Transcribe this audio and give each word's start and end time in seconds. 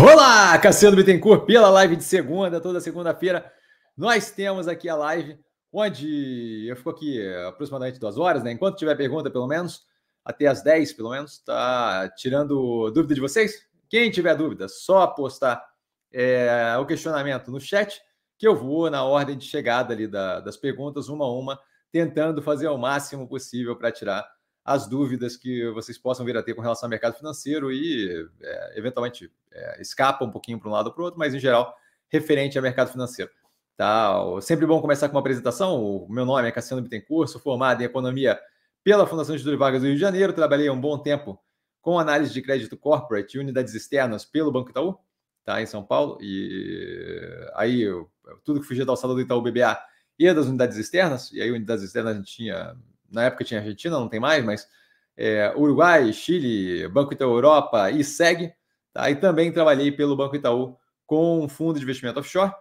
Olá, 0.00 0.56
Cassiano 0.58 0.94
Bittencourt, 0.94 1.44
pela 1.44 1.68
live 1.70 1.96
de 1.96 2.04
segunda, 2.04 2.60
toda 2.60 2.80
segunda-feira. 2.80 3.52
Nós 3.96 4.30
temos 4.30 4.68
aqui 4.68 4.88
a 4.88 4.94
live, 4.94 5.36
onde 5.72 6.68
eu 6.68 6.76
fico 6.76 6.90
aqui 6.90 7.34
aproximadamente 7.48 7.98
duas 7.98 8.16
horas, 8.16 8.44
né? 8.44 8.52
Enquanto 8.52 8.78
tiver 8.78 8.94
pergunta, 8.94 9.28
pelo 9.28 9.48
menos, 9.48 9.82
até 10.24 10.46
as 10.46 10.62
10, 10.62 10.92
pelo 10.92 11.10
menos, 11.10 11.40
tá 11.40 12.08
tirando 12.16 12.92
dúvida 12.92 13.12
de 13.12 13.20
vocês. 13.20 13.54
Quem 13.90 14.08
tiver 14.08 14.36
dúvida, 14.36 14.68
só 14.68 15.04
postar 15.08 15.66
é, 16.12 16.76
o 16.78 16.86
questionamento 16.86 17.50
no 17.50 17.60
chat, 17.60 18.00
que 18.38 18.46
eu 18.46 18.54
vou 18.54 18.88
na 18.88 19.02
ordem 19.02 19.36
de 19.36 19.46
chegada 19.46 19.92
ali 19.92 20.06
da, 20.06 20.38
das 20.38 20.56
perguntas, 20.56 21.08
uma 21.08 21.24
a 21.24 21.32
uma, 21.32 21.58
tentando 21.90 22.40
fazer 22.40 22.68
o 22.68 22.78
máximo 22.78 23.26
possível 23.26 23.74
para 23.74 23.90
tirar 23.90 24.24
as 24.68 24.86
dúvidas 24.86 25.34
que 25.34 25.66
vocês 25.70 25.96
possam 25.96 26.26
vir 26.26 26.36
a 26.36 26.42
ter 26.42 26.52
com 26.52 26.60
relação 26.60 26.86
ao 26.86 26.90
mercado 26.90 27.14
financeiro 27.16 27.72
e, 27.72 28.28
é, 28.42 28.78
eventualmente, 28.78 29.32
é, 29.50 29.80
escapa 29.80 30.22
um 30.26 30.30
pouquinho 30.30 30.60
para 30.60 30.68
um 30.68 30.72
lado 30.72 30.88
ou 30.88 30.92
para 30.92 31.00
o 31.00 31.04
outro, 31.06 31.18
mas, 31.18 31.34
em 31.34 31.38
geral, 31.38 31.74
referente 32.10 32.58
ao 32.58 32.62
mercado 32.62 32.92
financeiro. 32.92 33.30
Tá? 33.78 34.14
Sempre 34.42 34.66
bom 34.66 34.78
começar 34.82 35.08
com 35.08 35.14
uma 35.14 35.20
apresentação. 35.20 35.82
O 35.82 36.06
meu 36.10 36.26
nome 36.26 36.46
é 36.46 36.52
Cassiano 36.52 36.82
Bittencourt, 36.82 37.30
sou 37.30 37.40
formado 37.40 37.80
em 37.80 37.86
Economia 37.86 38.38
pela 38.84 39.06
Fundação 39.06 39.34
de 39.34 39.56
Vargas 39.56 39.80
do 39.80 39.86
Rio 39.86 39.94
de 39.94 40.00
Janeiro, 40.00 40.34
trabalhei 40.34 40.68
um 40.68 40.78
bom 40.78 40.98
tempo 40.98 41.42
com 41.80 41.98
análise 41.98 42.34
de 42.34 42.42
crédito 42.42 42.76
corporate 42.76 43.38
e 43.38 43.40
unidades 43.40 43.72
externas 43.72 44.26
pelo 44.26 44.52
Banco 44.52 44.68
Itaú, 44.68 44.98
tá? 45.46 45.62
em 45.62 45.66
São 45.66 45.82
Paulo, 45.82 46.18
e 46.20 47.48
aí 47.54 47.80
eu, 47.80 48.10
tudo 48.44 48.60
que 48.60 48.66
fugia 48.66 48.84
da 48.84 48.92
alçada 48.92 49.14
do 49.14 49.20
Itaú 49.20 49.40
BBA 49.40 49.78
e 50.18 50.30
das 50.34 50.46
unidades 50.46 50.76
externas, 50.76 51.32
e 51.32 51.40
aí 51.40 51.50
unidades 51.50 51.82
externas 51.84 52.12
a 52.12 52.18
gente 52.18 52.30
tinha 52.30 52.76
na 53.10 53.24
época 53.24 53.44
tinha 53.44 53.60
Argentina, 53.60 53.98
não 53.98 54.08
tem 54.08 54.20
mais, 54.20 54.44
mas 54.44 54.68
é, 55.16 55.52
Uruguai, 55.56 56.12
Chile, 56.12 56.86
Banco 56.88 57.12
Itaú 57.12 57.30
Europa 57.30 57.90
e 57.90 58.04
SEG. 58.04 58.52
Tá? 58.92 59.10
E 59.10 59.16
também 59.16 59.52
trabalhei 59.52 59.90
pelo 59.90 60.16
Banco 60.16 60.36
Itaú 60.36 60.76
com 61.06 61.44
um 61.44 61.48
fundo 61.48 61.78
de 61.78 61.84
investimento 61.84 62.20
offshore. 62.20 62.52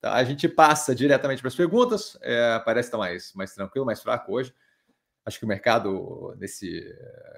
Tá? 0.00 0.14
A 0.14 0.24
gente 0.24 0.48
passa 0.48 0.94
diretamente 0.94 1.40
para 1.40 1.48
as 1.48 1.54
perguntas, 1.54 2.18
é, 2.20 2.58
parece 2.64 2.88
estar 2.88 2.98
mais, 2.98 3.32
mais 3.34 3.54
tranquilo, 3.54 3.86
mais 3.86 4.02
fraco 4.02 4.32
hoje. 4.32 4.52
Acho 5.24 5.38
que 5.38 5.44
o 5.44 5.48
mercado, 5.48 6.34
nesse, 6.36 6.84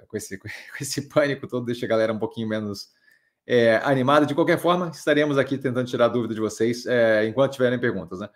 com, 0.08 0.16
esse, 0.16 0.38
com 0.38 0.46
esse 0.80 1.08
pânico 1.08 1.46
todo, 1.46 1.66
deixa 1.66 1.84
a 1.84 1.88
galera 1.88 2.12
um 2.12 2.18
pouquinho 2.18 2.48
menos 2.48 2.90
é, 3.46 3.76
animada. 3.84 4.26
De 4.26 4.34
qualquer 4.34 4.58
forma, 4.58 4.88
estaremos 4.88 5.38
aqui 5.38 5.58
tentando 5.58 5.86
tirar 5.86 6.08
dúvida 6.08 6.34
de 6.34 6.40
vocês 6.40 6.86
é, 6.86 7.26
enquanto 7.26 7.52
tiverem 7.52 7.78
perguntas. 7.78 8.20
Né? 8.20 8.28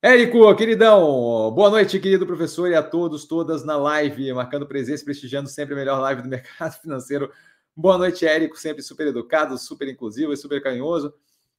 Érico, 0.00 0.54
queridão, 0.54 1.50
boa 1.50 1.70
noite, 1.70 1.98
querido 1.98 2.24
professor, 2.24 2.70
e 2.70 2.74
a 2.76 2.82
todos, 2.84 3.24
todas 3.24 3.64
na 3.64 3.76
live, 3.76 4.32
marcando 4.32 4.64
presença, 4.64 5.04
prestigiando 5.04 5.48
sempre 5.48 5.74
a 5.74 5.76
melhor 5.76 6.00
live 6.00 6.22
do 6.22 6.28
mercado 6.30 6.80
financeiro. 6.80 7.32
Boa 7.74 7.98
noite, 7.98 8.24
Érico, 8.24 8.56
sempre 8.56 8.80
super 8.80 9.08
educado, 9.08 9.58
super 9.58 9.88
inclusivo 9.88 10.32
e 10.32 10.36
super 10.36 10.62
carinhoso. 10.62 11.12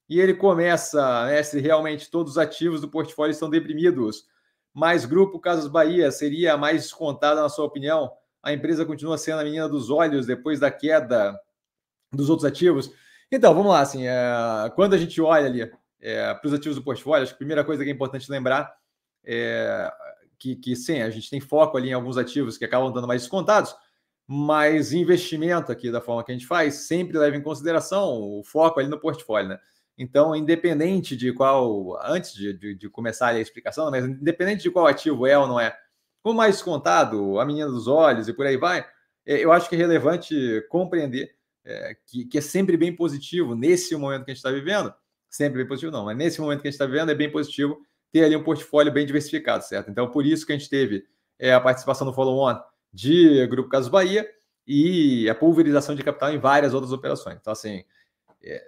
E 0.08 0.18
ele 0.18 0.32
começa, 0.32 1.26
mestre, 1.26 1.60
realmente 1.60 2.10
todos 2.10 2.32
os 2.32 2.38
ativos 2.38 2.80
do 2.80 2.88
portfólio 2.88 3.32
estão 3.32 3.50
deprimidos, 3.50 4.26
mas 4.72 5.04
Grupo 5.04 5.38
Casas 5.38 5.68
Bahia 5.68 6.10
seria 6.10 6.54
a 6.54 6.56
mais 6.56 6.80
descontada, 6.84 7.42
na 7.42 7.50
sua 7.50 7.66
opinião? 7.66 8.10
A 8.42 8.54
empresa 8.54 8.86
continua 8.86 9.18
sendo 9.18 9.40
a 9.40 9.44
menina 9.44 9.68
dos 9.68 9.90
olhos 9.90 10.24
depois 10.24 10.58
da 10.58 10.70
queda 10.70 11.38
dos 12.10 12.30
outros 12.30 12.46
ativos? 12.46 12.90
Então, 13.30 13.52
vamos 13.52 13.70
lá, 13.70 13.80
assim, 13.80 14.06
é, 14.06 14.72
quando 14.74 14.94
a 14.94 14.98
gente 14.98 15.20
olha 15.20 15.44
ali 15.44 15.70
é, 16.00 16.32
para 16.34 16.46
os 16.46 16.54
ativos 16.54 16.76
do 16.76 16.84
portfólio, 16.84 17.22
acho 17.22 17.32
que 17.32 17.36
a 17.36 17.38
primeira 17.38 17.64
coisa 17.64 17.84
que 17.84 17.90
é 17.90 17.92
importante 17.92 18.30
lembrar 18.30 18.72
é 19.24 19.92
que, 20.38 20.56
que 20.56 20.74
sim, 20.74 21.02
a 21.02 21.10
gente 21.10 21.28
tem 21.28 21.40
foco 21.40 21.76
ali 21.76 21.90
em 21.90 21.92
alguns 21.92 22.16
ativos 22.16 22.56
que 22.56 22.64
acabam 22.64 22.90
dando 22.90 23.06
mais 23.06 23.22
descontados, 23.22 23.76
mas 24.26 24.92
investimento 24.92 25.70
aqui 25.70 25.90
da 25.90 26.00
forma 26.00 26.24
que 26.24 26.32
a 26.32 26.34
gente 26.34 26.46
faz 26.46 26.86
sempre 26.86 27.18
leva 27.18 27.36
em 27.36 27.42
consideração 27.42 28.08
o 28.08 28.42
foco 28.42 28.80
ali 28.80 28.88
no 28.88 28.98
portfólio, 28.98 29.50
né? 29.50 29.58
Então, 29.98 30.34
independente 30.34 31.14
de 31.14 31.30
qual, 31.30 31.98
antes 32.02 32.32
de, 32.32 32.54
de, 32.54 32.74
de 32.74 32.88
começar 32.88 33.28
a 33.28 33.38
explicação, 33.38 33.90
mas 33.90 34.06
independente 34.06 34.62
de 34.62 34.70
qual 34.70 34.86
ativo 34.86 35.26
é 35.26 35.38
ou 35.38 35.46
não 35.46 35.60
é, 35.60 35.76
o 36.24 36.32
mais 36.32 36.54
descontado, 36.54 37.38
a 37.38 37.44
menina 37.44 37.68
dos 37.68 37.86
olhos 37.86 38.26
e 38.26 38.32
por 38.32 38.46
aí 38.46 38.56
vai, 38.56 38.86
é, 39.26 39.44
eu 39.44 39.52
acho 39.52 39.68
que 39.68 39.74
é 39.74 39.78
relevante 39.78 40.34
compreender 40.70 41.34
é, 41.64 41.96
que, 42.06 42.24
que 42.24 42.38
é 42.38 42.40
sempre 42.40 42.76
bem 42.78 42.96
positivo 42.96 43.54
nesse 43.54 43.94
momento 43.94 44.24
que 44.24 44.30
a 44.30 44.34
gente 44.34 44.44
está 44.44 44.50
vivendo, 44.50 44.94
sempre 45.30 45.58
bem 45.58 45.66
positivo, 45.66 45.92
não, 45.92 46.04
mas 46.04 46.16
nesse 46.16 46.40
momento 46.40 46.60
que 46.60 46.68
a 46.68 46.70
gente 46.70 46.74
está 46.74 46.86
vivendo 46.86 47.10
é 47.10 47.14
bem 47.14 47.30
positivo 47.30 47.80
ter 48.12 48.24
ali 48.24 48.36
um 48.36 48.42
portfólio 48.42 48.92
bem 48.92 49.06
diversificado, 49.06 49.64
certo? 49.64 49.90
Então, 49.90 50.10
por 50.10 50.26
isso 50.26 50.44
que 50.44 50.52
a 50.52 50.58
gente 50.58 50.68
teve 50.68 51.04
é, 51.38 51.54
a 51.54 51.60
participação 51.60 52.06
no 52.06 52.12
follow-on 52.12 52.60
de 52.92 53.46
Grupo 53.46 53.68
Casos 53.68 53.88
Bahia 53.88 54.28
e 54.66 55.30
a 55.30 55.34
pulverização 55.34 55.94
de 55.94 56.02
capital 56.02 56.32
em 56.32 56.38
várias 56.38 56.74
outras 56.74 56.92
operações. 56.92 57.38
Então, 57.40 57.52
assim, 57.52 57.84
é, 58.42 58.64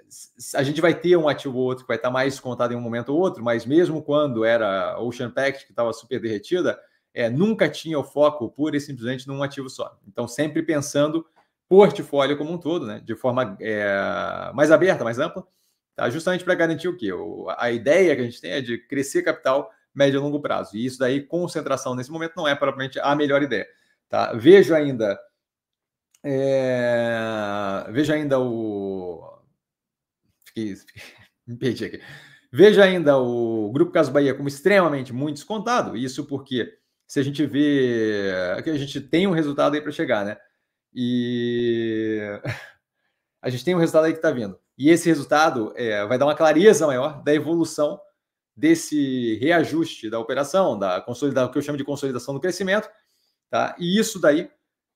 a 0.54 0.62
gente 0.62 0.80
vai 0.80 0.94
ter 0.94 1.16
um 1.16 1.28
ativo 1.28 1.58
ou 1.58 1.64
outro 1.64 1.84
que 1.84 1.88
vai 1.88 1.96
estar 1.96 2.10
mais 2.10 2.34
descontado 2.34 2.72
em 2.72 2.76
um 2.76 2.80
momento 2.80 3.10
ou 3.10 3.18
outro, 3.18 3.42
mas 3.42 3.66
mesmo 3.66 4.02
quando 4.02 4.44
era 4.44 4.98
Ocean 5.00 5.30
Pact, 5.30 5.66
que 5.66 5.72
estava 5.72 5.92
super 5.92 6.20
derretida, 6.20 6.78
é, 7.14 7.28
nunca 7.28 7.68
tinha 7.68 7.98
o 7.98 8.04
foco 8.04 8.48
pura 8.48 8.76
e 8.76 8.80
simplesmente 8.80 9.26
num 9.26 9.42
ativo 9.42 9.68
só. 9.68 9.98
Então, 10.06 10.28
sempre 10.28 10.62
pensando 10.62 11.26
portfólio 11.68 12.36
como 12.36 12.52
um 12.52 12.58
todo, 12.58 12.86
né, 12.86 13.00
de 13.04 13.14
forma 13.14 13.56
é, 13.60 14.50
mais 14.54 14.70
aberta, 14.70 15.04
mais 15.04 15.18
ampla, 15.18 15.46
tá? 15.94 16.08
justamente 16.10 16.44
para 16.44 16.54
garantir 16.54 16.88
o 16.88 16.96
quê? 16.96 17.10
A 17.56 17.70
ideia 17.70 18.14
que 18.14 18.22
a 18.22 18.24
gente 18.24 18.40
tem 18.40 18.52
é 18.52 18.60
de 18.60 18.78
crescer 18.78 19.22
capital 19.22 19.70
médio 19.94 20.18
e 20.18 20.20
longo 20.20 20.40
prazo. 20.40 20.76
E 20.76 20.84
isso 20.84 20.98
daí, 20.98 21.20
concentração 21.20 21.94
nesse 21.94 22.10
momento, 22.10 22.34
não 22.36 22.48
é 22.48 22.54
propriamente 22.54 22.98
a 23.00 23.14
melhor 23.14 23.42
ideia. 23.42 23.66
Tá? 24.08 24.32
Vejo 24.32 24.74
ainda. 24.74 25.18
É... 26.24 27.86
Vejo 27.90 28.12
ainda 28.12 28.38
o. 28.40 29.38
Fiquei... 30.46 30.76
Me 31.46 31.56
perdi 31.56 31.84
aqui. 31.84 32.00
Vejo 32.52 32.80
ainda 32.80 33.18
o 33.18 33.70
Grupo 33.72 33.92
Caso 33.92 34.12
Bahia 34.12 34.34
como 34.34 34.48
extremamente 34.48 35.12
muito 35.12 35.36
descontado. 35.36 35.96
Isso 35.96 36.26
porque, 36.26 36.78
se 37.06 37.18
a 37.18 37.22
gente 37.22 37.44
vê. 37.46 38.30
que 38.62 38.70
a 38.70 38.78
gente 38.78 39.00
tem 39.00 39.26
um 39.26 39.32
resultado 39.32 39.74
aí 39.74 39.80
para 39.80 39.90
chegar, 39.90 40.24
né? 40.24 40.36
E. 40.94 42.20
a 43.42 43.50
gente 43.50 43.64
tem 43.64 43.74
um 43.74 43.78
resultado 43.78 44.04
aí 44.04 44.12
que 44.12 44.18
está 44.18 44.30
vindo. 44.30 44.58
E 44.76 44.90
esse 44.90 45.08
resultado 45.08 45.72
é, 45.76 46.04
vai 46.06 46.18
dar 46.18 46.26
uma 46.26 46.34
clareza 46.34 46.86
maior 46.86 47.22
da 47.22 47.34
evolução 47.34 48.00
desse 48.56 49.36
reajuste 49.36 50.10
da 50.10 50.18
operação, 50.18 50.78
da 50.78 51.00
consolidação, 51.00 51.50
que 51.50 51.58
eu 51.58 51.62
chamo 51.62 51.78
de 51.78 51.84
consolidação 51.84 52.34
do 52.34 52.40
crescimento, 52.40 52.88
tá? 53.50 53.74
E 53.78 53.98
isso 53.98 54.20
daí 54.20 54.50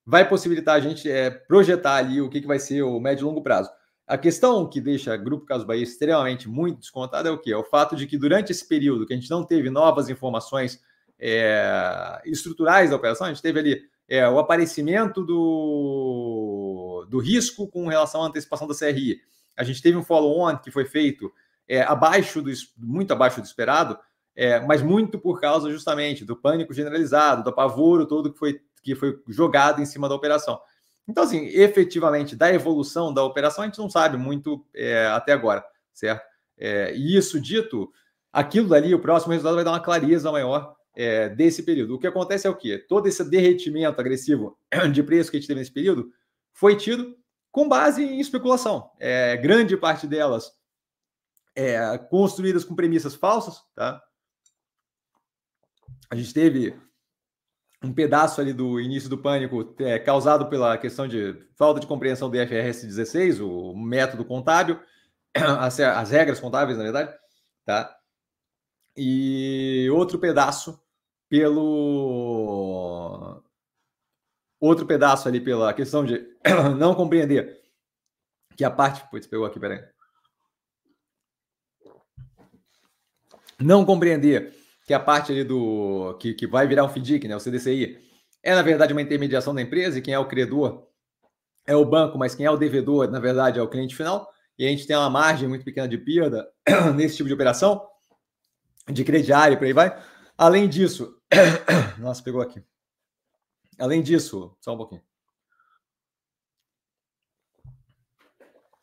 vai 0.04 0.28
possibilitar 0.28 0.76
a 0.76 0.80
gente 0.80 1.10
é, 1.10 1.30
projetar 1.30 1.96
ali 1.96 2.20
o 2.20 2.28
que, 2.28 2.40
que 2.40 2.46
vai 2.46 2.58
ser 2.58 2.82
o 2.82 3.00
médio 3.00 3.24
e 3.24 3.26
longo 3.26 3.42
prazo. 3.42 3.70
A 4.06 4.16
questão 4.16 4.68
que 4.68 4.80
deixa 4.80 5.16
Grupo 5.16 5.44
Caso 5.44 5.66
Bahia 5.66 5.82
extremamente 5.82 6.48
muito 6.48 6.78
descontado 6.78 7.28
é 7.28 7.30
o 7.30 7.38
que? 7.38 7.52
É 7.52 7.56
o 7.56 7.64
fato 7.64 7.96
de 7.96 8.06
que 8.06 8.16
durante 8.16 8.52
esse 8.52 8.66
período 8.68 9.04
que 9.04 9.12
a 9.12 9.16
gente 9.16 9.28
não 9.28 9.44
teve 9.44 9.68
novas 9.68 10.08
informações 10.08 10.80
é, 11.18 12.22
estruturais 12.24 12.90
da 12.90 12.96
operação, 12.96 13.26
a 13.26 13.30
gente 13.30 13.42
teve 13.42 13.58
ali 13.58 13.82
é, 14.08 14.28
o 14.28 14.38
aparecimento 14.38 15.24
do, 15.24 17.04
do 17.10 17.18
risco 17.18 17.66
com 17.66 17.88
relação 17.88 18.22
à 18.22 18.26
antecipação 18.26 18.68
da 18.68 18.74
CRI, 18.76 19.20
a 19.56 19.64
gente 19.64 19.82
teve 19.82 19.96
um 19.96 20.02
follow-on 20.02 20.56
que 20.58 20.70
foi 20.70 20.84
feito 20.84 21.32
é, 21.68 21.82
abaixo 21.82 22.42
do, 22.42 22.50
muito 22.76 23.12
abaixo 23.12 23.40
do 23.40 23.44
esperado, 23.44 23.98
é, 24.34 24.60
mas 24.60 24.82
muito 24.82 25.18
por 25.18 25.40
causa 25.40 25.70
justamente 25.70 26.24
do 26.24 26.36
pânico 26.36 26.74
generalizado, 26.74 27.42
do 27.42 27.50
apavoro 27.50 28.06
todo 28.06 28.32
que 28.32 28.38
foi, 28.38 28.60
que 28.82 28.94
foi 28.94 29.18
jogado 29.28 29.80
em 29.80 29.86
cima 29.86 30.08
da 30.08 30.14
operação. 30.14 30.60
Então, 31.08 31.24
assim, 31.24 31.46
efetivamente, 31.46 32.34
da 32.34 32.52
evolução 32.52 33.14
da 33.14 33.22
operação, 33.22 33.62
a 33.62 33.66
gente 33.66 33.78
não 33.78 33.88
sabe 33.88 34.16
muito 34.16 34.64
é, 34.74 35.06
até 35.06 35.32
agora, 35.32 35.64
certo? 35.92 36.24
É, 36.58 36.94
e 36.94 37.16
isso 37.16 37.40
dito, 37.40 37.90
aquilo 38.32 38.68
dali, 38.68 38.94
o 38.94 38.98
próximo 38.98 39.32
resultado 39.32 39.54
vai 39.54 39.64
dar 39.64 39.72
uma 39.72 39.80
clareza 39.80 40.32
maior 40.32 40.74
é, 40.94 41.28
desse 41.28 41.62
período. 41.62 41.94
O 41.94 41.98
que 41.98 42.06
acontece 42.06 42.46
é 42.46 42.50
o 42.50 42.56
quê? 42.56 42.78
Todo 42.78 43.06
esse 43.06 43.22
derretimento 43.24 44.00
agressivo 44.00 44.58
de 44.92 45.02
preço 45.02 45.30
que 45.30 45.36
a 45.36 45.40
gente 45.40 45.46
teve 45.46 45.60
nesse 45.60 45.72
período 45.72 46.10
foi 46.52 46.74
tido 46.76 47.16
com 47.56 47.66
base 47.66 48.04
em 48.04 48.20
especulação. 48.20 48.90
É, 49.00 49.34
grande 49.34 49.78
parte 49.78 50.06
delas 50.06 50.52
é, 51.54 51.96
construídas 51.96 52.66
com 52.66 52.76
premissas 52.76 53.14
falsas, 53.14 53.64
tá? 53.74 53.98
A 56.10 56.14
gente 56.14 56.34
teve 56.34 56.78
um 57.82 57.94
pedaço 57.94 58.42
ali 58.42 58.52
do 58.52 58.78
início 58.78 59.08
do 59.08 59.16
pânico 59.16 59.74
é, 59.78 59.98
causado 59.98 60.50
pela 60.50 60.76
questão 60.76 61.08
de 61.08 61.34
falta 61.56 61.80
de 61.80 61.86
compreensão 61.86 62.28
do 62.28 62.36
IFRS 62.36 62.86
16, 62.86 63.40
o 63.40 63.74
método 63.74 64.22
contábil, 64.22 64.78
as, 65.34 65.80
as 65.80 66.10
regras 66.10 66.38
contábeis, 66.38 66.76
na 66.76 66.84
verdade, 66.84 67.16
tá? 67.64 67.96
E 68.94 69.88
outro 69.94 70.18
pedaço 70.18 70.78
pelo 71.26 72.85
outro 74.60 74.86
pedaço 74.86 75.28
ali 75.28 75.40
pela 75.40 75.72
questão 75.72 76.04
de 76.04 76.26
não 76.78 76.94
compreender 76.94 77.60
que 78.56 78.64
a 78.64 78.70
parte. 78.70 79.08
Putz, 79.10 79.26
pegou 79.26 79.46
aqui, 79.46 79.60
peraí. 79.60 79.82
Não 83.58 83.84
compreender 83.84 84.54
que 84.86 84.94
a 84.94 85.00
parte 85.00 85.32
ali 85.32 85.44
do. 85.44 86.16
que, 86.20 86.34
que 86.34 86.46
vai 86.46 86.66
virar 86.66 86.84
um 86.84 86.88
FDIC, 86.88 87.28
né? 87.28 87.36
O 87.36 87.40
CDCI, 87.40 87.98
é 88.42 88.54
na 88.54 88.62
verdade 88.62 88.92
uma 88.92 89.02
intermediação 89.02 89.54
da 89.54 89.62
empresa 89.62 89.98
e 89.98 90.02
quem 90.02 90.14
é 90.14 90.18
o 90.18 90.28
credor 90.28 90.86
é 91.66 91.74
o 91.74 91.84
banco, 91.84 92.16
mas 92.16 92.34
quem 92.34 92.46
é 92.46 92.50
o 92.50 92.56
devedor, 92.56 93.10
na 93.10 93.18
verdade, 93.18 93.58
é 93.58 93.62
o 93.62 93.68
cliente 93.68 93.96
final. 93.96 94.30
e 94.58 94.64
a 94.64 94.68
gente 94.68 94.86
tem 94.86 94.96
uma 94.96 95.10
margem 95.10 95.48
muito 95.48 95.64
pequena 95.64 95.88
de 95.88 95.98
perda 95.98 96.48
nesse 96.94 97.16
tipo 97.16 97.28
de 97.28 97.34
operação, 97.34 97.84
de 98.88 99.04
crediário, 99.04 99.58
por 99.58 99.64
aí 99.66 99.72
vai. 99.72 100.00
Além 100.38 100.68
disso, 100.68 101.14
nossa, 101.98 102.22
pegou 102.22 102.40
aqui. 102.40 102.62
Além 103.78 104.02
disso, 104.02 104.56
só 104.60 104.74
um 104.74 104.76
pouquinho. 104.76 105.02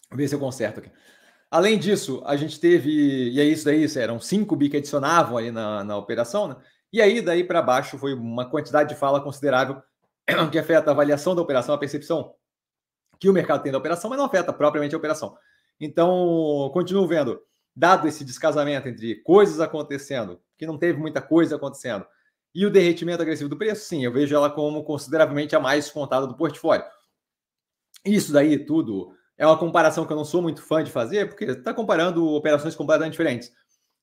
Vou 0.10 0.18
ver 0.18 0.28
se 0.28 0.36
eu 0.36 0.40
conserto 0.40 0.80
aqui. 0.80 0.92
Além 1.50 1.78
disso, 1.78 2.22
a 2.26 2.36
gente 2.36 2.60
teve, 2.60 3.30
e 3.30 3.40
é 3.40 3.44
isso 3.44 3.66
daí, 3.66 3.86
eram 3.98 4.20
cinco 4.20 4.56
bi 4.56 4.70
que 4.70 4.78
adicionavam 4.78 5.38
ali 5.38 5.52
na, 5.52 5.84
na 5.84 5.98
operação, 5.98 6.48
né? 6.48 6.56
E 6.92 7.02
aí, 7.02 7.22
daí 7.22 7.44
para 7.44 7.62
baixo, 7.62 7.98
foi 7.98 8.14
uma 8.14 8.48
quantidade 8.50 8.90
de 8.90 8.96
fala 8.96 9.22
considerável 9.22 9.82
que 10.52 10.60
afeta 10.60 10.92
a 10.92 10.94
avaliação 10.94 11.36
da 11.36 11.42
operação, 11.42 11.74
a 11.74 11.78
percepção 11.78 12.36
que 13.20 13.30
o 13.30 13.34
mercado 13.34 13.64
tem 13.64 13.72
da 13.72 13.78
operação, 13.78 14.10
mas 14.10 14.20
não 14.20 14.26
afeta 14.26 14.54
propriamente 14.54 14.94
a 14.94 14.98
operação. 14.98 15.36
Então, 15.80 16.70
continuo 16.74 17.08
vendo, 17.08 17.42
dado 17.76 18.08
esse 18.08 18.24
descasamento 18.24 18.88
entre 18.88 19.16
coisas 19.24 19.60
acontecendo, 19.60 20.42
que 20.58 20.68
não 20.68 20.78
teve 20.78 21.00
muita 21.00 21.22
coisa 21.22 21.56
acontecendo, 21.56 22.06
e 22.54 22.66
o 22.66 22.70
derretimento 22.70 23.22
agressivo 23.22 23.50
do 23.50 23.58
preço, 23.58 23.86
sim, 23.86 24.04
eu 24.06 24.12
vejo 24.12 24.36
ela 24.36 24.50
como 24.50 24.84
consideravelmente 24.84 25.56
a 25.56 25.60
mais 25.60 25.90
contada 25.90 26.28
do 26.28 26.36
portfólio. 26.36 26.86
Isso 28.06 28.32
daí 28.32 28.64
tudo 28.66 29.16
é 29.38 29.46
uma 29.46 29.58
comparação 29.58 30.06
que 30.06 30.12
eu 30.12 30.18
não 30.18 30.26
sou 30.26 30.42
muito 30.42 30.62
fã 30.62 30.84
de 30.84 30.92
fazer, 30.92 31.28
porque 31.28 31.46
está 31.46 31.74
comparando 31.74 32.28
operações 32.28 32.76
completamente 32.76 33.14
diferentes. 33.14 33.52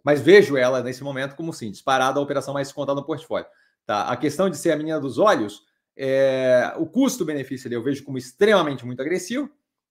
Mas 0.03 0.21
vejo 0.21 0.57
ela 0.57 0.83
nesse 0.83 1.05
momento 1.05 1.37
como 1.37 1.53
sim, 1.53 1.71
disparada 1.71 2.19
a 2.19 2.23
operação 2.23 2.55
mais 2.55 2.73
contada 2.73 3.01
no 3.01 3.07
portfólio. 3.07 3.47
Tá? 3.87 4.09
A 4.09 4.17
questão 4.17 4.49
de 4.49 4.57
ser 4.57 4.73
a 4.73 4.77
menina 4.77 4.99
dos 4.99 5.19
olhos, 5.19 5.63
é, 5.97 6.73
o 6.77 6.87
custo-benefício 6.87 7.69
ali 7.69 7.75
eu 7.75 7.83
vejo 7.83 8.03
como 8.05 8.19
extremamente 8.19 8.85
muito 8.85 9.01
agressivo. 9.01 9.51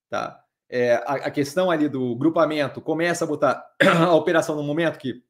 Tá? 0.09 0.43
É, 0.67 0.95
a, 1.05 1.31
questão 1.31 1.71
ali 1.71 1.87
do 1.87 2.15
grupamento 2.15 2.81
começa 2.81 3.23
a 3.23 3.27
botar 3.27 3.63
a 4.07 4.13
operação 4.13 4.55
no 4.55 4.63
momento 4.63 4.99
que 4.99 5.23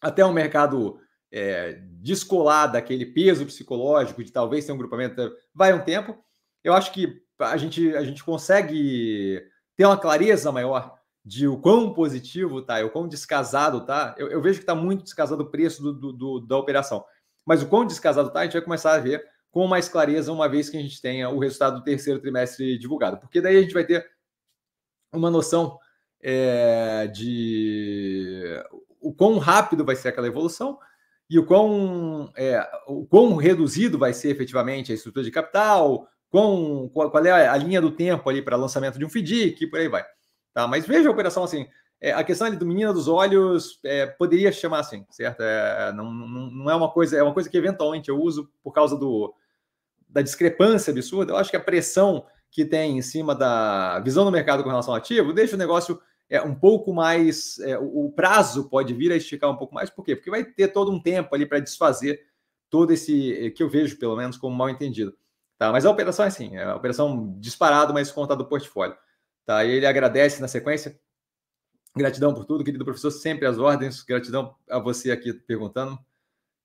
até 0.00 0.24
o 0.24 0.32
mercado 0.32 1.00
é, 1.36 1.80
descolar 2.00 2.68
daquele 2.68 3.04
peso 3.04 3.44
psicológico 3.44 4.22
de 4.22 4.30
talvez 4.30 4.64
ter 4.64 4.70
um 4.70 4.78
grupamento, 4.78 5.34
vai 5.52 5.72
um 5.72 5.82
tempo. 5.82 6.16
Eu 6.62 6.72
acho 6.72 6.92
que 6.92 7.20
a 7.40 7.56
gente, 7.56 7.92
a 7.96 8.04
gente 8.04 8.22
consegue 8.22 9.42
ter 9.76 9.84
uma 9.84 9.98
clareza 9.98 10.52
maior 10.52 10.96
de 11.24 11.48
o 11.48 11.58
quão 11.58 11.92
positivo 11.92 12.62
tá, 12.62 12.80
e 12.80 12.84
o 12.84 12.90
quão 12.90 13.08
descasado 13.08 13.84
tá. 13.84 14.14
Eu, 14.16 14.28
eu 14.28 14.40
vejo 14.40 14.60
que 14.60 14.62
está 14.62 14.76
muito 14.76 15.02
descasado 15.02 15.42
o 15.42 15.50
preço 15.50 15.82
do, 15.82 15.92
do, 15.92 16.12
do, 16.12 16.40
da 16.40 16.56
operação. 16.56 17.04
Mas 17.44 17.62
o 17.62 17.66
quão 17.66 17.84
descasado 17.84 18.30
tá, 18.30 18.40
a 18.40 18.44
gente 18.44 18.52
vai 18.52 18.62
começar 18.62 18.92
a 18.92 19.00
ver 19.00 19.20
com 19.50 19.66
mais 19.66 19.88
clareza 19.88 20.32
uma 20.32 20.48
vez 20.48 20.70
que 20.70 20.76
a 20.76 20.80
gente 20.80 21.02
tenha 21.02 21.28
o 21.30 21.40
resultado 21.40 21.78
do 21.78 21.84
terceiro 21.84 22.20
trimestre 22.20 22.78
divulgado. 22.78 23.18
Porque 23.18 23.40
daí 23.40 23.56
a 23.56 23.60
gente 23.60 23.74
vai 23.74 23.84
ter 23.84 24.08
uma 25.12 25.32
noção 25.32 25.80
é, 26.22 27.08
de 27.08 28.62
o 29.00 29.12
quão 29.12 29.38
rápido 29.38 29.84
vai 29.84 29.96
ser 29.96 30.08
aquela 30.08 30.28
evolução 30.28 30.78
e 31.28 31.38
o 31.38 31.46
quão, 31.46 32.30
é, 32.36 32.66
o 32.86 33.06
quão 33.06 33.34
reduzido 33.36 33.98
vai 33.98 34.12
ser 34.12 34.30
efetivamente 34.30 34.92
a 34.92 34.94
estrutura 34.94 35.24
de 35.24 35.30
capital, 35.30 36.06
quão, 36.30 36.90
qual, 36.92 37.10
qual 37.10 37.24
é 37.24 37.48
a 37.48 37.56
linha 37.56 37.80
do 37.80 37.90
tempo 37.90 38.28
ali 38.28 38.42
para 38.42 38.56
lançamento 38.56 38.98
de 38.98 39.04
um 39.04 39.08
FDIC 39.08 39.64
e 39.64 39.66
por 39.66 39.78
aí 39.78 39.88
vai. 39.88 40.04
Tá? 40.52 40.66
Mas 40.68 40.86
veja 40.86 41.08
a 41.08 41.12
operação 41.12 41.44
assim, 41.44 41.66
é, 42.00 42.12
a 42.12 42.22
questão 42.22 42.46
ali 42.46 42.56
do 42.56 42.66
menino 42.66 42.92
dos 42.92 43.08
olhos 43.08 43.80
é, 43.82 44.06
poderia 44.06 44.52
chamar 44.52 44.80
assim, 44.80 45.06
certo? 45.10 45.42
É, 45.42 45.92
não, 45.92 46.12
não, 46.12 46.50
não, 46.50 46.70
é 46.70 46.74
uma 46.74 46.90
coisa, 46.90 47.16
é 47.16 47.22
uma 47.22 47.32
coisa 47.32 47.48
que 47.48 47.56
eventualmente 47.56 48.10
eu 48.10 48.20
uso 48.20 48.50
por 48.62 48.72
causa 48.72 48.96
do, 48.96 49.34
da 50.08 50.20
discrepância 50.20 50.90
absurda. 50.90 51.32
Eu 51.32 51.36
acho 51.36 51.50
que 51.50 51.56
a 51.56 51.60
pressão 51.60 52.26
que 52.50 52.64
tem 52.64 52.98
em 52.98 53.02
cima 53.02 53.34
da 53.34 53.98
visão 54.00 54.24
do 54.24 54.30
mercado 54.30 54.62
com 54.62 54.68
relação 54.68 54.92
ao 54.92 54.98
ativo 54.98 55.32
deixa 55.32 55.56
o 55.56 55.58
negócio 55.58 56.00
é, 56.34 56.42
um 56.42 56.54
pouco 56.54 56.92
mais. 56.92 57.58
É, 57.60 57.78
o, 57.78 58.10
prazo 58.10 58.68
pode 58.68 58.92
vir 58.92 59.12
a 59.12 59.16
esticar 59.16 59.50
um 59.50 59.56
pouco 59.56 59.74
mais, 59.74 59.88
por 59.88 60.04
quê? 60.04 60.16
Porque 60.16 60.30
vai 60.30 60.44
ter 60.44 60.68
todo 60.68 60.90
um 60.90 61.00
tempo 61.00 61.34
ali 61.34 61.46
para 61.46 61.60
desfazer 61.60 62.20
todo 62.68 62.92
esse 62.92 63.52
que 63.56 63.62
eu 63.62 63.70
vejo, 63.70 63.98
pelo 63.98 64.16
menos, 64.16 64.36
como 64.36 64.56
mal 64.56 64.68
entendido. 64.68 65.16
Tá? 65.56 65.70
Mas 65.70 65.86
a 65.86 65.90
operação 65.90 66.24
é 66.24 66.28
assim, 66.28 66.56
é 66.56 66.64
a 66.64 66.74
operação 66.74 67.36
disparado, 67.38 67.94
mas 67.94 68.10
conta 68.10 68.34
do 68.34 68.44
portfólio. 68.44 68.96
Tá? 69.46 69.64
E 69.64 69.70
ele 69.70 69.86
agradece 69.86 70.40
na 70.40 70.48
sequência. 70.48 70.98
Gratidão 71.96 72.34
por 72.34 72.44
tudo, 72.44 72.64
querido 72.64 72.84
professor, 72.84 73.12
sempre 73.12 73.46
às 73.46 73.56
ordens. 73.56 74.02
Gratidão 74.02 74.56
a 74.68 74.80
você 74.80 75.12
aqui 75.12 75.32
perguntando, 75.32 75.96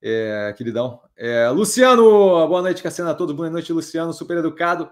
é, 0.02 0.52
queridão. 0.58 1.00
É, 1.16 1.48
Luciano, 1.50 2.04
boa 2.48 2.64
noite, 2.64 2.82
Cassiano 2.82 3.12
a 3.12 3.14
todos. 3.14 3.36
Boa 3.36 3.52
noite, 3.52 3.72
Luciano, 3.72 4.12
super 4.14 4.38
educado. 4.38 4.90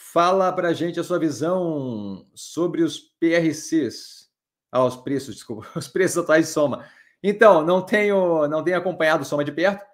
Fala 0.00 0.52
para 0.52 0.68
a 0.68 0.72
gente 0.72 1.00
a 1.00 1.02
sua 1.02 1.18
visão 1.18 2.24
sobre 2.32 2.84
os 2.84 3.00
PRCs. 3.00 4.30
Ah, 4.70 4.84
os 4.84 4.94
preços, 4.94 5.34
desculpa, 5.34 5.66
os 5.74 5.88
preços 5.88 6.18
atuais 6.18 6.46
de 6.46 6.52
soma. 6.52 6.88
Então, 7.20 7.66
não 7.66 7.82
tenho, 7.82 8.46
não 8.46 8.62
tenho 8.62 8.78
acompanhado 8.78 9.24
soma 9.24 9.44
de 9.44 9.50
perto, 9.50 9.84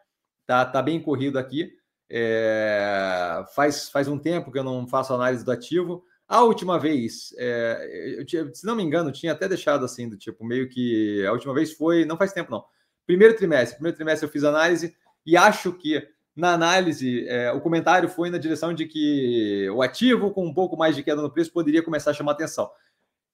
tá, 0.47 0.62
tá 0.67 0.83
bem 0.83 1.01
corrido 1.01 1.39
aqui. 1.39 1.73
É, 2.11 3.43
faz, 3.55 3.89
faz 3.89 4.06
um 4.06 4.19
tempo 4.19 4.53
que 4.53 4.59
eu 4.59 4.62
não 4.62 4.87
faço 4.87 5.15
análise 5.15 5.43
do 5.43 5.51
ativo. 5.51 6.05
A 6.29 6.43
última 6.43 6.79
vez, 6.79 7.35
é, 7.39 8.19
eu 8.19 8.27
tinha, 8.27 8.55
se 8.55 8.67
não 8.67 8.77
me 8.77 8.83
engano, 8.83 9.11
tinha 9.11 9.33
até 9.33 9.49
deixado 9.49 9.87
assim, 9.87 10.06
do 10.06 10.19
tipo, 10.19 10.45
meio 10.45 10.69
que 10.69 11.25
a 11.27 11.33
última 11.33 11.55
vez 11.55 11.73
foi, 11.73 12.05
não 12.05 12.19
faz 12.19 12.31
tempo 12.31 12.51
não. 12.51 12.62
Primeiro 13.06 13.35
trimestre, 13.37 13.77
primeiro 13.77 13.97
trimestre 13.97 14.27
eu 14.27 14.31
fiz 14.31 14.45
análise 14.45 14.95
e 15.25 15.35
acho 15.35 15.73
que 15.73 16.06
na 16.37 16.53
análise, 16.53 17.29
é, 17.29 17.53
o 17.53 17.61
comentário 17.61 18.09
foi 18.09 18.29
na 18.29 18.39
direção 18.39 18.75
de 18.75 18.87
que 18.87 19.69
o 19.71 19.83
ativo 19.83 20.33
com 20.33 20.45
um 20.45 20.53
pouco 20.53 20.77
mais 20.77 20.97
de 20.97 21.03
queda 21.03 21.23
no 21.23 21.31
preço 21.31 21.53
poderia 21.53 21.83
começar 21.83 22.11
a 22.11 22.15
chamar 22.15 22.33
atenção. 22.33 22.71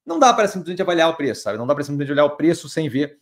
Não 0.04 0.18
dá 0.18 0.34
para 0.34 0.48
simplesmente 0.48 0.82
avaliar 0.82 1.08
o 1.08 1.16
preço, 1.16 1.42
sabe? 1.42 1.56
Não 1.56 1.66
dá 1.66 1.74
para 1.74 1.84
simplesmente 1.84 2.12
olhar 2.12 2.24
o 2.26 2.36
preço 2.36 2.68
sem 2.68 2.88
ver 2.88 3.18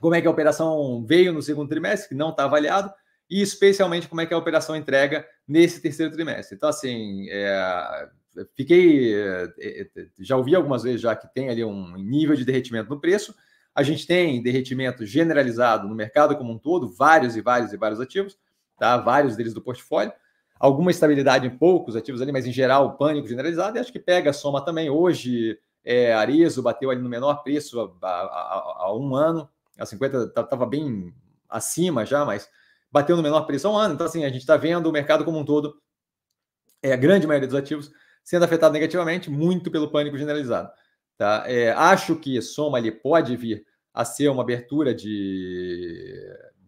como 0.00 0.14
é 0.14 0.20
que 0.20 0.26
a 0.26 0.30
operação 0.30 1.04
veio 1.06 1.32
no 1.32 1.42
segundo 1.42 1.68
trimestre, 1.68 2.08
que 2.08 2.14
não 2.14 2.30
está 2.30 2.44
avaliado, 2.44 2.92
e 3.28 3.40
especialmente 3.40 4.08
como 4.08 4.22
é 4.22 4.26
que 4.26 4.34
a 4.34 4.38
operação 4.38 4.74
entrega 4.74 5.24
nesse 5.46 5.80
terceiro 5.80 6.12
trimestre. 6.12 6.56
Então, 6.56 6.68
assim, 6.68 7.28
é, 7.30 8.08
fiquei. 8.56 9.14
É, 9.14 9.52
é, 9.58 9.86
já 10.18 10.36
ouvi 10.36 10.54
algumas 10.54 10.82
vezes 10.82 11.00
já 11.00 11.14
que 11.14 11.32
tem 11.32 11.48
ali 11.48 11.64
um 11.64 11.96
nível 11.96 12.34
de 12.34 12.44
derretimento 12.44 12.90
no 12.90 13.00
preço. 13.00 13.34
A 13.72 13.84
gente 13.84 14.04
tem 14.04 14.42
derretimento 14.42 15.06
generalizado 15.06 15.86
no 15.86 15.94
mercado 15.94 16.36
como 16.36 16.52
um 16.52 16.58
todo, 16.58 16.92
vários 16.92 17.36
e 17.36 17.40
vários 17.40 17.72
e 17.72 17.76
vários 17.76 18.00
ativos 18.00 18.36
tá? 18.80 18.96
vários 18.96 19.36
deles 19.36 19.54
do 19.54 19.60
portfólio. 19.60 20.12
Alguma 20.58 20.90
estabilidade 20.90 21.46
em 21.46 21.50
poucos 21.50 21.94
ativos 21.94 22.20
ali, 22.20 22.32
mas 22.32 22.46
em 22.46 22.52
geral, 22.52 22.96
pânico 22.96 23.28
generalizado. 23.28 23.76
E 23.76 23.80
acho 23.80 23.92
que 23.92 24.00
pega 24.00 24.30
a 24.30 24.32
soma 24.32 24.64
também. 24.64 24.90
Hoje, 24.90 25.58
é, 25.84 26.12
Arezo 26.12 26.62
bateu 26.62 26.90
ali 26.90 27.00
no 27.00 27.08
menor 27.08 27.42
preço 27.42 27.80
há, 28.02 28.08
há, 28.08 28.74
há 28.78 28.96
um 28.96 29.14
ano. 29.14 29.48
A 29.78 29.86
50 29.86 30.32
estava 30.36 30.66
bem 30.66 31.14
acima 31.48 32.04
já, 32.04 32.24
mas 32.24 32.48
bateu 32.90 33.16
no 33.16 33.22
menor 33.22 33.42
preço 33.42 33.68
há 33.68 33.70
um 33.70 33.76
ano. 33.76 33.94
Então, 33.94 34.06
assim, 34.06 34.24
a 34.24 34.28
gente 34.28 34.40
está 34.40 34.56
vendo 34.56 34.86
o 34.86 34.92
mercado 34.92 35.24
como 35.24 35.38
um 35.38 35.44
todo, 35.44 35.80
é, 36.82 36.92
a 36.92 36.96
grande 36.96 37.26
maioria 37.26 37.48
dos 37.48 37.56
ativos, 37.56 37.90
sendo 38.22 38.44
afetado 38.44 38.72
negativamente, 38.72 39.30
muito 39.30 39.70
pelo 39.70 39.90
pânico 39.90 40.18
generalizado. 40.18 40.70
Tá? 41.16 41.44
É, 41.46 41.70
acho 41.72 42.16
que 42.16 42.40
soma 42.42 42.78
ali 42.78 42.90
pode 42.90 43.36
vir 43.36 43.64
a 43.92 44.04
ser 44.04 44.28
uma 44.28 44.42
abertura 44.42 44.94
de, 44.94 46.14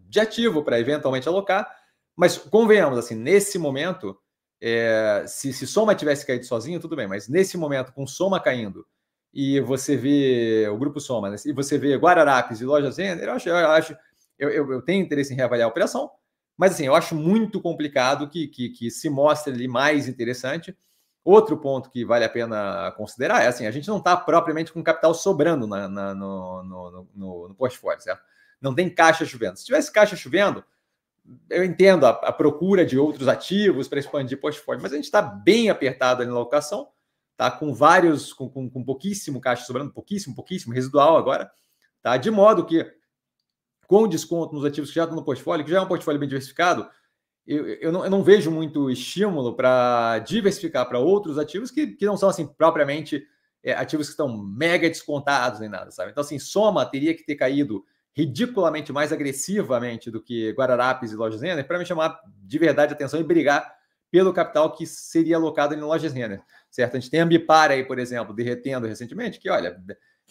de 0.08 0.20
ativo 0.20 0.62
para 0.62 0.80
eventualmente 0.80 1.28
alocar, 1.28 1.70
mas 2.16 2.37
convenhamos, 2.37 2.99
assim, 2.99 3.14
nesse 3.14 3.59
momento, 3.59 4.16
é, 4.61 5.25
se, 5.26 5.52
se 5.52 5.66
Soma 5.66 5.95
tivesse 5.95 6.26
caído 6.26 6.45
sozinho, 6.45 6.81
tudo 6.81 6.97
bem, 6.97 7.07
mas 7.07 7.28
nesse 7.28 7.57
momento, 7.57 7.92
com 7.92 8.07
Soma 8.07 8.40
caindo, 8.40 8.87
e 9.33 9.61
você 9.61 9.97
vê 9.97 10.69
o 10.69 10.76
grupo 10.76 11.00
Soma, 11.00 11.31
né, 11.31 11.37
e 11.47 11.52
você 11.52 11.78
vê 11.78 11.97
Guararapes 11.97 12.61
e 12.61 12.64
Loja 12.64 12.90
Zender, 12.90 13.28
eu 13.28 13.33
acho, 13.33 13.49
eu, 13.49 13.57
acho 13.57 13.97
eu, 14.38 14.50
eu, 14.50 14.73
eu, 14.73 14.83
tenho 14.83 15.02
interesse 15.02 15.33
em 15.33 15.37
reavaliar 15.37 15.66
a 15.66 15.71
operação, 15.71 16.11
mas 16.57 16.73
assim, 16.73 16.87
eu 16.87 16.95
acho 16.95 17.14
muito 17.14 17.61
complicado 17.61 18.28
que, 18.28 18.49
que, 18.49 18.69
que 18.71 18.90
se 18.90 19.09
mostre 19.09 19.52
ali 19.52 19.66
mais 19.66 20.09
interessante. 20.09 20.76
Outro 21.25 21.57
ponto 21.57 21.90
que 21.90 22.04
vale 22.04 22.25
a 22.25 22.28
pena 22.28 22.92
considerar 22.97 23.42
é 23.42 23.47
assim: 23.47 23.66
a 23.66 23.71
gente 23.71 23.88
não 23.88 23.99
está 23.99 24.16
propriamente 24.16 24.73
com 24.73 24.83
capital 24.83 25.14
sobrando 25.14 25.66
na, 25.66 25.88
na, 25.88 26.14
no, 26.14 26.62
no, 26.62 27.09
no, 27.14 27.49
no 27.49 27.54
portfólio, 27.54 28.00
certo? 28.02 28.23
Não 28.61 28.75
tem 28.75 28.92
caixa 28.92 29.25
chovendo. 29.25 29.57
Se 29.57 29.64
tivesse 29.64 29.92
caixa 29.92 30.16
chovendo, 30.16 30.64
eu 31.48 31.64
entendo 31.64 32.04
a, 32.06 32.10
a 32.10 32.32
procura 32.32 32.84
de 32.84 32.98
outros 32.98 33.28
ativos 33.28 33.88
para 33.88 33.98
expandir 33.98 34.40
portfólio, 34.40 34.82
mas 34.82 34.92
a 34.92 34.96
gente 34.96 35.04
está 35.04 35.22
bem 35.22 35.70
apertado 35.70 36.24
na 36.24 36.32
locação, 36.32 36.88
tá? 37.36 37.50
Com 37.50 37.72
vários, 37.72 38.32
com, 38.32 38.48
com, 38.48 38.68
com, 38.68 38.84
pouquíssimo 38.84 39.40
caixa 39.40 39.64
sobrando, 39.64 39.92
pouquíssimo, 39.92 40.34
pouquíssimo, 40.34 40.74
residual 40.74 41.16
agora, 41.16 41.50
tá? 42.02 42.16
De 42.16 42.30
modo 42.30 42.66
que, 42.66 42.84
com 43.86 44.08
desconto 44.08 44.54
nos 44.54 44.64
ativos 44.64 44.90
que 44.90 44.96
já 44.96 45.04
estão 45.04 45.16
no 45.16 45.24
portfólio, 45.24 45.64
que 45.64 45.70
já 45.70 45.78
é 45.78 45.80
um 45.80 45.88
portfólio 45.88 46.18
bem 46.18 46.28
diversificado, 46.28 46.88
eu, 47.46 47.66
eu, 47.66 47.92
não, 47.92 48.04
eu 48.04 48.10
não 48.10 48.22
vejo 48.22 48.50
muito 48.50 48.90
estímulo 48.90 49.54
para 49.54 50.20
diversificar 50.20 50.88
para 50.88 50.98
outros 50.98 51.38
ativos 51.38 51.70
que, 51.70 51.88
que 51.88 52.06
não 52.06 52.16
são 52.16 52.28
assim 52.28 52.46
propriamente 52.46 53.26
é, 53.62 53.72
ativos 53.72 54.06
que 54.06 54.12
estão 54.12 54.36
mega 54.36 54.88
descontados 54.88 55.60
nem 55.60 55.68
nada, 55.68 55.90
sabe? 55.90 56.10
Então, 56.10 56.22
assim, 56.22 56.38
soma 56.38 56.86
teria 56.86 57.14
que 57.14 57.24
ter 57.24 57.36
caído 57.36 57.84
ridiculamente 58.14 58.92
mais 58.92 59.12
agressivamente 59.12 60.11
do 60.11 60.23
que 60.23 60.50
Guararapes 60.52 61.12
e 61.12 61.16
Lojas 61.16 61.40
Renner 61.40 61.66
para 61.66 61.78
me 61.78 61.87
chamar 61.87 62.21
de 62.26 62.59
verdade 62.59 62.92
atenção 62.92 63.21
e 63.21 63.25
brigar 63.25 63.75
pelo 64.12 64.35
capital 64.35 64.71
que 64.71 64.85
seria 64.87 65.37
alocado 65.37 65.75
em 65.75 65.81
lojas 65.81 66.12
Renner, 66.12 66.42
certo? 66.71 66.97
A 66.97 67.00
gente 67.00 67.11
tem 67.11 67.21
a 67.21 67.25
Ambipar 67.25 67.71
aí, 67.71 67.83
por 67.83 67.99
exemplo, 67.99 68.35
derretendo 68.35 68.87
recentemente, 68.87 69.40
que 69.40 69.49
olha, 69.49 69.83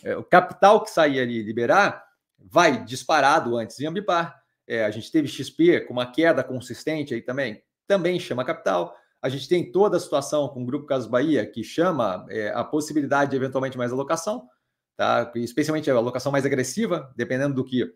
é, 0.04 0.16
o 0.16 0.24
capital 0.24 0.84
que 0.84 0.92
sair 0.92 1.20
ali 1.20 1.42
liberar 1.42 2.06
vai 2.38 2.86
disparado 2.86 3.58
antes 3.58 3.80
em 3.80 3.88
Ambipar. 3.88 4.40
É, 4.68 4.86
a 4.86 4.92
gente 4.92 5.12
teve 5.12 5.28
XP 5.28 5.82
com 5.82 5.94
uma 5.94 6.06
queda 6.06 6.44
consistente 6.44 7.16
aí 7.16 7.24
também, 7.24 7.64
também 7.88 8.20
chama 8.20 8.46
capital. 8.46 8.96
A 9.20 9.30
gente 9.30 9.50
tem 9.50 9.72
toda 9.72 9.98
a 9.98 10.00
situação 10.00 10.48
com 10.50 10.62
o 10.62 10.66
Grupo 10.66 10.86
Casas 10.86 11.08
Bahia, 11.08 11.44
que 11.46 11.64
chama 11.64 12.26
é, 12.30 12.50
a 12.54 12.64
possibilidade 12.64 13.32
de 13.32 13.38
eventualmente 13.38 13.80
mais 13.80 13.92
alocação, 13.92 14.48
tá? 15.01 15.31
especialmente 15.36 15.89
a 15.89 15.96
alocação 15.96 16.31
mais 16.31 16.46
agressiva, 16.46 17.12
dependendo 17.15 17.55
do 17.55 17.65
que 17.65 17.91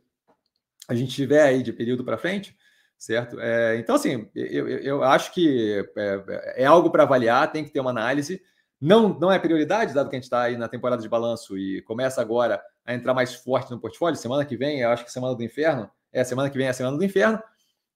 a 0.88 0.96
gente 0.96 1.14
tiver 1.14 1.44
aí 1.44 1.62
de 1.62 1.72
período 1.72 2.04
para 2.04 2.18
frente, 2.18 2.58
certo? 2.98 3.40
É, 3.40 3.78
então, 3.78 3.96
assim, 3.96 4.28
eu, 4.34 4.68
eu 4.68 5.04
acho 5.04 5.32
que 5.32 5.88
é, 5.96 6.64
é 6.64 6.66
algo 6.66 6.90
para 6.90 7.04
avaliar, 7.04 7.52
tem 7.52 7.64
que 7.64 7.70
ter 7.70 7.80
uma 7.80 7.92
análise. 7.92 8.42
Não, 8.82 9.20
não 9.20 9.32
é 9.32 9.38
prioridade, 9.38 9.94
dado 9.94 10.10
que 10.10 10.16
a 10.16 10.18
gente 10.18 10.24
está 10.24 10.42
aí 10.42 10.58
na 10.58 10.68
temporada 10.68 11.00
de 11.00 11.08
balanço 11.08 11.56
e 11.56 11.84
começa 11.84 12.20
agora 12.20 12.60
a 12.84 12.96
entrar 12.96 13.14
mais 13.14 13.36
forte 13.36 13.70
no 13.70 13.80
portfólio. 13.80 14.18
Semana 14.18 14.44
que 14.44 14.58
vem, 14.58 14.80
eu 14.80 14.90
acho 14.90 15.06
que 15.06 15.12
semana 15.12 15.36
do 15.36 15.44
inferno, 15.44 15.88
é 16.12 16.24
semana 16.24 16.50
que 16.50 16.58
vem 16.58 16.66
é 16.66 16.72
a 16.72 16.74
semana 16.74 16.98
do 16.98 17.04
inferno. 17.04 17.40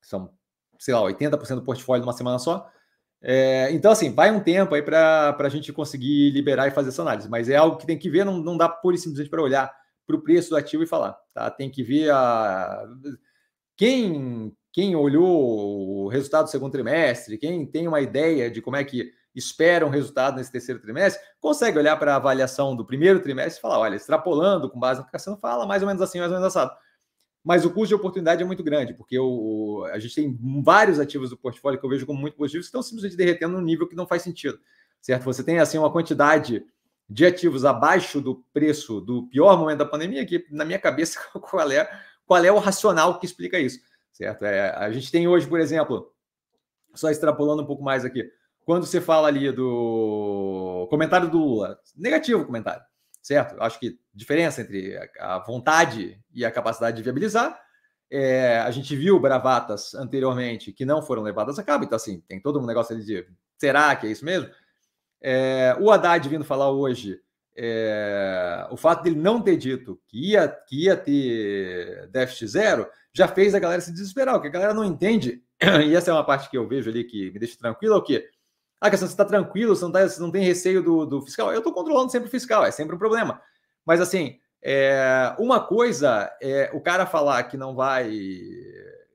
São, 0.04 0.32
sei 0.78 0.94
lá, 0.94 1.02
80% 1.02 1.56
do 1.56 1.64
portfólio 1.64 2.06
numa 2.06 2.14
semana 2.14 2.38
só. 2.38 2.70
É, 3.22 3.70
então, 3.72 3.92
assim, 3.92 4.14
vai 4.14 4.32
um 4.32 4.40
tempo 4.40 4.74
aí 4.74 4.82
para 4.82 5.36
a 5.38 5.50
gente 5.50 5.74
conseguir 5.74 6.30
liberar 6.32 6.68
e 6.68 6.72
fazer 6.72 6.90
essa 6.90 7.02
análise, 7.02 7.28
mas 7.30 7.50
é 7.50 7.56
algo 7.56 7.78
que 7.78 7.86
tem 7.86 7.98
que 7.98 8.10
ver, 8.10 8.26
não, 8.26 8.38
não 8.38 8.58
dá 8.58 8.70
pura 8.70 8.96
e 8.96 9.00
simplesmente 9.00 9.30
para 9.30 9.42
olhar 9.42 9.72
para 10.08 10.16
o 10.16 10.22
preço 10.22 10.50
do 10.50 10.56
ativo 10.56 10.84
e 10.84 10.88
falar, 10.88 11.18
tá? 11.34 11.52
Tem 11.52 11.70
que 11.70 11.84
ver 11.84 12.12
a. 12.12 12.84
Quem, 13.78 14.52
quem 14.74 14.96
olhou 14.96 16.06
o 16.06 16.08
resultado 16.08 16.46
do 16.46 16.50
segundo 16.50 16.72
trimestre, 16.72 17.38
quem 17.38 17.66
tem 17.66 17.88
uma 17.88 18.02
ideia 18.02 18.50
de 18.50 18.62
como 18.62 18.76
é 18.76 18.84
que 18.84 19.12
espera 19.36 19.86
um 19.86 19.90
resultado 19.90 20.38
nesse 20.38 20.52
terceiro 20.52 20.82
trimestre, 20.82 21.24
consegue 21.40 21.78
olhar 21.78 21.96
para 21.98 22.14
a 22.14 22.16
avaliação 22.16 22.76
do 22.76 22.86
primeiro 22.86 23.22
trimestre 23.22 23.60
e 23.60 23.62
falar: 23.62 23.80
olha, 23.80 23.96
extrapolando 23.96 24.70
com 24.70 24.80
base 24.80 25.00
na 25.00 25.04
aplicação, 25.04 25.38
fala 25.38 25.66
mais 25.66 25.82
ou 25.82 25.88
menos 25.88 26.02
assim, 26.02 26.20
mais 26.20 26.32
ou 26.32 26.38
menos 26.38 26.56
assado. 26.56 26.76
Mas 27.44 27.66
o 27.66 27.70
custo 27.70 27.88
de 27.88 27.96
oportunidade 27.96 28.44
é 28.44 28.46
muito 28.46 28.64
grande, 28.64 28.94
porque 28.94 29.18
o, 29.18 29.86
a 29.92 30.00
gente 30.00 30.16
tem 30.16 30.38
vários 30.62 31.00
ativos 31.00 31.30
do 31.30 31.38
portfólio 31.38 31.80
que 31.80 31.86
eu 31.86 31.90
vejo 31.90 32.06
como 32.06 32.20
muito 32.20 32.36
positivos 32.36 32.66
que 32.66 32.70
estão 32.70 32.82
simplesmente 32.82 33.16
derretendo 33.16 33.54
num 33.54 33.64
nível 33.64 33.88
que 33.88 33.96
não 33.96 34.06
faz 34.06 34.22
sentido. 34.22 34.60
Certo? 35.02 35.24
Você 35.24 35.44
tem 35.44 35.60
assim 35.60 35.78
uma 35.78 35.92
quantidade 35.92 36.66
de 37.10 37.26
ativos 37.26 37.66
abaixo 37.66 38.22
do 38.22 38.44
preço 38.54 39.02
do 39.02 39.28
pior 39.28 39.58
momento 39.58 39.80
da 39.80 39.86
pandemia, 39.86 40.26
que 40.26 40.46
na 40.52 40.66
minha 40.66 40.78
cabeça 40.78 41.20
qual 41.40 41.72
é, 41.72 41.90
qual 42.26 42.44
é 42.44 42.52
o 42.52 42.60
racional 42.60 43.18
que 43.20 43.26
explica 43.26 43.58
isso. 43.58 43.80
Certo? 44.12 44.44
É, 44.44 44.76
a 44.76 44.92
gente 44.92 45.12
tem 45.12 45.28
hoje, 45.28 45.48
por 45.48 45.60
exemplo, 45.60 46.14
só 46.94 47.10
extrapolando 47.10 47.64
um 47.64 47.66
pouco 47.66 47.84
mais 47.84 48.04
aqui, 48.04 48.30
quando 48.66 48.86
você 48.86 49.02
fala 49.02 49.28
ali 49.28 49.52
do 49.52 50.86
comentário 50.90 51.30
do 51.30 51.40
Lula, 51.40 51.80
negativo 51.96 52.42
o 52.42 52.46
comentário, 52.46 52.84
certo? 53.30 53.62
Acho 53.62 53.80
que 53.80 53.96
diferença 54.12 54.62
entre 54.62 54.98
a 55.20 55.38
vontade 55.38 56.20
e 56.34 56.44
a 56.44 56.50
capacidade 56.50 56.98
de 56.98 57.04
viabilizar. 57.04 57.62
É, 58.10 58.58
a 58.58 58.72
gente 58.72 58.96
viu 58.96 59.20
bravatas 59.20 59.94
anteriormente 59.94 60.72
que 60.72 60.84
não 60.84 61.00
foram 61.00 61.22
levadas 61.22 61.60
a 61.60 61.64
cabo, 61.64 61.84
então 61.84 61.96
assim, 61.96 62.22
tem 62.28 62.42
todo 62.42 62.60
um 62.60 62.66
negócio 62.66 62.96
ali 62.96 63.06
de 63.06 63.24
será 63.56 63.96
que 63.96 64.08
é 64.08 64.10
isso 64.10 64.26
mesmo? 64.26 64.50
É, 65.22 65.78
o 65.80 65.92
Haddad 65.92 66.28
vindo 66.28 66.44
falar 66.44 66.72
hoje, 66.72 67.20
é, 67.56 68.68
o 68.72 68.78
fato 68.78 69.04
dele 69.04 69.16
não 69.16 69.40
ter 69.40 69.58
dito 69.58 70.02
que 70.08 70.32
ia, 70.32 70.48
que 70.48 70.86
ia 70.86 70.98
ter 70.98 72.08
déficit 72.08 72.48
zero 72.48 72.88
já 73.14 73.28
fez 73.28 73.54
a 73.54 73.60
galera 73.60 73.80
se 73.80 73.92
desesperar, 73.92 74.34
porque 74.34 74.48
a 74.48 74.52
galera 74.52 74.74
não 74.74 74.84
entende, 74.84 75.44
e 75.86 75.96
essa 75.96 76.10
é 76.10 76.14
uma 76.16 76.26
parte 76.26 76.50
que 76.50 76.58
eu 76.58 76.68
vejo 76.68 76.90
ali 76.90 77.04
que 77.04 77.30
me 77.30 77.38
deixa 77.38 77.60
tranquilo, 77.60 77.94
é 77.94 77.98
o 77.98 78.02
quê? 78.02 78.28
Ah, 78.82 78.90
questão, 78.90 79.08
você 79.08 79.14
está 79.14 79.26
tranquilo, 79.26 79.76
você 79.76 79.84
não, 79.84 79.92
tá, 79.92 80.08
você 80.08 80.22
não 80.22 80.32
tem 80.32 80.44
receio 80.44 80.82
do, 80.82 81.06
do 81.06 81.22
fiscal. 81.22 81.52
Eu 81.52 81.60
estou 81.60 81.74
controlando 81.74 82.12
sempre 82.12 82.28
o 82.28 82.32
fiscal, 82.32 82.66
é 82.66 82.72
sempre 82.72 82.96
um 82.96 83.00
problema. 83.00 83.42
Mas 83.86 84.00
assim, 84.00 84.40
é, 84.62 85.36
uma 85.38 85.60
coisa 85.60 86.32
é 86.42 86.70
o 86.74 86.82
cara 86.82 87.06
falar 87.06 87.44
que 87.44 87.58
não 87.58 87.76
vai 87.76 88.10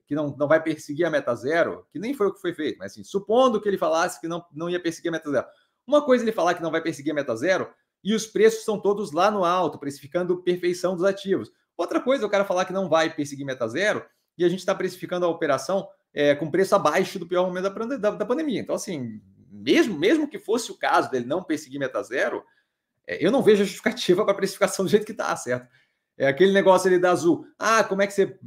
que 0.06 0.14
não, 0.14 0.35
não 0.37 0.47
vai 0.47 0.62
perseguir 0.62 1.06
a 1.06 1.11
meta 1.11 1.35
zero, 1.35 1.87
que 1.90 1.99
nem 1.99 2.12
foi 2.12 2.26
o 2.26 2.35
que 2.35 2.40
foi 2.40 2.52
feito, 2.52 2.78
mas 2.78 2.92
assim, 2.92 3.02
supondo 3.02 3.59
que 3.59 3.66
ele 3.66 3.78
falasse 3.78 4.21
que 4.21 4.28
não, 4.28 4.44
não 4.52 4.68
ia 4.68 4.78
perseguir 4.78 5.09
a 5.09 5.12
meta 5.12 5.30
zero. 5.30 5.47
Uma 5.87 6.04
coisa 6.04 6.23
ele 6.23 6.33
falar 6.33 6.54
que 6.54 6.62
não 6.62 6.71
vai 6.71 6.83
perseguir 6.83 7.12
a 7.12 7.14
meta 7.14 7.35
zero 7.35 7.71
e 8.02 8.14
os 8.14 8.26
preços 8.26 8.61
estão 8.61 8.78
todos 8.78 9.12
lá 9.12 9.30
no 9.30 9.44
alto, 9.44 9.78
precificando 9.78 10.42
perfeição 10.42 10.94
dos 10.94 11.04
ativos. 11.04 11.50
Outra 11.75 12.00
coisa 12.00 12.26
o 12.26 12.30
cara 12.30 12.44
falar 12.44 12.66
que 12.66 12.73
não 12.73 12.88
vai 12.88 13.09
perseguir 13.14 13.47
meta 13.47 13.66
zero 13.66 14.04
e 14.37 14.44
a 14.44 14.49
gente 14.49 14.61
está 14.61 14.75
precificando 14.75 15.25
a 15.25 15.28
operação 15.28 15.88
é, 16.12 16.35
com 16.35 16.50
preço 16.50 16.75
abaixo 16.75 17.18
do 17.18 17.26
pior 17.26 17.47
momento 17.47 17.73
da, 17.73 17.97
da, 17.97 18.11
da 18.11 18.26
pandemia. 18.26 18.61
Então, 18.61 18.75
assim, 18.75 19.21
mesmo, 19.54 19.96
mesmo 19.99 20.28
que 20.28 20.38
fosse 20.38 20.73
o 20.73 20.78
caso 20.78 21.11
dele 21.11 21.26
não 21.26 21.42
perseguir 21.42 21.78
meta 21.78 22.02
zero, 22.02 22.44
é, 23.06 23.25
eu 23.25 23.30
não 23.30 23.42
vejo 23.42 23.64
justificativa 23.64 24.25
para 24.25 24.32
a 24.32 24.37
precificação 24.37 24.84
do 24.84 24.90
jeito 24.90 25.06
que 25.06 25.12
está, 25.12 25.34
certo? 25.37 25.68
É 26.16 26.26
aquele 26.26 26.52
negócio 26.52 26.88
ali 26.88 26.99
da 26.99 27.12
Azul. 27.12 27.46
Ah, 27.58 27.84
como 27.84 28.02
é 28.02 28.06
que 28.06 28.12
você. 28.12 28.38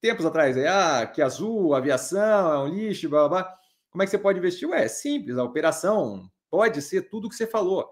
Tempos 0.00 0.26
atrás, 0.26 0.56
aí, 0.56 0.66
ah, 0.66 1.06
que 1.06 1.22
Azul, 1.22 1.74
aviação, 1.74 2.52
é 2.52 2.58
um 2.58 2.68
lixo, 2.68 3.08
blá, 3.08 3.28
blá, 3.28 3.42
blá. 3.42 3.56
Como 3.90 4.02
é 4.02 4.06
que 4.06 4.10
você 4.10 4.18
pode 4.18 4.38
investir? 4.38 4.68
Ué, 4.68 4.84
é 4.84 4.88
simples, 4.88 5.38
a 5.38 5.44
operação 5.44 6.28
pode 6.50 6.82
ser 6.82 7.08
tudo 7.08 7.26
o 7.26 7.30
que 7.30 7.36
você 7.36 7.46
falou. 7.46 7.88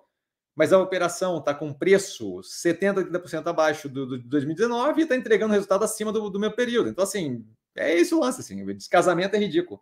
Mas 0.55 0.73
a 0.73 0.79
operação 0.79 1.39
está 1.39 1.55
com 1.55 1.73
preço 1.73 2.41
70%, 2.41 3.11
80% 3.11 3.47
abaixo 3.47 3.89
do, 3.89 4.07
do 4.07 4.19
2019 4.29 5.01
e 5.01 5.03
está 5.05 5.17
entregando 5.17 5.55
resultado 5.55 5.85
acima 5.85 6.13
do, 6.13 6.29
do 6.29 6.39
meu 6.39 6.53
período. 6.53 6.91
Então, 6.91 7.05
assim, 7.05 7.47
é 7.75 7.95
isso 7.95 8.19
o 8.19 8.21
lance, 8.21 8.41
assim, 8.41 8.63
descasamento 8.75 9.35
é 9.35 9.39
ridículo 9.39 9.81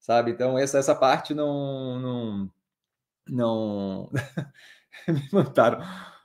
sabe? 0.00 0.32
Então, 0.32 0.58
essa, 0.58 0.78
essa 0.78 0.94
parte 0.94 1.34
não. 1.34 2.00
não, 2.00 2.50
não... 3.28 4.10
Me 5.06 5.28
mandaram 5.32 5.80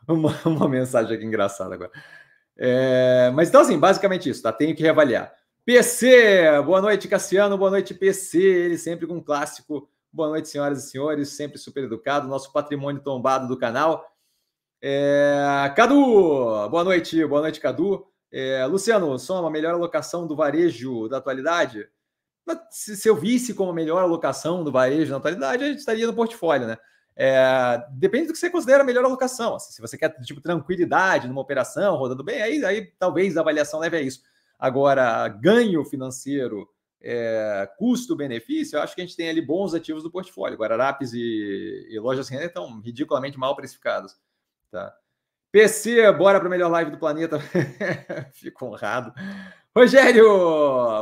uma, 0.08 0.34
uma 0.46 0.68
mensagem 0.68 1.16
aqui 1.16 1.26
engraçada 1.26 1.76
agora. 1.76 1.92
É, 2.58 3.32
mas 3.36 3.50
então, 3.50 3.62
assim, 3.62 3.78
basicamente 3.78 4.30
isso, 4.30 4.42
tá? 4.42 4.52
Tenho 4.52 4.76
que 4.76 4.82
reavaliar. 4.82 5.34
PC, 5.66 6.62
boa 6.66 6.82
noite, 6.82 7.08
Cassiano, 7.08 7.58
boa 7.58 7.72
noite, 7.72 7.94
PC. 7.94 8.40
Ele 8.40 8.78
sempre 8.78 9.06
com 9.06 9.16
um 9.16 9.24
clássico. 9.24 9.90
Boa 10.12 10.30
noite, 10.30 10.48
senhoras 10.48 10.86
e 10.86 10.90
senhores, 10.90 11.30
sempre 11.30 11.58
super 11.58 11.84
educado, 11.84 12.28
nosso 12.28 12.54
patrimônio 12.54 13.02
tombado 13.02 13.48
do 13.48 13.58
canal. 13.58 14.06
É, 14.82 15.74
Cadu, 15.76 16.70
boa 16.70 16.84
noite, 16.84 17.26
boa 17.26 17.42
noite, 17.42 17.60
Cadu. 17.60 18.08
É, 18.32 18.66
Luciano, 18.66 19.18
só 19.20 19.46
a 19.46 19.52
melhor 19.52 19.74
alocação 19.74 20.28
do 20.28 20.36
varejo 20.36 21.08
da 21.10 21.18
atualidade? 21.18 21.90
Se, 22.70 23.08
eu 23.08 23.16
visse 23.16 23.54
como 23.54 23.72
a 23.72 23.74
melhor 23.74 24.02
alocação 24.02 24.64
do 24.64 24.72
varejo 24.72 25.12
na 25.12 25.18
atualidade, 25.18 25.64
a 25.64 25.68
gente 25.68 25.80
estaria 25.80 26.06
no 26.06 26.14
portfólio, 26.14 26.68
né? 26.68 26.78
É, 27.16 27.82
depende 27.92 28.28
do 28.28 28.34
que 28.34 28.40
você 28.40 28.50
considera 28.50 28.84
a 28.84 28.86
melhor 28.86 29.06
alocação. 29.06 29.56
Assim, 29.56 29.72
se 29.72 29.82
você 29.82 29.98
quer 29.98 30.10
tipo 30.22 30.42
tranquilidade 30.42 31.28
numa 31.28 31.42
operação 31.42 31.96
rodando 31.96 32.24
bem, 32.24 32.42
aí, 32.42 32.66
aí 32.66 32.86
talvez 33.00 33.38
a 33.38 33.42
avaliação 33.42 33.80
leve 33.80 33.98
a 33.98 34.02
isso. 34.02 34.22
Agora, 34.60 35.28
ganho 35.28 35.84
financeiro, 35.86 36.70
é, 37.02 37.70
custo-benefício, 37.78 38.78
eu 38.78 38.82
acho 38.82 38.96
que 38.96 39.02
a 39.02 39.06
gente 39.06 39.16
tem 39.16 39.30
ali 39.30 39.42
bons 39.42 39.74
ativos 39.74 40.04
do 40.04 40.12
portfólio. 40.12 40.58
Guararapes 40.58 41.14
e, 41.14 41.88
e 41.90 42.00
lojas 42.00 42.28
renda 42.30 42.46
estão 42.46 42.80
ridiculamente 42.82 43.38
mal 43.38 43.56
precificados. 43.56 44.18
Tá? 44.72 44.94
PC, 45.52 46.12
bora 46.14 46.40
para 46.40 46.48
a 46.48 46.52
melhor 46.52 46.70
live 46.70 46.92
do 46.92 46.98
planeta. 46.98 47.40
Fico 48.34 48.66
honrado. 48.66 49.14
Rogério, 49.78 50.24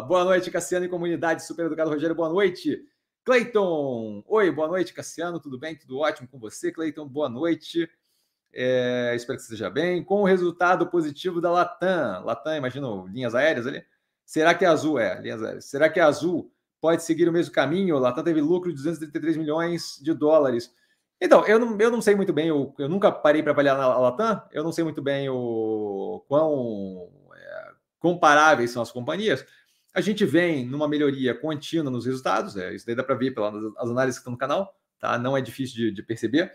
boa 0.08 0.24
noite, 0.26 0.50
Cassiano 0.50 0.84
e 0.84 0.90
comunidade 0.90 1.46
super 1.46 1.68
educado. 1.68 1.92
Rogério, 1.92 2.16
boa 2.16 2.30
noite. 2.30 2.84
Cleiton, 3.24 4.24
oi, 4.28 4.50
boa 4.50 4.68
noite, 4.68 4.96
Cassiano, 4.96 5.40
tudo 5.40 5.60
bem? 5.60 5.76
Tudo 5.76 6.00
ótimo 6.00 6.28
com 6.28 6.40
você, 6.40 6.72
Cleiton? 6.72 7.08
Boa 7.08 7.30
noite. 7.30 7.88
É, 8.52 9.14
espero 9.16 9.38
que 9.38 9.44
esteja 9.44 9.70
bem. 9.70 10.04
Com 10.04 10.24
o 10.24 10.26
resultado 10.26 10.88
positivo 10.88 11.40
da 11.40 11.52
Latam, 11.52 12.26
Latam, 12.26 12.56
imagino, 12.56 13.06
linhas 13.06 13.36
aéreas 13.36 13.68
ali. 13.68 13.86
Será 14.26 14.56
que 14.56 14.66
a 14.66 14.72
Azul 14.72 14.98
é? 14.98 15.22
Linhas 15.22 15.44
aéreas. 15.44 15.66
Será 15.66 15.88
que 15.88 16.00
a 16.00 16.08
Azul 16.08 16.52
pode 16.82 17.04
seguir 17.04 17.30
o 17.30 17.32
mesmo 17.32 17.54
caminho? 17.54 18.00
Latam 18.00 18.24
teve 18.24 18.42
lucro 18.42 18.72
de 18.72 18.78
233 18.78 19.38
milhões 19.38 20.00
de 20.02 20.16
dólares. 20.16 20.74
Então, 21.22 21.46
eu 21.46 21.60
não, 21.60 21.80
eu 21.80 21.92
não 21.92 22.02
sei 22.02 22.16
muito 22.16 22.34
bem, 22.34 22.48
eu, 22.48 22.74
eu 22.80 22.90
nunca 22.90 23.12
parei 23.12 23.44
para 23.44 23.52
avaliar 23.52 23.78
na 23.78 24.00
Latam, 24.00 24.42
eu 24.52 24.64
não 24.64 24.72
sei 24.72 24.84
muito 24.84 25.00
bem 25.00 25.30
o 25.30 26.26
quão 26.28 27.23
comparáveis 28.04 28.70
são 28.70 28.82
as 28.82 28.92
companhias, 28.92 29.46
a 29.94 30.02
gente 30.02 30.26
vem 30.26 30.66
numa 30.66 30.90
melhoria 30.90 31.34
contínua 31.34 31.90
nos 31.90 32.06
resultados, 32.06 32.58
é, 32.58 32.76
isso 32.76 32.86
daí 32.86 32.94
dá 32.94 33.04
para 33.04 33.16
ver 33.16 33.32
pelas 33.32 33.54
análises 33.78 34.20
que 34.20 34.24
estão 34.24 34.34
no 34.34 34.38
canal, 34.38 34.78
tá? 35.00 35.18
não 35.18 35.38
é 35.38 35.42
difícil 35.42 35.76
de, 35.78 35.92
de, 35.92 36.04
perceber. 36.04 36.52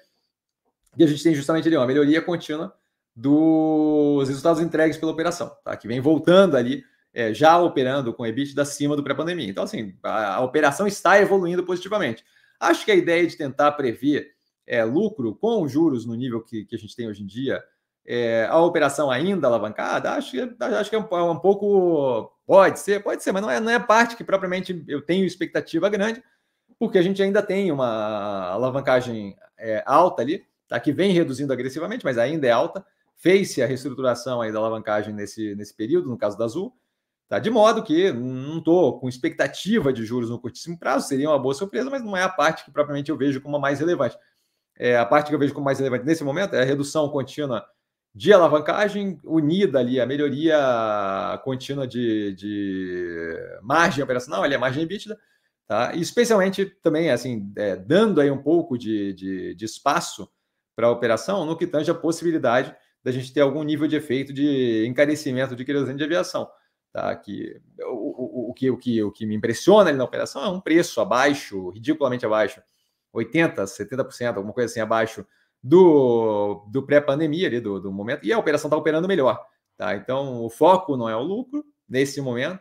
E 0.95 1.03
a 1.03 1.07
gente 1.07 1.23
tem 1.23 1.35
justamente 1.35 1.67
ali 1.67 1.77
uma 1.77 1.87
melhoria 1.87 2.21
contínua 2.21 2.77
dos 3.17 4.29
resultados 4.29 4.61
entregues 4.61 4.99
pela 4.99 5.11
operação, 5.11 5.57
tá? 5.65 5.75
que 5.75 5.89
vem 5.89 6.01
voltando 6.01 6.55
ali, 6.55 6.85
é, 7.15 7.33
já 7.33 7.59
operando 7.59 8.13
com 8.13 8.27
EBITDA 8.27 8.61
acima 8.61 8.95
do 8.95 9.03
pré-pandemia. 9.03 9.49
Então, 9.49 9.65
assim, 9.65 9.97
a, 10.03 10.35
a, 10.35 10.41
operação 10.43 10.87
está 10.87 11.19
evoluindo 11.19 11.65
positivamente. 11.65 12.23
Acho 12.61 12.85
que 12.85 12.91
a 12.91 12.95
ideia 12.95 13.27
de 13.27 13.39
tentar 13.39 13.73
prever 13.73 14.33
é, 14.67 14.85
lucro 14.85 15.35
com 15.35 15.67
juros 15.67 16.05
no 16.05 16.15
nível 16.15 16.43
que, 16.43 16.67
que 16.67 16.77
a 16.77 16.79
gente 16.79 16.95
tem 16.95 17.09
hoje 17.09 17.23
em 17.23 17.27
dia, 17.27 17.65
é, 18.11 18.47
a 18.47 18.59
operação 18.59 19.11
ainda 19.11 19.47
alavancada, 19.47 20.13
acho 20.13 20.35
acho 20.59 20.89
que 20.89 20.97
é 20.97 20.99
um, 20.99 21.07
é 21.11 21.23
um, 21.31 21.39
pouco. 21.39 22.33
Pode 22.47 22.81
ser, 22.81 23.03
pode 23.03 23.23
ser, 23.23 23.33
mas 23.33 23.43
não 23.43 23.51
é, 23.51 23.61
não 23.61 23.71
é 23.71 23.79
parte 23.79 24.17
que 24.17 24.25
propriamente 24.25 24.83
eu 24.89 25.03
tenho 25.03 25.27
expectativa 25.27 25.91
grande, 25.91 26.23
porque 26.79 26.97
a 26.97 27.03
gente 27.03 27.23
ainda 27.23 27.43
tem 27.43 27.71
uma 27.71 28.49
alavancagem 28.49 29.37
é, 29.59 29.83
alta 29.85 30.23
ali, 30.23 30.43
tá? 30.67 30.81
que 30.81 30.91
vem 30.91 31.13
reduzindo 31.13 31.53
agressivamente, 31.53 32.03
mas 32.03 32.17
ainda 32.17 32.47
é 32.47 32.51
alta. 32.51 32.83
Fez-se 33.15 33.63
a 33.63 33.67
reestruturação 33.67 34.41
aí 34.41 34.51
da 34.51 34.59
alavancagem 34.59 35.13
nesse, 35.13 35.55
nesse 35.55 35.77
período, 35.77 36.09
no 36.09 36.17
caso 36.17 36.39
da 36.39 36.47
Azul, 36.47 36.75
tá? 37.29 37.39
de 37.39 37.51
modo 37.51 37.83
que 37.83 38.11
não 38.11 38.57
estou 38.57 38.99
com 38.99 39.07
expectativa 39.07 39.93
de 39.93 40.07
juros 40.07 40.31
no 40.31 40.41
curtíssimo 40.41 40.79
prazo, 40.79 41.07
seria 41.07 41.29
uma 41.29 41.39
boa 41.39 41.53
surpresa, 41.53 41.91
mas 41.91 42.03
não 42.03 42.17
é 42.17 42.23
a 42.23 42.29
parte 42.31 42.65
que 42.65 42.71
propriamente 42.71 43.11
eu 43.11 43.19
vejo 43.19 43.43
como 43.43 43.59
a 43.59 43.61
mais 43.61 43.81
relevante. 43.81 44.17
É, 44.79 44.97
a 44.97 45.05
parte 45.05 45.29
que 45.29 45.35
eu 45.35 45.39
vejo 45.39 45.53
como 45.53 45.67
mais 45.67 45.79
relevante 45.79 46.07
nesse 46.07 46.25
momento 46.25 46.55
é 46.55 46.63
a 46.63 46.65
redução 46.65 47.11
contínua 47.11 47.67
de 48.15 48.33
alavancagem, 48.33 49.19
unida 49.25 49.79
ali 49.79 50.01
a 50.01 50.07
melhoria 50.07 51.41
contínua 51.45 51.87
de, 51.87 52.35
de 52.35 53.37
margem 53.63 54.03
operacional, 54.03 54.43
ali 54.43 54.55
a 54.55 54.59
margem 54.59 54.83
EBITDA, 54.83 55.17
tá? 55.67 55.95
E 55.95 56.01
especialmente 56.01 56.67
também, 56.83 57.11
assim, 57.11 57.53
é, 57.57 57.77
dando 57.77 58.21
aí 58.21 58.31
um 58.31 58.43
pouco 58.43 58.77
de, 58.77 59.13
de, 59.13 59.55
de 59.55 59.65
espaço 59.65 60.29
para 60.75 60.87
a 60.87 60.91
operação 60.91 61.45
no 61.45 61.57
que 61.57 61.67
tange 61.67 61.91
a 61.91 61.95
possibilidade 61.95 62.75
da 63.03 63.13
gente 63.13 63.33
ter 63.33 63.41
algum 63.41 63.63
nível 63.63 63.87
de 63.87 63.97
efeito 63.97 64.33
de 64.33 64.85
encarecimento 64.87 65.55
de 65.55 65.65
querosene 65.65 65.99
de 65.99 66.05
aviação. 66.05 66.49
Tá? 66.93 67.15
Que, 67.17 67.61
o, 67.81 68.47
o, 68.47 68.51
o, 68.51 68.55
que, 68.55 68.71
o, 68.71 68.77
que, 68.77 69.03
o 69.03 69.13
que 69.13 69.27
me 69.27 69.35
impressiona 69.35 69.91
ali 69.91 69.99
na 69.99 70.05
operação 70.05 70.45
é 70.45 70.49
um 70.49 70.61
preço 70.61 71.01
abaixo, 71.01 71.71
ridiculamente 71.71 72.27
abaixo, 72.27 72.63
80%, 73.15 73.55
70%, 73.65 74.37
alguma 74.37 74.53
coisa 74.53 74.71
assim 74.71 74.81
abaixo 74.81 75.27
do, 75.63 76.67
do 76.71 76.83
pré-pandemia, 76.83 77.49
ali, 77.49 77.61
do, 77.61 77.81
do 77.81 77.93
momento, 77.93 78.25
e 78.25 78.33
a 78.33 78.39
operação 78.39 78.69
está 78.69 78.77
operando 78.77 79.09
melhor. 79.09 79.45
Tá? 79.77 79.95
Então, 79.95 80.45
o 80.45 80.51
foco 80.51 80.97
não 80.97 81.09
é 81.09 81.17
o 81.17 81.23
lucro 81.23 81.65
nesse 81.89 82.21
momento, 82.21 82.61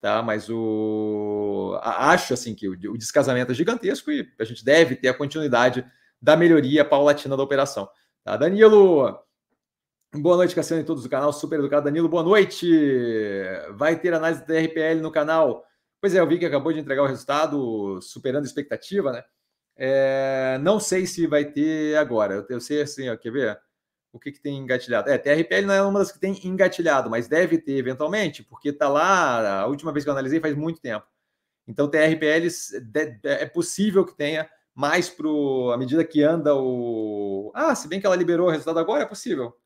tá? 0.00 0.22
mas 0.22 0.48
o, 0.48 1.78
acho 1.82 2.34
assim 2.34 2.54
que 2.54 2.68
o, 2.68 2.72
o 2.72 2.98
descasamento 2.98 3.52
é 3.52 3.54
gigantesco 3.54 4.10
e 4.10 4.28
a 4.38 4.44
gente 4.44 4.64
deve 4.64 4.96
ter 4.96 5.08
a 5.08 5.14
continuidade 5.14 5.84
da 6.20 6.36
melhoria 6.36 6.84
paulatina 6.84 7.36
da 7.36 7.42
operação. 7.42 7.88
Tá? 8.24 8.36
Danilo, 8.36 9.18
boa 10.14 10.36
noite, 10.36 10.54
Cassiano 10.54 10.82
e 10.82 10.86
todos 10.86 11.02
do 11.02 11.08
canal 11.08 11.32
Super 11.32 11.58
Educado. 11.58 11.84
Danilo, 11.84 12.08
boa 12.08 12.22
noite. 12.22 12.68
Vai 13.72 13.98
ter 13.98 14.14
análise 14.14 14.46
da 14.46 14.60
RPL 14.60 15.00
no 15.00 15.10
canal. 15.10 15.64
Pois 16.00 16.14
é, 16.14 16.20
eu 16.20 16.26
vi 16.26 16.38
que 16.38 16.46
acabou 16.46 16.72
de 16.72 16.80
entregar 16.80 17.02
o 17.02 17.06
resultado, 17.06 18.00
superando 18.00 18.44
a 18.44 18.46
expectativa, 18.46 19.12
né? 19.12 19.22
É, 19.84 20.58
não 20.62 20.78
sei 20.78 21.06
se 21.06 21.26
vai 21.26 21.44
ter 21.44 21.96
agora. 21.96 22.34
Eu, 22.34 22.46
eu 22.48 22.60
sei 22.60 22.82
assim, 22.82 23.08
ó, 23.08 23.16
quer 23.16 23.32
ver? 23.32 23.60
O 24.12 24.18
que, 24.18 24.30
que 24.30 24.40
tem 24.40 24.56
engatilhado? 24.56 25.10
É, 25.10 25.18
TRPL 25.18 25.66
não 25.66 25.74
é 25.74 25.82
uma 25.82 25.98
das 25.98 26.12
que 26.12 26.20
tem 26.20 26.38
engatilhado, 26.46 27.10
mas 27.10 27.26
deve 27.26 27.58
ter 27.58 27.78
eventualmente, 27.78 28.44
porque 28.44 28.68
está 28.68 28.88
lá. 28.88 29.62
A 29.62 29.66
última 29.66 29.92
vez 29.92 30.04
que 30.04 30.08
eu 30.08 30.12
analisei 30.12 30.38
faz 30.38 30.54
muito 30.54 30.80
tempo. 30.80 31.04
Então, 31.66 31.90
TRPL 31.90 32.46
é 33.24 33.46
possível 33.46 34.04
que 34.06 34.16
tenha 34.16 34.48
mais 34.72 35.10
para 35.10 35.28
à 35.74 35.76
medida 35.76 36.04
que 36.04 36.22
anda 36.22 36.54
o. 36.54 37.50
Ah, 37.52 37.74
se 37.74 37.88
bem 37.88 38.00
que 38.00 38.06
ela 38.06 38.14
liberou 38.16 38.46
o 38.46 38.50
resultado 38.50 38.78
agora, 38.78 39.02
é 39.02 39.06
possível. 39.06 39.56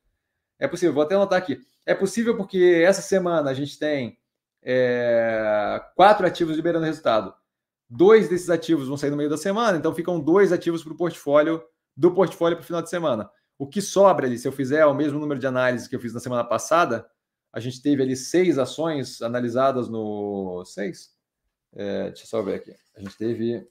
É 0.57 0.67
possível, 0.67 0.95
vou 0.95 1.03
até 1.03 1.13
anotar 1.13 1.37
aqui. 1.37 1.59
É 1.85 1.93
possível 1.93 2.35
porque 2.35 2.81
essa 2.83 3.03
semana 3.03 3.51
a 3.51 3.53
gente 3.53 3.77
tem 3.77 4.17
é, 4.63 5.79
quatro 5.95 6.25
ativos 6.25 6.55
liberando 6.55 6.85
resultado. 6.85 7.35
Dois 7.89 8.27
desses 8.27 8.49
ativos 8.49 8.87
vão 8.87 8.97
sair 8.97 9.09
no 9.09 9.17
meio 9.17 9.29
da 9.29 9.37
semana, 9.37 9.77
então 9.77 9.95
ficam 9.95 10.19
dois 10.19 10.51
ativos 10.51 10.83
para 10.83 10.93
o 10.93 10.97
portfólio, 10.97 11.63
do 11.95 12.13
portfólio 12.13 12.57
para 12.57 12.63
o 12.63 12.65
final 12.65 12.81
de 12.81 12.89
semana. 12.89 13.29
O 13.57 13.65
que 13.65 13.81
sobra 13.81 14.27
ali, 14.27 14.37
se 14.37 14.47
eu 14.47 14.51
fizer 14.51 14.85
o 14.85 14.93
mesmo 14.93 15.19
número 15.19 15.39
de 15.39 15.47
análises 15.47 15.87
que 15.87 15.95
eu 15.95 15.99
fiz 15.99 16.13
na 16.13 16.19
semana 16.19 16.43
passada, 16.43 17.07
a 17.51 17.59
gente 17.59 17.81
teve 17.81 18.03
ali 18.03 18.15
seis 18.15 18.57
ações 18.59 19.21
analisadas 19.21 19.87
no. 19.87 20.63
Seis? 20.65 21.15
É, 21.73 22.07
deixa 22.07 22.23
eu 22.23 22.27
só 22.27 22.41
ver 22.41 22.55
aqui. 22.55 22.75
A 22.95 22.99
gente 22.99 23.17
teve 23.17 23.67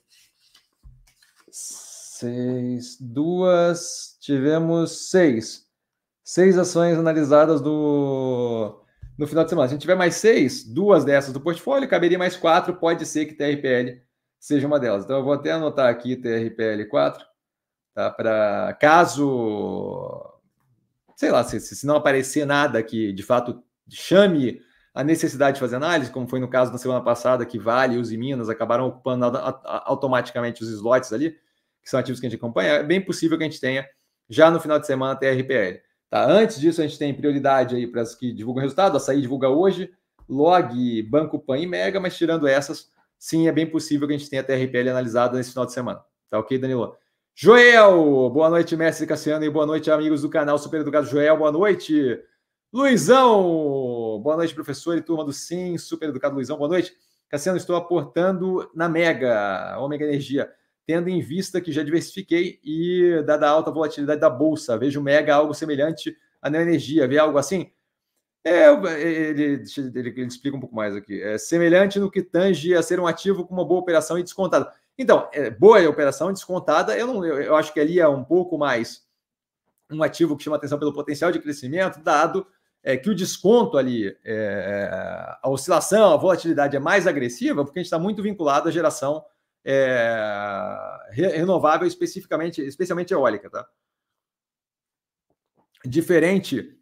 seis, 1.49 2.97
duas, 2.99 4.17
tivemos 4.19 5.09
seis. 5.09 5.67
Seis 6.23 6.57
ações 6.57 6.97
analisadas 6.97 7.61
no, 7.61 8.83
no 9.17 9.27
final 9.27 9.43
de 9.43 9.49
semana. 9.49 9.67
Se 9.67 9.73
a 9.73 9.75
gente 9.75 9.81
tiver 9.81 9.95
mais 9.95 10.15
seis, 10.15 10.65
duas 10.65 11.05
dessas 11.05 11.31
do 11.31 11.39
portfólio, 11.39 11.87
caberia 11.87 12.17
mais 12.17 12.35
quatro, 12.35 12.75
pode 12.75 13.05
ser 13.05 13.25
que 13.25 13.35
TRPL 13.35 14.06
seja 14.39 14.67
uma 14.67 14.79
delas. 14.79 15.03
Então, 15.03 15.17
eu 15.17 15.23
vou 15.23 15.33
até 15.33 15.51
anotar 15.51 15.89
aqui 15.89 16.15
TRPL4, 16.15 17.19
tá? 17.93 18.11
Para 18.11 18.73
caso, 18.79 20.23
sei 21.15 21.31
lá, 21.31 21.43
se, 21.43 21.59
se 21.59 21.85
não 21.85 21.95
aparecer 21.95 22.45
nada 22.45 22.81
que 22.83 23.11
de 23.11 23.23
fato 23.23 23.63
chame 23.89 24.61
a 24.93 25.03
necessidade 25.03 25.55
de 25.55 25.59
fazer 25.59 25.75
análise, 25.75 26.11
como 26.11 26.27
foi 26.27 26.39
no 26.39 26.47
caso 26.47 26.71
da 26.71 26.77
semana 26.79 27.03
passada, 27.03 27.45
que 27.45 27.59
Vale 27.59 27.95
e 27.95 28.17
Minas 28.17 28.49
acabaram 28.49 28.87
ocupando 28.87 29.25
automaticamente 29.63 30.63
os 30.63 30.69
slots 30.69 31.13
ali, 31.13 31.37
que 31.83 31.89
são 31.89 31.99
ativos 31.99 32.19
que 32.19 32.25
a 32.25 32.29
gente 32.29 32.39
acompanha, 32.39 32.73
é 32.73 32.83
bem 32.83 32.99
possível 32.99 33.37
que 33.37 33.43
a 33.43 33.47
gente 33.47 33.61
tenha 33.61 33.87
já 34.27 34.49
no 34.49 34.59
final 34.59 34.79
de 34.79 34.87
semana 34.87 35.15
TRPL. 35.15 35.79
Tá? 36.09 36.25
Antes 36.25 36.59
disso, 36.59 36.81
a 36.81 36.87
gente 36.87 36.97
tem 36.97 37.13
prioridade 37.13 37.75
aí 37.75 37.85
para 37.85 38.01
as 38.01 38.15
que 38.15 38.31
divulgam 38.31 38.61
resultado, 38.61 38.97
a 38.97 38.99
sair 38.99 39.21
divulga 39.21 39.49
hoje, 39.49 39.91
Log, 40.27 41.03
Banco 41.03 41.37
Pan 41.37 41.59
e 41.59 41.67
Mega, 41.67 41.99
mas 41.99 42.17
tirando 42.17 42.47
essas, 42.47 42.91
sim, 43.17 43.47
é 43.47 43.51
bem 43.51 43.69
possível 43.69 44.07
que 44.07 44.13
a 44.13 44.17
gente 44.17 44.29
tenha 44.29 44.41
a 44.41 44.45
TRPL 44.45 44.89
analisada 44.89 45.37
nesse 45.37 45.51
final 45.51 45.65
de 45.65 45.73
semana. 45.73 46.03
Tá 46.29 46.39
ok, 46.39 46.57
Danilo? 46.57 46.95
Joel, 47.35 48.29
boa 48.31 48.49
noite, 48.49 48.75
mestre 48.75 49.05
Cassiano, 49.05 49.45
e 49.45 49.49
boa 49.49 49.65
noite, 49.65 49.91
amigos 49.91 50.23
do 50.23 50.29
canal 50.29 50.57
Super 50.57 50.81
Educado 50.81 51.05
Joel, 51.05 51.37
boa 51.37 51.51
noite. 51.51 52.19
Luizão, 52.73 54.19
boa 54.23 54.35
noite, 54.35 54.55
professor 54.55 54.97
e 54.97 55.01
turma 55.01 55.23
do 55.23 55.31
Sim, 55.31 55.77
Super 55.77 56.09
Educado 56.09 56.35
Luizão, 56.35 56.57
boa 56.57 56.67
noite. 56.67 56.93
Cassiano, 57.29 57.57
estou 57.57 57.75
aportando 57.75 58.69
na 58.73 58.89
Mega, 58.89 59.77
Ômega 59.79 60.05
Energia, 60.05 60.51
tendo 60.85 61.09
em 61.09 61.21
vista 61.21 61.61
que 61.61 61.71
já 61.71 61.83
diversifiquei 61.83 62.59
e, 62.63 63.21
dada 63.25 63.47
a 63.47 63.51
alta 63.51 63.69
volatilidade 63.69 64.19
da 64.19 64.29
Bolsa, 64.29 64.77
vejo 64.77 65.01
Mega 65.01 65.35
algo 65.35 65.53
semelhante 65.53 66.17
à 66.41 66.49
Neo 66.49 66.61
Energia, 66.61 67.07
vê 67.07 67.17
algo 67.17 67.37
assim? 67.37 67.71
É, 68.47 68.71
ele, 69.01 69.43
ele, 69.43 70.09
ele, 70.09 70.25
explica 70.25 70.55
um 70.55 70.59
pouco 70.59 70.75
mais 70.75 70.95
aqui. 70.95 71.21
É 71.21 71.37
semelhante 71.37 71.99
no 71.99 72.09
que 72.09 72.21
tange 72.21 72.73
a 72.73 72.81
ser 72.81 72.99
um 72.99 73.07
ativo 73.07 73.45
com 73.45 73.53
uma 73.53 73.65
boa 73.65 73.81
operação 73.81 74.17
e 74.17 74.23
descontada. 74.23 74.71
Então, 74.97 75.29
é, 75.33 75.49
boa 75.49 75.87
operação 75.89 76.31
descontada, 76.31 76.97
eu, 76.97 77.07
não, 77.07 77.25
eu, 77.25 77.41
eu, 77.41 77.55
acho 77.55 77.73
que 77.73 77.79
ali 77.79 77.99
é 77.99 78.07
um 78.07 78.23
pouco 78.23 78.57
mais 78.57 79.05
um 79.91 80.01
ativo 80.01 80.35
que 80.37 80.43
chama 80.43 80.55
atenção 80.55 80.79
pelo 80.79 80.93
potencial 80.93 81.31
de 81.31 81.39
crescimento, 81.39 82.01
dado 82.01 82.47
é, 82.81 82.95
que 82.95 83.09
o 83.09 83.15
desconto 83.15 83.77
ali, 83.77 84.17
é, 84.23 84.89
a 85.43 85.49
oscilação, 85.49 86.13
a 86.13 86.17
volatilidade 86.17 86.75
é 86.75 86.79
mais 86.79 87.05
agressiva, 87.05 87.65
porque 87.65 87.79
a 87.79 87.81
gente 87.81 87.87
está 87.87 87.99
muito 87.99 88.23
vinculado 88.23 88.69
à 88.69 88.71
geração 88.71 89.25
é, 89.65 91.09
renovável, 91.11 91.85
especificamente, 91.85 92.61
especialmente 92.61 93.13
eólica. 93.13 93.49
Tá? 93.49 93.67
Diferente 95.85 96.76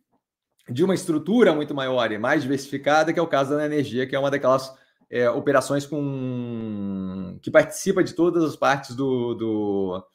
de 0.70 0.84
uma 0.84 0.96
estrutura 0.96 1.54
muito 1.54 1.74
maior 1.74 2.12
e 2.12 2.18
mais 2.18 2.42
diversificada, 2.42 3.14
que 3.14 3.20
é 3.20 3.22
o 3.22 3.28
caso 3.28 3.56
da 3.56 3.66
energia, 3.66 4.08
que 4.08 4.16
é 4.16 4.20
uma 4.20 4.32
daquelas 4.32 4.74
é, 5.10 5.30
operações 5.30 5.86
com 5.86 7.38
que 7.42 7.52
participa 7.52 8.04
de 8.04 8.14
todas 8.14 8.44
as 8.44 8.56
partes 8.56 8.96
do, 8.96 9.36
do, 9.36 10.08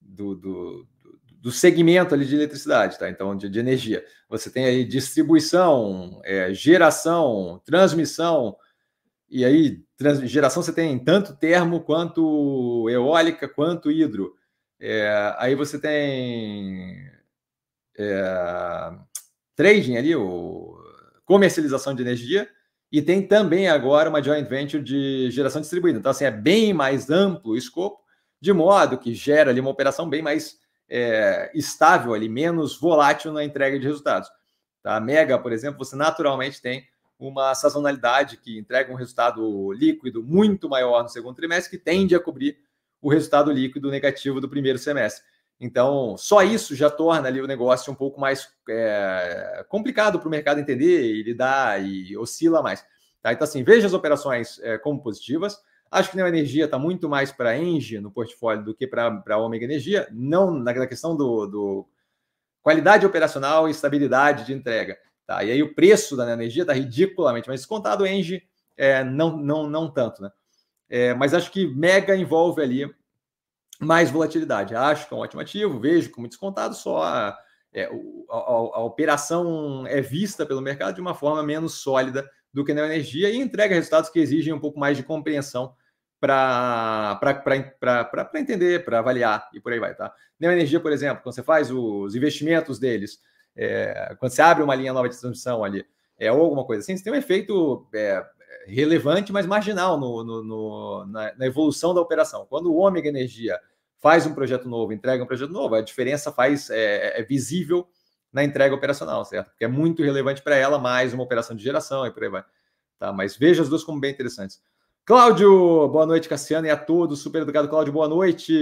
do, 0.00 0.34
do, 0.36 0.86
do 1.30 1.50
segmento 1.52 2.14
ali 2.14 2.24
de 2.24 2.34
eletricidade, 2.34 2.98
tá? 2.98 3.08
Então, 3.10 3.36
de, 3.36 3.48
de 3.48 3.58
energia. 3.58 4.04
Você 4.28 4.50
tem 4.50 4.64
aí 4.64 4.84
distribuição, 4.84 6.20
é, 6.24 6.52
geração, 6.54 7.60
transmissão, 7.64 8.56
e 9.28 9.44
aí 9.44 9.82
trans, 9.96 10.20
geração 10.30 10.62
você 10.62 10.72
tem 10.72 10.98
tanto 10.98 11.36
termo 11.36 11.80
quanto 11.80 12.88
eólica, 12.88 13.48
quanto 13.48 13.90
hidro. 13.90 14.34
É, 14.80 15.34
aí 15.38 15.54
você 15.54 15.78
tem 15.78 17.10
é, 17.98 18.90
trading 19.58 19.96
ali, 19.96 20.14
o, 20.14 20.78
comercialização 21.24 21.92
de 21.92 22.00
energia, 22.00 22.48
e 22.92 23.02
tem 23.02 23.26
também 23.26 23.68
agora 23.68 24.08
uma 24.08 24.22
joint 24.22 24.48
venture 24.48 24.82
de 24.82 25.30
geração 25.32 25.60
distribuída. 25.60 25.98
Então, 25.98 26.10
assim, 26.10 26.24
é 26.24 26.30
bem 26.30 26.72
mais 26.72 27.10
amplo 27.10 27.52
o 27.52 27.56
escopo, 27.56 27.98
de 28.40 28.52
modo 28.52 28.96
que 28.96 29.12
gera 29.12 29.50
ali 29.50 29.58
uma 29.58 29.68
operação 29.68 30.08
bem 30.08 30.22
mais 30.22 30.58
é, 30.88 31.50
estável, 31.54 32.14
ali, 32.14 32.28
menos 32.28 32.78
volátil 32.78 33.32
na 33.32 33.44
entrega 33.44 33.78
de 33.78 33.84
resultados. 33.84 34.30
Tá? 34.80 34.96
A 34.96 35.00
Mega, 35.00 35.36
por 35.38 35.52
exemplo, 35.52 35.84
você 35.84 35.96
naturalmente 35.96 36.62
tem 36.62 36.86
uma 37.18 37.52
sazonalidade 37.52 38.36
que 38.36 38.56
entrega 38.56 38.92
um 38.92 38.96
resultado 38.96 39.72
líquido 39.72 40.22
muito 40.22 40.68
maior 40.68 41.02
no 41.02 41.08
segundo 41.08 41.34
trimestre, 41.34 41.76
que 41.76 41.84
tende 41.84 42.14
a 42.14 42.20
cobrir 42.20 42.56
o 43.02 43.10
resultado 43.10 43.50
líquido 43.50 43.90
negativo 43.90 44.40
do 44.40 44.48
primeiro 44.48 44.78
semestre. 44.78 45.24
Então, 45.60 46.16
só 46.16 46.42
isso 46.42 46.76
já 46.76 46.88
torna 46.88 47.26
ali 47.26 47.40
o 47.40 47.46
negócio 47.46 47.92
um 47.92 47.96
pouco 47.96 48.20
mais 48.20 48.48
é, 48.68 49.64
complicado 49.68 50.18
para 50.18 50.28
o 50.28 50.30
mercado 50.30 50.60
entender 50.60 51.02
e 51.02 51.22
lidar 51.22 51.84
e 51.84 52.16
oscila 52.16 52.62
mais. 52.62 52.84
Tá? 53.20 53.32
Então, 53.32 53.44
assim, 53.44 53.64
veja 53.64 53.86
as 53.86 53.92
operações 53.92 54.60
é, 54.60 54.78
como 54.78 55.02
positivas. 55.02 55.58
Acho 55.90 56.10
que 56.10 56.20
a 56.20 56.28
Energia 56.28 56.66
está 56.66 56.78
muito 56.78 57.08
mais 57.08 57.32
para 57.32 57.56
Engie 57.56 57.98
no 57.98 58.10
portfólio 58.10 58.62
do 58.62 58.74
que 58.74 58.86
para 58.86 59.22
a 59.28 59.38
Omega 59.38 59.64
Energia, 59.64 60.06
não 60.12 60.52
na 60.52 60.86
questão 60.86 61.16
do, 61.16 61.46
do, 61.46 61.88
qualidade 62.62 63.06
operacional 63.06 63.66
e 63.66 63.70
estabilidade 63.70 64.44
de 64.44 64.52
entrega. 64.52 64.98
Tá? 65.26 65.42
E 65.42 65.50
aí 65.50 65.62
o 65.62 65.74
preço 65.74 66.16
da 66.16 66.30
energia 66.30 66.62
está 66.62 66.72
ridiculamente 66.72 67.48
mais 67.48 67.60
descontado, 67.60 68.06
Engie 68.06 68.42
é, 68.76 69.02
não, 69.02 69.36
não, 69.36 69.68
não 69.68 69.90
tanto. 69.90 70.22
Né? 70.22 70.30
É, 70.88 71.14
mas 71.14 71.34
acho 71.34 71.50
que 71.50 71.66
Mega 71.66 72.14
envolve 72.14 72.62
ali 72.62 72.94
mais 73.78 74.10
volatilidade. 74.10 74.74
Acho 74.74 75.06
que 75.06 75.14
é 75.14 75.16
um 75.16 75.20
ótimo 75.20 75.40
ativo, 75.40 75.78
vejo 75.78 76.10
como 76.10 76.28
descontado, 76.28 76.74
só 76.74 77.02
a, 77.02 77.38
é, 77.72 77.84
a, 77.84 78.36
a, 78.36 78.52
a, 78.76 78.84
operação 78.84 79.86
é 79.86 80.00
vista 80.00 80.44
pelo 80.44 80.60
mercado 80.60 80.94
de 80.94 81.00
uma 81.00 81.14
forma 81.14 81.42
menos 81.42 81.74
sólida 81.74 82.28
do 82.52 82.64
que 82.64 82.74
na 82.74 82.86
energia 82.86 83.30
e 83.30 83.36
entrega 83.36 83.74
resultados 83.74 84.10
que 84.10 84.18
exigem 84.18 84.52
um 84.52 84.60
pouco 84.60 84.78
mais 84.78 84.96
de 84.96 85.02
compreensão 85.02 85.74
para 86.20 87.20
entender, 88.34 88.84
para 88.84 88.98
avaliar 88.98 89.48
e 89.54 89.60
por 89.60 89.72
aí 89.72 89.78
vai, 89.78 89.94
tá? 89.94 90.12
Na 90.40 90.52
energia, 90.52 90.80
por 90.80 90.90
exemplo, 90.90 91.22
quando 91.22 91.34
você 91.34 91.42
faz 91.42 91.70
os 91.70 92.14
investimentos 92.14 92.78
deles, 92.78 93.20
é, 93.56 94.16
quando 94.18 94.32
você 94.32 94.42
abre 94.42 94.64
uma 94.64 94.74
linha 94.74 94.92
nova 94.92 95.08
de 95.08 95.18
transmissão 95.18 95.62
ali, 95.62 95.86
é, 96.18 96.32
ou 96.32 96.40
alguma 96.40 96.64
coisa 96.64 96.82
assim, 96.82 96.96
você 96.96 97.04
tem 97.04 97.12
um 97.12 97.16
efeito 97.16 97.86
é, 97.94 98.24
relevante, 98.74 99.32
mas 99.32 99.46
marginal 99.46 99.98
no, 99.98 100.22
no, 100.22 100.44
no 100.44 101.06
na, 101.06 101.34
na, 101.34 101.46
evolução 101.46 101.94
da 101.94 102.00
operação. 102.00 102.46
Quando 102.48 102.72
o 102.72 102.76
Ômega 102.76 103.08
Energia 103.08 103.58
faz 103.98 104.26
um 104.26 104.34
projeto 104.34 104.68
novo, 104.68 104.92
entrega 104.92 105.22
um 105.22 105.26
projeto 105.26 105.50
novo, 105.50 105.74
a 105.74 105.80
diferença 105.80 106.30
faz 106.30 106.70
é, 106.70 107.20
é 107.20 107.22
visível 107.22 107.88
na 108.32 108.44
entrega 108.44 108.74
operacional, 108.74 109.24
certo? 109.24 109.50
Porque 109.50 109.64
é 109.64 109.68
muito 109.68 110.02
relevante 110.02 110.42
para 110.42 110.54
ela, 110.54 110.78
mais 110.78 111.14
uma 111.14 111.22
operação 111.22 111.56
de 111.56 111.62
geração 111.62 112.06
e 112.06 112.10
por 112.10 112.22
aí 112.22 112.28
vai. 112.28 112.44
Tá? 112.98 113.12
Mas 113.12 113.36
veja 113.36 113.62
as 113.62 113.68
duas 113.68 113.82
como 113.82 114.00
bem 114.00 114.12
interessantes. 114.12 114.60
Cláudio, 115.04 115.88
boa 115.88 116.04
noite, 116.04 116.28
Cassiano, 116.28 116.66
e 116.66 116.70
a 116.70 116.76
todos. 116.76 117.22
Super 117.22 117.42
educado, 117.42 117.68
Cláudio, 117.68 117.92
boa 117.92 118.06
noite. 118.06 118.54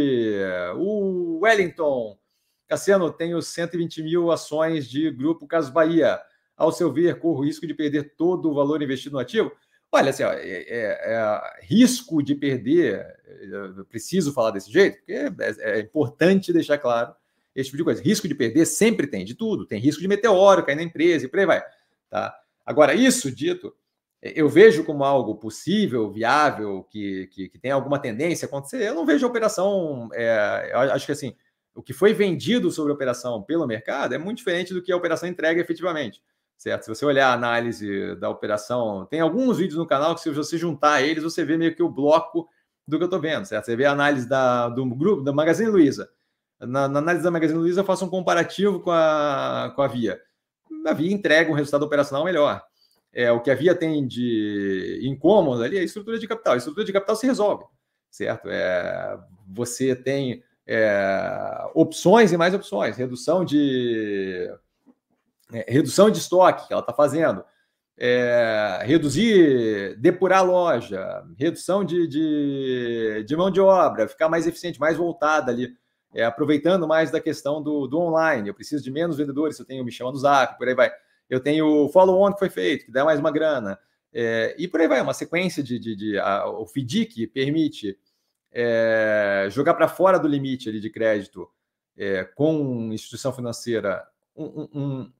O 0.76 1.40
Wellington, 1.42 2.16
Cassiano, 2.68 3.10
tenho 3.10 3.42
120 3.42 4.02
mil 4.02 4.30
ações 4.30 4.88
de 4.88 5.10
Grupo 5.10 5.46
Casas 5.48 5.70
Bahia. 5.70 6.20
Ao 6.56 6.70
seu 6.70 6.92
ver, 6.92 7.18
corro 7.18 7.40
o 7.40 7.44
risco 7.44 7.66
de 7.66 7.74
perder 7.74 8.14
todo 8.16 8.48
o 8.48 8.54
valor 8.54 8.80
investido 8.80 9.14
no 9.14 9.18
ativo? 9.18 9.50
Olha, 9.96 10.10
assim, 10.10 10.24
ó, 10.24 10.30
é, 10.30 10.66
é, 10.68 11.14
é, 11.14 11.40
risco 11.62 12.22
de 12.22 12.34
perder, 12.34 13.02
preciso 13.88 14.30
falar 14.30 14.50
desse 14.50 14.70
jeito, 14.70 14.98
porque 14.98 15.12
é, 15.12 15.30
é, 15.60 15.80
importante 15.80 16.52
deixar 16.52 16.76
claro 16.76 17.14
esse 17.54 17.70
tipo 17.70 17.78
de 17.78 17.84
coisa. 17.84 18.02
Risco 18.02 18.28
de 18.28 18.34
perder 18.34 18.66
sempre 18.66 19.06
tem, 19.06 19.24
de 19.24 19.34
tudo. 19.34 19.64
Tem 19.64 19.80
risco 19.80 20.02
de 20.02 20.06
meteoro 20.06 20.62
cair 20.66 20.76
na 20.76 20.82
empresa 20.82 21.24
e 21.24 21.28
por 21.28 21.38
aí 21.38 21.46
vai. 21.46 21.64
Tá? 22.10 22.38
Agora, 22.66 22.92
isso 22.92 23.34
dito, 23.34 23.74
eu 24.20 24.50
vejo 24.50 24.84
como 24.84 25.02
algo 25.02 25.34
possível, 25.36 26.12
viável, 26.12 26.86
que, 26.90 27.28
que, 27.28 27.48
que 27.48 27.58
tem 27.58 27.70
alguma 27.70 27.98
tendência 27.98 28.44
a 28.44 28.48
acontecer. 28.48 28.82
Eu 28.82 28.94
não 28.94 29.06
vejo 29.06 29.24
a 29.24 29.30
operação. 29.30 30.10
É, 30.12 30.72
acho 30.92 31.06
que 31.06 31.12
assim, 31.12 31.34
o 31.74 31.82
que 31.82 31.94
foi 31.94 32.12
vendido 32.12 32.70
sobre 32.70 32.92
a 32.92 32.94
operação 32.94 33.42
pelo 33.42 33.66
mercado 33.66 34.14
é 34.14 34.18
muito 34.18 34.36
diferente 34.36 34.74
do 34.74 34.82
que 34.82 34.92
a 34.92 34.96
operação 34.96 35.26
entrega 35.26 35.58
efetivamente 35.58 36.20
certo? 36.56 36.84
Se 36.84 36.88
você 36.88 37.04
olhar 37.04 37.28
a 37.28 37.34
análise 37.34 38.14
da 38.16 38.30
operação, 38.30 39.06
tem 39.06 39.20
alguns 39.20 39.58
vídeos 39.58 39.78
no 39.78 39.86
canal 39.86 40.14
que 40.14 40.20
se 40.20 40.30
você 40.30 40.56
juntar 40.56 41.02
eles, 41.02 41.22
você 41.22 41.44
vê 41.44 41.56
meio 41.56 41.74
que 41.74 41.82
o 41.82 41.88
bloco 41.88 42.48
do 42.86 42.96
que 42.96 43.02
eu 43.02 43.06
estou 43.06 43.20
vendo, 43.20 43.44
certo? 43.44 43.64
Você 43.64 43.76
vê 43.76 43.84
a 43.84 43.92
análise 43.92 44.28
da, 44.28 44.68
do 44.68 44.86
grupo, 44.86 45.22
da 45.22 45.32
Magazine 45.32 45.70
Luiza. 45.70 46.08
Na, 46.58 46.88
na, 46.88 47.00
análise 47.00 47.24
da 47.24 47.30
Magazine 47.30 47.58
Luiza, 47.58 47.80
eu 47.80 47.84
faço 47.84 48.04
um 48.04 48.08
comparativo 48.08 48.80
com 48.80 48.90
a, 48.90 49.72
com 49.74 49.82
a 49.82 49.88
Via. 49.88 50.20
A 50.86 50.92
Via 50.92 51.12
entrega 51.12 51.50
um 51.50 51.54
resultado 51.54 51.84
operacional 51.84 52.24
melhor. 52.24 52.62
É, 53.12 53.30
o 53.32 53.40
que 53.40 53.50
a 53.50 53.54
Via 53.54 53.74
tem 53.74 54.06
de 54.06 55.00
incômodo 55.02 55.62
ali 55.62 55.76
é 55.76 55.80
a 55.80 55.84
estrutura 55.84 56.18
de 56.18 56.28
capital. 56.28 56.54
A 56.54 56.58
estrutura 56.58 56.84
de 56.84 56.92
capital 56.92 57.16
se 57.16 57.26
resolve, 57.26 57.64
certo? 58.10 58.48
É, 58.48 59.18
você 59.48 59.96
tem 59.96 60.42
é, 60.66 61.70
opções 61.74 62.32
e 62.32 62.36
mais 62.36 62.54
opções, 62.54 62.96
redução 62.96 63.44
de 63.44 64.50
é, 65.52 65.64
redução 65.68 66.10
de 66.10 66.18
estoque 66.18 66.66
que 66.66 66.72
ela 66.72 66.80
está 66.80 66.92
fazendo, 66.92 67.44
é, 67.98 68.82
reduzir, 68.84 69.96
depurar 69.98 70.40
a 70.40 70.42
loja, 70.42 71.24
redução 71.38 71.84
de, 71.84 72.06
de, 72.06 73.24
de, 73.26 73.36
mão 73.36 73.50
de 73.50 73.60
obra, 73.60 74.08
ficar 74.08 74.28
mais 74.28 74.46
eficiente, 74.46 74.78
mais 74.78 74.96
voltada 74.96 75.50
ali, 75.50 75.74
é, 76.14 76.24
aproveitando 76.24 76.86
mais 76.86 77.10
da 77.10 77.20
questão 77.20 77.62
do, 77.62 77.86
do 77.86 77.98
online. 77.98 78.48
Eu 78.48 78.54
preciso 78.54 78.84
de 78.84 78.90
menos 78.90 79.16
vendedores, 79.16 79.58
eu 79.58 79.64
tenho 79.64 79.84
me 79.84 79.92
chama 79.92 80.12
no 80.12 80.18
zap, 80.18 80.58
por 80.58 80.68
aí 80.68 80.74
vai. 80.74 80.90
Eu 81.28 81.40
tenho 81.40 81.66
o 81.66 81.88
follow-on 81.88 82.32
que 82.32 82.38
foi 82.38 82.50
feito, 82.50 82.86
que 82.86 82.92
dá 82.92 83.04
mais 83.04 83.18
uma 83.18 83.30
grana. 83.30 83.78
É, 84.12 84.54
e 84.58 84.68
por 84.68 84.80
aí 84.80 84.88
vai, 84.88 85.00
uma 85.00 85.14
sequência 85.14 85.62
de. 85.62 85.78
de, 85.78 85.96
de 85.96 86.18
a, 86.18 86.46
o 86.48 86.66
FDIC 86.66 87.26
permite 87.26 87.98
é, 88.52 89.48
jogar 89.50 89.74
para 89.74 89.88
fora 89.88 90.18
do 90.18 90.28
limite 90.28 90.68
ali 90.68 90.80
de 90.80 90.88
crédito 90.88 91.48
é, 91.96 92.24
com 92.24 92.92
instituição 92.92 93.32
financeira 93.32 94.06
um, 94.36 94.68
um, 94.72 95.12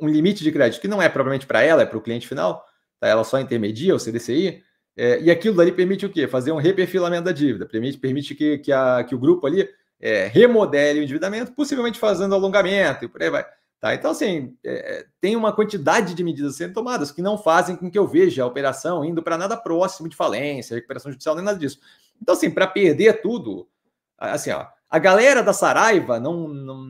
um 0.00 0.08
limite 0.08 0.42
de 0.42 0.52
crédito 0.52 0.80
que 0.80 0.88
não 0.88 1.00
é 1.00 1.08
propriamente 1.08 1.46
para 1.46 1.62
ela, 1.62 1.82
é 1.82 1.86
para 1.86 1.98
o 1.98 2.02
cliente 2.02 2.26
final, 2.26 2.64
tá? 3.00 3.08
ela 3.08 3.24
só 3.24 3.38
intermedia 3.38 3.94
o 3.94 3.98
CDCI, 3.98 4.62
é, 4.96 5.20
e 5.20 5.30
aquilo 5.30 5.60
ali 5.60 5.72
permite 5.72 6.06
o 6.06 6.10
quê? 6.10 6.28
Fazer 6.28 6.52
um 6.52 6.58
reperfilamento 6.58 7.24
da 7.24 7.32
dívida, 7.32 7.66
permite, 7.66 7.98
permite 7.98 8.34
que, 8.34 8.58
que, 8.58 8.72
a, 8.72 9.02
que 9.04 9.14
o 9.14 9.18
grupo 9.18 9.46
ali 9.46 9.68
é, 10.00 10.26
remodele 10.26 11.00
o 11.00 11.02
endividamento, 11.02 11.52
possivelmente 11.52 11.98
fazendo 11.98 12.34
alongamento 12.34 13.04
e 13.04 13.08
por 13.08 13.22
aí 13.22 13.30
vai. 13.30 13.44
Tá? 13.80 13.94
Então, 13.94 14.12
assim, 14.12 14.56
é, 14.64 15.04
tem 15.20 15.36
uma 15.36 15.52
quantidade 15.52 16.14
de 16.14 16.24
medidas 16.24 16.56
sendo 16.56 16.72
tomadas 16.72 17.10
que 17.10 17.20
não 17.20 17.36
fazem 17.36 17.76
com 17.76 17.90
que 17.90 17.98
eu 17.98 18.06
veja 18.06 18.42
a 18.42 18.46
operação 18.46 19.04
indo 19.04 19.22
para 19.22 19.36
nada 19.36 19.56
próximo 19.56 20.08
de 20.08 20.16
falência, 20.16 20.74
recuperação 20.74 21.12
judicial, 21.12 21.34
nem 21.34 21.44
nada 21.44 21.58
disso. 21.58 21.78
Então, 22.20 22.34
assim, 22.34 22.50
para 22.50 22.66
perder 22.66 23.20
tudo, 23.20 23.68
assim, 24.16 24.50
ó, 24.52 24.66
a 24.88 24.98
galera 24.98 25.42
da 25.42 25.52
Saraiva 25.52 26.20
não, 26.20 26.48
não, 26.48 26.84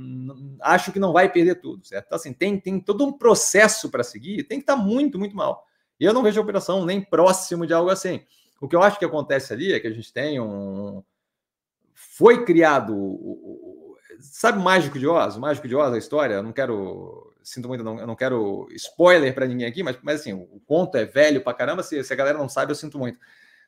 acho 0.64 0.92
que 0.92 0.98
não 0.98 1.12
vai 1.12 1.30
perder 1.30 1.56
tudo, 1.56 1.86
certo? 1.86 2.06
Então, 2.06 2.16
assim, 2.16 2.32
tem, 2.32 2.58
tem 2.58 2.80
todo 2.80 3.04
um 3.04 3.12
processo 3.12 3.90
para 3.90 4.02
seguir, 4.02 4.44
tem 4.44 4.58
que 4.58 4.62
estar 4.62 4.76
tá 4.76 4.82
muito, 4.82 5.18
muito 5.18 5.36
mal. 5.36 5.66
E 6.00 6.04
eu 6.04 6.12
não 6.12 6.22
vejo 6.22 6.40
a 6.40 6.42
operação 6.42 6.84
nem 6.84 7.00
próximo 7.00 7.66
de 7.66 7.74
algo 7.74 7.90
assim. 7.90 8.24
O 8.60 8.68
que 8.68 8.74
eu 8.74 8.82
acho 8.82 8.98
que 8.98 9.04
acontece 9.04 9.52
ali 9.52 9.72
é 9.72 9.80
que 9.80 9.86
a 9.86 9.92
gente 9.92 10.12
tem 10.12 10.40
um. 10.40 11.02
Foi 11.92 12.44
criado. 12.44 13.18
Sabe 14.20 14.58
o 14.58 14.62
Mágico 14.62 14.98
de 14.98 15.06
Oz? 15.06 15.36
O 15.36 15.40
Mágico 15.40 15.68
de 15.68 15.76
Oz, 15.76 15.92
a 15.92 15.98
história, 15.98 16.34
eu 16.34 16.42
não 16.42 16.52
quero. 16.52 17.32
Sinto 17.42 17.68
muito, 17.68 17.84
não, 17.84 17.98
eu 18.00 18.06
não 18.06 18.16
quero 18.16 18.66
spoiler 18.70 19.34
para 19.34 19.46
ninguém 19.46 19.66
aqui, 19.66 19.82
mas, 19.82 19.98
mas 20.02 20.20
assim, 20.20 20.32
o 20.32 20.60
conto 20.66 20.96
é 20.96 21.04
velho 21.04 21.42
para 21.42 21.52
caramba. 21.52 21.82
Se, 21.82 22.02
se, 22.02 22.12
a 22.12 22.16
galera 22.16 22.38
não 22.38 22.48
sabe, 22.48 22.72
eu 22.72 22.76
sinto 22.76 22.98
muito. 22.98 23.18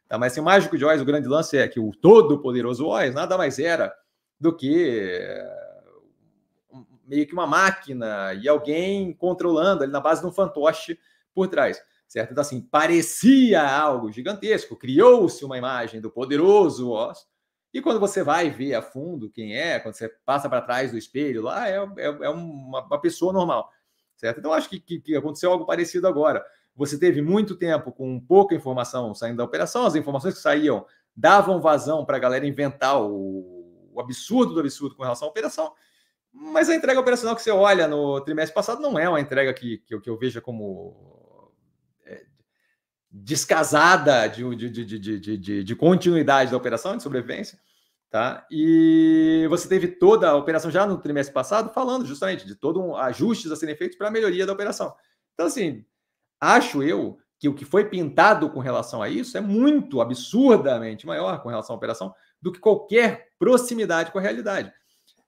Tá, 0.09 0.17
mas 0.17 0.33
assim, 0.33 0.41
o 0.41 0.45
Mágico 0.45 0.79
de 0.79 0.85
Oz, 0.85 1.01
o 1.01 1.05
grande 1.05 1.29
lance 1.29 1.59
é 1.59 1.69
que 1.69 1.79
o 1.79 1.91
todo-poderoso 1.91 2.87
Oz 2.87 3.15
nada 3.15 3.37
mais 3.37 3.59
era 3.59 3.95
do 4.41 4.55
que 4.55 5.29
meio 7.07 7.27
que 7.27 7.33
uma 7.33 7.47
máquina 7.47 8.35
e 8.35 8.49
alguém 8.49 9.13
controlando 9.15 9.83
ali 9.83 9.93
na 9.93 10.01
base 10.01 10.21
de 10.21 10.27
um 10.27 10.33
fantoche 10.33 10.99
por 11.35 11.49
trás, 11.49 11.81
certo? 12.09 12.33
Então, 12.33 12.43
assim, 12.43 12.61
parecia 12.61 13.63
algo 13.63 14.11
gigantesco, 14.11 14.77
criou-se 14.77 15.45
uma 15.45 15.59
imagem 15.59 16.01
do 16.01 16.11
poderoso 16.11 16.91
Oz, 16.91 17.27
e 17.73 17.81
quando 17.81 18.01
você 18.01 18.23
vai 18.23 18.49
ver 18.51 18.75
a 18.75 18.83
fundo 18.83 19.31
quem 19.31 19.57
é, 19.57 19.79
quando 19.79 19.95
você 19.95 20.09
passa 20.25 20.49
para 20.49 20.63
trás 20.63 20.93
do 20.93 20.99
espelho 20.99 21.43
lá, 21.43 21.69
é, 21.69 21.77
é, 21.77 22.07
é 22.07 22.29
uma, 22.29 22.85
uma, 22.85 23.01
pessoa 23.01 23.33
normal, 23.33 23.71
certo? 24.17 24.39
Então, 24.39 24.53
acho 24.53 24.69
que, 24.69 24.81
que, 24.81 25.01
que 25.01 25.17
aconteceu 25.17 25.53
algo 25.53 25.67
parecido 25.67 26.07
agora. 26.07 26.45
Você 26.75 26.99
teve 26.99 27.23
muito 27.23 27.57
tempo 27.57 27.93
com 27.93 28.21
pouca 28.21 28.55
informação 28.55 29.15
saindo 29.15 29.39
da 29.39 29.45
operação, 29.45 29.87
as 29.87 29.95
informações 29.95 30.35
que 30.35 30.41
saíam 30.41 30.87
davam 31.15 31.61
vazão 31.61 32.05
para 32.05 32.17
a 32.17 32.21
galera 32.21 32.47
inventar 32.47 33.03
o 33.03 33.57
o 33.97 34.01
absurdo 34.01 34.53
do 34.53 34.61
absurdo 34.61 34.95
com 34.95 35.03
relação 35.03 35.27
à 35.27 35.31
operação. 35.31 35.73
Mas 36.39 36.69
a 36.69 36.75
entrega 36.75 37.01
operacional 37.01 37.35
que 37.35 37.43
você 37.43 37.51
olha 37.51 37.89
no 37.89 38.21
trimestre 38.21 38.55
passado 38.55 38.83
não 38.83 38.99
é 38.99 39.09
uma 39.09 39.21
entrega 39.21 39.55
que, 39.55 39.79
que, 39.79 39.95
eu, 39.95 40.01
que 40.01 40.11
eu 40.11 40.19
veja 40.19 40.39
como 40.39 41.51
é, 42.05 42.27
descasada 43.11 44.27
de, 44.29 44.55
de, 44.55 44.85
de, 44.85 45.19
de, 45.39 45.65
de, 45.65 45.77
continuidade 45.77 46.51
da 46.51 46.57
operação, 46.57 46.97
de 46.97 47.03
sobrevivência. 47.03 47.59
Tá? 48.11 48.47
E 48.51 49.47
você 49.49 49.67
teve 49.67 49.89
toda 49.89 50.29
a 50.29 50.37
operação 50.37 50.71
já 50.71 50.87
no 50.87 50.99
trimestre 50.99 51.33
passado 51.33 51.73
falando 51.73 52.05
justamente 52.05 52.47
de 52.47 52.55
todo 52.55 52.83
um 52.83 52.95
ajustes 52.95 53.51
a 53.51 53.57
serem 53.57 53.75
feitos 53.75 53.97
para 53.97 54.09
a 54.09 54.11
melhoria 54.11 54.47
da 54.47 54.53
operação. 54.53 54.95
Então, 55.33 55.47
assim, 55.47 55.85
acho 56.39 56.83
eu 56.83 57.19
que 57.39 57.49
o 57.49 57.55
que 57.55 57.65
foi 57.65 57.87
pintado 57.87 58.51
com 58.51 58.61
relação 58.61 59.03
a 59.03 59.09
isso 59.09 59.37
é 59.37 59.41
muito 59.41 60.01
absurdamente 60.01 61.07
maior 61.07 61.43
com 61.43 61.49
relação 61.49 61.75
à 61.75 61.77
operação 61.77 62.15
do 62.41 62.53
que 62.53 62.61
qualquer 62.61 63.33
proximidade 63.39 64.11
com 64.11 64.19
a 64.19 64.23
realidade. 64.23 64.73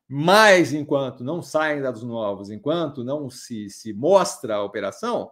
Mas 0.08 0.72
enquanto 0.72 1.22
não 1.22 1.42
saem 1.42 1.82
dados 1.82 2.02
novos, 2.02 2.50
enquanto 2.50 3.04
não 3.04 3.28
se, 3.28 3.68
se 3.68 3.92
mostra 3.92 4.54
a 4.56 4.64
operação, 4.64 5.30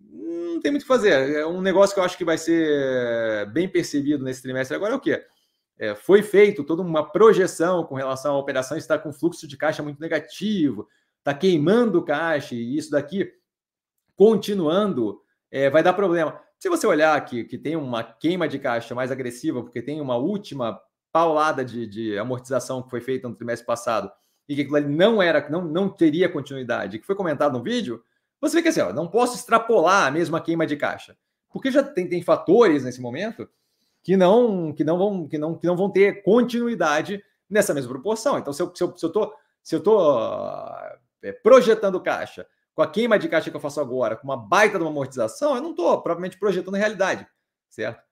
não 0.00 0.60
tem 0.60 0.70
muito 0.70 0.82
o 0.82 0.84
que 0.84 0.88
fazer. 0.88 1.34
É 1.34 1.46
um 1.46 1.60
negócio 1.60 1.92
que 1.92 2.00
eu 2.00 2.04
acho 2.04 2.16
que 2.16 2.24
vai 2.24 2.38
ser 2.38 3.46
bem 3.52 3.68
percebido 3.68 4.24
nesse 4.24 4.40
trimestre 4.40 4.74
agora 4.74 4.94
é 4.94 4.96
o 4.96 5.00
quê? 5.00 5.22
É, 5.78 5.94
foi 5.94 6.22
feito 6.22 6.64
toda 6.64 6.80
uma 6.80 7.10
projeção 7.10 7.84
com 7.84 7.94
relação 7.94 8.34
à 8.34 8.38
operação 8.38 8.78
está 8.78 8.98
com 8.98 9.12
fluxo 9.12 9.46
de 9.46 9.56
caixa 9.56 9.82
muito 9.82 10.00
negativo, 10.00 10.88
está 11.18 11.34
queimando 11.34 12.04
caixa, 12.04 12.54
e 12.54 12.76
isso 12.76 12.90
daqui 12.90 13.30
continuando 14.16 15.20
é, 15.50 15.68
vai 15.68 15.82
dar 15.82 15.92
problema. 15.92 16.40
Se 16.58 16.68
você 16.68 16.86
olhar 16.86 17.16
aqui 17.16 17.44
que 17.44 17.58
tem 17.58 17.76
uma 17.76 18.04
queima 18.04 18.48
de 18.48 18.58
caixa 18.58 18.94
mais 18.94 19.10
agressiva, 19.10 19.62
porque 19.62 19.82
tem 19.82 20.00
uma 20.00 20.16
última 20.16 20.80
paulada 21.12 21.64
de, 21.64 21.86
de 21.86 22.18
amortização 22.18 22.82
que 22.82 22.90
foi 22.90 23.00
feita 23.00 23.28
no 23.28 23.34
trimestre 23.34 23.66
passado 23.66 24.10
e 24.48 24.54
que 24.54 24.62
aquilo 24.62 24.76
ali 24.76 24.88
não 24.88 25.22
era, 25.22 25.48
não, 25.48 25.62
não 25.62 25.88
teria 25.88 26.28
continuidade, 26.28 26.98
que 26.98 27.06
foi 27.06 27.14
comentado 27.14 27.56
no 27.56 27.62
vídeo, 27.62 28.02
você 28.40 28.56
vê 28.56 28.62
que 28.62 28.68
assim, 28.68 28.80
ó, 28.80 28.92
não 28.92 29.06
posso 29.06 29.36
extrapolar 29.36 30.06
a 30.06 30.10
mesma 30.10 30.40
queima 30.40 30.66
de 30.66 30.76
caixa, 30.76 31.16
porque 31.50 31.70
já 31.70 31.82
tem, 31.82 32.08
tem 32.08 32.22
fatores 32.22 32.84
nesse 32.84 33.00
momento 33.00 33.48
que 34.02 34.16
não 34.16 34.72
que 34.72 34.82
não 34.82 34.98
vão 34.98 35.28
que 35.28 35.38
não, 35.38 35.54
que 35.56 35.66
não 35.66 35.76
vão 35.76 35.90
ter 35.90 36.22
continuidade 36.24 37.22
nessa 37.48 37.72
mesma 37.72 37.92
proporção. 37.92 38.38
Então, 38.38 38.52
se 38.52 38.62
eu 38.62 38.74
se 38.74 38.82
eu, 38.82 38.96
se 38.96 39.06
eu 39.06 39.32
se 39.62 39.76
eu 39.76 39.80
tô, 39.80 40.28
é, 41.22 41.32
projetando 41.32 42.00
caixa 42.00 42.46
com 42.74 42.82
a 42.82 42.90
queima 42.90 43.18
de 43.18 43.28
caixa 43.28 43.50
que 43.50 43.56
eu 43.56 43.60
faço 43.60 43.80
agora, 43.80 44.16
com 44.16 44.24
uma 44.24 44.36
baita 44.36 44.76
de 44.76 44.84
uma 44.84 44.90
amortização, 44.90 45.54
eu 45.54 45.62
não 45.62 45.70
estou 45.70 46.02
provavelmente 46.02 46.38
projetando 46.38 46.74
realidade, 46.74 47.26
certo? 47.68 48.02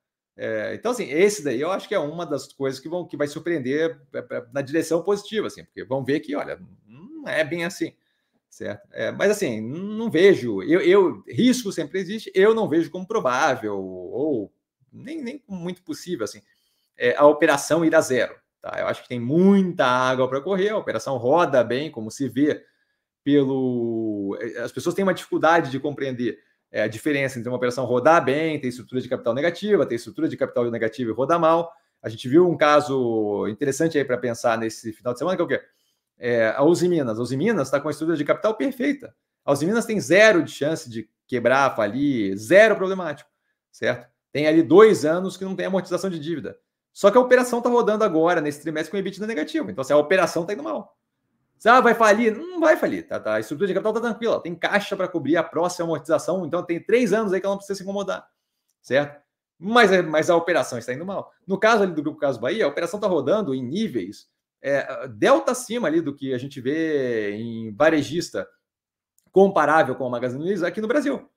É, 0.43 0.73
então, 0.75 0.93
assim, 0.93 1.05
esse 1.11 1.45
daí 1.45 1.61
eu 1.61 1.71
acho 1.71 1.87
que 1.87 1.95
é 1.95 1.99
uma 1.99 2.25
das 2.25 2.51
coisas 2.51 2.81
que, 2.81 2.89
vão, 2.89 3.07
que 3.07 3.15
vai 3.15 3.29
surpreender 3.29 4.01
é, 4.15 4.47
na 4.55 4.63
direção 4.63 5.03
positiva, 5.03 5.49
assim, 5.49 5.67
porque 5.67 5.85
vão 5.85 6.03
ver 6.03 6.21
que, 6.21 6.35
olha, 6.35 6.59
não 6.87 7.29
é 7.29 7.45
bem 7.45 7.67
assim, 7.67 7.93
certo? 8.49 8.89
É, 8.91 9.13
mas, 9.13 9.33
assim, 9.33 9.61
não 9.61 10.11
vejo, 10.11 10.63
eu, 10.63 10.81
eu, 10.81 11.23
risco 11.29 11.71
sempre 11.71 12.01
existe, 12.01 12.33
eu 12.35 12.55
não 12.55 12.71
vejo 12.71 12.91
como 12.91 13.07
provável, 13.07 13.79
ou 13.79 14.51
nem, 14.91 15.23
nem 15.23 15.45
muito 15.47 15.83
possível, 15.83 16.25
assim, 16.25 16.41
é, 16.97 17.15
a 17.19 17.27
operação 17.27 17.85
ir 17.85 17.95
a 17.95 18.01
zero, 18.01 18.35
tá? 18.63 18.77
Eu 18.79 18.87
acho 18.87 19.03
que 19.03 19.11
tem 19.11 19.21
muita 19.21 19.85
água 19.85 20.27
para 20.27 20.41
correr, 20.41 20.71
a 20.71 20.79
operação 20.79 21.19
roda 21.19 21.63
bem, 21.63 21.91
como 21.91 22.11
se 22.11 22.31
vê 22.31 22.65
pelo... 23.23 24.39
É, 24.41 24.61
as 24.61 24.73
pessoas 24.73 24.95
têm 24.95 25.03
uma 25.03 25.13
dificuldade 25.13 25.71
de 25.71 25.79
compreender 25.79 26.39
é, 26.71 26.83
a 26.83 26.89
diferença 26.89 27.39
entre 27.39 27.49
uma 27.49 27.57
operação 27.57 27.85
rodar 27.85 28.25
bem, 28.25 28.61
ter 28.61 28.69
estrutura 28.69 29.01
de 29.01 29.09
capital 29.09 29.35
negativa, 29.35 29.85
ter 29.87 29.97
estrutura 29.97 30.29
de 30.29 30.37
capital 30.37 30.71
negativa 30.71 31.11
e 31.11 31.15
rodar 31.15 31.41
mal. 31.41 31.73
A 32.03 32.09
gente 32.09 32.29
viu 32.29 32.49
um 32.49 32.57
caso 32.57 33.47
interessante 33.49 33.99
aí 33.99 34.05
para 34.05 34.17
pensar 34.17 34.57
nesse 34.57 34.93
final 34.93 35.13
de 35.13 35.19
semana, 35.19 35.37
que 35.37 35.43
é 35.43 35.45
o 35.45 35.49
quê? 35.49 35.61
É, 36.19 36.49
a 36.57 36.63
Uzi 36.63 36.89
Minas. 36.89 37.19
A 37.19 37.23
Uzi 37.23 37.37
Minas 37.37 37.69
está 37.69 37.81
com 37.81 37.89
a 37.89 37.91
estrutura 37.91 38.17
de 38.17 38.25
capital 38.25 38.55
perfeita. 38.55 39.15
A 39.45 39.53
Uzi 39.53 39.67
Minas 39.67 39.85
tem 39.85 40.01
zero 40.01 40.43
de 40.43 40.53
chance 40.53 40.89
de 40.89 41.09
quebrar, 41.27 41.75
falir, 41.75 42.37
zero 42.37 42.77
problemático, 42.77 43.29
certo? 43.71 44.09
Tem 44.33 44.47
ali 44.47 44.63
dois 44.63 45.05
anos 45.05 45.37
que 45.37 45.45
não 45.45 45.57
tem 45.57 45.67
amortização 45.67 46.09
de 46.09 46.19
dívida. 46.19 46.59
Só 46.93 47.11
que 47.11 47.19
a 47.19 47.21
operação 47.21 47.59
está 47.59 47.71
rodando 47.71 48.05
agora, 48.05 48.41
nesse 48.41 48.61
trimestre, 48.61 48.91
com 48.91 48.97
EBITDA 48.97 49.27
negativo. 49.27 49.71
Então, 49.71 49.83
assim, 49.83 49.93
a 49.93 49.97
operação 49.97 50.43
está 50.43 50.55
indo 50.55 50.63
mal. 50.63 50.97
Ah, 51.65 51.81
vai 51.81 51.95
falir? 51.95 52.37
Não 52.37 52.59
vai 52.61 52.77
falir, 52.77 53.07
tá, 53.07 53.21
tá? 53.21 53.35
A 53.35 53.41
estrutura 53.41 53.69
de 53.69 53.75
capital 53.75 53.93
tá 53.93 54.01
tranquila, 54.01 54.43
tem 54.43 54.55
caixa 54.55 54.97
para 54.97 55.09
cobrir 55.09 55.37
a 55.37 55.43
próxima 55.43 55.85
amortização, 55.85 56.47
então 56.47 56.65
tem 56.65 56.83
três 56.83 57.13
anos 57.13 57.33
aí 57.33 57.41
que 57.41 57.47
ela 57.47 57.55
não 57.55 57.59
precisa 57.59 57.77
se 57.77 57.83
incomodar, 57.83 58.27
certo? 58.81 59.21
Mas, 59.59 59.91
mas 60.07 60.31
a 60.31 60.37
operação 60.37 60.79
está 60.79 60.95
indo 60.95 61.05
mal. 61.05 61.33
No 61.47 61.59
caso 61.59 61.83
ali 61.83 61.93
do 61.93 62.03
Grupo 62.03 62.19
Caso 62.19 62.41
Bahia, 62.41 62.65
a 62.65 62.69
operação 62.69 62.99
está 62.99 63.07
rodando 63.07 63.55
em 63.55 63.63
níveis 63.63 64.27
é, 64.63 65.07
delta 65.09 65.53
acima 65.53 65.87
ali 65.87 66.01
do 66.01 66.15
que 66.15 66.33
a 66.33 66.39
gente 66.39 66.61
vê 66.61 67.33
em 67.33 67.75
varejista 67.75 68.49
comparável 69.31 69.95
com 69.95 70.07
a 70.07 70.11
Magazine 70.11 70.43
Luiza 70.43 70.67
aqui 70.67 70.81
no 70.81 70.89
Brasil. 70.89 71.29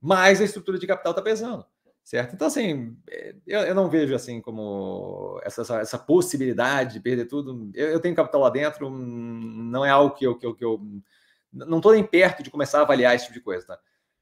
Mas 0.00 0.40
a 0.40 0.44
estrutura 0.44 0.78
de 0.78 0.86
capital 0.86 1.12
está 1.12 1.22
pesando 1.22 1.64
certo? 2.04 2.34
Então, 2.34 2.46
assim, 2.46 2.96
é, 3.08 3.34
eu, 3.46 3.60
eu, 3.60 3.74
não 3.74 3.88
vejo 3.88 4.14
assim 4.14 4.40
como 4.40 5.40
essa, 5.42 5.62
essa 5.80 5.98
possibilidade 5.98 6.94
de 6.94 7.00
perder 7.00 7.24
tudo. 7.24 7.70
Eu, 7.74 7.88
eu, 7.88 8.00
tenho 8.00 8.14
capital 8.14 8.42
lá 8.42 8.50
dentro, 8.50 8.90
não 8.90 9.84
é 9.84 9.90
algo 9.90 10.14
que 10.14 10.26
eu, 10.26 10.36
que 10.36 10.46
eu, 10.46 10.54
que 10.54 10.64
eu 10.64 10.80
não 11.50 11.78
estou 11.78 11.92
nem 11.92 12.04
perto 12.04 12.42
de 12.42 12.50
começar 12.50 12.80
a 12.80 12.82
avaliar 12.82 13.14
esse 13.14 13.24
tipo 13.24 13.38
de 13.38 13.44
coisa, 13.44 13.66
tá? 13.66 13.78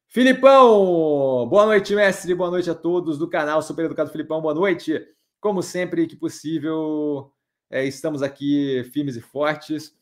Filipão, 0.07 1.49
boa 1.49 1.65
noite, 1.67 1.95
mestre, 1.95 2.35
boa 2.35 2.51
noite 2.51 2.71
a 2.71 2.75
todos 2.75 3.19
do 3.19 3.29
canal 3.29 3.63
Super 3.63 3.87
Educado 3.87 4.11
Filipão, 4.11 4.43
boa 4.43 4.55
noite. 4.55 5.03
Como 5.41 5.63
sempre 5.63 6.07
que 6.07 6.15
possível, 6.15 7.33
é, 7.71 7.85
estamos 7.85 8.23
aqui 8.23 8.85
firmes 8.93 9.17
e 9.17 9.21
fortes 9.23 9.97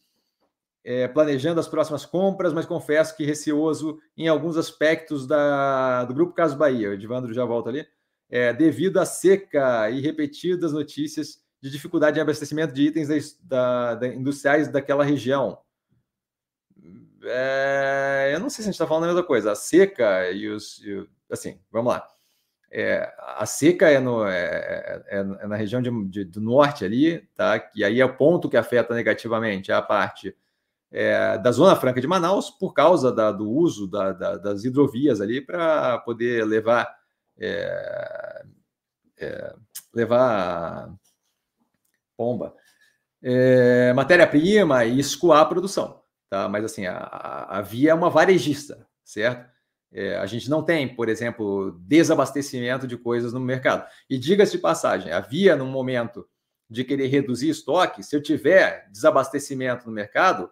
é, 0.85 1.07
planejando 1.09 1.61
as 1.61 1.69
próximas 1.69 2.07
compras, 2.07 2.53
mas 2.53 2.67
confesso 2.67 3.17
que 3.17 3.25
receoso 3.25 3.99
em 4.17 4.29
alguns 4.29 4.57
aspectos 4.57 5.27
da, 5.27 6.05
do 6.05 6.15
Grupo 6.15 6.33
Caso 6.33 6.57
Bahia. 6.57 6.91
O 6.91 6.93
Edivandro 6.95 7.33
já 7.35 7.45
volta 7.45 7.69
ali. 7.71 7.87
É, 8.29 8.53
devido 8.53 8.99
à 8.99 9.05
seca 9.05 9.91
e 9.91 10.01
repetidas 10.01 10.73
notícias 10.73 11.43
de 11.61 11.71
dificuldade 11.71 12.19
em 12.19 12.23
abastecimento 12.23 12.73
de 12.73 12.87
itens 12.87 13.39
da, 13.43 13.95
da, 13.95 14.07
industriais 14.07 14.69
daquela 14.69 15.05
região. 15.05 15.59
É, 17.23 18.31
eu 18.33 18.41
não 18.41 18.49
sei 18.49 18.63
se 18.63 18.63
a 18.63 18.65
gente 18.73 18.75
está 18.75 18.87
falando 18.87 19.05
a 19.05 19.09
mesma 19.09 19.25
coisa. 19.25 19.53
A 19.53 19.57
seca 19.57 20.31
e 20.31 20.49
os. 20.49 20.79
E, 20.79 21.07
assim, 21.31 21.61
vamos 21.71 21.93
lá. 21.93 22.07
É, 22.73 23.13
a 23.19 23.45
seca 23.47 23.91
é, 23.91 23.99
no, 23.99 24.25
é, 24.25 25.03
é, 25.09 25.19
é 25.19 25.47
na 25.47 25.57
região 25.57 25.83
de, 25.83 25.91
de, 26.09 26.25
do 26.25 26.41
norte 26.41 26.85
ali, 26.85 27.21
tá? 27.35 27.69
E 27.75 27.85
aí 27.85 28.01
é 28.01 28.05
o 28.05 28.17
ponto 28.17 28.49
que 28.49 28.57
afeta 28.57 28.95
negativamente 28.95 29.73
a 29.73 29.83
parte 29.83 30.35
é, 30.93 31.39
da 31.39 31.53
Zona 31.53 31.77
Franca 31.77 32.01
de 32.01 32.07
Manaus 32.07 32.51
por 32.51 32.73
causa 32.73 33.13
da, 33.13 33.31
do 33.31 33.49
uso 33.49 33.87
da, 33.87 34.13
da, 34.13 34.37
das 34.37 34.65
hidrovias 34.65 35.21
ali 35.21 35.41
para 35.41 35.99
poder 35.99 36.45
levar 36.45 36.93
é, 37.39 38.45
é, 39.19 39.55
levar 39.95 40.93
pomba 42.17 42.55
é, 43.23 43.93
matéria-prima 43.93 44.85
e 44.85 44.99
escoar 44.99 45.41
a 45.41 45.45
produção, 45.45 46.03
tá? 46.29 46.49
Mas 46.49 46.65
assim 46.65 46.87
a, 46.87 46.97
a 47.49 47.61
via 47.61 47.91
é 47.91 47.95
uma 47.95 48.11
varejista, 48.11 48.87
certo? 49.05 49.49
É, 49.93 50.17
a 50.17 50.27
gente 50.27 50.49
não 50.49 50.63
tem, 50.63 50.95
por 50.95 51.09
exemplo, 51.09 51.73
desabastecimento 51.81 52.87
de 52.87 52.97
coisas 52.97 53.33
no 53.33 53.41
mercado. 53.41 53.87
E 54.09 54.17
diga-se 54.17 54.53
de 54.53 54.59
passagem, 54.59 55.13
havia 55.13 55.57
num 55.57 55.71
momento 55.71 56.27
de 56.69 56.85
querer 56.85 57.09
reduzir 57.09 57.49
estoque, 57.49 58.03
se 58.03 58.15
eu 58.15 58.23
tiver 58.23 58.89
desabastecimento 58.91 59.87
no 59.87 59.93
mercado, 59.93 60.49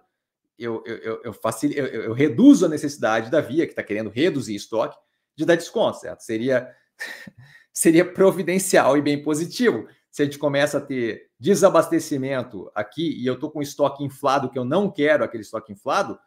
eu, 0.59 0.83
eu, 0.85 1.23
eu, 1.23 1.33
facil, 1.33 1.71
eu, 1.73 1.87
eu 1.87 2.13
reduzo 2.13 2.67
a 2.67 2.69
necessidade 2.69 3.31
da 3.31 3.41
Via, 3.41 3.67
que 3.67 3.73
está 3.73 3.83
querendo 3.83 4.11
reduzir 4.11 4.55
estoque, 4.55 4.99
de 5.37 5.45
dar 5.45 5.55
desconto, 5.55 5.99
certo? 5.99 6.21
Seria, 6.21 6.69
seria 7.73 8.05
providencial 8.05 8.97
e 8.97 9.03
bem 9.03 9.23
positivo. 9.23 9.87
Se 10.11 10.23
a 10.23 10.25
gente 10.25 10.39
começa 10.39 10.79
a 10.79 10.81
ter 10.81 11.31
desabastecimento 11.39 12.71
aqui 12.75 13.17
e 13.21 13.27
eu 13.27 13.35
estou 13.35 13.51
com 13.51 13.63
estoque 13.63 14.03
inflado, 14.03 14.51
que 14.51 14.59
eu 14.59 14.65
não 14.65 14.91
quero 14.91 15.23
aquele 15.23 15.43
estoque 15.43 15.73
inflado, 15.73 16.19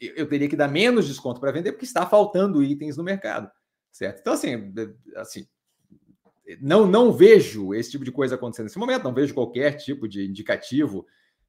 eu 0.00 0.28
teria 0.28 0.48
que 0.48 0.56
dar 0.56 0.68
menos 0.68 1.06
desconto 1.06 1.40
para 1.40 1.52
vender, 1.52 1.72
porque 1.72 1.84
está 1.84 2.06
faltando 2.06 2.62
itens 2.62 2.96
no 2.96 3.04
mercado, 3.04 3.50
certo? 3.92 4.20
Então, 4.20 4.32
assim, 4.32 4.72
assim 5.16 5.46
não, 6.60 6.86
não 6.86 7.12
vejo 7.12 7.74
esse 7.74 7.90
tipo 7.90 8.04
de 8.04 8.12
coisa 8.12 8.36
acontecendo 8.36 8.66
nesse 8.66 8.78
momento, 8.78 9.04
não 9.04 9.14
vejo 9.14 9.34
qualquer 9.34 9.72
tipo 9.72 10.08
de 10.08 10.24
indicativo 10.24 11.06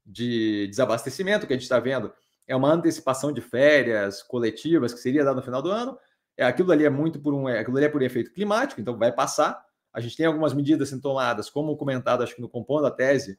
de 0.08 0.66
desabastecimento 0.68 1.46
que 1.46 1.52
a 1.52 1.56
gente 1.56 1.64
está 1.64 1.78
vendo 1.78 2.10
é 2.46 2.56
uma 2.56 2.72
antecipação 2.72 3.30
de 3.30 3.42
férias 3.42 4.22
coletivas 4.22 4.94
que 4.94 5.00
seria 5.00 5.22
dado 5.22 5.36
no 5.36 5.42
final 5.42 5.60
do 5.60 5.70
ano. 5.70 5.98
É, 6.34 6.44
aquilo 6.44 6.72
ali 6.72 6.84
é 6.86 6.90
muito 6.90 7.20
por 7.20 7.34
um, 7.34 7.46
é, 7.46 7.58
aquilo 7.58 7.76
ali 7.76 7.84
é 7.84 7.90
por 7.90 8.00
efeito 8.00 8.32
climático, 8.32 8.80
então 8.80 8.96
vai 8.96 9.12
passar. 9.12 9.62
A 9.92 10.00
gente 10.00 10.16
tem 10.16 10.24
algumas 10.24 10.54
medidas 10.54 10.88
sendo 10.88 11.02
tomadas, 11.02 11.50
como 11.50 11.76
comentado, 11.76 12.22
acho 12.22 12.34
que 12.34 12.40
no 12.40 12.48
compondo 12.48 12.86
a 12.86 12.90
tese, 12.90 13.38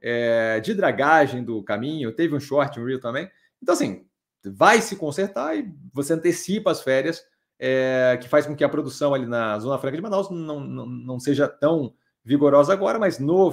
é, 0.00 0.60
de 0.60 0.74
dragagem 0.74 1.42
do 1.42 1.62
caminho, 1.64 2.12
teve 2.12 2.36
um 2.36 2.40
short, 2.40 2.78
um 2.78 2.84
real 2.84 3.00
também. 3.00 3.28
Então, 3.60 3.72
assim, 3.72 4.06
vai 4.44 4.80
se 4.80 4.94
consertar 4.94 5.56
e 5.56 5.74
você 5.92 6.12
antecipa 6.12 6.70
as 6.70 6.82
férias, 6.82 7.24
é, 7.58 8.16
que 8.20 8.28
faz 8.28 8.46
com 8.46 8.54
que 8.54 8.62
a 8.62 8.68
produção 8.68 9.12
ali 9.12 9.26
na 9.26 9.58
Zona 9.58 9.78
Franca 9.78 9.96
de 9.96 10.02
Manaus 10.02 10.30
não, 10.30 10.60
não, 10.60 10.86
não 10.86 11.18
seja 11.18 11.48
tão 11.48 11.94
vigorosa 12.22 12.72
agora, 12.72 12.98
mas 12.98 13.18
no 13.18 13.52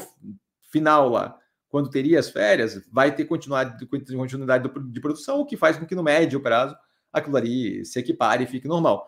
final 0.71 1.09
lá, 1.09 1.39
quando 1.73 1.89
teria 1.89 2.19
as 2.19 2.29
férias, 2.29 2.87
vai 2.91 3.15
ter 3.15 3.25
continuidade, 3.25 3.83
continuidade 3.87 4.69
de 4.91 5.01
produção, 5.01 5.39
o 5.39 5.45
que 5.47 5.57
faz 5.57 5.75
com 5.75 5.87
que 5.87 5.95
no 5.95 6.03
médio 6.03 6.39
prazo 6.39 6.77
aquilo 7.11 7.35
ali 7.35 7.83
se 7.83 7.97
equipare 7.97 8.43
e 8.43 8.45
fique 8.45 8.67
normal. 8.67 9.07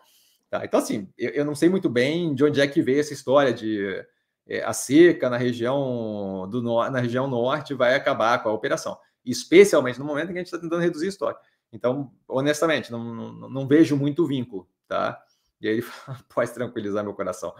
Tá? 0.50 0.64
Então, 0.64 0.80
assim, 0.80 1.08
eu, 1.16 1.30
eu, 1.30 1.44
não 1.44 1.54
sei 1.54 1.68
muito 1.68 1.88
bem 1.88 2.34
de 2.34 2.42
onde 2.42 2.60
é 2.60 2.66
que 2.66 2.82
veio 2.82 2.98
essa 2.98 3.12
história 3.12 3.54
de 3.54 4.04
é, 4.48 4.64
a 4.64 4.72
seca 4.72 5.30
na 5.30 5.36
região 5.36 6.48
do 6.50 6.60
na 6.90 6.98
região 6.98 7.28
norte 7.28 7.72
vai 7.72 7.94
acabar 7.94 8.42
com 8.42 8.48
a 8.48 8.52
operação, 8.52 8.98
especialmente 9.24 10.00
no 10.00 10.04
momento 10.04 10.30
em 10.30 10.32
que 10.32 10.38
a 10.38 10.42
gente 10.42 10.46
está 10.46 10.58
tentando 10.58 10.82
reduzir 10.82 11.06
estoque. 11.06 11.46
Então, 11.72 12.10
honestamente, 12.26 12.90
não, 12.90 13.14
não, 13.14 13.48
não 13.48 13.68
vejo 13.68 13.96
muito 13.96 14.26
vínculo, 14.26 14.68
tá? 14.88 15.22
E 15.60 15.68
aí 15.68 15.84
pode 16.34 16.52
tranquilizar 16.52 17.04
meu 17.04 17.14
coração 17.14 17.54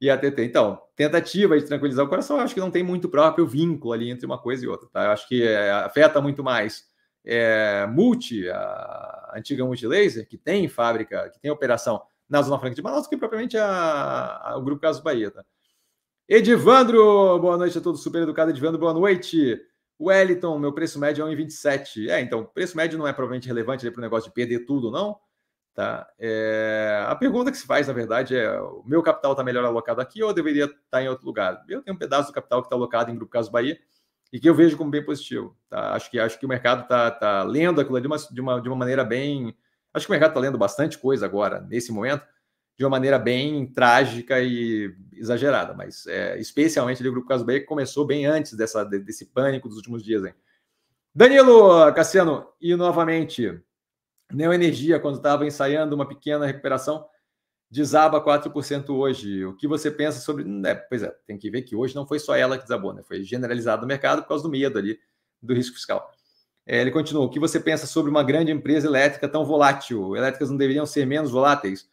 e 0.00 0.08
a 0.08 0.16
TT. 0.16 0.44
Então, 0.44 0.80
tentativa 0.94 1.58
de 1.58 1.64
tranquilizar 1.66 2.04
o 2.04 2.08
coração, 2.08 2.36
eu 2.36 2.42
acho 2.42 2.54
que 2.54 2.60
não 2.60 2.70
tem 2.70 2.82
muito 2.82 3.08
próprio 3.08 3.46
vínculo 3.46 3.92
ali 3.92 4.10
entre 4.10 4.26
uma 4.26 4.38
coisa 4.38 4.64
e 4.64 4.68
outra, 4.68 4.88
tá? 4.92 5.04
Eu 5.04 5.10
acho 5.10 5.28
que 5.28 5.42
é, 5.42 5.70
afeta 5.70 6.20
muito 6.20 6.42
mais 6.42 6.84
é, 7.24 7.86
Multi, 7.86 8.48
a 8.48 9.32
antiga 9.36 9.64
Multilaser, 9.64 10.28
que 10.28 10.38
tem 10.38 10.68
fábrica, 10.68 11.30
que 11.30 11.40
tem 11.40 11.50
operação 11.50 12.00
na 12.28 12.42
Zona 12.42 12.58
Franca 12.58 12.74
de 12.74 12.82
Manaus, 12.82 13.06
que 13.06 13.16
propriamente 13.16 13.56
a, 13.56 14.40
a, 14.42 14.56
o 14.56 14.62
Grupo 14.62 14.80
Caso 14.80 15.02
Bahia, 15.02 15.30
tá? 15.30 15.44
Edivandro, 16.28 17.38
boa 17.38 17.56
noite 17.56 17.78
a 17.78 17.80
todos, 17.80 18.02
super 18.02 18.22
educado 18.22 18.50
Edivandro, 18.50 18.78
boa 18.78 18.92
noite. 18.92 19.58
Wellington, 20.00 20.58
meu 20.58 20.72
preço 20.72 20.98
médio 20.98 21.26
é 21.26 21.34
1,27. 21.34 22.08
É, 22.08 22.20
então, 22.20 22.44
preço 22.44 22.76
médio 22.76 22.98
não 22.98 23.08
é 23.08 23.12
provavelmente 23.12 23.48
relevante 23.48 23.90
para 23.90 23.98
o 23.98 24.02
negócio 24.02 24.28
de 24.28 24.34
perder 24.34 24.66
tudo, 24.66 24.90
não. 24.90 25.18
Tá? 25.78 26.10
É, 26.18 27.04
a 27.06 27.14
pergunta 27.14 27.52
que 27.52 27.56
se 27.56 27.64
faz, 27.64 27.86
na 27.86 27.92
verdade, 27.92 28.34
é: 28.34 28.60
o 28.60 28.82
meu 28.84 29.00
capital 29.00 29.30
está 29.30 29.44
melhor 29.44 29.64
alocado 29.64 30.00
aqui 30.00 30.20
ou 30.20 30.30
eu 30.30 30.34
deveria 30.34 30.64
estar 30.64 30.76
tá 30.90 31.00
em 31.00 31.08
outro 31.08 31.24
lugar? 31.24 31.64
Eu 31.68 31.82
tenho 31.82 31.94
um 31.94 31.98
pedaço 31.98 32.32
do 32.32 32.34
capital 32.34 32.60
que 32.60 32.66
está 32.66 32.74
alocado 32.74 33.12
em 33.12 33.14
Grupo 33.14 33.30
Caso 33.30 33.48
Bahia 33.48 33.78
e 34.32 34.40
que 34.40 34.48
eu 34.48 34.56
vejo 34.56 34.76
como 34.76 34.90
bem 34.90 35.04
positivo. 35.04 35.56
Tá? 35.70 35.92
Acho, 35.92 36.10
que, 36.10 36.18
acho 36.18 36.36
que 36.36 36.44
o 36.44 36.48
mercado 36.48 36.82
está 36.82 37.12
tá 37.12 37.44
lendo 37.44 37.80
aquilo 37.80 38.00
de 38.00 38.08
uma, 38.08 38.16
de, 38.16 38.40
uma, 38.40 38.60
de 38.60 38.68
uma 38.68 38.74
maneira 38.74 39.04
bem. 39.04 39.56
Acho 39.94 40.04
que 40.04 40.10
o 40.10 40.14
mercado 40.14 40.30
está 40.30 40.40
lendo 40.40 40.58
bastante 40.58 40.98
coisa 40.98 41.24
agora, 41.24 41.60
nesse 41.60 41.92
momento, 41.92 42.26
de 42.76 42.84
uma 42.84 42.90
maneira 42.90 43.16
bem 43.16 43.64
trágica 43.68 44.40
e 44.40 44.92
exagerada, 45.12 45.74
mas 45.74 46.08
é, 46.08 46.40
especialmente 46.40 47.06
o 47.06 47.12
Grupo 47.12 47.28
Caso 47.28 47.44
B, 47.44 47.60
que 47.60 47.66
começou 47.66 48.04
bem 48.04 48.26
antes 48.26 48.54
dessa, 48.54 48.84
desse 48.84 49.26
pânico 49.26 49.68
dos 49.68 49.76
últimos 49.76 50.02
dias. 50.02 50.24
Hein? 50.24 50.34
Danilo 51.14 51.92
Cassiano, 51.94 52.48
e 52.60 52.74
novamente, 52.74 53.62
Neoenergia, 54.32 55.00
quando 55.00 55.16
estava 55.16 55.46
ensaiando 55.46 55.94
uma 55.94 56.06
pequena 56.06 56.46
recuperação, 56.46 57.06
desaba 57.70 58.22
4% 58.22 58.90
hoje. 58.90 59.44
O 59.44 59.54
que 59.54 59.66
você 59.66 59.90
pensa 59.90 60.20
sobre. 60.20 60.44
É, 60.66 60.74
pois 60.74 61.02
é, 61.02 61.14
tem 61.26 61.38
que 61.38 61.50
ver 61.50 61.62
que 61.62 61.76
hoje 61.76 61.94
não 61.94 62.06
foi 62.06 62.18
só 62.18 62.36
ela 62.36 62.56
que 62.56 62.64
desabou, 62.64 62.92
né? 62.92 63.02
foi 63.02 63.22
generalizado 63.22 63.82
no 63.82 63.88
mercado 63.88 64.22
por 64.22 64.28
causa 64.28 64.42
do 64.42 64.50
medo 64.50 64.78
ali 64.78 64.98
do 65.42 65.54
risco 65.54 65.76
fiscal. 65.76 66.10
É, 66.66 66.80
ele 66.80 66.90
continua: 66.90 67.24
o 67.24 67.30
que 67.30 67.40
você 67.40 67.58
pensa 67.58 67.86
sobre 67.86 68.10
uma 68.10 68.22
grande 68.22 68.52
empresa 68.52 68.86
elétrica 68.86 69.28
tão 69.28 69.44
volátil? 69.44 70.14
Elétricas 70.14 70.50
não 70.50 70.56
deveriam 70.56 70.86
ser 70.86 71.06
menos 71.06 71.30
voláteis? 71.30 71.88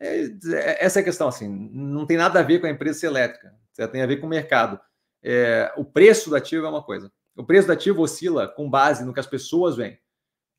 É, 0.00 0.24
é, 0.24 0.84
essa 0.84 1.00
é 1.00 1.02
a 1.02 1.04
questão, 1.04 1.28
assim, 1.28 1.48
não 1.72 2.06
tem 2.06 2.16
nada 2.16 2.40
a 2.40 2.42
ver 2.42 2.60
com 2.60 2.66
a 2.66 2.70
empresa 2.70 3.06
elétrica, 3.06 3.52
tem 3.90 4.02
a 4.02 4.06
ver 4.06 4.18
com 4.18 4.26
o 4.26 4.30
mercado. 4.30 4.80
É, 5.22 5.72
o 5.76 5.84
preço 5.84 6.30
do 6.30 6.36
ativo 6.36 6.66
é 6.66 6.68
uma 6.68 6.82
coisa. 6.82 7.12
O 7.36 7.44
preço 7.44 7.66
do 7.66 7.72
ativo 7.72 8.02
oscila 8.02 8.48
com 8.48 8.70
base 8.70 9.04
no 9.04 9.12
que 9.12 9.20
as 9.20 9.26
pessoas 9.26 9.76
veem. 9.76 9.98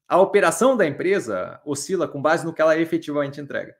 A 0.09 0.19
operação 0.19 0.75
da 0.75 0.87
empresa 0.87 1.61
oscila 1.63 2.07
com 2.07 2.19
base 2.19 2.43
no 2.43 2.51
que 2.51 2.61
ela 2.61 2.75
efetivamente 2.77 3.39
entrega. 3.39 3.75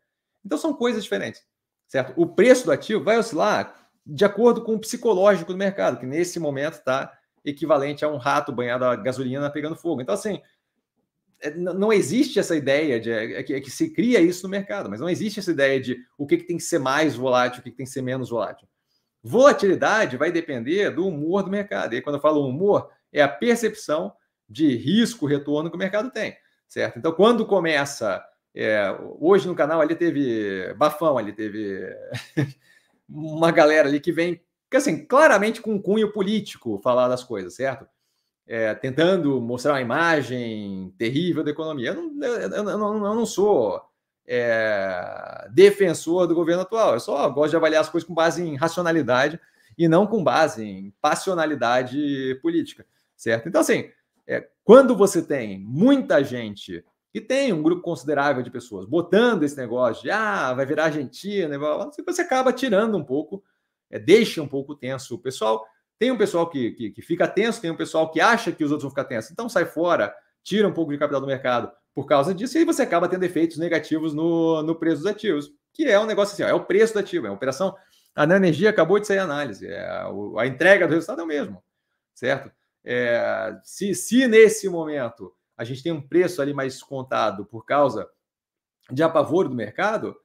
Então 0.46 0.58
são 0.58 0.74
coisas 0.74 1.04
diferentes, 1.04 1.42
certo? 1.88 2.14
O 2.16 2.28
preço 2.28 2.66
do 2.66 2.72
ativo 2.72 3.04
vai 3.04 3.18
oscilar 3.18 3.90
de 4.06 4.24
acordo 4.24 4.64
com 4.64 4.76
o 4.76 4.80
psicológico 4.80 5.52
do 5.52 5.58
mercado, 5.58 6.00
que 6.00 6.06
nesse 6.06 6.40
momento 6.40 6.76
está 6.76 7.12
equivalente 7.44 8.06
a 8.06 8.10
um 8.10 8.18
rato 8.18 8.52
banhado 8.52 8.86
a 8.86 8.96
gasolina 8.96 9.50
pegando 9.50 9.76
fogo. 9.76 10.02
Então, 10.02 10.14
assim, 10.14 10.40
é, 11.42 11.52
não 11.52 11.92
existe 11.92 12.38
essa 12.38 12.56
ideia 12.56 13.00
de 13.00 13.12
é, 13.12 13.40
é, 13.40 13.44
que, 13.44 13.54
é 13.54 13.62
que, 13.62 13.72
se 13.72 13.90
cria 13.92 14.20
isso 14.20 14.44
no 14.44 14.50
mercado, 14.50 14.90
mas 14.90 15.00
não 15.00 15.10
existe 15.10 15.40
essa 15.40 15.52
ideia 15.52 15.80
de 15.80 15.98
o 16.18 16.28
que, 16.28 16.38
que 16.38 16.44
tem 16.44 16.58
que 16.58 16.64
ser 16.64 16.80
mais 16.80 17.16
volátil, 17.16 17.62
o 17.62 17.64
que, 17.64 17.72
que 17.72 17.78
tem 17.78 17.86
que 17.86 17.92
ser 17.92 18.02
menos 18.02 18.30
volátil. 18.30 18.68
Volatilidade 19.24 20.18
vai 20.18 20.32
depender 20.32 20.92
do 20.92 21.08
humor 21.08 21.44
do 21.44 21.50
mercado. 21.50 21.96
E 21.96 22.02
quando 22.02 22.16
eu 22.16 22.22
falo 22.22 22.48
humor, 22.48 22.90
é 23.12 23.22
a 23.22 23.28
percepção 23.28 24.14
de 24.50 24.76
risco, 24.76 25.26
retorno 25.26 25.70
que 25.70 25.76
o 25.76 25.80
mercado 25.80 26.10
tem, 26.12 26.36
certo? 26.68 26.98
Então, 26.98 27.12
quando 27.12 27.46
começa. 27.46 28.24
É, 28.56 28.94
hoje 29.20 29.48
no 29.48 29.54
canal 29.54 29.80
ali 29.80 29.96
teve 29.96 30.74
bafão, 30.74 31.20
ali 31.20 31.32
teve 31.32 31.96
uma 33.08 33.52
galera 33.52 33.88
ali 33.88 34.00
que 34.00 34.12
vem, 34.12 34.42
assim, 34.74 35.06
claramente 35.06 35.62
com 35.62 35.80
cunho 35.80 36.12
político 36.12 36.82
falar 36.84 37.08
das 37.08 37.24
coisas, 37.24 37.54
certo? 37.54 37.88
é, 38.50 38.74
tentando 38.74 39.40
mostrar 39.40 39.74
uma 39.74 39.82
imagem 39.82 40.92
terrível 40.98 41.44
da 41.44 41.52
economia. 41.52 41.90
Eu 41.92 42.02
não, 42.02 42.26
eu, 42.26 42.50
eu, 42.50 42.68
eu 42.68 43.00
não 43.00 43.26
sou 43.26 43.80
é, 44.28 45.48
defensor 45.52 46.26
do 46.26 46.34
governo 46.34 46.64
atual, 46.64 46.96
eu 46.96 47.00
só 47.00 47.30
gosto 47.30 47.52
de 47.52 47.56
avaliar 47.56 47.82
as 47.82 47.90
coisas 47.90 48.08
com 48.08 48.14
base 48.14 48.42
em 48.44 48.56
racionalidade 48.56 49.40
e 49.78 49.88
não 49.88 50.08
com 50.08 50.24
base 50.24 50.64
em 50.64 50.92
passionalidade 51.00 52.40
política, 52.42 52.84
certo? 53.16 53.48
Então, 53.48 53.62
assim, 53.62 53.92
é, 54.30 54.48
quando 54.64 54.96
você 54.96 55.24
tem 55.24 55.60
muita 55.60 56.24
gente 56.24 56.86
e 57.12 57.20
tem 57.20 57.52
um 57.52 57.64
grupo 57.64 57.82
considerável 57.82 58.44
de 58.44 58.52
pessoas 58.52 58.86
botando 58.86 59.42
esse 59.42 59.58
negócio 59.58 60.04
de 60.04 60.12
ah, 60.12 60.54
vai 60.54 60.68
virar 60.68 60.86
Argentina, 60.86 61.58
você 62.06 62.22
acaba 62.22 62.54
tirando 62.54 62.96
um 62.96 63.04
pouco, 63.04 63.44
é, 63.90 63.98
deixa 63.98 64.40
um 64.40 64.48
pouco 64.48 64.76
tenso 64.76 65.16
o 65.16 65.20
pessoal. 65.20 65.66
Tem 65.98 66.12
um 66.12 66.18
pessoal 66.18 66.48
que, 66.48 66.72
que, 66.72 66.92
que, 66.92 67.02
fica 67.02 67.28
tenso, 67.28 67.60
tem 67.60 67.72
um 67.72 67.76
pessoal 67.76 68.12
que 68.12 68.22
acha 68.22 68.52
que 68.52 68.64
os 68.64 68.70
outros 68.70 68.84
vão 68.84 68.92
ficar 68.92 69.06
tensos. 69.06 69.32
Então 69.32 69.50
sai 69.50 69.66
fora, 69.66 70.14
tira 70.44 70.68
um 70.68 70.74
pouco 70.74 70.92
de 70.92 71.00
capital 71.00 71.20
do 71.20 71.28
mercado 71.28 71.72
por 71.96 72.06
causa 72.06 72.34
disso, 72.34 72.58
e 72.58 72.64
você 72.64 72.84
acaba 72.84 73.10
tendo 73.10 73.24
efeitos 73.24 73.58
negativos 73.58 74.14
no, 74.14 74.62
no 74.62 74.76
preço 74.76 74.98
dos 74.98 75.08
ativos, 75.08 75.52
que 75.74 75.86
é 75.86 76.00
um 76.00 76.06
negócio 76.06 76.34
assim, 76.34 76.44
ó, 76.44 76.48
é 76.48 76.54
o 76.54 76.66
preço 76.66 76.94
do 76.94 77.00
ativo, 77.00 77.26
é 77.26 77.30
a 77.30 77.34
operação. 77.34 77.76
A 78.16 78.24
energia 78.24 78.70
acabou 78.70 79.00
de 79.00 79.08
sair 79.08 79.18
a 79.18 79.24
análise, 79.24 79.68
é, 79.68 79.82
a, 79.82 80.08
a, 80.38 80.48
entrega 80.48 80.88
do 80.88 80.94
resultado 80.94 81.22
é 81.22 81.24
o 81.24 81.28
mesmo, 81.28 81.64
certo? 82.14 82.52
É, 82.84 83.60
se, 83.64 83.94
se 83.94 84.28
nesse 84.28 84.70
momento 84.70 85.34
a 85.58 85.64
gente 85.64 85.84
tem 85.84 85.92
um 85.92 86.02
preço 86.02 86.42
ali 86.42 86.54
mais 86.54 86.74
descontado 86.74 87.46
por 87.46 87.66
causa 87.66 88.10
de 88.90 89.04
apavoro 89.04 89.50
do 89.50 89.56
mercado, 89.56 90.16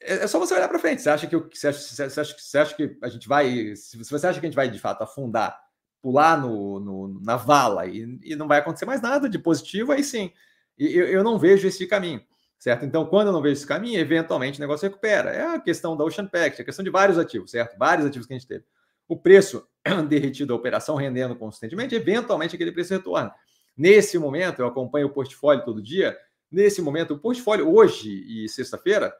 é, 0.00 0.24
é 0.24 0.26
só 0.26 0.38
você 0.38 0.54
olhar 0.54 0.68
para 0.68 0.78
frente. 0.78 1.02
Você 1.02 1.10
acha 1.10 1.26
que 1.26 1.36
você 1.36 1.68
acha, 1.68 1.78
você 1.78 2.20
acha, 2.20 2.36
você 2.38 2.58
acha 2.58 2.74
que 2.74 2.98
a 3.02 3.08
gente 3.08 3.28
vai, 3.28 3.74
se 3.76 3.96
você 3.96 4.26
acha 4.26 4.40
que 4.40 4.46
a 4.46 4.48
gente 4.48 4.56
vai 4.56 4.70
de 4.70 4.78
fato 4.78 5.02
afundar, 5.02 5.58
pular 6.02 6.40
no, 6.40 6.80
no 6.80 7.20
na 7.22 7.36
vala 7.36 7.86
e, 7.86 8.18
e, 8.22 8.34
não 8.34 8.48
vai 8.48 8.58
acontecer 8.58 8.86
mais 8.86 9.02
nada 9.02 9.28
de 9.28 9.38
positivo, 9.38 9.92
aí 9.92 10.02
sim. 10.02 10.32
Eu, 10.78 11.06
eu 11.06 11.22
não 11.22 11.38
vejo 11.38 11.68
esse 11.68 11.86
caminho, 11.86 12.22
certo? 12.58 12.86
Então, 12.86 13.04
quando 13.04 13.26
eu 13.26 13.32
não 13.32 13.42
vejo 13.42 13.54
esse 13.54 13.66
caminho, 13.66 14.00
eventualmente 14.00 14.58
o 14.58 14.62
negócio 14.62 14.88
recupera. 14.88 15.30
É 15.30 15.54
a 15.54 15.60
questão 15.60 15.94
da 15.96 16.04
Ocean 16.04 16.26
Pact, 16.26 16.58
é 16.58 16.62
a 16.62 16.64
questão 16.64 16.82
de 16.82 16.90
vários 16.90 17.18
ativos, 17.18 17.50
certo? 17.50 17.76
Vários 17.78 18.06
ativos 18.06 18.26
que 18.26 18.32
a 18.32 18.38
gente 18.38 18.48
teve. 18.48 18.64
O 19.10 19.16
preço 19.16 19.66
derretido 20.08 20.48
da 20.48 20.54
operação 20.54 20.94
rendendo 20.94 21.34
consistentemente, 21.34 21.94
eventualmente 21.94 22.54
aquele 22.54 22.70
preço 22.70 22.94
retorna. 22.94 23.34
Nesse 23.76 24.16
momento, 24.18 24.60
eu 24.60 24.66
acompanho 24.66 25.08
o 25.08 25.10
portfólio 25.10 25.64
todo 25.64 25.82
dia. 25.82 26.16
Nesse 26.50 26.80
momento, 26.80 27.14
o 27.14 27.18
portfólio 27.18 27.74
hoje 27.74 28.24
e 28.26 28.48
sexta-feira 28.48 29.12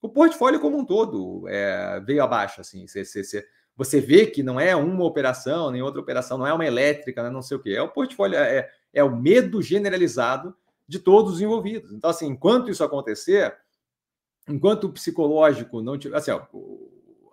o 0.00 0.08
portfólio 0.08 0.60
como 0.60 0.78
um 0.78 0.84
todo 0.84 1.48
é, 1.48 2.00
veio 2.00 2.22
abaixo. 2.22 2.60
Assim, 2.60 2.86
cê, 2.86 3.04
cê, 3.04 3.24
cê, 3.24 3.46
você 3.76 4.00
vê 4.00 4.26
que 4.26 4.42
não 4.42 4.60
é 4.60 4.76
uma 4.76 5.04
operação, 5.04 5.70
nem 5.70 5.82
outra 5.82 6.00
operação, 6.00 6.38
não 6.38 6.46
é 6.46 6.52
uma 6.52 6.66
elétrica, 6.66 7.22
né, 7.22 7.30
não 7.30 7.42
sei 7.42 7.56
o 7.56 7.60
que. 7.60 7.74
É 7.74 7.82
o 7.82 7.88
portfólio, 7.88 8.38
é, 8.38 8.58
é, 8.58 8.70
é 8.94 9.04
o 9.04 9.16
medo 9.16 9.60
generalizado 9.60 10.54
de 10.86 10.98
todos 10.98 11.34
os 11.34 11.40
envolvidos. 11.40 11.92
Então, 11.92 12.10
assim, 12.10 12.26
enquanto 12.26 12.70
isso 12.70 12.84
acontecer, 12.84 13.56
enquanto 14.48 14.84
o 14.84 14.92
psicológico 14.92 15.82
não 15.82 15.98
tiver. 15.98 16.16
Assim, 16.16 16.30
ó, 16.30 16.42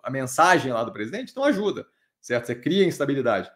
a 0.02 0.10
mensagem 0.10 0.72
lá 0.72 0.84
do 0.84 0.92
presidente 0.92 1.34
não 1.36 1.44
ajuda, 1.44 1.86
certo? 2.26 2.46
Você 2.46 2.54
cria 2.54 2.84
instabilidade. 2.84 3.50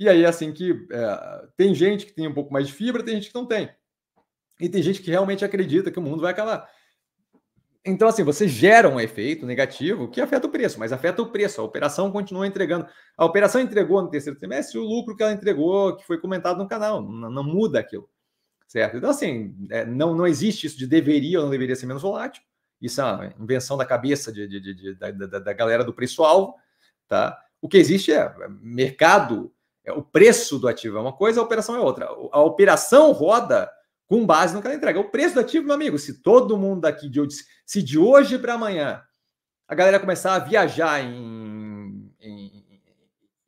E 0.00 0.08
aí, 0.08 0.24
assim, 0.24 0.52
que 0.52 0.86
é, 0.90 1.46
tem 1.56 1.74
gente 1.74 2.06
que 2.06 2.12
tem 2.12 2.26
um 2.26 2.34
pouco 2.34 2.52
mais 2.52 2.66
de 2.66 2.72
fibra, 2.72 3.02
tem 3.02 3.14
gente 3.14 3.28
que 3.28 3.34
não 3.34 3.46
tem. 3.46 3.70
E 4.58 4.68
tem 4.68 4.82
gente 4.82 5.02
que 5.02 5.10
realmente 5.10 5.44
acredita 5.44 5.90
que 5.90 5.98
o 5.98 6.02
mundo 6.02 6.22
vai 6.22 6.32
acabar. 6.32 6.68
Então, 7.84 8.08
assim, 8.08 8.24
você 8.24 8.48
gera 8.48 8.88
um 8.88 8.98
efeito 8.98 9.44
negativo 9.44 10.08
que 10.08 10.20
afeta 10.20 10.46
o 10.46 10.50
preço, 10.50 10.80
mas 10.80 10.90
afeta 10.90 11.20
o 11.20 11.30
preço. 11.30 11.60
A 11.60 11.64
operação 11.64 12.10
continua 12.10 12.46
entregando. 12.46 12.88
A 13.16 13.26
operação 13.26 13.60
entregou 13.60 14.00
no 14.00 14.08
terceiro 14.08 14.38
trimestre 14.38 14.78
o 14.78 14.82
lucro 14.82 15.14
que 15.14 15.22
ela 15.22 15.32
entregou, 15.32 15.94
que 15.94 16.06
foi 16.06 16.18
comentado 16.18 16.56
no 16.56 16.66
canal. 16.66 17.02
Não, 17.02 17.30
não 17.30 17.44
muda 17.44 17.78
aquilo. 17.78 18.08
Certo? 18.66 18.96
Então, 18.96 19.10
assim, 19.10 19.54
é, 19.70 19.84
não, 19.84 20.16
não 20.16 20.26
existe 20.26 20.66
isso 20.66 20.78
de 20.78 20.86
deveria 20.86 21.38
ou 21.38 21.44
não 21.44 21.50
deveria 21.50 21.76
ser 21.76 21.84
menos 21.84 22.02
volátil. 22.02 22.42
Isso 22.80 23.02
é 23.02 23.04
uma 23.04 23.34
invenção 23.38 23.76
da 23.76 23.84
cabeça 23.84 24.32
de, 24.32 24.48
de, 24.48 24.60
de, 24.60 24.74
de 24.74 24.94
da, 24.94 25.10
da, 25.10 25.38
da, 25.38 25.52
galera 25.52 25.84
do 25.84 25.92
preço-alvo. 25.92 26.54
Tá? 27.06 27.38
O 27.64 27.68
que 27.68 27.78
existe 27.78 28.12
é, 28.12 28.16
é 28.16 28.48
mercado, 28.60 29.50
é, 29.86 29.90
o 29.90 30.02
preço 30.02 30.58
do 30.58 30.68
ativo 30.68 30.98
é 30.98 31.00
uma 31.00 31.16
coisa, 31.16 31.40
a 31.40 31.42
operação 31.42 31.74
é 31.74 31.80
outra. 31.80 32.04
A 32.30 32.42
operação 32.42 33.10
roda 33.10 33.70
com 34.06 34.26
base 34.26 34.54
no 34.54 34.60
que 34.60 34.66
ela 34.66 34.76
entrega. 34.76 35.00
O 35.00 35.10
preço 35.10 35.32
do 35.32 35.40
ativo, 35.40 35.64
meu 35.64 35.74
amigo, 35.74 35.98
se 35.98 36.20
todo 36.20 36.58
mundo 36.58 36.82
daqui 36.82 37.08
de 37.08 37.22
hoje, 37.22 37.38
se 37.64 37.82
de 37.82 37.98
hoje 37.98 38.38
para 38.38 38.52
amanhã 38.52 39.02
a 39.66 39.74
galera 39.74 39.98
começar 39.98 40.34
a 40.34 40.40
viajar 40.40 41.00
em, 41.00 42.12
em, 42.20 42.82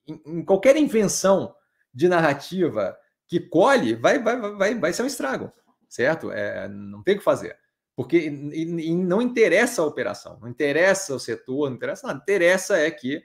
em, 0.07 0.23
em, 0.25 0.45
qualquer 0.47 0.79
invenção 0.79 1.55
de 1.93 2.09
narrativa 2.09 2.97
que 3.29 3.39
colhe, 3.39 3.97
vai, 3.97 4.19
vai, 4.19 4.41
vai, 4.41 4.75
vai 4.77 4.93
ser 4.95 5.03
um 5.03 5.07
estrago, 5.07 5.53
certo? 5.91 6.33
É, 6.33 6.67
não 6.69 7.03
tem 7.03 7.17
o 7.17 7.19
que 7.19 7.23
fazer. 7.23 7.55
Porque 7.95 8.17
e, 8.17 8.63
e 8.63 8.95
não 8.95 9.21
interessa 9.21 9.83
a 9.83 9.87
operação, 9.87 10.39
não 10.41 10.49
interessa 10.49 11.15
o 11.15 11.21
setor, 11.21 11.69
não 11.69 11.77
interessa 11.77 12.07
nada. 12.07 12.21
Interessa 12.23 12.79
é 12.79 12.91
que 12.91 13.23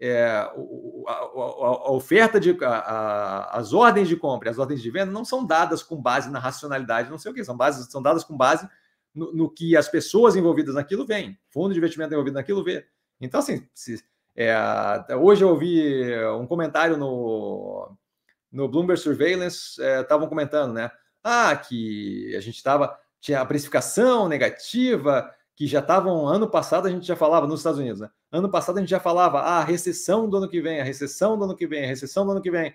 é, 0.00 0.26
a, 0.26 0.52
a, 1.12 1.92
oferta 1.92 2.40
de 2.40 2.56
a, 2.62 3.56
as 3.56 3.72
ordens 3.72 4.08
de 4.08 4.16
compra 4.16 4.50
as 4.50 4.58
ordens 4.58 4.82
de 4.82 4.90
venda 4.90 5.12
não 5.12 5.24
são 5.24 5.46
dadas 5.46 5.82
com 5.82 6.00
base 6.00 6.30
na 6.30 6.38
racionalidade, 6.38 7.10
não 7.10 7.18
sei 7.18 7.30
o 7.30 7.34
que, 7.34 7.44
são, 7.44 7.56
bases, 7.56 7.90
são 7.90 8.02
dadas 8.02 8.24
com 8.24 8.36
base 8.36 8.68
no, 9.14 9.32
no 9.32 9.50
que 9.50 9.76
as 9.76 9.88
pessoas 9.88 10.34
envolvidas 10.34 10.74
naquilo 10.74 11.06
veem, 11.06 11.38
fundo 11.50 11.72
de 11.72 11.78
investimento 11.78 12.12
envolvido 12.12 12.34
naquilo 12.34 12.64
vê. 12.64 12.84
Então, 13.20 13.38
assim, 13.38 13.66
se, 13.72 14.02
é, 14.36 14.56
hoje 15.16 15.44
eu 15.44 15.48
ouvi 15.50 16.12
um 16.40 16.46
comentário 16.46 16.96
no, 16.96 17.96
no 18.50 18.68
Bloomberg 18.68 19.00
Surveillance, 19.00 19.80
estavam 20.00 20.26
é, 20.26 20.28
comentando, 20.28 20.72
né? 20.72 20.90
Ah, 21.22 21.56
que 21.56 22.34
a 22.36 22.40
gente 22.40 22.56
estava, 22.56 22.98
tinha 23.20 23.40
a 23.40 23.46
precificação 23.46 24.28
negativa, 24.28 25.30
que 25.56 25.66
já 25.66 25.78
estavam, 25.78 26.26
ano 26.26 26.50
passado 26.50 26.86
a 26.86 26.90
gente 26.90 27.06
já 27.06 27.16
falava 27.16 27.46
nos 27.46 27.60
Estados 27.60 27.78
Unidos, 27.78 28.00
né? 28.00 28.10
Ano 28.34 28.50
passado 28.50 28.78
a 28.78 28.80
gente 28.80 28.90
já 28.90 28.98
falava, 28.98 29.38
ah, 29.38 29.60
a 29.60 29.64
recessão 29.64 30.28
do 30.28 30.38
ano 30.38 30.48
que 30.48 30.60
vem, 30.60 30.80
a 30.80 30.84
recessão 30.84 31.38
do 31.38 31.44
ano 31.44 31.54
que 31.54 31.68
vem, 31.68 31.84
a 31.84 31.86
recessão 31.86 32.26
do 32.26 32.32
ano 32.32 32.42
que 32.42 32.50
vem. 32.50 32.74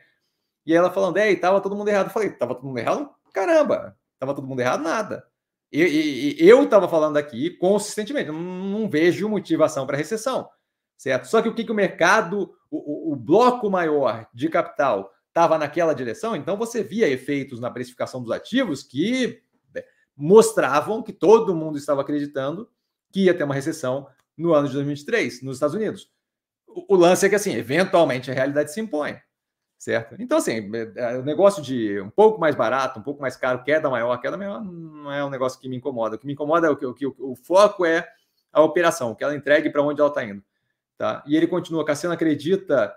E 0.66 0.74
ela 0.74 0.89
falando, 0.89 1.18
ei, 1.18 1.36
tava 1.36 1.60
todo 1.60 1.76
mundo 1.76 1.89
errado. 1.89 2.07
Eu 2.07 2.14
falei, 2.14 2.30
tava 2.30 2.55
todo 2.55 2.66
mundo 2.66 2.78
errado? 2.80 3.10
Caramba, 3.34 3.97
tava 4.18 4.34
todo 4.34 4.47
mundo 4.47 4.62
errado? 4.62 4.82
Nada. 4.82 5.28
E, 5.70 6.38
e, 6.39 6.47
eu 6.47 6.64
estava 6.64 6.88
falando 6.88 7.18
aqui 7.18 7.49
consistentemente, 7.57 8.32
não, 8.32 8.39
não 8.39 8.89
vejo 8.89 9.28
motivação 9.28 9.86
para 9.86 9.97
recessão, 9.97 10.49
certo? 10.97 11.28
Só 11.28 11.41
que 11.41 11.49
o 11.49 11.53
que, 11.53 11.66
que 11.66 11.72
o 11.74 11.76
mercado, 11.76 12.55
o, 12.72 13.10
o, 13.10 13.14
o 13.14 13.16
bloco 13.18 13.70
maior 13.70 14.28
de 14.34 14.47
capital 14.47 15.12
estava 15.28 15.57
naquela 15.57 15.93
direção, 15.93 16.38
então 16.38 16.55
você 16.55 16.82
via 16.82 17.10
efeitos 17.10 17.60
na 17.60 17.70
precificação 17.70 18.24
dos 18.24 18.32
ativos 18.32 18.82
que 18.82 19.43
né, 19.76 19.84
mostravam 20.16 21.03
que 21.03 21.12
todo 21.12 21.53
mundo 21.53 21.78
estava 21.78 21.99
acreditando 21.99 22.70
que 23.12 23.26
ia 23.26 23.34
ter 23.34 23.43
uma 23.43 23.53
recessão 23.53 24.07
no 24.40 24.54
ano 24.54 24.68
de 24.68 24.74
2023 24.74 25.42
nos 25.44 25.58
Estados 25.58 25.76
Unidos. 25.76 26.10
O, 26.66 26.96
lance 26.96 27.26
é 27.26 27.30
que, 27.30 27.36
assim, 27.36 27.54
eventualmente 27.54 28.32
a 28.32 28.34
realidade 28.34 28.72
se 28.72 28.80
impõe, 28.80 29.20
certo? 29.78 30.16
Então, 30.20 30.38
assim, 30.38 30.72
é, 30.74 30.92
é, 30.96 31.18
o 31.18 31.24
negócio 31.24 31.62
de 31.62 32.00
um 32.00 32.10
pouco 32.10 32.40
mais 32.40 32.56
barato, 32.56 33.00
um 33.00 33.04
pouco 33.04 33.22
mais 33.22 33.36
caro, 33.36 33.64
queda 33.64 33.90
maior, 33.90 34.16
queda 34.18 34.38
maior, 34.38 34.64
não 34.64 35.12
é 35.12 35.24
um 35.26 35.30
negócio 35.30 35.60
que 35.60 35.68
me 35.68 35.76
incomoda. 35.76 36.16
O 36.16 36.20
que 36.20 36.28
me 36.28 36.34
incomoda 36.34 36.68
é 36.68 36.70
o 36.70 36.94
que 36.94 37.06
o, 37.06 37.16
o 37.20 37.36
foco 37.36 37.86
é 37.86 38.08
a 38.54 38.62
operação, 38.62 39.14
que 39.14 39.24
ela 39.24 39.36
entregue 39.36 39.70
para 39.70 39.82
onde 39.82 40.00
ela 40.00 40.10
está 40.10 40.24
indo. 40.24 40.44
Tá? 40.98 41.24
E 41.28 41.36
ele 41.36 41.48
continua, 41.48 41.86
Cassiano 41.86 42.14
acredita 42.14 42.96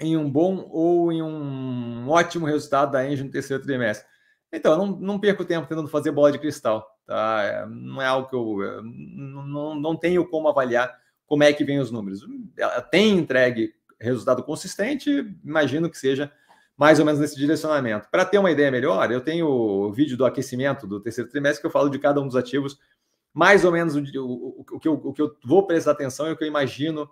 em 0.00 0.16
um 0.16 0.30
bom 0.30 0.68
ou 0.70 1.12
em 1.12 1.22
um 1.22 2.08
ótimo 2.08 2.46
resultado 2.46 2.92
da 2.92 3.06
Engie 3.06 3.24
no 3.24 3.30
terceiro 3.30 3.62
trimestre. 3.62 4.06
Então, 4.52 4.72
eu 4.72 4.78
não, 4.78 4.86
não 4.86 5.20
perco 5.20 5.44
tempo 5.44 5.68
tentando 5.68 5.88
fazer 5.88 6.10
bola 6.10 6.32
de 6.32 6.38
cristal. 6.38 6.88
Tá? 7.08 7.42
É, 7.42 7.66
não 7.66 8.02
é 8.02 8.06
algo 8.06 8.28
que 8.28 8.36
eu 8.36 8.82
não, 8.84 9.74
não 9.74 9.96
tenho 9.96 10.28
como 10.28 10.46
avaliar 10.46 10.94
como 11.26 11.42
é 11.42 11.50
que 11.54 11.64
vem 11.64 11.78
os 11.78 11.90
números. 11.90 12.20
Ela 12.54 12.82
tem 12.82 13.16
entregue 13.16 13.72
resultado 13.98 14.42
consistente, 14.42 15.10
imagino 15.42 15.88
que 15.88 15.96
seja 15.96 16.30
mais 16.76 16.98
ou 17.00 17.06
menos 17.06 17.18
nesse 17.18 17.34
direcionamento. 17.34 18.08
Para 18.10 18.26
ter 18.26 18.36
uma 18.36 18.50
ideia 18.50 18.70
melhor, 18.70 19.10
eu 19.10 19.22
tenho 19.22 19.48
o 19.48 19.90
vídeo 19.90 20.18
do 20.18 20.26
aquecimento 20.26 20.86
do 20.86 21.00
terceiro 21.00 21.30
trimestre 21.30 21.62
que 21.62 21.66
eu 21.66 21.70
falo 21.70 21.88
de 21.88 21.98
cada 21.98 22.20
um 22.20 22.26
dos 22.26 22.36
ativos, 22.36 22.78
mais 23.32 23.64
ou 23.64 23.72
menos 23.72 23.96
o, 23.96 24.00
o, 24.00 24.64
o, 24.72 24.78
que, 24.78 24.86
eu, 24.86 24.92
o 24.92 25.12
que 25.14 25.22
eu 25.22 25.34
vou 25.42 25.66
prestar 25.66 25.92
atenção 25.92 26.28
e 26.28 26.32
o 26.32 26.36
que 26.36 26.44
eu 26.44 26.48
imagino 26.48 27.08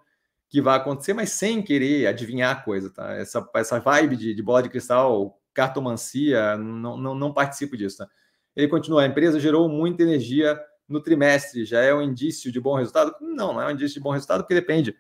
que 0.47 0.61
vai 0.61 0.77
acontecer, 0.77 1.15
mas 1.15 1.31
sem 1.31 1.63
querer 1.63 2.07
adivinhar 2.07 2.55
a 2.55 2.61
coisa, 2.61 2.91
tá? 2.91 3.15
Essa, 3.15 3.49
essa 3.55 3.81
vibe 3.81 4.17
de, 4.17 4.35
de 4.35 4.43
bola 4.43 4.63
de 4.63 4.69
cristal, 4.69 5.41
cartomancia, 5.55 6.59
não, 6.59 6.99
não, 6.99 7.15
não 7.15 7.33
participo 7.33 7.79
disso, 7.79 7.97
tá? 7.97 8.09
Ele 8.57 8.69
continua, 8.69 9.03
a 9.03 9.07
empresa 9.07 9.39
gerou 9.39 9.69
muita 9.69 10.03
energia 10.03 10.59
no 10.89 11.01
trimestre, 11.01 11.65
já 11.65 11.83
é 11.83 11.93
um 11.95 12.01
indício 12.01 12.51
de 12.51 12.59
bom 12.59 12.75
resultado? 12.75 13.15
Não, 13.21 13.53
não 13.53 13.61
é 13.61 13.67
um 13.67 13.71
indício 13.73 13.95
de 13.95 14.01
bom 14.01 14.11
resultado, 14.11 14.41
porque 14.41 14.55
depende 14.55 14.97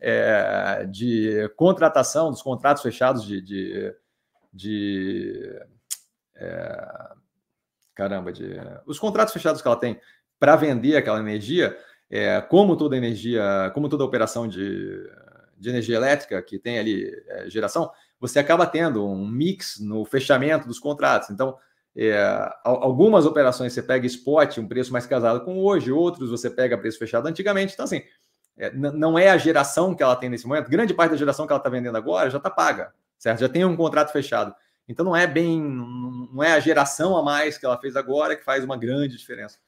é, 0.00 0.86
de 0.90 1.48
contratação, 1.56 2.30
dos 2.30 2.42
contratos 2.42 2.82
fechados 2.82 3.24
de... 3.24 3.40
de, 3.40 3.94
de 4.52 5.60
é, 6.34 7.08
caramba, 7.94 8.32
de, 8.32 8.44
os 8.86 8.98
contratos 8.98 9.32
fechados 9.32 9.62
que 9.62 9.68
ela 9.68 9.76
tem 9.76 9.98
para 10.38 10.56
vender 10.56 10.96
aquela 10.96 11.18
energia, 11.18 11.76
é, 12.10 12.40
como 12.42 12.76
toda 12.76 12.96
energia, 12.96 13.70
como 13.72 13.88
toda 13.88 14.04
operação 14.04 14.46
de, 14.46 15.02
de 15.56 15.70
energia 15.70 15.96
elétrica 15.96 16.42
que 16.42 16.58
tem 16.58 16.78
ali 16.78 17.10
é, 17.28 17.48
geração, 17.48 17.90
você 18.20 18.38
acaba 18.38 18.66
tendo 18.66 19.06
um 19.06 19.26
mix 19.26 19.78
no 19.80 20.04
fechamento 20.04 20.68
dos 20.68 20.78
contratos. 20.78 21.30
Então, 21.30 21.56
é, 21.96 22.50
algumas 22.62 23.24
operações 23.24 23.72
você 23.72 23.82
pega 23.82 24.06
spot, 24.06 24.58
um 24.58 24.68
preço 24.68 24.92
mais 24.92 25.06
casado 25.06 25.44
com 25.44 25.58
hoje, 25.58 25.90
outros 25.90 26.30
você 26.30 26.50
pega 26.50 26.76
preço 26.76 26.98
fechado 26.98 27.26
antigamente. 27.26 27.72
Então, 27.72 27.84
assim, 27.84 28.02
é, 28.58 28.70
não 28.72 29.18
é 29.18 29.30
a 29.30 29.38
geração 29.38 29.94
que 29.94 30.02
ela 30.02 30.14
tem 30.14 30.28
nesse 30.28 30.46
momento, 30.46 30.70
grande 30.70 30.92
parte 30.92 31.12
da 31.12 31.16
geração 31.16 31.46
que 31.46 31.52
ela 31.52 31.60
está 31.60 31.70
vendendo 31.70 31.96
agora 31.96 32.28
já 32.28 32.36
está 32.36 32.50
paga, 32.50 32.92
certo? 33.18 33.40
Já 33.40 33.48
tem 33.48 33.64
um 33.64 33.76
contrato 33.76 34.12
fechado. 34.12 34.54
Então, 34.88 35.04
não 35.04 35.16
é 35.16 35.26
bem, 35.26 35.60
não 35.60 36.42
é 36.42 36.52
a 36.52 36.60
geração 36.60 37.16
a 37.16 37.22
mais 37.22 37.58
que 37.58 37.66
ela 37.66 37.78
fez 37.78 37.96
agora 37.96 38.36
que 38.36 38.44
faz 38.44 38.62
uma 38.62 38.76
grande 38.76 39.16
diferença. 39.16 39.58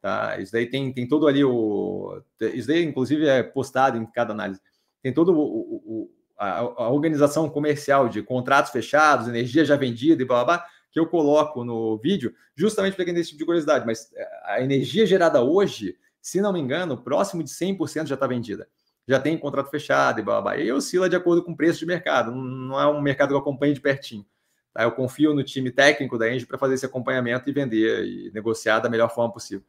Tá? 0.00 0.38
Isso 0.38 0.52
daí 0.52 0.66
tem, 0.66 0.92
tem 0.92 1.06
todo 1.06 1.26
ali 1.26 1.44
o. 1.44 2.20
Isso 2.40 2.68
daí, 2.68 2.84
inclusive, 2.84 3.26
é 3.26 3.42
postado 3.42 3.96
em 3.96 4.04
cada 4.04 4.32
análise. 4.32 4.60
Tem 5.02 5.12
todo 5.12 5.32
o, 5.32 5.40
o 5.42 6.10
a, 6.36 6.58
a, 6.58 6.88
organização 6.90 7.48
comercial 7.48 8.08
de 8.08 8.22
contratos 8.22 8.72
fechados, 8.72 9.28
energia 9.28 9.64
já 9.64 9.76
vendida 9.76 10.22
e 10.22 10.26
blá 10.26 10.44
blá 10.44 10.58
blá, 10.58 10.66
que 10.94 11.00
eu 11.00 11.08
coloco 11.08 11.64
no 11.64 11.98
vídeo, 11.98 12.32
justamente 12.54 12.94
para 12.94 13.04
quem 13.04 13.12
tem 13.12 13.20
esse 13.20 13.30
tipo 13.30 13.40
de 13.40 13.44
curiosidade. 13.44 13.84
Mas 13.84 14.12
é, 14.14 14.28
a 14.44 14.62
energia 14.62 15.04
gerada 15.04 15.42
hoje, 15.42 15.98
se 16.22 16.40
não 16.40 16.52
me 16.52 16.60
engano, 16.60 16.96
próximo 16.96 17.42
de 17.42 17.50
100% 17.50 18.06
já 18.06 18.14
está 18.14 18.28
vendida. 18.28 18.68
Já 19.06 19.18
tem 19.18 19.36
contrato 19.36 19.70
fechado 19.70 20.20
e 20.20 20.22
blá 20.22 20.40
blá 20.40 20.54
blá. 20.54 20.62
E 20.62 20.70
oscila 20.70 21.08
de 21.08 21.16
acordo 21.16 21.42
com 21.42 21.50
o 21.50 21.56
preço 21.56 21.80
de 21.80 21.86
mercado. 21.86 22.30
Não 22.30 22.80
é 22.80 22.86
um 22.86 23.00
mercado 23.00 23.30
que 23.30 23.34
eu 23.34 23.38
acompanho 23.38 23.74
de 23.74 23.80
pertinho. 23.80 24.24
Tá? 24.72 24.84
Eu 24.84 24.92
confio 24.92 25.34
no 25.34 25.42
time 25.42 25.72
técnico 25.72 26.16
da 26.16 26.32
Engie 26.32 26.46
para 26.46 26.56
fazer 26.56 26.74
esse 26.74 26.86
acompanhamento 26.86 27.50
e 27.50 27.52
vender 27.52 28.04
e 28.04 28.30
negociar 28.32 28.78
da 28.78 28.88
melhor 28.88 29.12
forma 29.12 29.32
possível. 29.32 29.66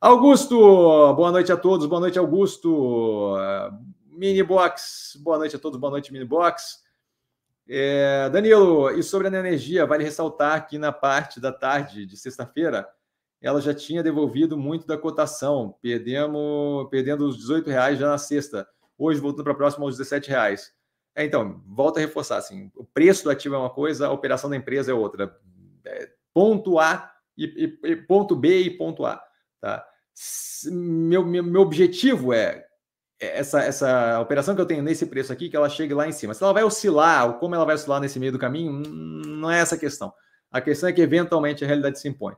Augusto, 0.00 0.58
boa 1.14 1.30
noite 1.30 1.52
a 1.52 1.56
todos, 1.56 1.86
boa 1.86 2.00
noite, 2.00 2.18
Augusto. 2.18 3.36
Mini 4.10 4.42
Box, 4.42 5.16
boa 5.22 5.38
noite 5.38 5.54
a 5.54 5.58
todos, 5.58 5.78
boa 5.78 5.92
noite, 5.92 6.12
Mini 6.12 6.24
Box. 6.24 6.82
É, 7.70 8.30
Danilo, 8.30 8.90
e 8.90 9.02
sobre 9.02 9.28
a 9.28 9.30
energia, 9.30 9.84
vale 9.84 10.02
ressaltar 10.02 10.66
que 10.66 10.78
na 10.78 10.90
parte 10.90 11.38
da 11.38 11.52
tarde 11.52 12.06
de 12.06 12.16
sexta-feira, 12.16 12.88
ela 13.42 13.60
já 13.60 13.74
tinha 13.74 14.02
devolvido 14.02 14.56
muito 14.56 14.86
da 14.86 14.96
cotação, 14.96 15.76
perdemos, 15.82 16.88
perdendo 16.90 17.26
os 17.26 17.36
18 17.36 17.68
reais 17.68 17.98
já 17.98 18.08
na 18.08 18.16
sexta, 18.16 18.66
hoje 18.96 19.20
voltando 19.20 19.44
para 19.44 19.54
próximo 19.54 19.84
aos 19.84 19.98
17 19.98 20.30
reais. 20.30 20.72
É, 21.14 21.24
então, 21.24 21.62
volta 21.66 22.00
a 22.00 22.02
reforçar, 22.02 22.38
assim, 22.38 22.70
o 22.74 22.84
preço 22.84 23.24
do 23.24 23.30
ativo 23.30 23.54
é 23.54 23.58
uma 23.58 23.70
coisa, 23.70 24.06
a 24.06 24.12
operação 24.12 24.48
da 24.48 24.56
empresa 24.56 24.90
é 24.90 24.94
outra. 24.94 25.36
É, 25.84 26.10
ponto 26.32 26.78
A 26.78 27.12
e, 27.36 27.76
e, 27.82 27.96
ponto 27.96 28.34
B 28.34 28.62
e 28.62 28.70
ponto 28.70 29.04
A. 29.04 29.22
Tá? 29.60 29.84
Meu, 30.70 31.24
meu, 31.24 31.44
meu 31.44 31.60
objetivo 31.60 32.32
é 32.32 32.67
essa, 33.20 33.60
essa 33.62 34.20
operação 34.20 34.54
que 34.54 34.60
eu 34.60 34.66
tenho 34.66 34.82
nesse 34.82 35.06
preço 35.06 35.32
aqui, 35.32 35.48
que 35.48 35.56
ela 35.56 35.68
chegue 35.68 35.92
lá 35.92 36.06
em 36.06 36.12
cima. 36.12 36.34
Se 36.34 36.42
ela 36.42 36.52
vai 36.52 36.62
oscilar, 36.62 37.26
ou 37.26 37.34
como 37.34 37.54
ela 37.54 37.64
vai 37.64 37.74
oscilar 37.74 38.00
nesse 38.00 38.18
meio 38.18 38.32
do 38.32 38.38
caminho, 38.38 38.72
não 38.72 39.50
é 39.50 39.58
essa 39.58 39.74
a 39.74 39.78
questão. 39.78 40.12
A 40.50 40.60
questão 40.60 40.88
é 40.88 40.92
que 40.92 41.00
eventualmente 41.00 41.64
a 41.64 41.66
realidade 41.66 41.98
se 41.98 42.08
impõe. 42.08 42.34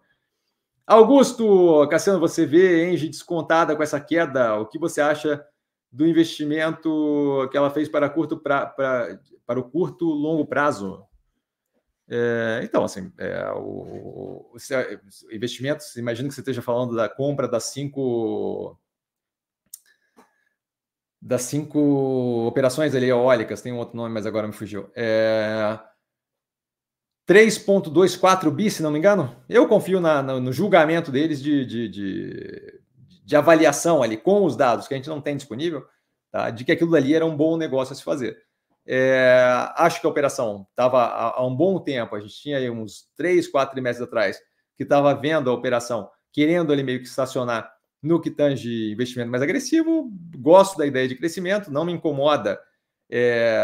Augusto, 0.86 1.86
Cassiano, 1.88 2.18
você 2.18 2.44
vê 2.44 2.90
Engie 2.90 3.08
descontada 3.08 3.76
com 3.76 3.82
essa 3.82 4.00
queda, 4.00 4.56
o 4.56 4.66
que 4.66 4.78
você 4.78 5.00
acha 5.00 5.44
do 5.92 6.06
investimento 6.06 7.48
que 7.50 7.56
ela 7.56 7.70
fez 7.70 7.88
para 7.88 8.08
curto 8.08 8.36
pra, 8.36 8.66
pra, 8.66 9.18
para 9.46 9.60
o 9.60 9.64
curto 9.64 10.04
longo 10.06 10.46
prazo? 10.46 11.04
É, 12.08 12.60
então, 12.64 12.82
assim, 12.82 13.12
é, 13.18 13.52
o, 13.52 14.50
o, 14.52 14.52
o 14.52 15.32
investimento, 15.32 15.84
imagino 15.96 16.28
que 16.28 16.34
você 16.34 16.40
esteja 16.40 16.60
falando 16.60 16.96
da 16.96 17.08
compra 17.08 17.46
das 17.46 17.64
cinco 17.64 18.76
das 21.20 21.42
cinco 21.42 22.46
operações 22.46 22.94
ali 22.94 23.08
eólicas, 23.08 23.60
tem 23.60 23.72
um 23.72 23.78
outro 23.78 23.96
nome, 23.96 24.14
mas 24.14 24.26
agora 24.26 24.46
me 24.46 24.52
fugiu. 24.52 24.90
É, 24.96 25.78
3,24 27.28 28.50
bi, 28.50 28.70
se 28.70 28.82
não 28.82 28.90
me 28.90 28.98
engano. 28.98 29.36
Eu 29.48 29.68
confio 29.68 30.00
na, 30.00 30.22
no, 30.22 30.40
no 30.40 30.52
julgamento 30.52 31.12
deles 31.12 31.42
de, 31.42 31.64
de, 31.64 31.88
de, 31.88 32.80
de, 33.24 33.36
avaliação 33.36 34.02
ali 34.02 34.16
com 34.16 34.44
os 34.44 34.56
dados 34.56 34.88
que 34.88 34.94
a 34.94 34.96
gente 34.96 35.08
não 35.08 35.20
tem 35.20 35.36
disponível, 35.36 35.84
tá? 36.32 36.50
de 36.50 36.64
que 36.64 36.72
aquilo 36.72 36.96
ali 36.96 37.14
era 37.14 37.24
um 37.24 37.36
bom 37.36 37.56
negócio 37.56 37.92
a 37.92 37.96
se 37.96 38.02
fazer. 38.02 38.36
É, 38.86 39.44
acho 39.76 40.00
que 40.00 40.06
a 40.06 40.10
operação 40.10 40.66
estava 40.70 41.04
há, 41.04 41.46
um 41.46 41.54
bom 41.54 41.78
tempo, 41.78 42.16
a 42.16 42.20
gente 42.20 42.34
tinha 42.34 42.56
aí 42.56 42.68
uns 42.70 43.04
três, 43.16 43.46
quatro 43.46 43.74
trimestres 43.74 44.08
atrás, 44.08 44.40
que 44.76 44.82
estava 44.82 45.14
vendo 45.14 45.50
a 45.50 45.54
operação, 45.54 46.10
querendo 46.32 46.72
ali 46.72 46.82
meio 46.82 46.98
que 46.98 47.06
estacionar 47.06 47.70
no 48.02 48.20
que 48.20 48.30
tange 48.30 48.90
investimento 48.92 49.30
mais 49.30 49.42
agressivo. 49.42 50.10
Gosto 50.36 50.78
da 50.78 50.86
ideia 50.86 51.06
de 51.06 51.14
crescimento, 51.14 51.70
não 51.70 51.84
me 51.84 51.92
incomoda 51.92 52.60
é, 53.10 53.58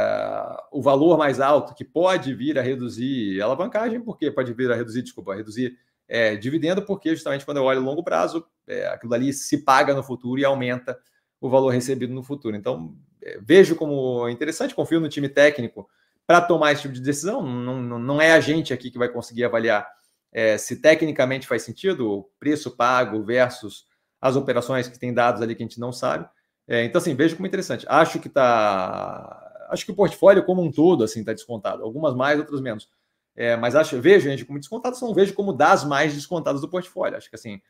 o 0.72 0.82
valor 0.82 1.16
mais 1.16 1.40
alto, 1.40 1.74
que 1.74 1.84
pode 1.84 2.34
vir 2.34 2.58
a 2.58 2.62
reduzir 2.62 3.40
alavancagem, 3.40 4.00
porque 4.00 4.30
pode 4.30 4.52
vir 4.52 4.70
a 4.70 4.74
reduzir, 4.74 5.02
desculpa, 5.02 5.32
a 5.32 5.36
reduzir 5.36 5.78
é, 6.08 6.36
dividendo, 6.36 6.82
porque 6.82 7.14
justamente 7.14 7.44
quando 7.44 7.58
eu 7.58 7.64
olho 7.64 7.80
longo 7.80 8.02
prazo, 8.02 8.44
é, 8.66 8.86
aquilo 8.88 9.14
ali 9.14 9.32
se 9.32 9.58
paga 9.58 9.94
no 9.94 10.02
futuro 10.02 10.40
e 10.40 10.44
aumenta 10.44 10.98
o 11.40 11.48
valor 11.48 11.70
recebido 11.70 12.12
no 12.12 12.22
futuro. 12.22 12.56
Então, 12.56 12.96
é, 13.22 13.38
vejo 13.40 13.76
como 13.76 14.28
interessante, 14.28 14.74
confio 14.74 15.00
no 15.00 15.08
time 15.08 15.28
técnico 15.28 15.88
para 16.26 16.40
tomar 16.40 16.72
esse 16.72 16.82
tipo 16.82 16.94
de 16.94 17.00
decisão. 17.00 17.40
Não, 17.42 17.80
não, 17.80 17.98
não, 17.98 18.20
é 18.20 18.32
a 18.32 18.40
gente 18.40 18.72
aqui 18.72 18.90
que 18.90 18.98
vai 18.98 19.08
conseguir 19.08 19.44
avaliar 19.44 19.86
é, 20.32 20.58
se 20.58 20.76
tecnicamente 20.76 21.46
faz 21.46 21.62
sentido 21.62 22.10
o 22.10 22.24
preço 22.38 22.76
pago 22.76 23.22
versus 23.22 23.86
as 24.20 24.36
operações 24.36 24.88
que 24.88 24.98
tem 24.98 25.12
dados 25.12 25.42
ali 25.42 25.54
que 25.54 25.62
a 25.62 25.66
gente 25.66 25.80
não 25.80 25.92
sabe. 25.92 26.28
É, 26.66 26.84
então, 26.84 27.00
assim, 27.00 27.14
vejo 27.14 27.36
como 27.36 27.46
interessante. 27.46 27.86
Acho 27.88 28.18
que 28.18 28.28
está. 28.28 29.42
Acho 29.70 29.84
que 29.84 29.92
o 29.92 29.96
portfólio 29.96 30.44
como 30.44 30.62
um 30.62 30.70
todo 30.70 31.04
assim 31.04 31.20
está 31.20 31.32
descontado. 31.32 31.82
Algumas 31.82 32.14
mais, 32.14 32.38
outras 32.38 32.60
menos. 32.60 32.88
É, 33.34 33.56
mas 33.56 33.74
acho, 33.76 34.00
vejo 34.00 34.28
gente 34.28 34.44
como 34.44 34.58
descontado, 34.58 34.96
só 34.96 35.06
não 35.06 35.14
vejo 35.14 35.34
como 35.34 35.52
das 35.52 35.84
mais 35.84 36.14
descontadas 36.14 36.60
do 36.60 36.68
portfólio. 36.68 37.16
Acho 37.18 37.28
que 37.28 37.36
assim 37.36 37.60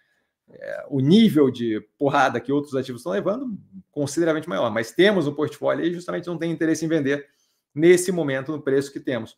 é, 0.49 0.87
o 0.89 1.01
nível 1.01 1.51
de 1.51 1.81
porrada 1.99 2.41
que 2.41 2.53
outros 2.53 2.75
ativos 2.75 3.01
estão 3.01 3.13
levando 3.13 3.59
consideravelmente 3.91 4.49
maior. 4.49 4.71
Mas 4.71 4.93
temos 4.93 5.27
um 5.27 5.35
portfólio 5.35 5.85
e 5.85 5.93
justamente 5.93 6.27
não 6.27 6.39
tem 6.39 6.51
interesse 6.51 6.85
em 6.85 6.89
vender 6.89 7.27
nesse 7.75 8.13
momento 8.13 8.53
no 8.53 8.63
preço 8.63 8.93
que 8.93 9.01
temos. 9.01 9.37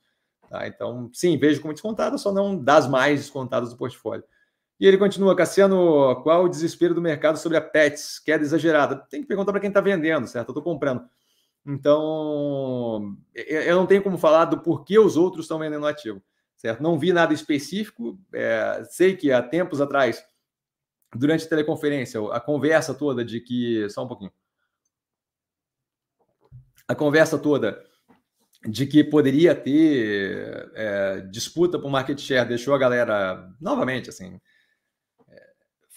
Tá? 0.49 0.67
Então, 0.67 1.11
sim, 1.13 1.37
vejo 1.39 1.61
como 1.61 1.73
descontada, 1.73 2.19
só 2.19 2.33
não 2.33 2.57
das 2.63 2.89
mais 2.89 3.21
descontadas 3.21 3.71
do 3.71 3.77
portfólio. 3.77 4.25
E 4.81 4.87
ele 4.87 4.97
continua, 4.97 5.35
Cassiano, 5.35 6.23
qual 6.23 6.45
o 6.45 6.49
desespero 6.49 6.95
do 6.95 7.03
mercado 7.03 7.37
sobre 7.37 7.59
a 7.59 7.61
Pets? 7.61 8.21
Queda 8.21 8.45
exagerada. 8.45 8.97
Tem 8.97 9.21
que 9.21 9.27
perguntar 9.27 9.51
para 9.51 9.61
quem 9.61 9.69
está 9.69 9.81
vendendo, 9.81 10.27
certo? 10.29 10.49
Eu 10.49 10.53
estou 10.53 10.63
comprando. 10.63 11.09
Então, 11.67 13.17
eu 13.35 13.75
não 13.75 13.87
tenho 13.87 14.03
como 14.03 14.17
falar 14.17 14.45
do 14.47 14.61
porquê 14.61 14.99
os 14.99 15.17
outros 15.17 15.45
estão 15.45 15.59
vendendo 15.59 15.87
ativo, 15.87 16.23
certo? 16.57 16.83
Não 16.83 16.99
vi 16.99 17.13
nada 17.13 17.35
específico. 17.35 18.19
É, 18.33 18.85
sei 18.89 19.17
que 19.17 19.33
há 19.33 19.43
tempos 19.43 19.81
atrás 19.81 20.25
durante 21.15 21.45
a 21.45 21.49
teleconferência, 21.49 22.21
a 22.33 22.41
conversa 22.41 22.95
toda 22.95 23.25
de 23.25 23.41
que. 23.41 23.89
Só 23.91 24.05
um 24.05 24.09
pouquinho. 24.09 24.33
A 26.87 26.95
conversa 26.95 27.37
toda 27.37 27.85
de 28.67 28.87
que 28.87 29.05
poderia 29.05 29.55
ter 29.55 30.71
é, 30.75 31.21
disputa 31.31 31.79
por 31.79 31.91
market 31.91 32.19
share 32.19 32.49
deixou 32.49 32.75
a 32.75 32.79
galera 32.79 33.53
novamente 33.61 34.09
assim. 34.09 34.41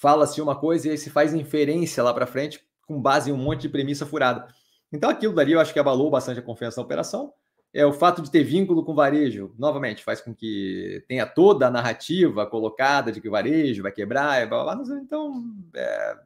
Fala-se 0.02 0.41
uma 0.41 0.56
coisa 0.56 0.88
e 0.88 0.91
aí 0.91 0.97
se 0.97 1.12
faz 1.12 1.32
inferência 1.32 2.02
lá 2.02 2.12
para 2.12 2.26
frente 2.26 2.60
com 2.88 2.99
base 2.99 3.30
em 3.30 3.34
um 3.34 3.38
monte 3.38 3.62
de 3.62 3.70
premissa 3.70 4.04
furada. 4.04 4.47
Então 4.91 5.08
aquilo 5.08 5.32
dali 5.32 5.52
eu 5.52 5.60
acho 5.60 5.72
que 5.72 5.80
abalou 5.80 6.10
bastante 6.10 6.39
a 6.39 6.43
confiança 6.43 6.82
na 6.82 6.86
operação. 6.86 7.32
É 7.72 7.86
o 7.86 7.93
fato 7.93 8.20
de 8.20 8.32
ter 8.32 8.43
vínculo 8.43 8.84
com 8.84 8.95
varejo, 8.95 9.54
novamente, 9.60 10.04
faz 10.04 10.20
com 10.20 10.34
que 10.34 11.06
tenha 11.08 11.28
toda 11.28 11.68
a 11.68 11.72
narrativa 11.72 12.47
colocada 12.47 13.12
de 13.12 13.22
que 13.22 13.28
o 13.28 13.32
varejo 13.32 13.84
vai 13.84 13.91
quebrar, 13.91 14.47
blá, 14.49 14.64
blá, 14.64 14.76
blá. 14.76 14.99
então 14.99 15.45
é, 15.76 16.18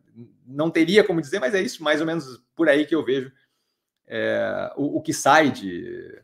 não 0.47 0.71
teria 0.71 1.03
como 1.03 1.19
dizer, 1.19 1.41
mas 1.41 1.53
é 1.53 1.61
isso 1.61 1.83
mais 1.83 1.99
ou 1.99 2.07
menos 2.07 2.41
por 2.55 2.69
aí 2.69 2.85
que 2.85 2.95
eu 2.95 3.03
vejo 3.03 3.29
é, 4.07 4.71
o, 4.77 4.99
o, 4.99 5.01
que 5.01 5.13
sai 5.13 5.51
de, 5.51 6.23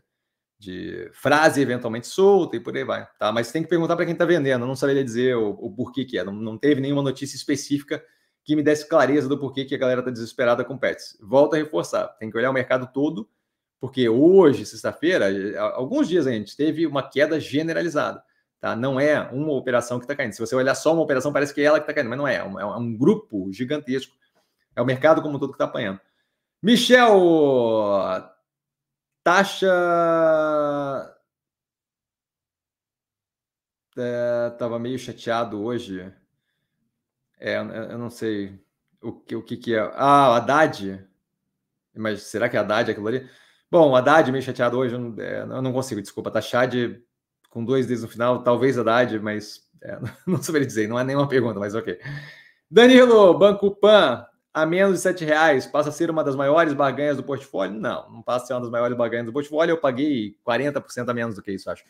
de 0.62 1.10
frase 1.12 1.60
eventualmente 1.60 2.06
solta 2.06 2.56
e 2.56 2.60
por 2.60 2.76
aí 2.76 2.84
vai. 2.84 3.04
Tá? 3.18 3.32
Mas 3.32 3.50
tem 3.50 3.64
que 3.64 3.68
perguntar 3.68 3.96
para 3.96 4.04
quem 4.04 4.12
está 4.12 4.24
vendendo, 4.24 4.62
eu 4.62 4.68
não 4.68 4.76
saberia 4.76 5.02
dizer 5.02 5.36
o, 5.36 5.50
o 5.50 5.74
porquê 5.74 6.04
que 6.04 6.16
é, 6.16 6.22
não, 6.22 6.32
não 6.32 6.56
teve 6.56 6.80
nenhuma 6.80 7.02
notícia 7.02 7.34
específica 7.34 8.00
que 8.44 8.54
me 8.54 8.62
desse 8.62 8.88
clareza 8.88 9.28
do 9.28 9.38
porquê 9.38 9.64
que 9.64 9.74
a 9.74 9.78
galera 9.78 10.00
está 10.00 10.10
desesperada 10.10 10.64
com 10.64 10.78
pets. 10.78 11.18
Volto 11.20 11.54
a 11.54 11.56
reforçar, 11.56 12.06
tem 12.18 12.30
que 12.30 12.36
olhar 12.36 12.50
o 12.50 12.52
mercado 12.52 12.88
todo, 12.92 13.28
porque 13.80 14.08
hoje, 14.08 14.64
sexta-feira, 14.64 15.26
alguns 15.74 16.08
dias 16.08 16.28
a 16.28 16.30
gente 16.30 16.56
teve 16.56 16.86
uma 16.86 17.02
queda 17.02 17.40
generalizada. 17.40 18.22
Tá? 18.60 18.76
Não 18.76 19.00
é 19.00 19.20
uma 19.32 19.52
operação 19.54 19.98
que 19.98 20.04
está 20.04 20.14
caindo. 20.14 20.32
Se 20.32 20.40
você 20.40 20.54
olhar 20.54 20.76
só 20.76 20.92
uma 20.92 21.02
operação, 21.02 21.32
parece 21.32 21.52
que 21.52 21.60
é 21.60 21.64
ela 21.64 21.80
que 21.80 21.82
está 21.82 21.92
caindo, 21.92 22.08
mas 22.08 22.18
não 22.18 22.28
é. 22.28 22.36
É 22.36 22.44
um, 22.44 22.60
é 22.60 22.76
um 22.76 22.96
grupo 22.96 23.52
gigantesco. 23.52 24.14
É 24.76 24.80
o 24.80 24.86
mercado 24.86 25.20
como 25.20 25.36
um 25.36 25.40
todo 25.40 25.50
que 25.50 25.56
está 25.56 25.64
apanhando. 25.64 25.98
Michel, 26.62 27.18
taxa. 29.22 29.68
É, 33.96 34.50
tava 34.58 34.78
meio 34.78 34.98
chateado 34.98 35.62
hoje. 35.62 36.12
É, 37.38 37.56
eu 37.58 37.98
não 37.98 38.08
sei 38.10 38.58
o 39.02 39.12
que, 39.12 39.36
o 39.36 39.42
que, 39.42 39.56
que 39.56 39.74
é. 39.74 39.80
Ah, 39.94 40.36
Haddad. 40.36 41.06
Mas 41.94 42.22
será 42.22 42.48
que 42.48 42.56
é 42.56 42.60
Haddad 42.60 42.90
aquilo 42.90 43.08
ali? 43.08 43.28
Bom, 43.70 43.94
Haddad 43.96 44.30
meio 44.30 44.42
chateado 44.42 44.78
hoje, 44.78 44.94
eu 44.94 45.00
não, 45.00 45.22
é, 45.22 45.40
eu 45.42 45.62
não 45.62 45.72
consigo, 45.72 46.00
desculpa. 46.00 46.30
Tá 46.30 46.40
Chad 46.40 46.74
com 47.50 47.64
dois 47.64 47.86
dedos 47.86 48.02
no 48.02 48.08
final, 48.08 48.42
talvez 48.42 48.78
Haddad, 48.78 49.18
mas 49.20 49.68
é, 49.82 49.98
não 50.26 50.42
saberia 50.42 50.66
dizer, 50.66 50.88
não 50.88 50.98
é 50.98 51.04
nenhuma 51.04 51.28
pergunta, 51.28 51.58
mas 51.58 51.74
ok. 51.74 51.98
Danilo, 52.70 53.38
Banco 53.38 53.70
Pan, 53.76 54.26
a 54.54 54.66
menos 54.66 54.96
de 54.96 55.00
7 55.00 55.24
reais, 55.24 55.66
passa 55.66 55.88
a 55.88 55.92
ser 55.92 56.10
uma 56.10 56.22
das 56.22 56.36
maiores 56.36 56.74
barganhas 56.74 57.16
do 57.16 57.22
portfólio? 57.22 57.78
Não, 57.78 58.10
não 58.10 58.22
passa 58.22 58.44
a 58.44 58.46
ser 58.48 58.52
uma 58.54 58.60
das 58.60 58.70
maiores 58.70 58.96
barganhas 58.96 59.26
do 59.26 59.32
portfólio. 59.32 59.72
Eu 59.72 59.80
paguei 59.80 60.36
40% 60.46 61.08
a 61.08 61.14
menos 61.14 61.36
do 61.36 61.42
que 61.42 61.52
isso, 61.52 61.70
acho. 61.70 61.84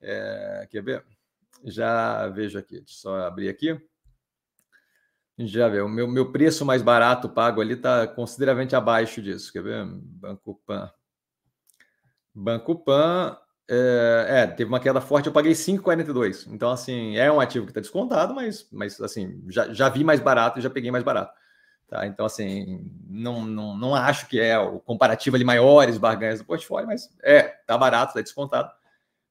É, 0.00 0.68
quer 0.70 0.82
ver? 0.82 1.04
Já 1.64 2.28
vejo 2.28 2.58
aqui, 2.58 2.80
deixa 2.80 2.92
eu 2.92 3.12
só 3.12 3.16
abrir 3.22 3.48
aqui. 3.48 3.80
Já 5.38 5.68
vê, 5.68 5.80
o 5.80 5.88
meu, 5.88 6.08
meu 6.08 6.32
preço 6.32 6.64
mais 6.64 6.80
barato 6.82 7.28
pago 7.28 7.60
ali 7.60 7.74
está 7.74 8.06
consideravelmente 8.06 8.74
abaixo 8.74 9.20
disso. 9.20 9.52
Quer 9.52 9.62
ver? 9.62 9.84
Banco 9.86 10.60
Pan. 10.66 10.90
Banco 12.34 12.74
Pan, 12.76 13.38
é, 13.68 14.26
é, 14.28 14.46
teve 14.46 14.68
uma 14.68 14.80
queda 14.80 15.00
forte, 15.00 15.26
eu 15.26 15.32
paguei 15.32 15.52
5,42. 15.52 16.46
Então, 16.52 16.70
assim, 16.70 17.16
é 17.16 17.30
um 17.30 17.40
ativo 17.40 17.66
que 17.66 17.70
está 17.70 17.80
descontado, 17.80 18.34
mas, 18.34 18.68
mas 18.70 19.00
assim, 19.00 19.42
já, 19.48 19.72
já 19.72 19.88
vi 19.88 20.04
mais 20.04 20.20
barato 20.20 20.58
e 20.58 20.62
já 20.62 20.70
peguei 20.70 20.90
mais 20.90 21.04
barato. 21.04 21.32
Tá? 21.88 22.06
Então, 22.06 22.26
assim, 22.26 22.90
não, 23.08 23.44
não, 23.44 23.76
não 23.76 23.94
acho 23.94 24.28
que 24.28 24.40
é 24.40 24.58
o 24.58 24.80
comparativo 24.80 25.36
ali 25.36 25.44
maiores 25.44 25.98
barganhas 25.98 26.40
do 26.40 26.44
portfólio, 26.44 26.88
mas 26.88 27.08
é, 27.22 27.42
tá 27.66 27.78
barato, 27.78 28.14
tá 28.14 28.20
descontado, 28.20 28.70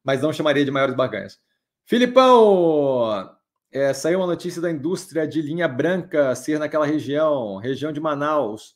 mas 0.03 0.22
não 0.22 0.32
chamaria 0.32 0.64
de 0.64 0.72
maiores 0.72 0.95
barganhas. 0.95 1.39
Filipão, 1.84 3.36
é, 3.72 3.93
saiu 3.93 4.20
uma 4.20 4.28
notícia 4.28 4.62
da 4.62 4.72
indústria 4.72 5.28
de 5.28 5.41
linha 5.41 5.68
branca 5.68 6.34
ser 6.34 6.58
naquela 6.58 6.86
região, 6.86 7.58
região 7.58 7.91
de 7.91 7.99
Manaus, 7.99 8.76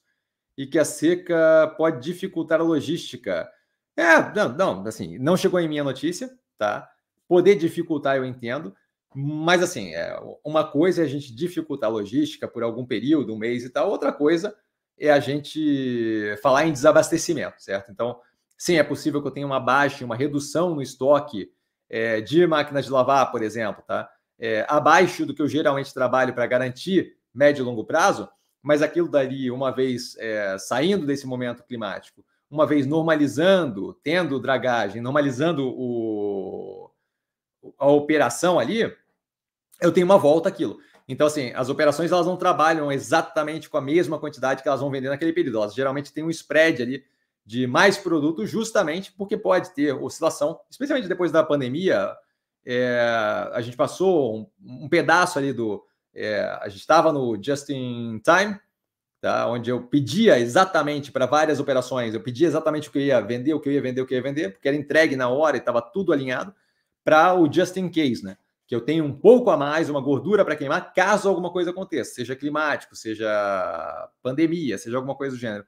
e 0.57 0.67
que 0.67 0.77
a 0.77 0.83
seca 0.83 1.73
pode 1.77 2.03
dificultar 2.03 2.59
a 2.59 2.63
logística. 2.63 3.49
É, 3.95 4.33
não, 4.35 4.49
não, 4.49 4.87
assim, 4.87 5.17
não 5.17 5.37
chegou 5.37 5.57
em 5.57 5.69
minha 5.69 5.85
notícia, 5.85 6.29
tá? 6.57 6.89
Poder 7.29 7.55
dificultar, 7.55 8.17
eu 8.17 8.25
entendo, 8.25 8.75
mas 9.13 9.63
assim, 9.63 9.93
é, 9.93 10.19
uma 10.43 10.63
coisa 10.63 11.01
é 11.01 11.05
a 11.05 11.07
gente 11.07 11.33
dificultar 11.33 11.89
a 11.89 11.93
logística 11.93 12.47
por 12.47 12.63
algum 12.63 12.85
período, 12.85 13.33
um 13.33 13.37
mês 13.37 13.63
e 13.63 13.69
tal, 13.69 13.89
outra 13.89 14.11
coisa 14.11 14.55
é 14.97 15.09
a 15.09 15.19
gente 15.19 16.35
falar 16.41 16.65
em 16.65 16.73
desabastecimento, 16.73 17.61
certo? 17.61 17.91
Então, 17.91 18.19
sim, 18.57 18.75
é 18.75 18.83
possível 18.83 19.21
que 19.21 19.27
eu 19.27 19.31
tenha 19.31 19.47
uma 19.47 19.59
baixa, 19.59 20.03
uma 20.03 20.15
redução 20.15 20.75
no 20.75 20.81
estoque 20.81 21.51
é, 21.89 22.19
de 22.21 22.45
máquinas 22.45 22.85
de 22.85 22.91
lavar, 22.91 23.31
por 23.31 23.41
exemplo, 23.41 23.83
tá? 23.87 24.09
é, 24.39 24.65
abaixo 24.69 25.25
do 25.25 25.33
que 25.33 25.41
eu 25.41 25.47
geralmente 25.47 25.93
trabalho 25.93 26.33
para 26.33 26.47
garantir 26.47 27.17
médio 27.33 27.61
e 27.61 27.65
longo 27.65 27.83
prazo, 27.83 28.29
mas 28.61 28.81
aquilo 28.81 29.09
dali, 29.09 29.51
uma 29.51 29.71
vez 29.71 30.15
é, 30.17 30.57
saindo 30.57 31.05
desse 31.05 31.27
momento 31.27 31.63
climático, 31.63 32.25
uma 32.49 32.65
vez 32.65 32.87
normalizando, 32.87 33.93
tendo 34.01 34.39
dragagem, 34.39 35.01
normalizando 35.01 35.67
o, 35.67 36.78
a 37.77 37.87
operação 37.87 38.59
ali, 38.59 38.91
eu 39.81 39.91
tenho 39.91 40.05
uma 40.05 40.17
volta 40.17 40.49
aquilo. 40.49 40.79
Então, 41.07 41.25
assim, 41.25 41.51
as 41.55 41.69
operações 41.69 42.11
elas 42.11 42.27
não 42.27 42.37
trabalham 42.37 42.91
exatamente 42.91 43.67
com 43.67 43.77
a 43.77 43.81
mesma 43.81 44.19
quantidade 44.19 44.61
que 44.61 44.67
elas 44.67 44.81
vão 44.81 44.91
vender 44.91 45.09
naquele 45.09 45.33
período. 45.33 45.57
Elas 45.57 45.73
geralmente 45.73 46.13
têm 46.13 46.23
um 46.23 46.29
spread 46.29 46.83
ali 46.83 47.03
de 47.43 47.65
mais 47.65 47.97
produto, 47.97 48.45
justamente 48.45 49.11
porque 49.13 49.35
pode 49.35 49.73
ter 49.73 49.91
oscilação, 49.91 50.59
especialmente 50.69 51.09
depois 51.09 51.31
da 51.31 51.43
pandemia. 51.43 52.15
É, 52.63 52.99
a 53.51 53.59
gente 53.61 53.75
passou 53.75 54.37
um, 54.37 54.83
um 54.83 54.87
pedaço 54.87 55.39
ali 55.39 55.51
do. 55.51 55.83
É, 56.13 56.41
a 56.61 56.69
gente 56.69 56.81
estava 56.81 57.11
no 57.11 57.41
Just 57.41 57.69
in 57.69 58.21
Time, 58.23 58.59
tá? 59.19 59.47
onde 59.47 59.71
eu 59.71 59.81
pedia 59.81 60.37
exatamente 60.37 61.11
para 61.11 61.25
várias 61.25 61.59
operações, 61.59 62.13
eu 62.13 62.21
pedia 62.21 62.47
exatamente 62.47 62.87
o 62.87 62.91
que 62.91 62.99
eu 62.99 63.03
ia 63.03 63.21
vender, 63.21 63.53
o 63.55 63.59
que 63.59 63.69
eu 63.69 63.73
ia 63.73 63.81
vender, 63.81 64.01
o 64.01 64.05
que 64.05 64.13
eu 64.13 64.17
ia 64.17 64.23
vender, 64.23 64.51
porque 64.51 64.67
era 64.67 64.77
entregue 64.77 65.15
na 65.15 65.29
hora 65.29 65.57
e 65.57 65.59
estava 65.59 65.81
tudo 65.81 66.13
alinhado, 66.13 66.53
para 67.09 67.33
o 67.33 67.51
Just 67.51 67.75
in 67.75 67.89
Case, 67.89 68.23
né? 68.23 68.37
Que 68.67 68.75
eu 68.75 68.81
tenho 68.81 69.03
um 69.03 69.11
pouco 69.11 69.49
a 69.49 69.57
mais, 69.57 69.89
uma 69.89 69.99
gordura 69.99 70.45
para 70.45 70.55
queimar, 70.55 70.93
caso 70.93 71.27
alguma 71.27 71.51
coisa 71.51 71.71
aconteça, 71.71 72.13
seja 72.13 72.35
climático, 72.35 72.95
seja 72.95 73.27
pandemia, 74.21 74.77
seja 74.77 74.95
alguma 74.95 75.15
coisa 75.15 75.35
do 75.35 75.39
gênero. 75.39 75.65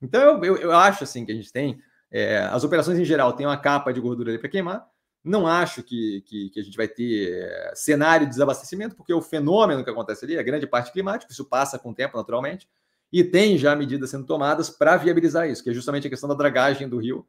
Então 0.00 0.44
eu, 0.44 0.56
eu, 0.56 0.70
acho 0.70 1.02
assim 1.02 1.26
que 1.26 1.32
a 1.32 1.34
gente 1.34 1.52
tem. 1.52 1.80
É, 2.12 2.38
as 2.38 2.62
operações 2.62 2.96
em 2.96 3.04
geral 3.04 3.32
têm 3.32 3.44
uma 3.44 3.56
capa 3.56 3.92
de 3.92 4.00
gordura 4.00 4.30
ali 4.30 4.38
para 4.38 4.48
queimar, 4.48 4.88
não 5.24 5.48
acho 5.48 5.82
que, 5.82 6.20
que, 6.26 6.50
que, 6.50 6.60
a 6.60 6.62
gente 6.62 6.76
vai 6.76 6.86
ter 6.86 7.42
eh, 7.42 7.72
cenário 7.74 8.24
de 8.24 8.30
desabastecimento, 8.30 8.94
porque 8.94 9.12
o 9.12 9.22
fenômeno 9.22 9.82
que 9.82 9.90
acontece 9.90 10.24
ali 10.24 10.36
é 10.36 10.42
grande 10.42 10.66
parte 10.66 10.92
climático, 10.92 11.32
isso 11.32 11.46
passa 11.46 11.76
com 11.76 11.90
o 11.90 11.94
tempo 11.94 12.16
naturalmente, 12.16 12.68
e 13.10 13.24
tem 13.24 13.58
já 13.58 13.74
medidas 13.74 14.10
sendo 14.10 14.26
tomadas 14.26 14.70
para 14.70 14.96
viabilizar 14.96 15.48
isso, 15.48 15.64
que 15.64 15.70
é 15.70 15.72
justamente 15.72 16.06
a 16.06 16.10
questão 16.10 16.28
da 16.28 16.34
dragagem 16.34 16.88
do 16.88 16.98
rio, 16.98 17.26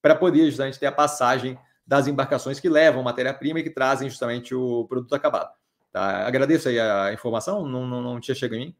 para 0.00 0.14
poder 0.14 0.44
justamente 0.44 0.78
ter 0.78 0.86
a 0.86 0.92
passagem 0.92 1.58
das 1.88 2.06
embarcações 2.06 2.60
que 2.60 2.68
levam 2.68 3.02
matéria-prima 3.02 3.60
e 3.60 3.62
que 3.62 3.70
trazem 3.70 4.10
justamente 4.10 4.54
o 4.54 4.84
produto 4.84 5.14
acabado. 5.14 5.50
Tá? 5.90 6.26
Agradeço 6.26 6.68
aí 6.68 6.78
a 6.78 7.14
informação, 7.14 7.66
não, 7.66 7.86
não, 7.86 8.02
não 8.02 8.20
tinha 8.20 8.34
chegado 8.34 8.58
em 8.58 8.66
mim, 8.66 8.76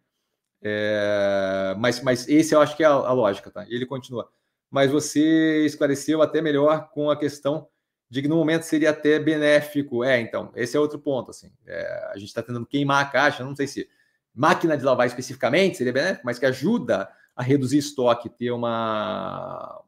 é, 0.61 1.75
mas, 1.79 2.03
mas 2.03 2.29
esse 2.29 2.55
eu 2.55 2.61
acho 2.61 2.77
que 2.77 2.83
é 2.83 2.87
a, 2.87 2.91
a 2.91 3.13
lógica, 3.13 3.51
tá? 3.51 3.65
Ele 3.67 3.87
continua. 3.87 4.29
Mas 4.71 4.91
você 4.91 5.65
esclareceu 5.65 6.21
até 6.21 6.43
melhor 6.43 6.91
com 6.91 7.11
a 7.11 7.17
questão 7.17 7.67
de 8.11 8.21
que 8.21 8.29
no 8.29 8.37
momento 8.37 8.65
seria 8.65 8.91
até 8.91 9.19
benéfico. 9.19 10.05
É, 10.05 10.21
então, 10.21 10.53
esse 10.55 10.77
é 10.77 10.81
outro 10.81 10.99
ponto. 10.99 11.31
Assim, 11.31 11.51
é, 11.67 12.11
a 12.13 12.19
gente 12.19 12.29
está 12.29 12.43
tentando 12.43 12.67
queimar 12.67 13.03
a 13.03 13.09
caixa, 13.09 13.43
não 13.43 13.57
sei 13.57 13.67
se 13.67 13.89
máquina 14.35 14.77
de 14.77 14.85
lavar 14.85 15.07
especificamente 15.07 15.79
seria 15.79 15.93
benéfico, 15.93 16.27
mas 16.27 16.39
que 16.39 16.45
ajuda 16.45 17.11
a 17.35 17.43
reduzir 17.43 17.79
estoque, 17.79 18.29
ter 18.29 18.51
uma. 18.51 19.81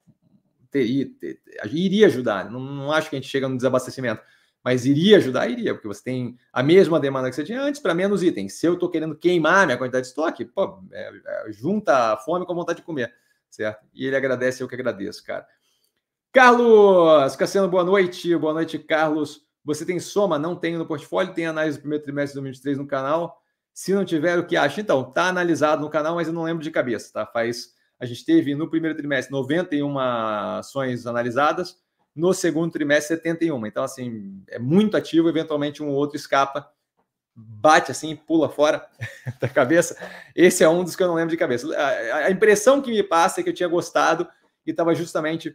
Teria, 0.71 1.11
ter, 1.19 1.41
iria 1.71 2.07
ajudar. 2.07 2.51
Não, 2.51 2.61
não 2.61 2.93
acho 2.93 3.11
que 3.11 3.17
a 3.17 3.21
gente 3.21 3.31
chega 3.31 3.49
no 3.49 3.57
desabastecimento, 3.57 4.23
mas 4.63 4.87
iria 4.87 5.17
ajudar, 5.17 5.49
iria, 5.49 5.75
porque 5.75 5.89
você 5.89 6.03
tem 6.03 6.37
a 6.53 6.63
mesma 6.63 7.01
demanda 7.01 7.29
que 7.29 7.35
você 7.35 7.45
tinha 7.45 7.61
antes 7.61 7.81
para 7.81 7.95
menos 7.95 8.23
itens. 8.23 8.55
Se 8.55 8.67
eu 8.67 8.75
estou 8.75 8.91
querendo 8.91 9.17
queimar 9.17 9.67
minha 9.67 9.79
quantidade 9.79 10.05
de 10.05 10.09
estoque, 10.09 10.45
pô, 10.45 10.83
é, 10.93 11.13
é, 11.27 11.53
junta 11.53 12.13
a 12.13 12.17
fome 12.17 12.47
com 12.47 12.53
a 12.53 12.57
vontade 12.57 12.81
de 12.81 12.85
comer, 12.85 13.13
certo? 13.49 13.87
E 13.93 14.07
ele 14.07 14.17
agradece, 14.17 14.63
eu 14.63 14.69
que 14.69 14.75
agradeço, 14.75 15.25
cara. 15.25 15.47
Carlos 16.33 17.35
Cassiano, 17.35 17.69
boa 17.69 17.83
noite. 17.83 18.37
Boa 18.37 18.53
noite, 18.53 18.79
Carlos. 18.79 19.45
Você 19.65 19.85
tem 19.85 19.99
soma? 19.99 20.39
Não 20.39 20.55
tenho 20.55 20.79
no 20.79 20.87
portfólio. 20.87 21.35
Tem 21.35 21.47
análise 21.47 21.79
do 21.79 21.81
primeiro 21.81 22.05
trimestre 22.05 22.35
de 22.35 22.43
2023 22.43 22.79
no 22.79 22.87
canal. 22.87 23.43
Se 23.75 23.93
não 23.93 24.05
tiver, 24.05 24.39
o 24.39 24.47
que 24.47 24.57
acha? 24.57 24.81
Então, 24.81 25.11
tá 25.11 25.25
analisado 25.25 25.83
no 25.83 25.91
canal, 25.91 26.15
mas 26.15 26.29
eu 26.29 26.33
não 26.33 26.45
lembro 26.45 26.63
de 26.63 26.71
cabeça, 26.71 27.13
tá? 27.13 27.27
Faz. 27.27 27.75
A 28.01 28.07
gente 28.07 28.25
teve 28.25 28.55
no 28.55 28.69
primeiro 28.69 28.97
trimestre 28.97 29.31
91 29.31 29.99
ações 29.99 31.07
analisadas, 31.07 31.79
no 32.17 32.33
segundo 32.33 32.73
trimestre 32.73 33.17
71. 33.17 33.67
Então, 33.67 33.85
assim, 33.85 34.43
é 34.49 34.59
muito 34.59 34.97
ativo, 34.97 35.29
eventualmente 35.29 35.83
um 35.83 35.89
ou 35.91 35.97
outro 35.97 36.17
escapa. 36.17 36.67
bate 37.35 37.91
assim, 37.91 38.17
pula 38.17 38.49
fora 38.49 38.87
da 39.39 39.49
cabeça. 39.49 39.97
Esse 40.35 40.65
é 40.65 40.69
um 40.69 40.83
dos 40.83 40.97
que 40.97 41.03
eu 41.03 41.09
não 41.09 41.15
lembro 41.15 41.31
de 41.31 41.37
cabeça. 41.37 41.69
A, 41.77 42.17
a 42.27 42.31
impressão 42.31 42.81
que 42.81 42.91
me 42.91 43.03
passa 43.03 43.41
é 43.41 43.43
que 43.45 43.51
eu 43.51 43.55
tinha 43.55 43.69
gostado 43.69 44.27
e 44.67 44.71
estava 44.71 44.95
justamente 44.95 45.55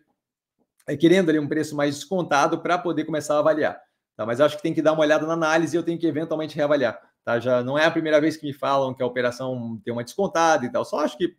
é, 0.88 0.96
querendo 0.96 1.30
ali 1.30 1.40
um 1.40 1.48
preço 1.48 1.76
mais 1.76 1.96
descontado 1.96 2.60
para 2.60 2.78
poder 2.78 3.06
começar 3.06 3.36
a 3.36 3.40
avaliar. 3.40 3.82
Tá? 4.16 4.24
Mas 4.24 4.40
acho 4.40 4.56
que 4.56 4.64
tem 4.64 4.74
que 4.74 4.84
dar 4.84 4.94
uma 4.94 5.02
olhada 5.02 5.26
na 5.26 5.34
análise 5.34 5.76
e 5.76 5.80
eu 5.80 5.84
tenho 5.84 5.98
que 5.98 6.06
eventualmente 6.06 6.56
reavaliar. 6.56 7.00
Tá? 7.24 7.40
Já 7.40 7.64
não 7.64 7.78
é 7.78 7.86
a 7.86 7.92
primeira 7.92 8.22
vez 8.22 8.38
que 8.38 8.46
me 8.46 8.54
falam 8.54 8.94
que 8.94 9.02
a 9.02 9.06
operação 9.06 9.82
tem 9.84 9.92
uma 9.92 10.04
descontada 10.04 10.64
e 10.64 10.72
tal. 10.72 10.86
Só 10.86 11.00
acho 11.00 11.18
que 11.18 11.36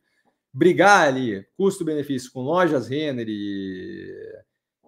brigar 0.53 1.09
ali, 1.09 1.47
custo-benefício 1.57 2.33
com 2.33 2.41
lojas 2.41 2.89
Renner 2.89 3.27
e, 3.29 4.11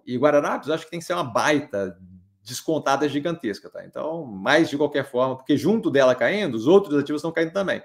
e 0.05 0.17
Guararapes, 0.17 0.69
acho 0.69 0.85
que 0.85 0.91
tem 0.91 0.99
que 0.99 1.05
ser 1.05 1.13
uma 1.13 1.23
baita 1.23 1.97
descontada 2.43 3.07
gigantesca, 3.07 3.69
tá? 3.69 3.85
Então, 3.85 4.25
mais 4.25 4.69
de 4.69 4.77
qualquer 4.77 5.05
forma, 5.05 5.37
porque 5.37 5.55
junto 5.55 5.91
dela 5.91 6.15
caindo, 6.15 6.55
os 6.55 6.67
outros 6.67 6.97
ativos 6.97 7.19
estão 7.19 7.31
caindo 7.31 7.53
também. 7.53 7.81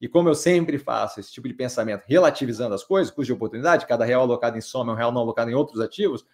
E 0.00 0.08
como 0.08 0.28
eu 0.28 0.34
sempre 0.34 0.78
faço 0.78 1.20
esse 1.20 1.32
tipo 1.32 1.48
de 1.48 1.54
pensamento, 1.54 2.04
relativizando 2.06 2.74
as 2.74 2.84
coisas, 2.84 3.10
custo 3.10 3.26
de 3.26 3.32
oportunidade, 3.32 3.86
cada 3.86 4.04
real 4.04 4.22
alocado 4.22 4.56
em 4.56 4.60
soma 4.60 4.92
é 4.92 4.94
um 4.94 4.98
real 4.98 5.12
não 5.12 5.22
alocado 5.22 5.50
em 5.50 5.54
outros 5.54 5.80
ativos, 5.80 6.24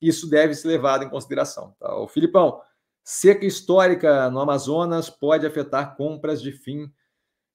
isso 0.00 0.28
deve 0.28 0.54
ser 0.54 0.68
levado 0.68 1.04
em 1.04 1.08
consideração. 1.08 1.74
Tá? 1.80 1.96
O 1.96 2.06
Filipão, 2.06 2.60
seca 3.02 3.44
histórica 3.44 4.30
no 4.30 4.40
Amazonas 4.40 5.10
pode 5.10 5.46
afetar 5.46 5.96
compras 5.96 6.40
de 6.40 6.52
fim 6.52 6.92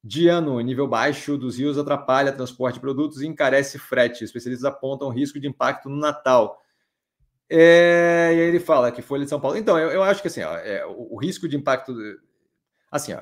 de 0.03 0.27
ano. 0.27 0.59
Nível 0.59 0.87
baixo 0.87 1.37
dos 1.37 1.57
rios 1.57 1.77
atrapalha 1.77 2.31
transporte 2.31 2.75
de 2.75 2.81
produtos 2.81 3.21
e 3.21 3.27
encarece 3.27 3.79
frete. 3.79 4.23
Especialistas 4.23 4.65
apontam 4.65 5.09
risco 5.09 5.39
de 5.39 5.47
impacto 5.47 5.89
no 5.89 5.95
Natal. 5.95 6.59
É, 7.49 8.31
e 8.33 8.39
aí 8.39 8.47
ele 8.47 8.59
fala 8.59 8.91
que 8.91 9.01
Folha 9.01 9.23
de 9.23 9.29
São 9.29 9.39
Paulo. 9.39 9.57
Então, 9.57 9.77
eu, 9.77 9.91
eu 9.91 10.03
acho 10.03 10.21
que 10.21 10.27
assim, 10.27 10.41
ó, 10.41 10.57
é, 10.57 10.85
o, 10.85 11.15
o, 11.15 11.17
risco 11.17 11.47
de 11.47 11.55
impacto. 11.55 11.95
Assim, 12.91 13.13
ó, 13.13 13.21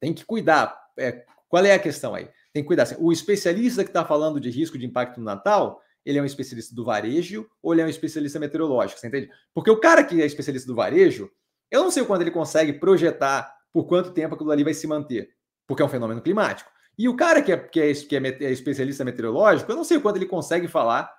tem 0.00 0.14
que 0.14 0.24
cuidar. 0.24 0.78
É, 0.96 1.24
qual 1.48 1.64
é 1.64 1.72
a 1.72 1.78
questão 1.78 2.14
aí? 2.14 2.28
Tem 2.52 2.62
que 2.62 2.66
cuidar. 2.66 2.84
Assim, 2.84 2.96
o 2.98 3.12
especialista 3.12 3.82
que 3.82 3.90
está 3.90 4.04
falando 4.04 4.40
de 4.40 4.50
risco 4.50 4.78
de 4.78 4.86
impacto 4.86 5.18
no 5.18 5.24
Natal, 5.24 5.80
ele 6.04 6.18
é 6.18 6.22
um 6.22 6.26
especialista 6.26 6.74
do 6.74 6.84
varejo 6.84 7.48
ou 7.62 7.72
ele 7.72 7.82
é 7.82 7.84
um 7.84 7.88
especialista 7.88 8.38
meteorológico, 8.38 9.00
você 9.00 9.08
entende? 9.08 9.30
Porque 9.52 9.70
o 9.70 9.80
cara 9.80 10.04
que 10.04 10.22
é 10.22 10.26
especialista 10.26 10.66
do 10.66 10.74
varejo, 10.74 11.30
eu 11.70 11.82
não 11.82 11.90
sei 11.90 12.04
quando 12.04 12.22
ele 12.22 12.30
consegue 12.30 12.72
projetar 12.72 13.54
por 13.72 13.86
quanto 13.86 14.12
tempo 14.12 14.34
aquilo 14.34 14.50
ali 14.50 14.64
vai 14.64 14.74
se 14.74 14.86
manter, 14.86 15.30
porque 15.68 15.82
é 15.82 15.86
um 15.86 15.90
fenômeno 15.90 16.22
climático. 16.22 16.68
E 16.98 17.08
o 17.08 17.14
cara 17.14 17.40
que 17.40 17.52
é, 17.52 17.56
que 17.56 17.78
é, 17.78 17.92
que 17.92 18.16
é, 18.16 18.44
é 18.46 18.50
especialista 18.50 19.04
meteorológico, 19.04 19.70
eu 19.70 19.76
não 19.76 19.84
sei 19.84 20.00
quando 20.00 20.16
ele 20.16 20.26
consegue 20.26 20.66
falar 20.66 21.14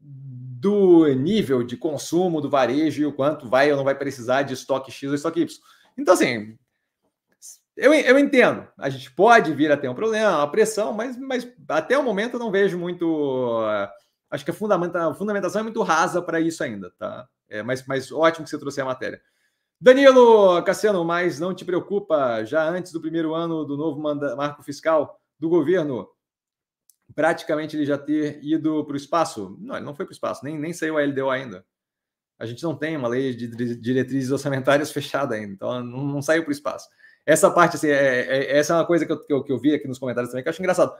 do 0.00 1.06
nível 1.14 1.62
de 1.62 1.76
consumo 1.76 2.40
do 2.40 2.48
varejo 2.48 3.02
e 3.02 3.06
o 3.06 3.12
quanto 3.12 3.48
vai 3.48 3.70
ou 3.70 3.76
não 3.76 3.84
vai 3.84 3.94
precisar 3.94 4.42
de 4.42 4.54
estoque 4.54 4.90
X 4.90 5.08
ou 5.08 5.14
estoque 5.14 5.40
Y. 5.40 5.60
Então, 5.98 6.14
assim, 6.14 6.56
eu, 7.76 7.92
eu 7.92 8.18
entendo. 8.18 8.66
A 8.78 8.88
gente 8.88 9.10
pode 9.10 9.52
vir 9.52 9.70
a 9.70 9.76
ter 9.76 9.88
um 9.88 9.94
problema, 9.94 10.38
uma 10.38 10.50
pressão, 10.50 10.92
mas, 10.92 11.16
mas 11.18 11.46
até 11.68 11.98
o 11.98 12.02
momento 12.02 12.34
eu 12.34 12.40
não 12.40 12.50
vejo 12.50 12.78
muito. 12.78 13.60
Acho 14.30 14.44
que 14.44 14.50
a, 14.50 14.54
a 14.54 15.14
fundamentação 15.14 15.60
é 15.60 15.62
muito 15.62 15.82
rasa 15.82 16.22
para 16.22 16.40
isso 16.40 16.62
ainda, 16.64 16.90
tá? 16.98 17.28
É, 17.48 17.62
mas, 17.62 17.86
mas 17.86 18.10
ótimo 18.10 18.44
que 18.44 18.50
você 18.50 18.58
trouxe 18.58 18.80
a 18.80 18.84
matéria. 18.84 19.20
Danilo 19.80 20.62
Cassiano, 20.64 21.04
mas 21.04 21.38
não 21.38 21.54
te 21.54 21.64
preocupa, 21.64 22.44
já 22.44 22.68
antes 22.68 22.92
do 22.92 23.00
primeiro 23.00 23.34
ano 23.34 23.64
do 23.64 23.76
novo 23.76 24.00
marco 24.00 24.62
fiscal 24.62 25.20
do 25.38 25.48
governo, 25.48 26.08
praticamente 27.14 27.76
ele 27.76 27.86
já 27.86 27.96
ter 27.96 28.42
ido 28.42 28.84
para 28.84 28.94
o 28.94 28.96
espaço? 28.96 29.56
Não, 29.60 29.76
ele 29.76 29.84
não 29.84 29.94
foi 29.94 30.04
para 30.04 30.12
o 30.12 30.14
espaço, 30.14 30.44
nem, 30.44 30.58
nem 30.58 30.72
saiu 30.72 30.98
a 30.98 31.02
LDO 31.02 31.30
ainda. 31.30 31.64
A 32.38 32.46
gente 32.46 32.62
não 32.62 32.74
tem 32.74 32.96
uma 32.96 33.08
lei 33.08 33.34
de 33.34 33.76
diretrizes 33.76 34.30
orçamentárias 34.30 34.90
fechada 34.92 35.34
ainda, 35.34 35.52
então 35.52 35.82
não, 35.82 36.04
não 36.04 36.22
saiu 36.22 36.42
para 36.42 36.50
o 36.50 36.52
espaço. 36.52 36.88
Essa 37.26 37.50
parte, 37.50 37.76
assim, 37.76 37.88
é, 37.88 38.20
é, 38.20 38.56
essa 38.56 38.72
é 38.72 38.76
uma 38.76 38.86
coisa 38.86 39.04
que 39.04 39.12
eu, 39.12 39.24
que 39.24 39.32
eu, 39.32 39.44
que, 39.44 39.52
eu, 39.52 39.58
vi 39.58 39.74
aqui 39.74 39.86
nos 39.86 39.98
comentários 39.98 40.30
também, 40.30 40.42
que 40.42 40.48
eu 40.48 40.50
acho 40.50 40.62
engraçado. 40.62 40.94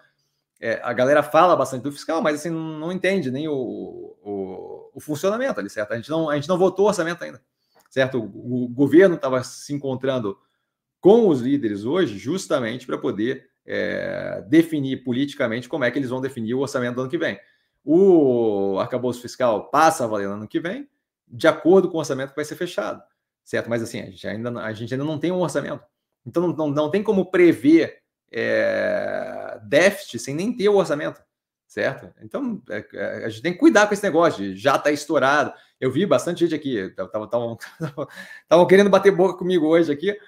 É, 0.61 0.81
a 0.83 0.93
galera 0.93 1.23
fala 1.23 1.57
bastante 1.57 1.83
do 1.83 1.93
fiscal, 1.93 2.21
mas 2.21 2.41
assim, 2.41 2.51
não, 2.51 2.79
não 2.79 2.93
entende 2.93 3.31
nem 3.31 3.49
o, 3.49 3.55
o, 3.55 4.91
o, 4.93 5.01
funcionamento 5.01 5.59
ali, 5.61 5.71
certo? 5.71 5.93
A 5.93 5.97
gente, 5.97 6.11
não, 6.11 6.29
a 6.29 6.35
gente 6.35 6.49
não 6.49 6.59
votou 6.59 6.85
o 6.85 6.89
orçamento 6.89 7.23
ainda, 7.23 7.41
certo? 7.89 8.23
O, 8.23 8.69
governo 8.69 9.15
estava 9.15 9.43
se 9.43 9.73
encontrando 9.73 10.39
com 11.01 11.29
os 11.29 11.41
líderes 11.41 11.85
hoje, 11.85 12.19
justamente 12.19 12.87
para 12.87 12.99
poder 12.99 13.49
é, 13.65 14.45
definir 14.49 15.05
politicamente 15.05 15.69
como 15.69 15.85
é 15.85 15.91
que 15.91 15.99
eles 15.99 16.11
vão 16.11 16.21
definir 16.21 16.55
o 16.55 16.61
orçamento 16.61 16.97
do 16.97 17.03
ano 17.03 17.11
que 17.11 17.19
vem. 17.19 17.39
O 17.85 18.79
arcabouço 18.79 19.23
fiscal 19.23 19.71
passa 19.71 20.05
a 20.05 20.07
valer 20.07 20.29
no 20.29 20.35
ano 20.35 20.49
que 20.49 20.61
vem, 20.61 20.89
de 21.27 21.47
acordo 21.47 21.89
com 21.89 21.97
o 21.97 22.01
orçamento 22.01 22.31
que 22.31 22.37
vai 22.37 22.45
ser 22.45 22.57
fechado, 22.57 23.03
certo? 23.45 23.71
Mas 23.71 23.83
assim, 23.83 24.01
a 24.01 24.07
gente 24.07 24.27
ainda, 24.27 24.61
a 24.61 24.73
gente 24.73 24.93
ainda 24.93 25.05
não 25.05 25.19
tem 25.19 25.31
um 25.31 25.41
orçamento. 25.41 25.85
Então 26.27 26.49
não, 26.49 26.57
não, 26.57 26.71
não 26.71 26.91
tem 26.91 27.03
como 27.03 27.31
prever 27.31 27.99
é, 28.31 29.59
déficit 29.65 30.19
sem 30.19 30.35
nem 30.35 30.55
ter 30.55 30.69
o 30.69 30.77
orçamento, 30.77 31.23
certo? 31.67 32.13
Então 32.23 32.63
é, 32.69 32.85
é 32.93 33.25
a 33.25 33.29
gente 33.29 33.43
tem 33.43 33.53
que 33.53 33.59
cuidar 33.59 33.87
com 33.87 33.95
esse 33.95 34.03
negócio 34.03 34.43
de 34.43 34.57
já 34.57 34.77
está 34.77 34.91
estourado. 34.91 35.53
Eu 35.81 35.91
vi 35.91 36.05
bastante 36.07 36.41
gente 36.41 36.55
aqui, 36.55 36.77
estavam 36.77 38.67
querendo 38.67 38.91
bater 38.91 39.11
boca 39.13 39.39
comigo 39.39 39.67
hoje 39.67 39.93
aqui, 39.93 40.19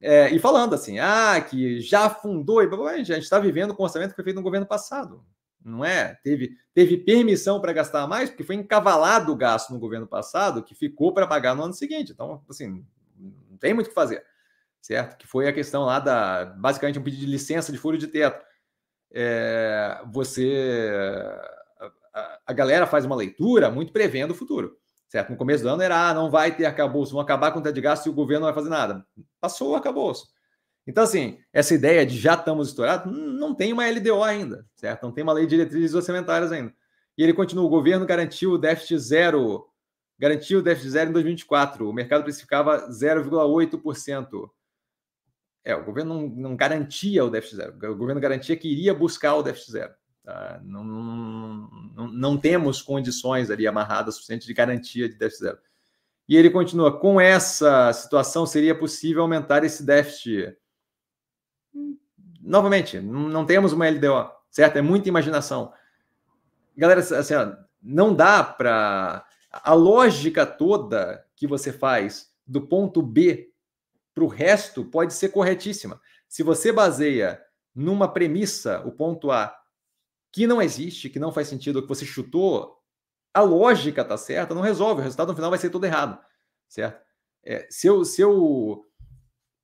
é, 0.00 0.30
e 0.30 0.38
falando 0.38 0.74
assim, 0.74 0.98
ah, 0.98 1.40
que 1.40 1.80
já 1.80 2.08
fundou, 2.10 2.62
e 2.62 2.66
a 2.66 3.02
gente 3.02 3.18
está 3.18 3.38
vivendo 3.38 3.74
com 3.74 3.82
o 3.82 3.86
orçamento 3.86 4.10
que 4.10 4.16
foi 4.16 4.24
feito 4.24 4.36
no 4.36 4.42
governo 4.42 4.66
passado, 4.66 5.24
não 5.64 5.84
é? 5.84 6.18
Teve, 6.22 6.56
teve 6.74 6.98
permissão 6.98 7.60
para 7.60 7.72
gastar 7.72 8.06
mais, 8.06 8.30
porque 8.30 8.44
foi 8.44 8.54
encavalado 8.54 9.32
o 9.32 9.36
gasto 9.36 9.72
no 9.72 9.78
governo 9.78 10.06
passado, 10.06 10.62
que 10.62 10.74
ficou 10.74 11.12
para 11.12 11.26
pagar 11.26 11.54
no 11.54 11.64
ano 11.64 11.74
seguinte. 11.74 12.12
Então, 12.12 12.42
assim, 12.48 12.84
não 13.18 13.56
tem 13.58 13.72
muito 13.72 13.86
o 13.86 13.88
que 13.88 13.94
fazer 13.94 14.22
certo? 14.84 15.16
Que 15.16 15.26
foi 15.26 15.48
a 15.48 15.52
questão 15.52 15.84
lá 15.84 15.98
da, 15.98 16.44
basicamente, 16.44 16.98
um 16.98 17.02
pedido 17.02 17.20
de 17.20 17.26
licença 17.26 17.72
de 17.72 17.78
furo 17.78 17.96
de 17.96 18.06
teto. 18.06 18.44
É, 19.10 19.98
você, 20.12 20.90
a, 22.12 22.38
a, 22.46 22.52
galera 22.52 22.86
faz 22.86 23.06
uma 23.06 23.16
leitura 23.16 23.70
muito 23.70 23.92
prevendo 23.92 24.32
o 24.32 24.34
futuro, 24.34 24.76
certo? 25.14 25.30
No 25.30 25.36
começo 25.36 25.62
do 25.62 25.68
ano 25.68 25.80
era, 25.80 26.08
ah, 26.08 26.12
não 26.12 26.28
vai 26.28 26.56
ter 26.56 26.64
arcabouço, 26.64 27.12
vão 27.12 27.20
acabar 27.20 27.52
com 27.52 27.60
o 27.60 27.62
teto 27.62 27.80
de 27.80 27.86
e 27.86 28.08
o 28.08 28.12
governo 28.12 28.40
não 28.44 28.52
vai 28.52 28.54
fazer 28.54 28.68
nada. 28.68 29.06
Passou 29.40 29.70
o 29.70 29.74
arcabouço. 29.76 30.26
Então, 30.84 31.04
assim, 31.04 31.38
essa 31.52 31.72
ideia 31.72 32.04
de 32.04 32.18
já 32.18 32.34
estamos 32.34 32.70
estourados, 32.70 33.16
não 33.16 33.54
tem 33.54 33.72
uma 33.72 33.88
LDO 33.88 34.24
ainda, 34.24 34.66
certo? 34.74 35.04
Não 35.04 35.12
tem 35.12 35.22
uma 35.22 35.32
lei 35.32 35.46
de 35.46 35.50
diretrizes 35.50 35.94
orçamentárias 35.94 36.50
ainda. 36.50 36.74
E 37.16 37.22
ele 37.22 37.32
continua, 37.32 37.64
o 37.64 37.68
governo 37.68 38.04
garantiu 38.04 38.50
o 38.50 38.58
déficit 38.58 38.98
zero, 38.98 39.68
garantiu 40.18 40.58
o 40.58 40.62
déficit 40.62 40.90
zero 40.90 41.10
em 41.10 41.12
2024, 41.12 41.88
o 41.88 41.92
mercado 41.92 42.24
precificava 42.24 42.88
0,8%. 42.90 44.50
É, 45.64 45.76
o 45.76 45.84
governo 45.84 46.14
não, 46.14 46.28
não, 46.28 46.56
garantia 46.56 47.24
o 47.24 47.30
déficit 47.30 47.56
zero. 47.58 47.92
O 47.92 47.96
governo 47.96 48.20
garantia 48.20 48.56
que 48.56 48.66
iria 48.66 48.92
buscar 48.92 49.36
o 49.36 49.44
déficit 49.44 49.70
zero. 49.70 49.94
Tá? 50.24 50.58
Não, 50.64 50.82
não, 50.82 51.70
não, 51.94 52.08
não, 52.08 52.38
temos 52.38 52.80
condições 52.80 53.50
ali 53.50 53.66
amarradas 53.66 54.14
suficientes 54.14 54.46
de 54.46 54.54
garantia 54.54 55.06
de 55.06 55.16
déficit 55.16 55.44
zero. 55.44 55.58
E 56.26 56.34
ele 56.34 56.48
continua: 56.48 56.98
com 56.98 57.20
essa 57.20 57.92
situação, 57.92 58.46
seria 58.46 58.74
possível 58.74 59.22
aumentar 59.22 59.64
esse 59.64 59.82
déficit? 59.84 60.56
Novamente, 62.40 63.00
não 63.00 63.44
temos 63.44 63.72
uma 63.72 63.88
LDO, 63.88 64.30
certo? 64.50 64.76
É 64.76 64.82
muita 64.82 65.10
imaginação. 65.10 65.72
Galera, 66.76 67.00
assim, 67.00 67.34
ó, 67.34 67.54
não 67.82 68.14
dá 68.14 68.42
para. 68.42 69.26
A 69.52 69.72
lógica 69.72 70.44
toda 70.44 71.24
que 71.36 71.46
você 71.46 71.72
faz 71.72 72.32
do 72.46 72.62
ponto 72.62 73.00
B 73.00 73.52
para 74.14 74.24
o 74.24 74.28
resto 74.28 74.84
pode 74.84 75.12
ser 75.12 75.28
corretíssima. 75.28 76.00
Se 76.26 76.42
você 76.42 76.72
baseia 76.72 77.40
numa 77.74 78.08
premissa, 78.08 78.80
o 78.84 78.90
ponto 78.90 79.30
A, 79.30 79.56
que 80.34 80.48
não 80.48 80.60
existe, 80.60 81.08
que 81.08 81.20
não 81.20 81.30
faz 81.30 81.46
sentido, 81.46 81.80
que 81.80 81.86
você 81.86 82.04
chutou, 82.04 82.76
a 83.32 83.40
lógica 83.40 84.02
está 84.02 84.16
certa, 84.16 84.52
não 84.52 84.62
resolve. 84.62 85.00
O 85.00 85.04
resultado 85.04 85.28
no 85.28 85.34
final 85.36 85.48
vai 85.48 85.60
ser 85.60 85.70
todo 85.70 85.84
errado, 85.84 86.18
certo? 86.68 87.00
É, 87.44 87.68
se, 87.70 87.86
eu, 87.86 88.04
se, 88.04 88.20
eu, 88.20 88.84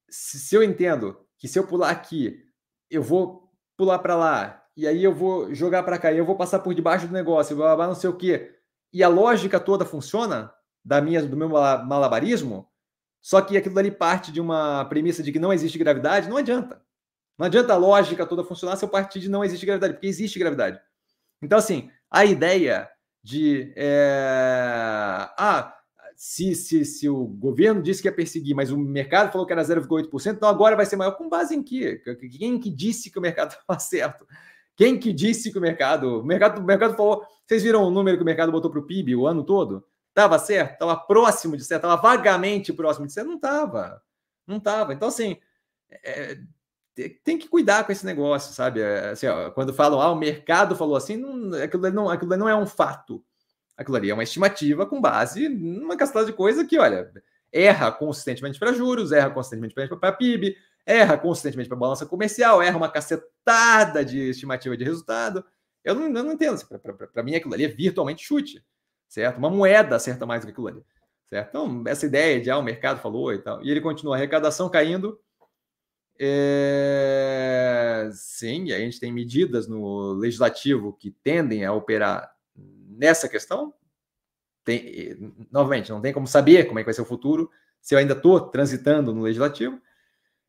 se 0.09 0.55
eu 0.55 0.63
entendo 0.63 1.27
que 1.37 1.49
se 1.49 1.59
eu 1.59 1.67
pular 1.67 1.91
aqui, 1.91 2.41
eu 2.89 3.03
vou 3.03 3.53
pular 3.77 3.99
para 3.99 4.15
lá, 4.15 4.65
e 4.77 4.87
aí 4.87 5.03
eu 5.03 5.13
vou 5.13 5.53
jogar 5.53 5.83
para 5.83 5.99
cá, 5.99 6.13
e 6.13 6.19
eu 6.19 6.25
vou 6.25 6.37
passar 6.37 6.61
por 6.61 6.73
debaixo 6.73 7.09
do 7.09 7.13
negócio, 7.13 7.57
blá, 7.57 7.67
blá, 7.67 7.77
blá, 7.77 7.87
não 7.89 7.95
sei 7.97 8.09
o 8.09 8.17
quê, 8.17 8.57
e 8.93 9.03
a 9.03 9.09
lógica 9.09 9.59
toda 9.59 9.85
funciona 9.85 10.55
da 10.85 11.01
minha, 11.01 11.21
do 11.21 11.37
meu 11.37 11.49
malabarismo, 11.49 12.71
só 13.21 13.41
que 13.41 13.57
aquilo 13.57 13.77
ali 13.77 13.91
parte 13.91 14.31
de 14.31 14.41
uma 14.41 14.85
premissa 14.85 15.21
de 15.21 15.33
que 15.33 15.41
não 15.41 15.53
existe 15.53 15.79
gravidade, 15.79 16.29
não 16.29 16.37
adianta. 16.37 16.81
Não 17.41 17.47
adianta 17.47 17.73
a 17.73 17.77
lógica 17.79 18.27
toda 18.27 18.45
funcionar 18.45 18.77
se 18.77 18.85
eu 18.85 18.89
partir 18.91 19.19
de 19.19 19.31
não 19.31 19.43
existe 19.43 19.65
gravidade, 19.65 19.95
porque 19.95 20.07
existe 20.07 20.39
gravidade. 20.39 20.79
Então, 21.41 21.57
assim, 21.57 21.91
a 22.11 22.23
ideia 22.23 22.87
de. 23.25 23.73
É... 23.75 25.27
Ah, 25.39 25.75
se, 26.15 26.55
se, 26.55 26.85
se 26.85 27.09
o 27.09 27.25
governo 27.25 27.83
disse 27.83 28.03
que 28.03 28.09
ia 28.09 28.15
perseguir, 28.15 28.55
mas 28.55 28.71
o 28.71 28.77
mercado 28.77 29.33
falou 29.33 29.47
que 29.47 29.55
era 29.55 29.63
0,8%, 29.63 30.35
então 30.35 30.51
agora 30.51 30.77
vai 30.77 30.85
ser 30.85 30.97
maior. 30.97 31.13
Com 31.13 31.31
base 31.31 31.55
em 31.57 31.63
quê? 31.63 32.03
Quem 32.39 32.61
que 32.61 32.69
disse 32.69 33.11
que 33.11 33.19
o 33.19 33.23
mercado 33.23 33.53
estava 33.59 33.81
certo? 33.81 34.27
Quem 34.77 34.99
que 34.99 35.11
disse 35.11 35.51
que 35.51 35.57
o 35.57 35.63
mercado. 35.63 36.21
O 36.21 36.23
mercado, 36.23 36.61
o 36.61 36.63
mercado 36.63 36.95
falou. 36.95 37.25
Vocês 37.47 37.63
viram 37.63 37.85
o 37.85 37.91
número 37.91 38.19
que 38.19 38.23
o 38.23 38.27
mercado 38.27 38.53
botou 38.53 38.71
para 38.71 38.81
o 38.81 38.87
PIB 38.87 39.17
o 39.17 39.27
ano 39.27 39.43
todo? 39.45 39.83
Estava 40.11 40.39
certo? 40.39 40.75
Estava 40.75 40.95
próximo 40.95 41.57
de 41.57 41.65
certo? 41.65 41.87
Estava 41.87 42.03
vagamente 42.03 42.71
próximo 42.71 43.07
de 43.07 43.15
certo? 43.15 43.29
Não 43.29 43.37
estava. 43.37 44.03
Não 44.47 44.59
estava. 44.59 44.93
Então, 44.93 45.09
assim, 45.09 45.39
é, 45.91 46.37
tem 46.95 47.39
que 47.39 47.49
cuidar 47.49 47.85
com 47.85 47.93
esse 47.93 48.05
negócio, 48.05 48.53
sabe? 48.53 48.81
É, 48.81 49.11
assim, 49.11 49.27
ó, 49.27 49.51
quando 49.51 49.73
falam, 49.73 50.01
ah, 50.01 50.11
o 50.11 50.17
mercado 50.17 50.77
falou 50.77 50.97
assim, 50.97 51.17
não, 51.17 51.55
aquilo, 51.63 51.91
não, 51.91 52.09
aquilo 52.09 52.37
não 52.37 52.49
é 52.49 52.57
um 52.57 52.67
fato. 52.67 53.25
Aquilo 53.77 53.97
ali 53.97 54.11
é 54.11 54.15
uma 54.15 54.23
estimativa 54.23 54.85
com 54.85 55.01
base 55.01 55.49
numa 55.49 55.97
castada 55.97 56.27
de 56.27 56.33
coisa 56.33 56.67
que, 56.67 56.79
olha, 56.79 57.11
erra 57.53 57.91
consistentemente 57.91 58.59
para 58.59 58.73
juros, 58.73 59.13
erra 59.13 59.31
consistentemente 59.31 59.75
para 59.75 60.13
PIB, 60.13 60.57
erra 60.85 61.17
consistentemente 61.17 61.69
para 61.69 61.79
balança 61.79 62.07
comercial, 62.07 62.63
erra 62.63 62.77
uma 62.77 62.91
cacetada 62.91 64.05
de 64.05 64.31
estimativa 64.31 64.77
de 64.77 64.85
resultado. 64.85 65.45
Eu 65.85 65.95
não, 65.95 66.05
eu 66.07 66.25
não 66.25 66.33
entendo. 66.33 66.55
Assim, 66.55 66.67
para 66.67 67.23
mim, 67.23 67.35
aquilo 67.35 67.55
ali 67.55 67.65
é 67.65 67.69
virtualmente 67.69 68.25
chute, 68.25 68.63
certo? 69.09 69.39
Uma 69.39 69.51
moeda 69.51 69.97
acerta 69.97 70.27
mais 70.27 70.43
do 70.43 70.47
que 70.47 70.53
aquilo 70.53 70.69
ali, 70.69 70.85
certo? 71.27 71.49
Então, 71.49 71.85
essa 71.87 72.07
ideia 72.07 72.41
de, 72.41 72.51
ah, 72.51 72.59
o 72.59 72.63
mercado 72.63 73.01
falou 73.01 73.33
e 73.33 73.39
tal. 73.39 73.65
E 73.65 73.71
ele 73.71 73.81
continua, 73.81 74.17
arrecadação 74.17 74.69
caindo. 74.69 75.19
É... 76.23 78.11
Sim, 78.13 78.73
a 78.73 78.79
gente 78.79 79.01
tem 79.01 79.11
medidas 79.11 79.67
no 79.67 80.13
legislativo 80.13 80.93
que 80.93 81.11
tendem 81.11 81.65
a 81.65 81.73
operar 81.73 82.31
nessa 82.55 83.27
questão, 83.27 83.73
tem, 84.63 85.33
novamente, 85.51 85.91
não 85.91 86.03
tem 86.03 86.13
como 86.13 86.27
saber 86.27 86.67
como 86.67 86.79
é 86.79 86.83
que 86.83 86.87
vai 86.87 86.93
ser 86.95 87.01
o 87.01 87.07
futuro 87.07 87.51
se 87.81 87.95
eu 87.95 87.99
ainda 87.99 88.13
estou 88.13 88.39
transitando 88.39 89.15
no 89.15 89.23
legislativo. 89.23 89.81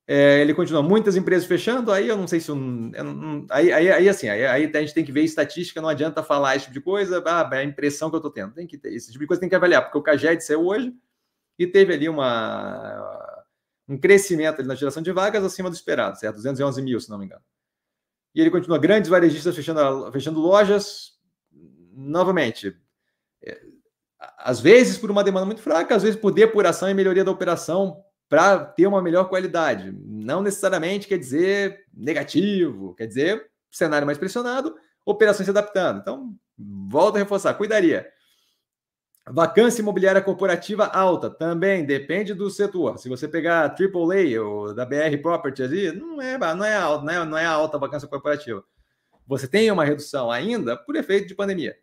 É, 0.06 0.42
ele 0.42 0.54
continua, 0.54 0.84
muitas 0.84 1.16
empresas 1.16 1.48
fechando, 1.48 1.90
aí 1.90 2.10
eu 2.10 2.18
não 2.18 2.28
sei 2.28 2.42
se. 2.42 2.52
Um, 2.52 3.46
aí, 3.50 3.72
aí, 3.72 3.90
aí, 3.90 4.10
assim, 4.10 4.28
aí, 4.28 4.46
aí, 4.46 4.66
a 4.74 4.80
gente 4.82 4.94
tem 4.94 5.06
que 5.06 5.12
ver 5.12 5.24
estatística, 5.24 5.80
não 5.80 5.88
adianta 5.88 6.22
falar 6.22 6.58
esse 6.58 6.66
tipo 6.66 6.74
de 6.74 6.82
coisa, 6.82 7.24
ah, 7.26 7.50
é 7.54 7.60
a 7.60 7.64
impressão 7.64 8.10
que 8.10 8.16
eu 8.16 8.18
estou 8.18 8.32
tendo. 8.32 8.54
Tem 8.54 8.68
que 8.68 8.78
esse 8.84 9.08
tipo 9.08 9.20
de 9.20 9.28
coisa 9.28 9.40
tem 9.40 9.48
que 9.48 9.56
avaliar, 9.56 9.84
porque 9.84 9.98
o 9.98 10.02
CAGED 10.02 10.44
saiu 10.44 10.66
hoje 10.66 10.94
e 11.58 11.66
teve 11.66 11.94
ali 11.94 12.10
uma, 12.10 13.31
um 13.88 13.98
crescimento 13.98 14.64
na 14.64 14.76
geração 14.76 15.04
de 15.04 15.12
vagas 15.12 15.44
acima 15.44 15.70
do 15.70 15.76
esperado, 15.76 16.18
certo? 16.18 16.36
211 16.36 16.82
mil, 16.82 17.00
se 17.00 17.10
não 17.10 17.18
me 17.18 17.26
engano. 17.26 17.42
E 18.34 18.40
ele 18.40 18.50
continua, 18.50 18.78
grandes 18.78 19.10
varejistas 19.10 19.56
fechando, 19.56 20.12
fechando 20.12 20.40
lojas, 20.40 21.20
novamente, 21.94 22.76
é, 23.44 23.60
às 24.38 24.60
vezes 24.60 24.98
por 24.98 25.12
uma 25.12 25.24
demanda 25.24 25.46
muito 25.46 25.62
fraca, 25.62 25.96
às 25.96 26.04
vezes 26.04 26.20
por 26.20 26.32
depuração 26.32 26.90
e 26.90 26.94
melhoria 26.94 27.24
da 27.24 27.32
operação 27.32 28.02
para 28.30 28.64
ter 28.64 28.88
uma 28.88 29.02
melhor 29.02 29.26
qualidade. 29.26 29.92
Não 30.06 30.42
necessariamente 30.42 31.08
quer 31.08 31.18
dizer 31.18 31.86
negativo, 31.94 32.96
quer 32.96 33.08
dizer 33.08 33.46
cenário 33.70 34.06
mais 34.06 34.18
pressionado, 34.18 34.76
operações 35.06 35.46
se 35.46 35.52
adaptando. 35.52 36.00
Então, 36.00 36.36
volto 36.58 37.16
a 37.16 37.20
reforçar, 37.20 37.54
cuidaria. 37.56 38.08
Vacância 39.32 39.82
imobiliária 39.82 40.22
corporativa 40.22 40.86
alta, 40.86 41.30
também 41.30 41.86
depende 41.86 42.34
do 42.34 42.50
setor. 42.50 42.98
Se 42.98 43.08
você 43.08 43.28
pegar 43.28 43.76
AAA 43.76 44.42
ou 44.44 44.74
da 44.74 44.86
BR 44.86 45.18
Property 45.22 45.64
ali, 45.64 45.92
não 45.92 46.22
é, 46.22 46.38
não 46.38 46.66
é 46.66 46.76
alta, 46.76 47.06
não 47.06 47.14
é, 47.14 47.26
não 47.26 47.38
é 47.38 47.46
alta 47.46 47.78
a 47.78 47.80
vacância 47.80 48.08
corporativa. 48.08 48.64
Você 49.28 49.48
tem 49.48 49.72
uma 49.72 49.86
redução 49.86 50.30
ainda 50.30 50.76
por 50.76 50.96
efeito 50.96 51.28
de 51.28 51.36
pandemia 51.36 51.76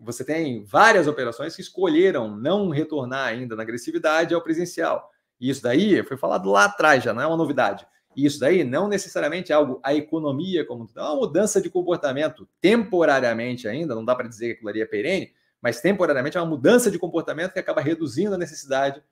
você 0.00 0.24
tem 0.24 0.64
várias 0.64 1.06
operações 1.06 1.54
que 1.54 1.62
escolheram 1.62 2.36
não 2.36 2.68
retornar 2.68 3.28
ainda 3.28 3.56
na 3.56 3.62
agressividade 3.62 4.34
ao 4.34 4.42
presencial. 4.42 5.10
Isso 5.40 5.62
daí 5.62 6.02
foi 6.04 6.16
falado 6.16 6.50
lá 6.50 6.64
atrás, 6.64 7.02
já 7.02 7.12
não 7.12 7.22
é 7.22 7.26
uma 7.26 7.36
novidade. 7.36 7.86
Isso 8.16 8.38
daí 8.38 8.62
não 8.62 8.88
necessariamente 8.88 9.50
é 9.50 9.54
algo, 9.54 9.80
a 9.82 9.94
economia 9.94 10.64
como 10.64 10.88
é 10.94 11.00
uma 11.00 11.16
mudança 11.16 11.60
de 11.60 11.68
comportamento 11.68 12.48
temporariamente 12.60 13.66
ainda, 13.66 13.94
não 13.94 14.04
dá 14.04 14.14
para 14.14 14.28
dizer 14.28 14.46
que 14.46 14.52
aquilo 14.52 14.68
ali 14.68 14.80
é 14.80 14.86
perene, 14.86 15.32
mas 15.64 15.80
temporariamente 15.80 16.36
é 16.36 16.40
uma 16.42 16.46
mudança 16.46 16.90
de 16.90 16.98
comportamento 16.98 17.54
que 17.54 17.58
acaba 17.58 17.80
reduzindo 17.80 18.34
a 18.34 18.38
necessidade 18.38 19.02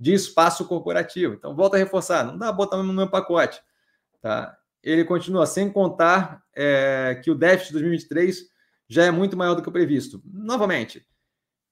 de 0.00 0.12
espaço 0.12 0.66
corporativo. 0.66 1.34
Então, 1.34 1.54
volta 1.54 1.76
a 1.76 1.78
reforçar, 1.78 2.24
não 2.24 2.36
dá 2.36 2.50
botar 2.50 2.78
no 2.78 2.92
meu 2.92 3.08
pacote. 3.08 3.62
Tá? 4.20 4.58
Ele 4.82 5.04
continua, 5.04 5.46
sem 5.46 5.70
contar 5.70 6.42
é, 6.52 7.20
que 7.22 7.30
o 7.30 7.34
déficit 7.36 7.68
de 7.68 7.74
2023 7.74 8.44
já 8.88 9.04
é 9.04 9.12
muito 9.12 9.36
maior 9.36 9.54
do 9.54 9.62
que 9.62 9.68
o 9.68 9.72
previsto. 9.72 10.20
Novamente, 10.24 11.06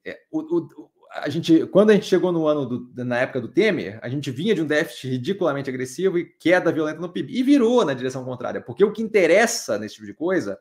é, 0.05 0.21
o, 0.31 0.39
o, 0.39 0.91
a 1.11 1.29
gente, 1.29 1.67
quando 1.67 1.91
a 1.91 1.95
gente 1.95 2.07
chegou 2.07 2.31
no 2.31 2.47
ano 2.47 2.65
do, 2.65 3.05
na 3.05 3.19
época 3.19 3.41
do 3.41 3.49
Temer, 3.49 3.99
a 4.01 4.09
gente 4.09 4.31
vinha 4.31 4.55
de 4.55 4.63
um 4.63 4.67
déficit 4.67 5.09
ridiculamente 5.09 5.69
agressivo 5.69 6.17
e 6.17 6.25
queda 6.25 6.71
violenta 6.71 7.01
no 7.01 7.09
PIB. 7.09 7.37
E 7.37 7.43
virou 7.43 7.85
na 7.85 7.93
direção 7.93 8.25
contrária, 8.25 8.61
porque 8.61 8.85
o 8.85 8.93
que 8.93 9.03
interessa 9.03 9.81
nesse 9.81 9.97
tipo 9.97 10.07
de 10.07 10.15
coisa 10.15 10.61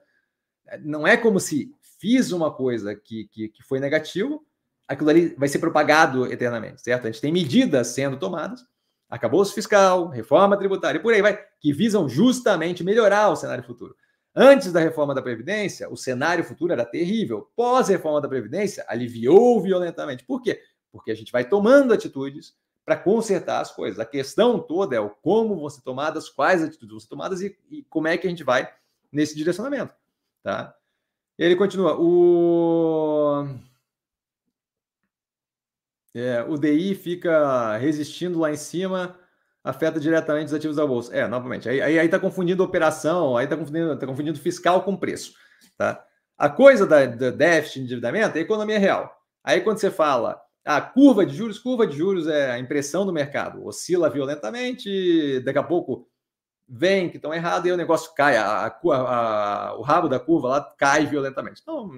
é, 0.65 0.79
não 0.79 1.07
é 1.07 1.15
como 1.15 1.39
se 1.39 1.71
fiz 1.99 2.31
uma 2.31 2.51
coisa 2.51 2.95
que, 2.95 3.27
que, 3.27 3.49
que 3.49 3.63
foi 3.63 3.79
negativo, 3.79 4.45
aquilo 4.87 5.09
ali 5.09 5.35
vai 5.35 5.47
ser 5.49 5.59
propagado 5.59 6.31
eternamente, 6.31 6.81
certo? 6.81 7.07
A 7.07 7.11
gente 7.11 7.21
tem 7.21 7.31
medidas 7.31 7.87
sendo 7.87 8.17
tomadas, 8.17 8.65
acabou 9.09 9.41
o 9.41 9.45
fiscal, 9.45 10.09
reforma 10.09 10.57
tributária 10.57 10.99
e 10.99 11.01
por 11.01 11.13
aí 11.13 11.21
vai, 11.21 11.39
que 11.59 11.73
visam 11.73 12.07
justamente 12.07 12.83
melhorar 12.83 13.29
o 13.29 13.35
cenário 13.35 13.63
futuro. 13.63 13.95
Antes 14.39 14.71
da 14.71 14.79
reforma 14.79 15.15
da 15.15 15.21
Previdência, 15.21 15.89
o 15.89 15.97
cenário 15.97 16.43
futuro 16.43 16.71
era 16.71 16.85
terrível. 16.85 17.49
Pós-reforma 17.55 18.21
da 18.21 18.27
Previdência, 18.27 18.85
aliviou 18.87 19.59
violentamente. 19.59 20.23
Por 20.23 20.43
quê? 20.43 20.61
Porque 20.91 21.09
a 21.09 21.15
gente 21.15 21.31
vai 21.31 21.43
tomando 21.43 21.91
atitudes 21.91 22.55
para 22.85 22.95
consertar 22.95 23.61
as 23.61 23.71
coisas. 23.71 23.99
A 23.99 24.05
questão 24.05 24.59
toda 24.59 24.95
é 24.95 24.99
o 24.99 25.09
como 25.09 25.55
vão 25.55 25.69
ser 25.71 25.81
tomadas, 25.81 26.29
quais 26.29 26.61
atitudes 26.61 26.91
vão 26.91 26.99
ser 26.99 27.07
tomadas 27.07 27.41
e, 27.41 27.57
e 27.71 27.81
como 27.89 28.07
é 28.07 28.15
que 28.15 28.27
a 28.27 28.29
gente 28.29 28.43
vai 28.43 28.71
nesse 29.11 29.35
direcionamento. 29.35 29.95
Tá? 30.43 30.76
Ele 31.37 31.55
continua. 31.55 31.95
O... 31.99 33.47
É, 36.15 36.43
o 36.43 36.57
DI 36.57 36.95
fica 36.95 37.77
resistindo 37.77 38.39
lá 38.39 38.51
em 38.51 38.55
cima 38.55 39.15
afeta 39.67 39.99
diretamente 39.99 40.47
os 40.47 40.53
ativos 40.53 40.77
da 40.77 40.87
bolsa. 40.87 41.13
É, 41.15 41.27
novamente, 41.27 41.67
aí, 41.67 41.81
aí, 41.81 41.99
aí 41.99 42.09
tá 42.09 42.19
confundindo 42.19 42.63
operação, 42.63 43.35
aí 43.35 43.45
tá 43.47 43.57
confundindo, 43.57 43.97
tá 43.99 44.07
confundindo 44.07 44.39
fiscal 44.39 44.81
com 44.83 44.95
preço, 44.95 45.33
tá? 45.77 46.03
A 46.37 46.49
coisa 46.49 46.85
da, 46.85 47.05
da 47.05 47.31
déficit 47.31 47.81
endividamento 47.81 48.37
é 48.37 48.41
economia 48.41 48.79
real. 48.79 49.11
Aí 49.43 49.61
quando 49.61 49.79
você 49.79 49.91
fala 49.91 50.39
a 50.65 50.79
curva 50.79 51.25
de 51.25 51.35
juros, 51.35 51.59
curva 51.59 51.85
de 51.85 51.97
juros 51.97 52.27
é 52.27 52.51
a 52.51 52.59
impressão 52.59 53.05
do 53.05 53.13
mercado, 53.13 53.65
oscila 53.65 54.09
violentamente, 54.09 55.39
daqui 55.41 55.57
a 55.59 55.63
pouco 55.63 56.07
vem 56.67 57.09
que 57.09 57.17
estão 57.17 57.33
errado 57.33 57.67
e 57.67 57.71
o 57.71 57.77
negócio 57.77 58.13
cai, 58.13 58.35
a, 58.35 58.67
a, 58.67 58.67
a, 58.67 59.75
o 59.77 59.81
rabo 59.81 60.09
da 60.09 60.19
curva 60.19 60.49
lá 60.49 60.61
cai 60.77 61.05
violentamente. 61.05 61.61
Então, 61.61 61.89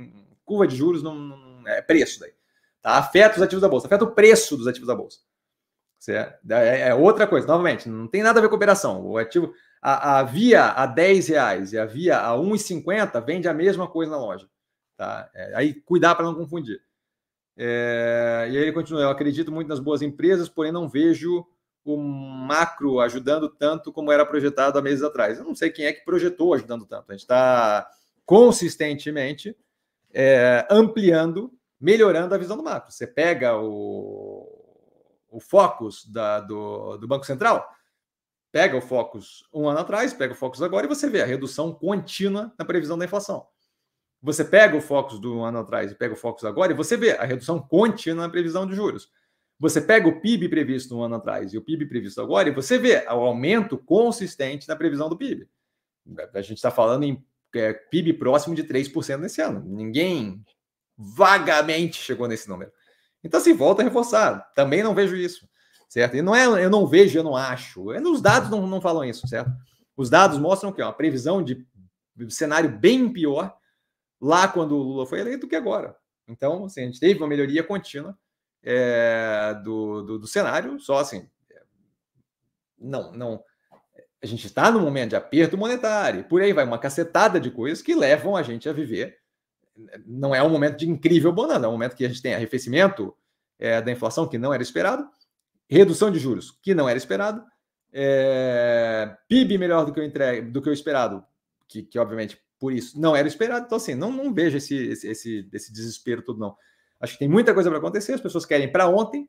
curva 0.46 0.68
de 0.68 0.76
juros 0.76 1.02
não, 1.02 1.16
não 1.16 1.68
é 1.68 1.82
preço 1.82 2.20
daí. 2.20 2.34
Tá? 2.82 2.98
Afeta 2.98 3.38
os 3.38 3.42
ativos 3.42 3.62
da 3.62 3.70
bolsa, 3.70 3.88
afeta 3.88 4.04
o 4.04 4.12
preço 4.12 4.56
dos 4.56 4.68
ativos 4.68 4.88
da 4.88 4.96
bolsa. 4.96 5.20
Certo? 5.98 6.40
É, 6.52 6.90
é 6.90 6.96
outra 6.96 7.28
coisa, 7.28 7.46
novamente, 7.48 7.90
não 7.90 8.08
tem 8.08 8.24
nada 8.24 8.40
a 8.40 8.42
ver 8.42 8.50
com 8.50 8.56
operação. 8.56 9.06
O 9.06 9.18
ativo, 9.18 9.54
a, 9.82 10.20
a 10.20 10.24
via 10.24 10.68
a 10.68 10.86
10 10.86 11.28
reais 11.28 11.74
e 11.74 11.78
a 11.78 11.86
via 11.86 12.20
a 12.20 12.32
1,50 12.38 13.26
vende 13.26 13.48
a 13.48 13.54
mesma 13.54 13.88
coisa 13.88 14.12
na 14.12 14.18
loja. 14.18 14.48
Tá? 14.96 15.30
É, 15.34 15.56
aí 15.56 15.74
cuidar 15.74 16.16
para 16.16 16.26
não 16.26 16.36
confundir. 16.36 16.82
É, 17.58 18.48
e 18.50 18.58
aí 18.58 18.64
ele 18.64 18.72
continua: 18.72 19.02
eu 19.02 19.10
acredito 19.10 19.52
muito 19.52 19.68
nas 19.68 19.80
boas 19.80 20.02
empresas, 20.02 20.48
porém 20.48 20.72
não 20.72 20.88
vejo 20.88 21.46
o 21.84 21.98
macro 21.98 23.00
ajudando 23.00 23.50
tanto 23.50 23.92
como 23.92 24.12
era 24.12 24.26
projetado 24.26 24.78
há 24.78 24.82
meses 24.82 25.04
atrás. 25.04 25.38
Eu 25.38 25.46
não 25.46 25.56
sei 25.56 25.70
quem 25.72 25.86
é 25.86 25.94
que 25.94 26.06
projetou 26.06 26.54
ajudando 26.54 26.86
tanto. 26.86 27.10
A 27.10 27.14
gente 27.14 27.22
está 27.22 27.90
consistentemente 28.26 29.56
é, 30.14 30.68
ampliando, 30.70 31.52
melhorando 31.80 32.36
a 32.36 32.38
visão 32.38 32.58
do 32.58 32.64
macro. 32.64 32.92
Você 32.92 33.08
pega 33.08 33.58
o 33.58 34.60
o 35.32 35.40
Focus 35.40 36.06
da, 36.06 36.40
do, 36.40 36.98
do 36.98 37.08
Banco 37.08 37.26
Central, 37.26 37.68
pega 38.52 38.76
o 38.76 38.82
Focus 38.82 39.48
um 39.54 39.68
ano 39.68 39.80
atrás, 39.80 40.14
pega 40.14 40.34
o 40.34 40.36
Focus 40.36 40.62
agora 40.62 40.86
e 40.86 40.90
você 40.90 41.10
vê 41.10 41.22
a 41.22 41.26
redução 41.26 41.74
contínua 41.74 42.52
na 42.58 42.66
previsão 42.66 42.98
da 42.98 43.06
inflação. 43.06 43.48
Você 44.22 44.44
pega 44.44 44.76
o 44.76 44.82
Focus 44.82 45.20
do 45.20 45.42
ano 45.42 45.60
atrás 45.60 45.92
e 45.92 45.96
pega 45.96 46.14
o 46.14 46.18
Focus 46.18 46.44
agora 46.44 46.72
e 46.72 46.76
você 46.76 46.98
vê 46.98 47.12
a 47.12 47.24
redução 47.24 47.60
contínua 47.60 48.26
na 48.26 48.30
previsão 48.30 48.66
de 48.68 48.76
juros. 48.76 49.10
Você 49.60 49.82
pega 49.82 50.08
o 50.08 50.22
PIB 50.22 50.48
previsto 50.48 50.98
um 50.98 51.04
ano 51.04 51.16
atrás 51.16 51.54
e 51.54 51.58
o 51.58 51.62
PIB 51.62 51.86
previsto 51.86 52.22
agora 52.22 52.48
e 52.48 52.54
você 52.54 52.78
vê 52.78 53.06
o 53.08 53.26
aumento 53.26 53.78
consistente 53.78 54.68
na 54.68 54.76
previsão 54.76 55.10
do 55.10 55.18
PIB. 55.18 55.48
A 56.34 56.42
gente 56.42 56.58
está 56.58 56.72
falando 56.72 57.04
em 57.04 57.22
é, 57.54 57.74
PIB 57.74 58.14
próximo 58.14 58.56
de 58.56 58.64
3% 58.64 59.18
nesse 59.18 59.42
ano. 59.42 59.62
Ninguém 59.66 60.44
vagamente 60.98 61.98
chegou 61.98 62.28
nesse 62.28 62.48
número. 62.48 62.72
Então, 63.22 63.40
assim, 63.40 63.54
volta 63.54 63.82
a 63.82 63.86
reforçar. 63.86 64.50
Também 64.56 64.82
não 64.82 64.96
vejo 64.96 65.16
isso, 65.18 65.48
certo? 65.90 66.16
E 66.16 66.22
não 66.22 66.34
é 66.34 66.46
eu 66.46 66.70
não 66.70 66.88
vejo, 66.88 67.20
eu 67.20 67.24
não 67.24 67.36
acho. 67.36 67.92
É, 67.92 68.02
os 68.02 68.22
dados 68.22 68.50
não, 68.50 68.66
não 68.66 68.80
falam 68.80 69.04
isso, 69.04 69.28
certo? 69.28 69.52
Os 69.96 70.10
dados 70.10 70.40
mostram 70.40 70.72
que 70.72 70.82
é 70.82 70.86
uma 70.86 70.94
previsão 70.94 71.44
de 71.44 71.66
cenário 72.30 72.70
bem 72.70 73.12
pior 73.12 73.54
lá 74.22 74.48
quando 74.48 74.76
o 74.76 74.82
Lula 74.82 75.06
foi 75.06 75.20
eleito 75.20 75.42
do 75.42 75.50
que 75.50 75.56
agora. 75.56 75.98
Então, 76.30 76.64
assim, 76.66 76.82
a 76.82 76.86
gente 76.86 77.00
teve 77.00 77.20
uma 77.20 77.28
melhoria 77.28 77.64
contínua 77.64 78.18
é, 78.64 79.54
do, 79.64 80.02
do, 80.02 80.20
do, 80.20 80.28
cenário, 80.28 80.80
só 80.80 80.98
assim. 80.98 81.28
Não, 82.78 83.12
não. 83.12 83.44
A 84.22 84.26
gente 84.26 84.46
está 84.46 84.70
num 84.72 84.82
momento 84.82 85.12
de 85.12 85.16
aperto 85.16 85.58
monetário, 85.58 86.26
por 86.26 86.42
aí 86.42 86.52
vai 86.52 86.66
uma 86.66 86.78
cacetada 86.78 87.40
de 87.40 87.52
coisas 87.52 87.82
que 87.82 87.96
levam 87.96 88.36
a 88.36 88.44
gente 88.44 88.68
a 88.68 88.74
viver 88.74 89.20
não 90.06 90.36
é 90.36 90.44
um 90.44 90.50
momento 90.50 90.78
de 90.78 90.90
incrível 90.90 91.32
bonança, 91.32 91.66
é 91.66 91.68
um 91.68 91.74
momento 91.74 91.96
que 91.96 92.06
a 92.06 92.08
gente 92.08 92.22
tem 92.22 92.34
arrefecimento 92.34 93.16
é, 93.58 93.82
da 93.82 93.92
inflação, 93.92 94.28
que 94.28 94.38
não 94.38 94.54
era 94.54 94.64
esperado, 94.64 95.08
redução 95.70 96.12
de 96.12 96.20
juros, 96.20 96.52
que 96.62 96.74
não 96.74 96.88
era 96.90 96.98
esperado, 96.98 97.44
é, 97.92 99.16
PIB 99.28 99.58
melhor 99.58 99.86
do 99.86 99.94
que 99.94 100.00
eu 100.00 100.04
entregue, 100.04 100.50
do 100.50 100.62
que 100.62 100.70
eu 100.70 100.74
esperado, 100.74 101.24
que, 101.68 101.84
que 101.84 102.00
obviamente 102.00 102.40
por 102.60 102.74
isso 102.74 103.00
não 103.00 103.16
era 103.16 103.28
esperado. 103.28 103.66
Então, 103.66 103.78
assim, 103.78 103.96
não, 103.96 104.12
não 104.12 104.34
vejo 104.34 104.58
esse, 104.58 104.76
esse, 104.76 105.48
esse 105.52 105.72
desespero 105.74 106.22
todo, 106.22 106.40
não. 106.40 106.56
Acho 107.00 107.14
que 107.14 107.20
tem 107.20 107.28
muita 107.28 107.54
coisa 107.54 107.70
para 107.70 107.80
acontecer, 107.80 108.14
as 108.14 108.22
pessoas 108.22 108.46
querem 108.46 108.72
para 108.72 108.88
ontem, 108.88 109.28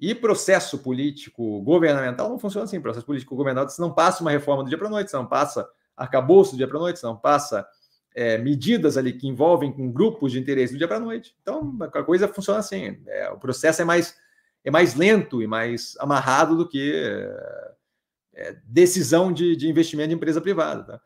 e 0.00 0.14
processo 0.14 0.78
político 0.78 1.60
governamental 1.62 2.28
não 2.28 2.38
funciona 2.38 2.64
assim. 2.64 2.80
Processo 2.80 3.06
político 3.06 3.36
governamental 3.36 3.70
você 3.70 3.80
não 3.80 3.94
passa 3.94 4.20
uma 4.20 4.32
reforma 4.32 4.64
do 4.64 4.68
dia 4.68 4.76
para 4.76 4.88
a 4.88 4.90
noite, 4.90 5.10
você 5.10 5.16
não 5.16 5.26
passa 5.26 5.68
arcabouço 5.96 6.52
do 6.52 6.56
dia 6.56 6.66
para 6.66 6.76
a 6.76 6.80
noite, 6.80 6.98
você 6.98 7.06
não 7.06 7.16
passa 7.16 7.64
é, 8.14 8.36
medidas 8.36 8.96
ali 8.96 9.12
que 9.12 9.28
envolvem 9.28 9.72
com 9.72 9.92
grupos 9.92 10.32
de 10.32 10.40
interesse 10.40 10.72
do 10.72 10.78
dia 10.78 10.88
para 10.88 10.96
a 10.96 11.00
noite. 11.00 11.36
Então, 11.40 11.76
a 11.80 12.02
coisa 12.02 12.26
funciona 12.26 12.58
assim. 12.58 13.00
É, 13.06 13.30
o 13.30 13.38
processo 13.38 13.80
é 13.80 13.84
mais, 13.84 14.16
é 14.64 14.70
mais 14.72 14.96
lento 14.96 15.40
e 15.40 15.46
mais 15.46 15.94
amarrado 16.00 16.56
do 16.56 16.68
que 16.68 16.92
é, 18.34 18.56
decisão 18.64 19.32
de, 19.32 19.54
de 19.54 19.68
investimento 19.68 20.08
de 20.08 20.14
empresa 20.14 20.40
privada. 20.40 20.82
Tá? 20.82 21.00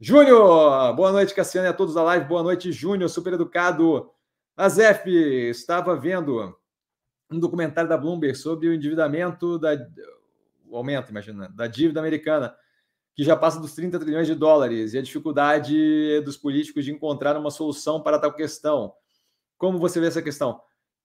Júnior, 0.00 0.94
boa 0.96 1.12
noite, 1.12 1.34
Cassiano, 1.34 1.68
e 1.68 1.70
a 1.70 1.74
todos 1.74 1.94
da 1.94 2.02
live. 2.02 2.24
Boa 2.26 2.42
noite, 2.42 2.72
Júnior, 2.72 3.08
super 3.08 3.34
educado. 3.34 4.10
Azef, 4.60 5.08
estava 5.48 5.96
vendo 5.96 6.56
um 7.30 7.38
documentário 7.38 7.88
da 7.88 7.96
Bloomberg 7.96 8.36
sobre 8.36 8.68
o 8.68 8.74
endividamento 8.74 9.58
da 9.58 9.74
o 10.70 10.76
aumento, 10.76 11.10
imagina, 11.10 11.48
da 11.48 11.66
dívida 11.66 11.98
americana, 11.98 12.54
que 13.14 13.24
já 13.24 13.36
passa 13.36 13.58
dos 13.60 13.74
30 13.74 13.98
trilhões 13.98 14.26
de 14.26 14.34
dólares, 14.34 14.94
e 14.94 14.98
a 14.98 15.02
dificuldade 15.02 16.20
dos 16.20 16.36
políticos 16.36 16.84
de 16.84 16.92
encontrar 16.92 17.36
uma 17.36 17.50
solução 17.50 18.00
para 18.00 18.18
tal 18.18 18.32
questão. 18.32 18.94
Como 19.58 19.78
você 19.78 20.00
vê 20.00 20.06
essa 20.06 20.22
questão? 20.22 20.60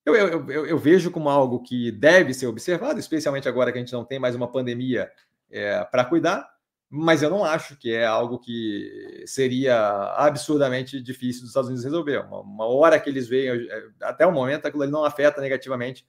Eu, 0.06 0.16
eu, 0.16 0.52
eu, 0.52 0.66
eu 0.68 0.78
vejo 0.78 1.10
como 1.10 1.30
algo 1.30 1.64
que 1.64 1.92
deve 1.92 2.34
ser 2.34 2.46
observado, 2.46 3.00
especialmente 3.00 3.50
agora 3.50 3.72
que 3.72 3.80
a 3.80 3.82
gente 3.82 3.94
não 3.94 4.06
tem 4.06 4.20
mais 4.20 4.36
uma 4.36 4.52
pandemia 4.52 5.12
é, 5.50 5.84
para 5.86 6.06
cuidar, 6.06 6.48
mas 6.90 7.22
eu 7.22 7.30
não 7.30 7.44
acho 7.44 7.76
que 7.78 7.92
é 7.94 8.06
algo 8.06 8.40
que 8.40 9.24
seria 9.26 10.14
absurdamente 10.16 11.02
difícil 11.02 11.42
dos 11.42 11.50
Estados 11.50 11.70
Unidos 11.70 11.84
resolver. 11.84 12.20
Uma, 12.20 12.42
uma 12.42 12.66
hora 12.66 13.00
que 13.00 13.10
eles 13.10 13.28
veem, 13.28 13.50
é, 13.50 13.88
até 14.02 14.26
o 14.26 14.32
momento, 14.32 14.66
aquilo 14.66 14.86
não 14.88 15.04
afeta 15.04 15.42
negativamente 15.42 16.08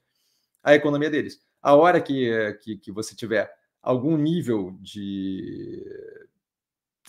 a 0.63 0.75
economia 0.75 1.09
deles. 1.09 1.39
A 1.61 1.75
hora 1.75 1.99
que, 1.99 2.57
que, 2.61 2.77
que 2.77 2.91
você 2.91 3.15
tiver 3.15 3.51
algum 3.81 4.17
nível 4.17 4.77
de 4.81 5.83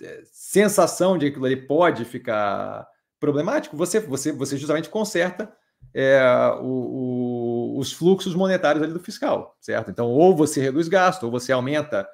é, 0.03 0.23
sensação 0.25 1.19
de 1.19 1.27
que 1.27 1.31
aquilo 1.33 1.47
ali 1.47 1.57
pode 1.57 2.05
ficar 2.05 2.87
problemático, 3.21 3.77
você, 3.77 4.01
você, 4.01 4.33
você 4.33 4.57
justamente 4.57 4.89
conserta 4.89 5.53
é, 5.93 6.21
o, 6.61 7.75
o, 7.75 7.79
os 7.79 7.93
fluxos 7.93 8.35
monetários 8.35 8.83
ali 8.83 8.93
do 8.93 9.01
fiscal, 9.01 9.57
certo? 9.61 9.91
Então, 9.91 10.07
ou 10.07 10.37
você 10.37 10.61
reduz 10.61 10.89
gasto, 10.89 11.25
ou 11.25 11.31
você 11.31 11.53
aumenta 11.53 12.09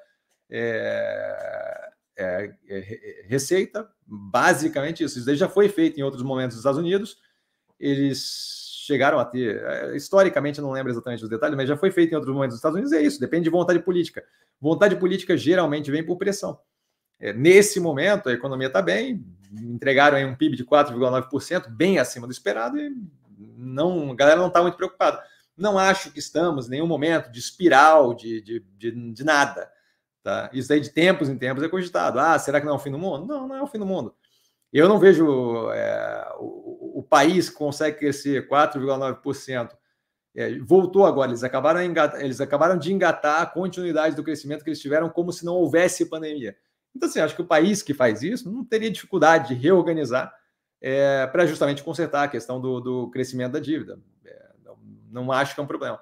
é, 0.49 1.89
é, 2.17 2.53
é 2.67 3.25
receita, 3.27 3.89
basicamente 4.05 5.03
isso. 5.03 5.19
Isso 5.19 5.35
já 5.35 5.49
foi 5.49 5.69
feito 5.69 5.99
em 5.99 6.03
outros 6.03 6.23
momentos 6.23 6.55
dos 6.55 6.61
Estados 6.61 6.79
Unidos. 6.79 7.17
Eles 7.79 8.65
chegaram 8.85 9.19
a 9.19 9.25
ter, 9.25 9.63
é, 9.63 9.95
historicamente, 9.95 10.61
não 10.61 10.71
lembro 10.71 10.91
exatamente 10.91 11.23
os 11.23 11.29
detalhes, 11.29 11.57
mas 11.57 11.67
já 11.67 11.75
foi 11.75 11.91
feito 11.91 12.11
em 12.11 12.15
outros 12.15 12.33
momentos 12.33 12.53
dos 12.53 12.59
Estados 12.59 12.75
Unidos, 12.75 12.93
é 12.93 13.01
isso, 13.01 13.19
depende 13.19 13.45
de 13.45 13.49
vontade 13.49 13.79
política. 13.79 14.23
Vontade 14.61 14.95
política 14.95 15.35
geralmente 15.35 15.89
vem 15.89 16.05
por 16.05 16.17
pressão. 16.17 16.59
É, 17.19 17.33
nesse 17.33 17.79
momento, 17.79 18.29
a 18.29 18.33
economia 18.33 18.67
está 18.67 18.81
bem, 18.81 19.25
entregaram 19.51 20.17
aí 20.17 20.25
um 20.25 20.35
PIB 20.35 20.55
de 20.55 20.65
4,9%, 20.65 21.69
bem 21.69 21.97
acima 21.97 22.27
do 22.27 22.33
esperado, 22.33 22.77
e 22.77 22.91
não, 23.37 24.11
a 24.11 24.15
galera 24.15 24.39
não 24.39 24.47
está 24.47 24.61
muito 24.61 24.77
preocupada. 24.77 25.23
Não 25.57 25.79
acho 25.79 26.11
que 26.11 26.19
estamos 26.19 26.67
em 26.67 26.71
nenhum 26.71 26.87
momento 26.87 27.31
de 27.31 27.39
espiral, 27.39 28.13
de, 28.13 28.41
de, 28.41 28.65
de, 28.77 29.13
de 29.13 29.23
nada. 29.23 29.69
Tá? 30.25 30.49
Isso 30.51 30.73
aí 30.73 30.79
de 30.79 30.89
tempos 30.89 31.29
em 31.29 31.37
tempos 31.37 31.61
é 31.61 31.69
cogitado. 31.69 32.19
Ah, 32.19 32.39
será 32.39 32.59
que 32.59 32.65
não 32.65 32.73
é 32.73 32.75
o 32.75 32.79
fim 32.79 32.89
do 32.89 32.97
mundo? 32.97 33.27
Não, 33.27 33.47
não 33.47 33.55
é 33.57 33.61
o 33.61 33.67
fim 33.67 33.77
do 33.77 33.85
mundo. 33.85 34.11
Eu 34.73 34.89
não 34.89 34.97
vejo 34.97 35.69
é, 35.69 36.33
o, 36.39 36.97
o, 36.97 37.03
país 37.03 37.47
que 37.47 37.55
consegue 37.55 37.99
crescer 37.99 38.49
4,9%. 38.49 39.69
É, 40.35 40.57
voltou 40.57 41.05
agora, 41.05 41.29
eles 41.29 41.43
acabaram, 41.43 41.79
eles 42.19 42.41
acabaram 42.41 42.75
de 42.75 42.91
engatar 42.91 43.43
a 43.43 43.45
continuidade 43.45 44.15
do 44.15 44.23
crescimento 44.23 44.63
que 44.63 44.69
eles 44.71 44.81
tiveram 44.81 45.11
como 45.11 45.31
se 45.31 45.45
não 45.45 45.53
houvesse 45.53 46.09
pandemia. 46.09 46.57
Então, 46.95 47.07
assim, 47.07 47.19
acho 47.19 47.35
que 47.35 47.43
o 47.43 47.47
país 47.47 47.83
que 47.83 47.93
faz 47.93 48.23
isso 48.23 48.51
não 48.51 48.65
teria 48.65 48.89
dificuldade 48.89 49.49
de 49.49 49.53
reorganizar 49.53 50.33
é, 50.81 51.27
para 51.27 51.45
justamente 51.45 51.83
consertar 51.83 52.23
a 52.23 52.27
questão 52.27 52.59
do, 52.59 52.81
do 52.81 53.11
crescimento 53.11 53.51
da 53.51 53.59
dívida. 53.59 53.99
É, 54.25 54.49
não, 54.63 54.77
não, 55.11 55.31
acho 55.31 55.53
que 55.53 55.59
é 55.61 55.63
um 55.63 55.67
problema. 55.67 56.01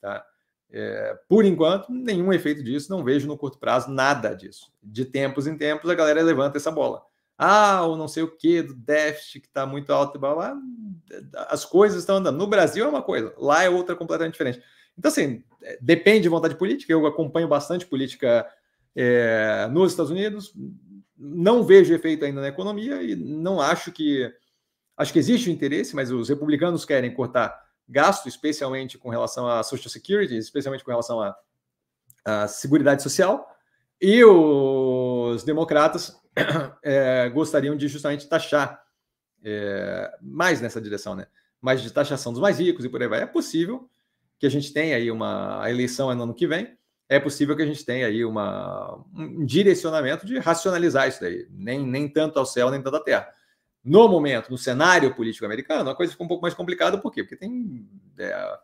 Tá? 0.00 0.24
É, 0.72 1.18
por 1.28 1.44
enquanto, 1.44 1.92
nenhum 1.92 2.32
efeito 2.32 2.62
disso, 2.62 2.90
não 2.90 3.02
vejo 3.02 3.26
no 3.26 3.36
curto 3.36 3.58
prazo 3.58 3.90
nada 3.90 4.34
disso. 4.34 4.72
De 4.82 5.04
tempos 5.04 5.46
em 5.46 5.56
tempos, 5.56 5.90
a 5.90 5.94
galera 5.94 6.22
levanta 6.22 6.58
essa 6.58 6.70
bola 6.70 7.02
ah, 7.42 7.86
ou 7.86 7.96
não 7.96 8.06
sei 8.06 8.22
o 8.22 8.36
que 8.36 8.60
do 8.60 8.74
déficit 8.74 9.40
que 9.40 9.46
está 9.46 9.64
muito 9.64 9.90
alto 9.90 10.14
e 10.14 10.20
blá, 10.20 10.34
blá, 10.34 10.58
as 11.48 11.64
coisas 11.64 12.00
estão 12.00 12.16
andando. 12.16 12.36
No 12.36 12.46
Brasil 12.46 12.84
é 12.84 12.88
uma 12.88 13.00
coisa, 13.00 13.32
lá 13.38 13.64
é 13.64 13.70
outra 13.70 13.96
completamente 13.96 14.32
diferente. 14.32 14.60
Então, 14.98 15.10
assim, 15.10 15.42
é, 15.62 15.78
depende 15.80 16.24
de 16.24 16.28
vontade 16.28 16.54
política. 16.54 16.92
Eu 16.92 17.06
acompanho 17.06 17.48
bastante 17.48 17.86
política 17.86 18.46
é, 18.94 19.66
nos 19.72 19.92
Estados 19.92 20.10
Unidos, 20.10 20.52
não 21.16 21.64
vejo 21.64 21.94
efeito 21.94 22.26
ainda 22.26 22.42
na 22.42 22.48
economia 22.48 23.02
e 23.02 23.16
não 23.16 23.58
acho 23.58 23.90
que. 23.90 24.30
Acho 24.94 25.14
que 25.14 25.18
existe 25.18 25.48
o 25.48 25.52
interesse, 25.52 25.96
mas 25.96 26.10
os 26.10 26.28
republicanos 26.28 26.84
querem 26.84 27.14
cortar 27.14 27.58
gasto, 27.90 28.28
especialmente 28.28 28.96
com 28.96 29.10
relação 29.10 29.48
à 29.48 29.62
Social 29.62 29.90
Security, 29.90 30.36
especialmente 30.36 30.84
com 30.84 30.90
relação 30.90 31.20
à, 31.20 31.36
à 32.24 32.48
Seguridade 32.48 33.02
Social, 33.02 33.46
e 34.00 34.24
os 34.24 35.42
democratas 35.44 36.18
é, 36.82 37.28
gostariam 37.28 37.76
de 37.76 37.88
justamente 37.88 38.28
taxar 38.28 38.82
é, 39.44 40.10
mais 40.22 40.60
nessa 40.60 40.80
direção, 40.80 41.14
né? 41.14 41.26
Mais 41.60 41.82
de 41.82 41.90
taxação 41.92 42.32
dos 42.32 42.40
mais 42.40 42.58
ricos 42.58 42.84
e 42.84 42.88
por 42.88 43.02
aí 43.02 43.08
vai. 43.08 43.20
É 43.20 43.26
possível 43.26 43.90
que 44.38 44.46
a 44.46 44.50
gente 44.50 44.72
tenha 44.72 44.96
aí 44.96 45.10
uma 45.10 45.62
a 45.62 45.70
eleição 45.70 46.14
no 46.14 46.22
ano 46.22 46.34
que 46.34 46.46
vem. 46.46 46.78
É 47.08 47.18
possível 47.18 47.56
que 47.56 47.62
a 47.62 47.66
gente 47.66 47.84
tenha 47.84 48.06
aí 48.06 48.24
uma, 48.24 49.04
um 49.12 49.44
direcionamento 49.44 50.24
de 50.24 50.38
racionalizar 50.38 51.08
isso 51.08 51.20
daí, 51.20 51.44
nem, 51.50 51.84
nem 51.84 52.08
tanto 52.08 52.38
ao 52.38 52.46
céu, 52.46 52.70
nem 52.70 52.80
tanto 52.80 52.96
à 52.96 53.00
terra. 53.00 53.28
No 53.82 54.08
momento, 54.08 54.50
no 54.50 54.58
cenário 54.58 55.14
político 55.14 55.46
americano, 55.46 55.88
a 55.88 55.94
coisa 55.94 56.12
fica 56.12 56.24
um 56.24 56.28
pouco 56.28 56.42
mais 56.42 56.54
complicada, 56.54 56.98
por 56.98 57.10
quê? 57.10 57.22
Porque 57.22 57.36
tem, 57.36 57.88
é, 58.18 58.58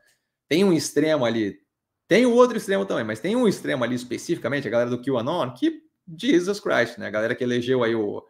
tem 0.49 0.65
um 0.65 0.73
extremo 0.73 1.25
ali, 1.25 1.59
tem 2.09 2.27
o 2.27 2.35
outro 2.35 2.57
extremo 2.57 2.85
também, 2.85 3.05
mas 3.05 3.21
tem 3.21 3.35
um 3.35 3.49
extremo 3.49 3.83
ali 3.83 3.95
especificamente, 3.95 4.69
a 4.69 4.71
galera 4.71 4.91
do 4.91 5.03
QAnon, 5.03 5.53
que 5.53 5.83
Jesus 6.17 6.61
Christ, 6.61 6.99
né? 6.99 7.07
A 7.07 7.11
galera 7.11 7.35
que 7.35 7.43
elegeu 7.43 7.83
aí 7.83 7.95
o, 7.95 8.23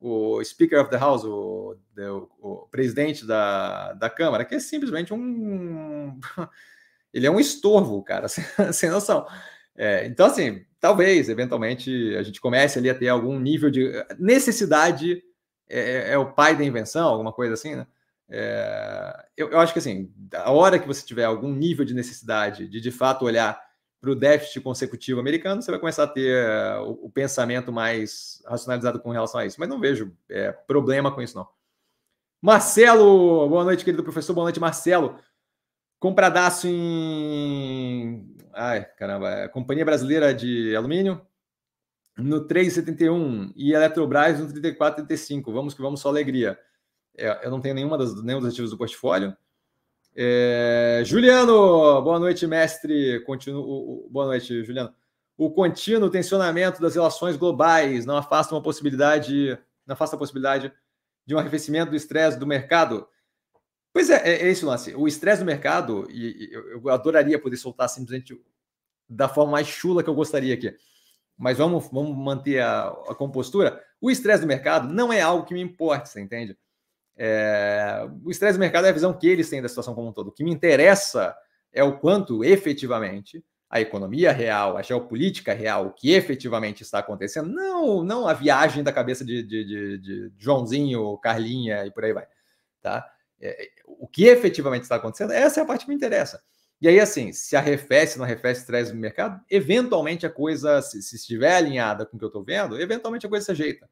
o 0.00 0.42
Speaker 0.42 0.80
of 0.80 0.90
the 0.90 0.96
House, 0.96 1.24
o, 1.24 1.76
o, 1.98 2.28
o 2.40 2.68
presidente 2.68 3.26
da, 3.26 3.92
da 3.94 4.08
Câmara, 4.08 4.44
que 4.44 4.54
é 4.54 4.60
simplesmente 4.60 5.12
um. 5.12 6.18
Ele 7.12 7.26
é 7.26 7.30
um 7.30 7.40
estorvo, 7.40 8.02
cara, 8.02 8.28
sem, 8.28 8.44
sem 8.72 8.90
noção. 8.90 9.26
É, 9.76 10.06
então, 10.06 10.26
assim, 10.26 10.64
talvez, 10.80 11.28
eventualmente, 11.28 12.14
a 12.16 12.22
gente 12.22 12.40
comece 12.40 12.78
ali 12.78 12.88
a 12.88 12.94
ter 12.94 13.08
algum 13.08 13.38
nível 13.38 13.70
de. 13.70 13.90
Necessidade 14.18 15.22
é, 15.68 15.80
é, 15.80 16.12
é 16.12 16.18
o 16.18 16.32
pai 16.32 16.56
da 16.56 16.64
invenção, 16.64 17.08
alguma 17.08 17.32
coisa 17.32 17.54
assim, 17.54 17.74
né? 17.76 17.86
É, 18.28 19.26
eu, 19.36 19.50
eu, 19.50 19.60
acho 19.60 19.72
que 19.72 19.78
assim, 19.78 20.12
a 20.34 20.50
hora 20.50 20.78
que 20.78 20.86
você 20.86 21.06
tiver 21.06 21.24
algum 21.24 21.52
nível 21.52 21.84
de 21.84 21.94
necessidade 21.94 22.66
de 22.66 22.80
de 22.80 22.90
fato 22.90 23.24
olhar 23.24 23.60
para 24.00 24.10
o 24.10 24.16
déficit 24.16 24.60
consecutivo 24.60 25.20
americano, 25.20 25.62
você 25.62 25.70
vai 25.70 25.80
começar 25.80 26.04
a 26.04 26.08
ter 26.08 26.44
uh, 26.44 26.82
o, 26.82 27.06
o, 27.06 27.10
pensamento 27.10 27.72
mais 27.72 28.42
racionalizado 28.46 29.00
com 29.00 29.10
relação 29.10 29.40
a 29.40 29.46
isso. 29.46 29.58
Mas 29.58 29.68
não 29.68 29.80
vejo 29.80 30.12
é, 30.28 30.52
problema 30.52 31.10
com 31.12 31.22
isso, 31.22 31.36
não. 31.36 31.48
Marcelo, 32.42 33.48
boa 33.48 33.64
noite, 33.64 33.84
querido 33.84 34.02
professor. 34.04 34.34
Boa 34.34 34.44
noite, 34.44 34.60
Marcelo. 34.60 35.18
Compradaço 35.98 36.68
em. 36.68 38.36
Ai, 38.52 38.84
caramba, 38.96 39.30
é, 39.30 39.48
Companhia 39.48 39.84
Brasileira 39.84 40.34
de 40.34 40.74
Alumínio 40.76 41.20
no 42.16 42.46
3,71 42.46 43.52
e 43.54 43.72
Eletrobras 43.72 44.40
no 44.40 44.46
34,35. 44.48 45.52
Vamos 45.52 45.74
que 45.74 45.82
vamos, 45.82 46.00
só 46.00 46.08
alegria. 46.08 46.58
É, 47.16 47.46
eu 47.46 47.50
não 47.50 47.60
tenho 47.60 47.74
nenhuma 47.74 47.98
das, 47.98 48.22
nenhum 48.22 48.40
dos 48.40 48.52
ativos 48.52 48.70
do 48.70 48.78
portfólio. 48.78 49.36
É, 50.14 51.02
Juliano, 51.04 52.00
boa 52.02 52.18
noite, 52.18 52.46
mestre. 52.46 53.20
Continuo, 53.20 54.08
boa 54.10 54.26
noite, 54.26 54.64
Juliano. 54.64 54.92
O 55.36 55.50
contínuo 55.50 56.08
tensionamento 56.08 56.80
das 56.80 56.94
relações 56.94 57.36
globais 57.36 58.06
não 58.06 58.16
afasta 58.16 58.54
uma 58.54 58.62
possibilidade, 58.62 59.58
não 59.86 59.92
afasta 59.92 60.16
a 60.16 60.18
possibilidade 60.18 60.72
de 61.26 61.34
um 61.34 61.38
arrefecimento 61.38 61.90
do 61.90 61.96
estresse 61.96 62.38
do 62.38 62.46
mercado. 62.46 63.06
Pois 63.92 64.08
é, 64.08 64.16
é, 64.26 64.42
é 64.42 64.48
esse 64.48 64.64
o 64.64 64.68
lance. 64.68 64.94
O 64.94 65.06
estresse 65.06 65.42
do 65.42 65.46
mercado, 65.46 66.06
e, 66.10 66.48
e 66.48 66.52
eu 66.52 66.88
adoraria 66.88 67.38
poder 67.38 67.58
soltar 67.58 67.88
simplesmente 67.90 68.40
da 69.08 69.28
forma 69.28 69.52
mais 69.52 69.66
chula 69.66 70.02
que 70.02 70.08
eu 70.08 70.14
gostaria 70.14 70.54
aqui. 70.54 70.74
Mas 71.36 71.58
vamos, 71.58 71.88
vamos 71.92 72.16
manter 72.16 72.60
a, 72.60 72.88
a 73.08 73.14
compostura. 73.14 73.82
O 74.00 74.10
estresse 74.10 74.40
do 74.40 74.46
mercado 74.46 74.92
não 74.92 75.12
é 75.12 75.20
algo 75.20 75.44
que 75.44 75.54
me 75.54 75.60
importe, 75.60 76.08
você 76.08 76.20
entende? 76.20 76.56
É, 77.16 78.06
o 78.24 78.30
estresse 78.30 78.58
do 78.58 78.60
mercado 78.60 78.86
é 78.86 78.90
a 78.90 78.92
visão 78.92 79.12
que 79.12 79.26
eles 79.26 79.48
têm 79.48 79.62
da 79.62 79.68
situação 79.68 79.94
como 79.94 80.08
um 80.08 80.12
todo. 80.12 80.28
O 80.28 80.32
que 80.32 80.44
me 80.44 80.50
interessa 80.50 81.34
é 81.72 81.82
o 81.82 81.98
quanto 81.98 82.44
efetivamente 82.44 83.44
a 83.68 83.80
economia 83.80 84.32
real, 84.32 84.76
a 84.76 84.82
geopolítica 84.82 85.52
real, 85.52 85.86
o 85.86 85.92
que 85.92 86.12
efetivamente 86.12 86.82
está 86.82 87.00
acontecendo, 87.00 87.48
não, 87.48 88.04
não 88.04 88.28
a 88.28 88.32
viagem 88.32 88.82
da 88.82 88.92
cabeça 88.92 89.24
de, 89.24 89.42
de, 89.42 89.64
de, 89.64 89.98
de 89.98 90.32
Joãozinho, 90.38 91.18
Carlinha 91.18 91.84
e 91.84 91.90
por 91.90 92.04
aí 92.04 92.12
vai. 92.12 92.26
Tá? 92.80 93.10
É, 93.40 93.68
o 93.84 94.06
que 94.06 94.26
efetivamente 94.26 94.82
está 94.82 94.96
acontecendo, 94.96 95.32
essa 95.32 95.60
é 95.60 95.62
a 95.62 95.66
parte 95.66 95.84
que 95.84 95.90
me 95.90 95.96
interessa. 95.96 96.42
E 96.80 96.88
aí, 96.88 97.00
assim, 97.00 97.32
se 97.32 97.56
arrefece, 97.56 98.18
não 98.18 98.24
arrefece, 98.24 98.66
traz 98.66 98.92
no 98.92 98.98
mercado, 98.98 99.40
eventualmente 99.50 100.26
a 100.26 100.30
coisa, 100.30 100.82
se, 100.82 101.02
se 101.02 101.16
estiver 101.16 101.56
alinhada 101.56 102.04
com 102.04 102.16
o 102.16 102.18
que 102.18 102.24
eu 102.24 102.28
estou 102.28 102.44
vendo, 102.44 102.78
eventualmente 102.80 103.26
a 103.26 103.28
coisa 103.28 103.44
se 103.46 103.52
ajeita. 103.52 103.88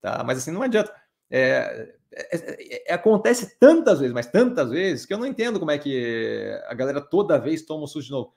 Tá? 0.00 0.22
Mas 0.24 0.38
assim, 0.38 0.50
não 0.52 0.62
adianta. 0.62 0.94
É, 1.30 1.94
é, 2.12 2.90
é, 2.90 2.94
acontece 2.94 3.58
tantas 3.58 4.00
vezes, 4.00 4.12
mas 4.14 4.26
tantas 4.26 4.70
vezes, 4.70 5.06
que 5.06 5.14
eu 5.14 5.18
não 5.18 5.26
entendo 5.26 5.58
como 5.58 5.70
é 5.70 5.78
que 5.78 6.50
a 6.66 6.74
galera 6.74 7.00
toda 7.00 7.38
vez 7.38 7.62
toma 7.62 7.84
um 7.84 7.86
susto 7.86 8.06
de 8.06 8.12
novo. 8.12 8.32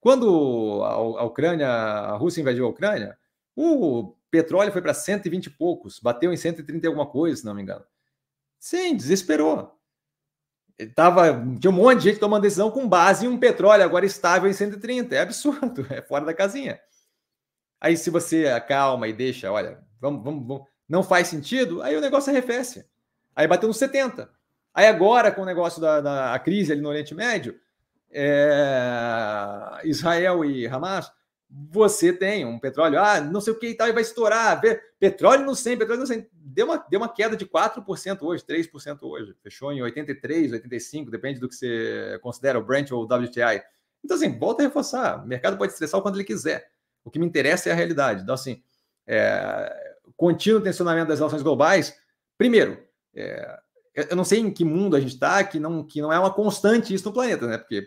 Quando 0.00 0.82
a, 0.84 0.92
a 0.92 1.24
Ucrânia, 1.24 1.68
a 1.68 2.16
Rússia 2.16 2.40
invadiu 2.40 2.66
a 2.66 2.70
Ucrânia, 2.70 3.16
o 3.56 4.16
petróleo 4.30 4.72
foi 4.72 4.82
para 4.82 4.94
120 4.94 5.46
e 5.46 5.50
poucos, 5.50 6.00
bateu 6.00 6.32
em 6.32 6.36
130 6.36 6.86
e 6.86 6.88
alguma 6.88 7.06
coisa, 7.06 7.36
se 7.38 7.44
não 7.44 7.54
me 7.54 7.62
engano. 7.62 7.84
Sim, 8.58 8.96
desesperou. 8.96 9.73
Tava, 10.94 11.32
tinha 11.60 11.70
um 11.70 11.74
monte 11.74 11.98
de 11.98 12.10
gente 12.10 12.20
tomando 12.20 12.42
decisão 12.42 12.70
com 12.70 12.88
base 12.88 13.26
em 13.26 13.28
um 13.28 13.38
petróleo 13.38 13.84
agora 13.84 14.04
estável 14.04 14.50
em 14.50 14.52
130. 14.52 15.14
É 15.14 15.20
absurdo, 15.20 15.86
é 15.90 16.02
fora 16.02 16.24
da 16.24 16.34
casinha. 16.34 16.80
Aí, 17.80 17.96
se 17.96 18.10
você 18.10 18.46
acalma 18.46 19.06
e 19.06 19.12
deixa, 19.12 19.52
olha, 19.52 19.78
vamos, 20.00 20.24
vamos, 20.24 20.46
vamos 20.46 20.66
não 20.88 21.02
faz 21.02 21.28
sentido, 21.28 21.82
aí 21.82 21.96
o 21.96 22.00
negócio 22.00 22.30
arrefece. 22.30 22.86
Aí 23.34 23.46
bateu 23.46 23.68
nos 23.68 23.78
70. 23.78 24.30
Aí 24.72 24.86
agora, 24.86 25.30
com 25.32 25.42
o 25.42 25.46
negócio 25.46 25.80
da, 25.80 26.00
da 26.00 26.38
crise 26.38 26.72
ali 26.72 26.80
no 26.80 26.88
Oriente 26.88 27.14
Médio, 27.14 27.58
é, 28.10 29.80
Israel 29.84 30.44
e 30.44 30.66
Hamas, 30.66 31.10
você 31.70 32.12
tem 32.12 32.44
um 32.44 32.58
petróleo, 32.58 32.98
ah, 32.98 33.20
não 33.20 33.40
sei 33.40 33.52
o 33.52 33.58
que 33.58 33.68
e 33.68 33.74
tal, 33.74 33.88
e 33.88 33.92
vai 33.92 34.02
estourar. 34.02 34.60
Petróleo 34.98 35.44
no 35.44 35.54
100, 35.54 35.78
petróleo 35.78 36.00
no 36.00 36.06
100. 36.06 36.26
Deu 36.32 36.66
uma, 36.66 36.78
deu 36.78 36.98
uma 36.98 37.08
queda 37.08 37.36
de 37.36 37.46
4% 37.46 38.22
hoje, 38.22 38.44
3% 38.44 38.98
hoje. 39.02 39.36
Fechou 39.42 39.72
em 39.72 39.80
83, 39.80 40.52
85, 40.52 41.10
depende 41.10 41.38
do 41.38 41.48
que 41.48 41.54
você 41.54 42.18
considera 42.22 42.58
o 42.58 42.64
Brent 42.64 42.90
ou 42.90 43.02
o 43.02 43.04
WTI. 43.04 43.62
Então, 44.04 44.16
assim, 44.16 44.36
volta 44.36 44.62
a 44.62 44.66
reforçar. 44.66 45.22
O 45.24 45.28
mercado 45.28 45.56
pode 45.56 45.72
estressar 45.72 46.00
o 46.00 46.02
quanto 46.02 46.16
ele 46.16 46.24
quiser. 46.24 46.70
O 47.04 47.10
que 47.10 47.18
me 47.18 47.26
interessa 47.26 47.68
é 47.68 47.72
a 47.72 47.76
realidade. 47.76 48.22
Então, 48.22 48.34
assim, 48.34 48.62
é, 49.06 49.94
contínuo 50.16 50.60
tensionamento 50.60 51.08
das 51.08 51.18
relações 51.18 51.42
globais. 51.42 51.96
Primeiro, 52.36 52.82
é, 53.14 53.58
eu 53.94 54.16
não 54.16 54.24
sei 54.24 54.40
em 54.40 54.50
que 54.50 54.64
mundo 54.64 54.96
a 54.96 55.00
gente 55.00 55.14
está, 55.14 55.42
que 55.44 55.60
não, 55.60 55.84
que 55.84 56.02
não 56.02 56.12
é 56.12 56.18
uma 56.18 56.32
constante 56.32 56.92
isso 56.92 57.04
no 57.04 57.14
planeta, 57.14 57.46
né? 57.46 57.58
Porque 57.58 57.86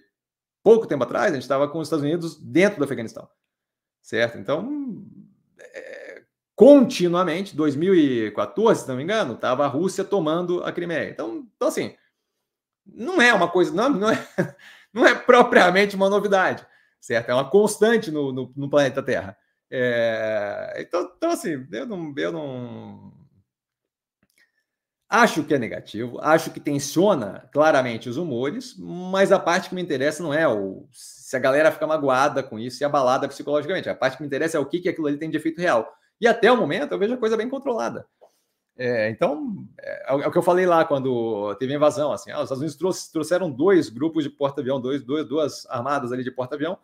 pouco 0.63 0.87
tempo 0.87 1.03
atrás 1.03 1.31
a 1.31 1.35
gente 1.35 1.43
estava 1.43 1.67
com 1.67 1.79
os 1.79 1.87
Estados 1.87 2.05
Unidos 2.05 2.39
dentro 2.39 2.77
do 2.77 2.85
Afeganistão, 2.85 3.27
certo? 4.07 4.37
Então, 4.37 5.05
é, 5.59 6.23
continuamente, 6.55 7.53
2014, 7.53 8.83
se 8.83 8.87
não 8.87 8.95
me 8.95 9.03
engano, 9.03 9.33
estava 9.33 9.65
a 9.65 9.67
Rússia 9.67 10.01
tomando 10.05 10.63
a 10.63 10.71
Crimeia. 10.71 11.09
Então, 11.09 11.45
então 11.53 11.67
assim, 11.67 11.93
não 12.85 13.21
é 13.21 13.33
uma 13.33 13.49
coisa, 13.49 13.73
não, 13.73 13.89
não, 13.89 14.09
é, 14.09 14.27
não 14.93 15.05
é 15.05 15.13
propriamente 15.13 15.97
uma 15.97 16.09
novidade, 16.09 16.65
certo? 17.01 17.29
É 17.29 17.33
uma 17.33 17.49
constante 17.49 18.09
no, 18.09 18.31
no, 18.31 18.53
no 18.55 18.69
planeta 18.69 19.03
Terra. 19.03 19.37
É, 19.69 20.77
então, 20.79 21.13
então, 21.17 21.31
assim, 21.31 21.67
eu 21.69 21.85
não, 21.85 22.13
eu 22.15 22.31
não. 22.31 23.13
Acho 25.09 25.43
que 25.43 25.53
é 25.53 25.59
negativo, 25.59 26.17
acho 26.21 26.51
que 26.51 26.61
tensiona 26.61 27.49
claramente 27.51 28.07
os 28.07 28.15
humores, 28.15 28.73
mas 28.77 29.33
a 29.33 29.39
parte 29.39 29.67
que 29.67 29.75
me 29.75 29.81
interessa 29.81 30.23
não 30.23 30.33
é 30.33 30.47
o, 30.47 30.87
se 31.27 31.35
a 31.35 31.39
galera 31.39 31.73
fica 31.73 31.85
magoada 31.85 32.41
com 32.41 32.57
isso 32.57 32.81
e 32.81 32.85
abalada 32.85 33.27
psicologicamente. 33.27 33.89
A 33.89 33.93
parte 33.93 34.15
que 34.15 34.23
me 34.23 34.27
interessa 34.27 34.55
é 34.55 34.61
o 34.61 34.65
que, 34.65 34.79
que 34.79 34.87
aquilo 34.87 35.07
ali 35.07 35.17
tem 35.17 35.29
de 35.29 35.35
efeito 35.35 35.59
real. 35.59 35.93
E 36.21 36.25
até 36.25 36.49
o 36.49 36.55
momento 36.55 36.93
eu 36.93 36.97
vejo 36.97 37.15
a 37.15 37.17
coisa 37.17 37.35
bem 37.35 37.49
controlada. 37.49 38.07
É, 38.77 39.09
então, 39.09 39.67
é, 39.77 40.05
é, 40.09 40.13
o 40.13 40.31
que 40.31 40.37
eu 40.37 40.41
falei 40.41 40.65
lá 40.65 40.85
quando 40.85 41.53
teve 41.55 41.73
a 41.73 41.75
invasão. 41.75 42.13
Assim, 42.13 42.31
ah, 42.31 42.37
os 42.37 42.43
Estados 42.43 42.61
Unidos 42.61 43.09
trouxeram 43.09 43.51
dois 43.51 43.89
grupos 43.89 44.23
de 44.23 44.29
porta-avião, 44.29 44.79
dois, 44.79 45.03
dois, 45.03 45.27
duas 45.27 45.65
armadas 45.65 46.13
ali 46.13 46.23
de 46.23 46.31
porta-avião, 46.31 46.79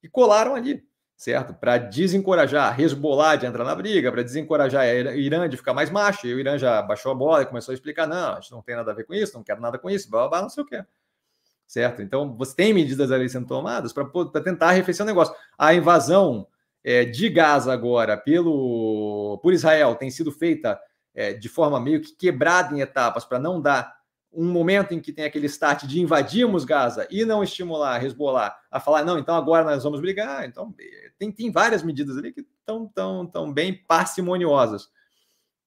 e 0.00 0.08
colaram 0.08 0.54
ali 0.54 0.86
certo? 1.16 1.52
Para 1.52 1.76
desencorajar 1.78 2.80
Hezbollah 2.80 3.34
de 3.34 3.46
entrar 3.46 3.64
na 3.64 3.74
briga, 3.74 4.12
para 4.12 4.22
desencorajar 4.22 4.84
o 4.86 5.18
Irã 5.18 5.48
de 5.48 5.56
ficar 5.56 5.74
mais 5.74 5.90
macho. 5.90 6.24
E 6.24 6.32
o 6.32 6.38
Irã 6.38 6.56
já 6.56 6.80
baixou 6.82 7.10
a 7.10 7.16
bola 7.16 7.42
e 7.42 7.46
começou 7.46 7.72
a 7.72 7.74
explicar: 7.74 8.06
não, 8.06 8.34
a 8.34 8.40
gente 8.40 8.52
não 8.52 8.62
tem 8.62 8.76
nada 8.76 8.92
a 8.92 8.94
ver 8.94 9.02
com 9.02 9.12
isso, 9.12 9.34
não 9.34 9.42
quero 9.42 9.60
nada 9.60 9.76
com 9.76 9.90
isso, 9.90 10.08
blá, 10.08 10.20
blá, 10.20 10.28
blá 10.28 10.42
não 10.42 10.48
sei 10.48 10.62
o 10.62 10.66
quê. 10.66 10.84
Certo? 11.68 12.00
Então, 12.00 12.34
você 12.34 12.56
tem 12.56 12.72
medidas 12.72 13.12
ali 13.12 13.28
sendo 13.28 13.46
tomadas 13.46 13.92
para 13.92 14.06
tentar 14.42 14.70
arrefecer 14.70 15.04
o 15.04 15.06
negócio. 15.06 15.34
A 15.56 15.74
invasão 15.74 16.48
é, 16.82 17.04
de 17.04 17.28
Gaza 17.28 17.70
agora 17.70 18.16
pelo, 18.16 19.38
por 19.42 19.52
Israel 19.52 19.94
tem 19.94 20.10
sido 20.10 20.32
feita 20.32 20.80
é, 21.14 21.34
de 21.34 21.46
forma 21.46 21.78
meio 21.78 22.00
que 22.00 22.12
quebrada 22.12 22.74
em 22.74 22.80
etapas 22.80 23.26
para 23.26 23.38
não 23.38 23.60
dar 23.60 23.98
um 24.32 24.50
momento 24.50 24.94
em 24.94 25.00
que 25.00 25.12
tem 25.12 25.26
aquele 25.26 25.46
start 25.46 25.84
de 25.84 26.00
invadirmos 26.00 26.64
Gaza 26.64 27.06
e 27.10 27.24
não 27.24 27.42
estimular 27.42 28.02
Hezbollah 28.02 28.56
a 28.70 28.80
falar, 28.80 29.04
não, 29.04 29.18
então 29.18 29.34
agora 29.34 29.64
nós 29.64 29.84
vamos 29.84 30.00
brigar. 30.00 30.46
Então, 30.46 30.74
tem, 31.18 31.30
tem 31.30 31.50
várias 31.50 31.82
medidas 31.82 32.16
ali 32.16 32.32
que 32.32 32.40
estão 32.40 32.86
tão, 32.94 33.26
tão 33.26 33.52
bem 33.52 33.74
parcimoniosas. 33.74 34.88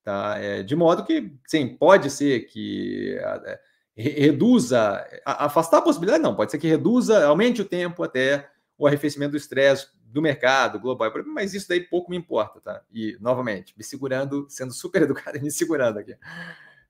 Tá? 0.04 0.40
É, 0.40 0.64
de 0.64 0.76
modo 0.76 1.04
que, 1.04 1.32
sim, 1.46 1.76
pode 1.76 2.10
ser 2.10 2.48
que 2.48 3.16
é, 3.20 3.60
reduza, 3.96 5.06
afastar 5.26 5.78
a 5.80 5.82
possibilidade, 5.82 6.24
não, 6.24 6.36
pode 6.36 6.52
ser 6.52 6.58
que 6.58 6.68
reduza, 6.68 7.26
aumente 7.26 7.62
o 7.62 7.66
tempo 7.66 8.04
até 8.04 8.50
o 8.78 8.88
arrefecimento 8.88 9.32
do 9.32 9.38
estresse 9.38 9.88
do 10.06 10.22
mercado 10.22 10.80
global, 10.80 11.12
mas 11.28 11.54
isso 11.54 11.70
daí 11.70 11.82
pouco 11.82 12.10
me 12.10 12.18
importa, 12.18 12.60
tá? 12.60 12.82
E, 12.92 13.18
novamente, 13.22 13.74
me 13.78 13.84
segurando, 13.84 14.46
sendo 14.50 14.74
super 14.74 15.04
educado 15.04 15.40
me 15.42 15.52
segurando 15.52 16.00
aqui. 16.00 16.16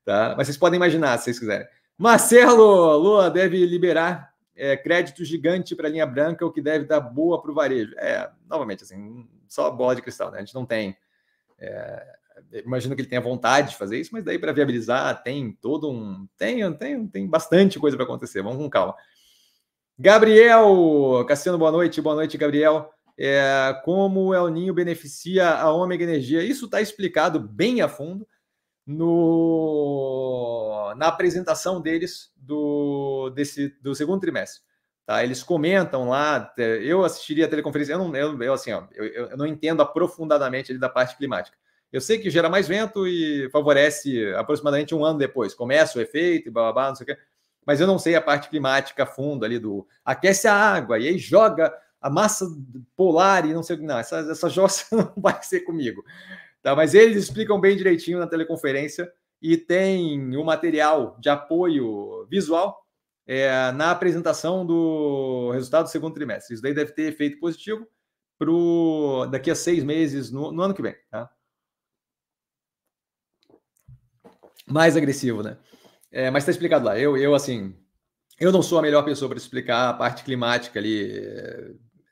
Tá? 0.04 0.34
Mas 0.36 0.48
vocês 0.48 0.58
podem 0.58 0.78
imaginar, 0.78 1.18
se 1.18 1.26
vocês 1.26 1.40
quiserem. 1.40 1.68
Marcelo, 1.98 2.98
Lua 2.98 3.30
deve 3.30 3.64
liberar 3.66 4.34
é, 4.56 4.76
crédito 4.76 5.24
gigante 5.24 5.76
para 5.76 5.88
a 5.88 5.92
linha 5.92 6.06
branca, 6.06 6.46
o 6.46 6.52
que 6.52 6.62
deve 6.62 6.86
dar 6.86 7.00
boa 7.00 7.42
para 7.42 7.52
o 7.52 7.54
varejo. 7.54 7.94
É, 7.98 8.30
novamente, 8.48 8.84
assim, 8.84 9.28
só 9.48 9.70
bola 9.70 9.96
de 9.96 10.02
cristal, 10.02 10.32
né? 10.32 10.38
A 10.38 10.42
gente 10.42 10.56
não 10.56 10.66
tem. 10.66 10.98
É, 11.60 12.16
imagino 12.52 12.96
que 12.96 13.02
ele 13.02 13.10
tenha 13.10 13.22
vontade 13.22 13.72
de 13.72 13.78
fazer 13.78 14.00
isso, 14.00 14.12
mas 14.14 14.24
daí 14.24 14.38
para 14.40 14.52
viabilizar 14.52 15.22
tem 15.24 15.52
todo 15.62 15.90
um. 15.90 16.28
Tem, 16.38 16.72
tem, 16.74 17.08
tem 17.08 17.28
bastante 17.28 17.80
coisa 17.80 17.96
para 17.96 18.06
acontecer. 18.06 18.42
Vamos 18.42 18.58
com 18.58 18.70
calma. 18.70 18.96
Gabriel, 19.98 21.26
Cassiano, 21.28 21.58
boa 21.58 21.72
noite. 21.72 22.02
Boa 22.02 22.16
noite, 22.16 22.38
Gabriel. 22.38 22.92
É, 23.18 23.80
como 23.86 24.28
o 24.28 24.34
El 24.34 24.48
Ninho 24.50 24.74
beneficia 24.74 25.50
a 25.50 25.72
Ômega 25.72 26.04
Energia? 26.04 26.42
Isso 26.44 26.66
está 26.66 26.82
explicado 26.82 27.40
bem 27.40 27.82
a 27.82 27.88
fundo 27.88 28.28
no, 28.86 30.12
na 30.98 31.08
apresentação 31.08 31.80
deles 31.80 32.32
do, 32.36 33.30
desse, 33.30 33.70
do 33.82 33.94
segundo 33.94 34.22
trimestre. 34.22 34.62
Tá? 35.06 35.24
Eles 35.24 35.44
comentam 35.44 36.10
lá, 36.10 36.54
eu 36.58 37.04
assistiria 37.04 37.46
a 37.46 37.50
teleconferência, 37.50 37.94
eu 37.94 38.00
não, 38.00 38.16
eu, 38.16 38.42
eu 38.42 38.54
assim, 38.54 38.72
ó, 38.72 38.86
eu, 38.94 39.06
eu 39.06 39.38
não 39.38 39.46
entendo 39.46 39.82
aprofundadamente 39.82 40.78
da 40.78 40.90
parte 40.90 41.18
climática. 41.18 41.58
Eu 41.92 42.00
sei 42.00 42.20
que 42.20 42.30
gera 42.30 42.50
mais 42.50 42.68
vento 42.68 43.06
e 43.08 43.50
favorece 43.52 44.34
aproximadamente 44.36 44.96
um 44.96 45.04
ano 45.04 45.20
depois. 45.20 45.54
Começa 45.54 46.00
o 46.00 46.02
efeito 46.02 46.48
e 46.48 46.52
blá, 46.52 46.64
blá, 46.64 46.74
blá 46.74 46.88
não 46.90 46.96
sei 46.96 47.04
o 47.04 47.08
quê. 47.08 47.18
Mas 47.66 47.80
eu 47.80 47.88
não 47.88 48.00
sei 48.00 48.16
a 48.16 48.22
parte 48.22 48.50
climática 48.50 49.04
a 49.04 49.06
fundo 49.06 49.46
ali 49.46 49.60
do 49.60 49.86
aquece 50.04 50.48
a 50.48 50.54
água 50.54 50.98
e 50.98 51.08
aí 51.08 51.18
joga 51.18 51.74
a 52.02 52.10
massa 52.10 52.46
polar 52.96 53.46
e 53.46 53.54
não 53.54 53.62
sei 53.62 53.76
o 53.76 53.80
que. 53.80 53.86
Não, 53.86 54.00
essa, 54.00 54.20
essa 54.20 54.50
jossa 54.50 54.86
não 54.96 55.14
vai 55.18 55.42
ser 55.44 55.62
comigo. 55.62 56.04
Tá? 56.62 56.76
Mas 56.76 56.94
eles 56.94 57.24
explicam 57.24 57.60
bem 57.60 57.76
direitinho 57.76 58.20
na 58.20 58.28
teleconferência 58.28 59.12
e 59.42 59.58
tem 59.58 60.36
o 60.38 60.44
material 60.44 61.18
de 61.20 61.30
apoio 61.30 62.26
visual 62.30 62.86
é, 63.28 63.72
na 63.72 63.92
apresentação 63.92 64.66
do 64.66 65.52
resultado 65.52 65.86
do 65.86 65.90
segundo 65.90 66.14
trimestre. 66.14 66.54
Isso 66.54 66.64
daí 66.64 66.74
deve 66.74 66.92
ter 66.94 67.04
efeito 67.04 67.40
positivo 67.40 67.88
para 68.38 69.30
daqui 69.30 69.52
a 69.52 69.56
seis 69.56 69.84
meses, 69.84 70.32
no, 70.32 70.52
no 70.52 70.62
ano 70.62 70.74
que 70.74 70.82
vem. 70.82 70.96
Tá? 71.10 71.30
Mais 74.68 74.96
agressivo, 74.96 75.42
né? 75.44 75.58
É, 76.12 76.30
mas 76.30 76.44
está 76.44 76.52
explicado 76.52 76.86
lá. 76.86 76.98
Eu, 76.98 77.18
eu, 77.18 77.34
assim, 77.34 77.76
eu 78.40 78.52
não 78.52 78.62
sou 78.62 78.80
a 78.80 78.82
melhor 78.82 79.04
pessoa 79.04 79.30
para 79.30 79.38
explicar 79.38 79.90
a 79.90 79.94
parte 79.94 80.24
climática 80.24 80.80
ali. 80.80 81.12
É, 81.14 81.72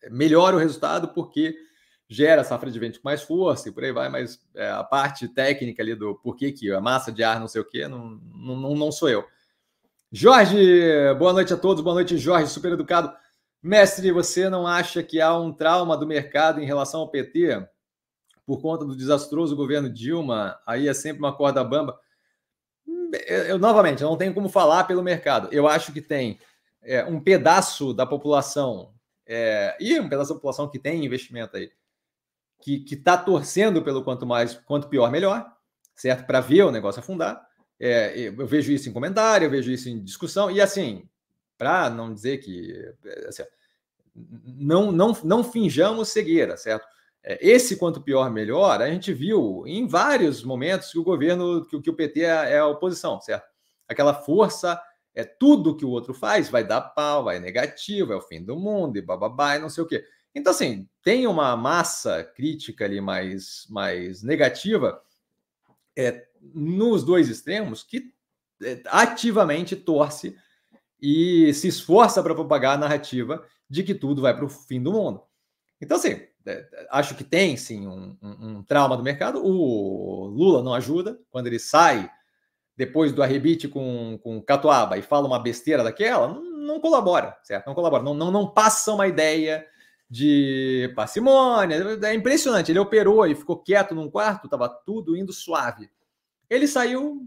melhora 0.10 0.56
o 0.56 0.60
resultado 0.60 1.10
porque 1.10 1.56
gera 2.08 2.43
safra 2.43 2.72
de 2.72 2.80
vento 2.80 3.00
com 3.00 3.08
mais 3.08 3.22
força 3.22 3.70
e 3.70 3.72
por 3.72 3.84
aí 3.84 3.91
vai, 3.91 4.10
mas 4.10 4.39
é, 4.56 4.70
a 4.72 4.84
parte 4.84 5.28
técnica 5.28 5.84
ali 5.84 5.93
do 5.93 6.16
porquê 6.16 6.52
que 6.52 6.72
a 6.72 6.82
massa 6.82 7.12
de 7.12 7.24
ar 7.24 7.39
não 7.39 7.47
sei 7.47 7.62
o 7.62 7.66
quê, 7.66 7.88
não, 7.88 8.20
não, 8.34 8.76
não 8.76 8.91
sou 8.91 9.10
eu. 9.10 9.24
Jorge, 10.12 10.58
boa 11.20 11.34
noite 11.34 11.54
a 11.54 11.58
todos, 11.58 11.84
boa 11.84 11.93
noite, 11.93 12.18
Jorge, 12.18 12.50
super 12.50 12.72
educado. 12.72 13.14
Mestre, 13.62 14.12
você 14.12 14.50
não 14.50 14.66
acha 14.66 15.04
que 15.04 15.22
há 15.22 15.38
um 15.38 15.54
trauma 15.54 15.95
do 15.95 16.08
mercado 16.08 16.60
em 16.60 16.66
relação 16.66 17.02
ao 17.02 17.12
PT 17.12 17.68
por 18.45 18.60
conta 18.60 18.86
do 18.86 18.95
desastroso 18.95 19.56
governo 19.56 19.88
Dilma? 19.88 20.58
Aí 20.66 20.88
é 20.88 20.93
sempre 20.95 21.20
uma 21.20 21.36
corda 21.36 21.64
bamba. 21.64 22.00
Eu, 23.28 23.43
eu 23.43 23.60
novamente, 23.60 24.01
eu 24.01 24.10
não 24.10 24.18
tenho 24.18 24.34
como 24.34 24.49
falar 24.49 24.84
pelo 24.86 25.03
mercado. 25.03 25.49
Eu 25.51 25.68
acho 25.68 25.91
que 25.91 26.01
tem 26.01 26.39
é, 26.82 27.03
um 27.05 27.20
pedaço 27.20 27.93
da 27.93 28.05
população 28.05 28.93
é, 29.26 29.78
e 29.80 29.99
um 29.99 30.10
pedaço 30.10 30.30
da 30.30 30.36
população 30.36 30.70
que 30.70 30.80
tem 30.80 31.05
investimento 31.05 31.55
aí, 31.55 31.72
que 32.60 32.84
está 32.91 33.16
torcendo 33.16 33.82
pelo 33.84 34.03
quanto 34.03 34.26
mais, 34.26 34.55
quanto 34.55 34.89
pior, 34.89 35.12
melhor, 35.12 35.49
certo? 35.95 36.26
Para 36.26 36.41
ver 36.41 36.64
o 36.64 36.72
negócio 36.72 36.99
afundar. 36.99 37.47
É, 37.80 38.18
eu 38.18 38.45
vejo 38.45 38.72
isso 38.72 38.89
em 38.89 38.93
comentário, 38.93 39.45
eu 39.45 39.51
vejo 39.51 39.72
isso 39.72 39.88
em 39.88 40.03
discussão, 40.03 40.51
e 40.51 40.60
assim, 40.60 41.07
para 41.57 41.89
não 41.89 42.14
dizer 42.14 42.39
que. 42.39 42.74
Assim, 43.28 43.43
não, 44.43 44.91
não, 44.91 45.16
não 45.24 45.43
finjamos 45.43 46.10
cegueira, 46.10 46.57
certo? 46.57 46.86
É, 47.30 47.38
esse 47.48 47.78
quanto 47.78 48.02
pior, 48.02 48.32
melhor, 48.32 48.82
a 48.82 48.90
gente 48.90 49.14
viu 49.14 49.64
em 49.68 49.86
vários 49.86 50.44
momentos 50.44 50.92
que 50.92 50.98
o 50.98 51.04
governo, 51.04 51.64
que, 51.64 51.80
que 51.80 51.90
o 51.92 51.94
PT 51.94 52.22
é, 52.22 52.54
é 52.54 52.58
a 52.58 52.66
oposição, 52.66 53.22
certo? 53.22 53.48
Aquela 53.88 54.16
força 54.16 54.82
é 55.14 55.24
tudo 55.24 55.78
que 55.78 55.86
o 55.86 55.92
outro 55.92 56.12
faz, 56.12 56.50
vai 56.50 56.64
dar 56.64 56.82
pau, 56.82 57.26
vai 57.26 57.40
negativo, 57.40 58.14
é 58.14 58.16
o 58.16 58.22
fim 58.22 58.44
do 58.44 58.56
mundo 58.56 58.98
e 58.98 59.02
bababá 59.04 59.56
e 59.56 59.60
não 59.60 59.70
sei 59.70 59.84
o 59.84 59.88
quê. 59.88 60.04
Então, 60.34 60.50
assim, 60.50 60.90
tem 61.04 61.28
uma 61.28 61.56
massa 61.56 62.24
crítica 62.24 62.86
ali 62.86 63.00
mais, 63.00 63.68
mais 63.70 64.24
negativa 64.24 65.00
é, 65.96 66.26
nos 66.42 67.04
dois 67.04 67.30
extremos 67.30 67.84
que 67.84 68.12
é, 68.64 68.82
ativamente 68.88 69.76
torce 69.76 70.36
e 71.00 71.54
se 71.54 71.68
esforça 71.68 72.24
para 72.24 72.34
propagar 72.34 72.74
a 72.74 72.80
narrativa 72.80 73.46
de 73.70 73.84
que 73.84 73.94
tudo 73.94 74.24
vai 74.24 74.36
para 74.36 74.46
o 74.46 74.50
fim 74.50 74.82
do 74.82 74.94
mundo. 74.94 75.22
Então, 75.80 75.98
assim, 75.98 76.28
acho 76.90 77.16
que 77.16 77.24
tem 77.24 77.56
sim 77.58 77.88
um, 77.88 78.18
um, 78.22 78.48
um, 78.48 78.64
trauma 78.64 78.98
do 78.98 79.04
mercado. 79.04 79.44
O 79.44 80.26
Lula 80.28 80.64
não 80.64 80.74
ajuda 80.74 81.20
quando 81.30 81.48
ele 81.48 81.60
sai 81.60 82.10
depois 82.76 83.12
do 83.12 83.22
arrebite 83.22 83.68
com, 83.68 84.18
com 84.24 84.42
Catuaba 84.42 84.98
e 84.98 85.02
fala 85.02 85.28
uma 85.28 85.40
besteira 85.40 85.84
daquela, 85.84 86.28
não, 86.28 86.42
não 86.42 86.80
colabora, 86.80 87.38
certo? 87.44 87.68
Não 87.68 87.76
colabora, 87.76 88.02
não, 88.02 88.14
não, 88.14 88.32
não 88.32 88.48
passa 88.48 88.94
uma 88.94 89.06
ideia 89.06 89.68
de 90.10 90.92
parcimônia. 90.96 92.00
É 92.04 92.14
impressionante. 92.14 92.72
Ele 92.72 92.80
operou 92.80 93.28
e 93.28 93.36
ficou 93.36 93.62
quieto 93.62 93.94
num 93.94 94.10
quarto, 94.10 94.46
estava 94.46 94.70
tudo 94.70 95.16
indo 95.16 95.34
suave. 95.34 95.90
Ele 96.50 96.68
saiu, 96.68 97.22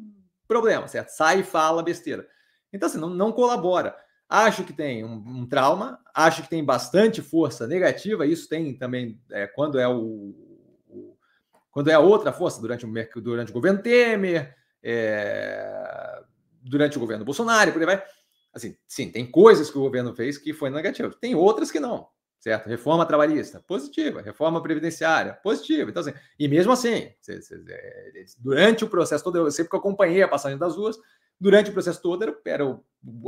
problema, 0.48 0.88
certo? 0.88 1.10
Sai 1.10 1.40
e 1.40 1.44
fala 1.44 1.82
besteira. 1.82 2.26
Então, 2.72 2.88
assim, 2.88 2.98
não, 2.98 3.08
não 3.08 3.32
colabora. 3.32 3.96
Acho 4.34 4.64
que 4.64 4.72
tem 4.72 5.04
um, 5.04 5.22
um, 5.26 5.46
trauma, 5.46 5.98
acho 6.14 6.42
que 6.42 6.48
tem 6.48 6.64
bastante 6.64 7.20
força 7.20 7.66
negativa. 7.66 8.24
Isso 8.24 8.48
tem 8.48 8.72
também 8.74 9.20
é, 9.30 9.46
quando 9.46 9.78
é 9.78 9.86
o, 9.86 10.34
o, 10.88 11.14
quando 11.70 11.90
é 11.90 11.98
outra 11.98 12.32
força 12.32 12.58
durante 12.58 12.86
o, 12.86 13.20
durante 13.20 13.50
o 13.50 13.52
governo 13.52 13.82
Temer, 13.82 14.56
é, 14.82 16.22
durante 16.62 16.96
o 16.96 17.00
governo 17.00 17.26
Bolsonaro, 17.26 17.72
por 17.72 17.80
aí 17.82 17.84
vai. 17.84 18.02
Assim, 18.54 18.74
sim, 18.88 19.12
tem 19.12 19.30
coisas 19.30 19.70
que 19.70 19.76
o 19.76 19.82
governo 19.82 20.14
fez 20.14 20.38
que 20.38 20.54
foi 20.54 20.70
negativo, 20.70 21.14
tem 21.14 21.34
outras 21.34 21.70
que 21.70 21.78
não, 21.78 22.08
certo? 22.40 22.70
Reforma 22.70 23.04
trabalhista, 23.04 23.60
positiva. 23.60 24.22
Reforma 24.22 24.62
previdenciária, 24.62 25.34
positiva. 25.42 25.90
Então, 25.90 26.00
assim, 26.00 26.14
e 26.38 26.48
mesmo 26.48 26.72
assim, 26.72 27.12
é, 27.28 28.24
durante 28.38 28.82
o 28.82 28.88
processo 28.88 29.22
todo, 29.22 29.36
eu 29.36 29.50
sempre 29.50 29.68
que 29.68 29.76
acompanhei 29.76 30.22
a 30.22 30.28
passagem 30.28 30.56
das 30.56 30.74
ruas, 30.74 30.96
durante 31.42 31.70
o 31.70 31.72
processo 31.72 32.00
todo 32.00 32.22
era, 32.22 32.36
era 32.44 32.80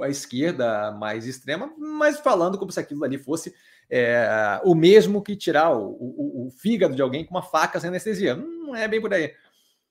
a 0.05 0.09
esquerda 0.09 0.93
mais 0.93 1.27
extrema, 1.27 1.75
mas 1.77 2.21
falando 2.21 2.57
como 2.57 2.71
se 2.71 2.79
aquilo 2.79 3.03
ali 3.03 3.19
fosse 3.19 3.53
é, 3.91 4.61
o 4.63 4.73
mesmo 4.73 5.21
que 5.21 5.35
tirar 5.35 5.77
o, 5.77 5.85
o, 5.85 6.47
o, 6.47 6.51
fígado 6.51 6.95
de 6.95 7.03
alguém 7.03 7.25
com 7.25 7.35
uma 7.35 7.43
faca 7.43 7.81
sem 7.81 7.89
anestesia. 7.89 8.37
Não 8.37 8.77
é 8.77 8.87
bem 8.87 9.01
por 9.01 9.13
aí. 9.13 9.35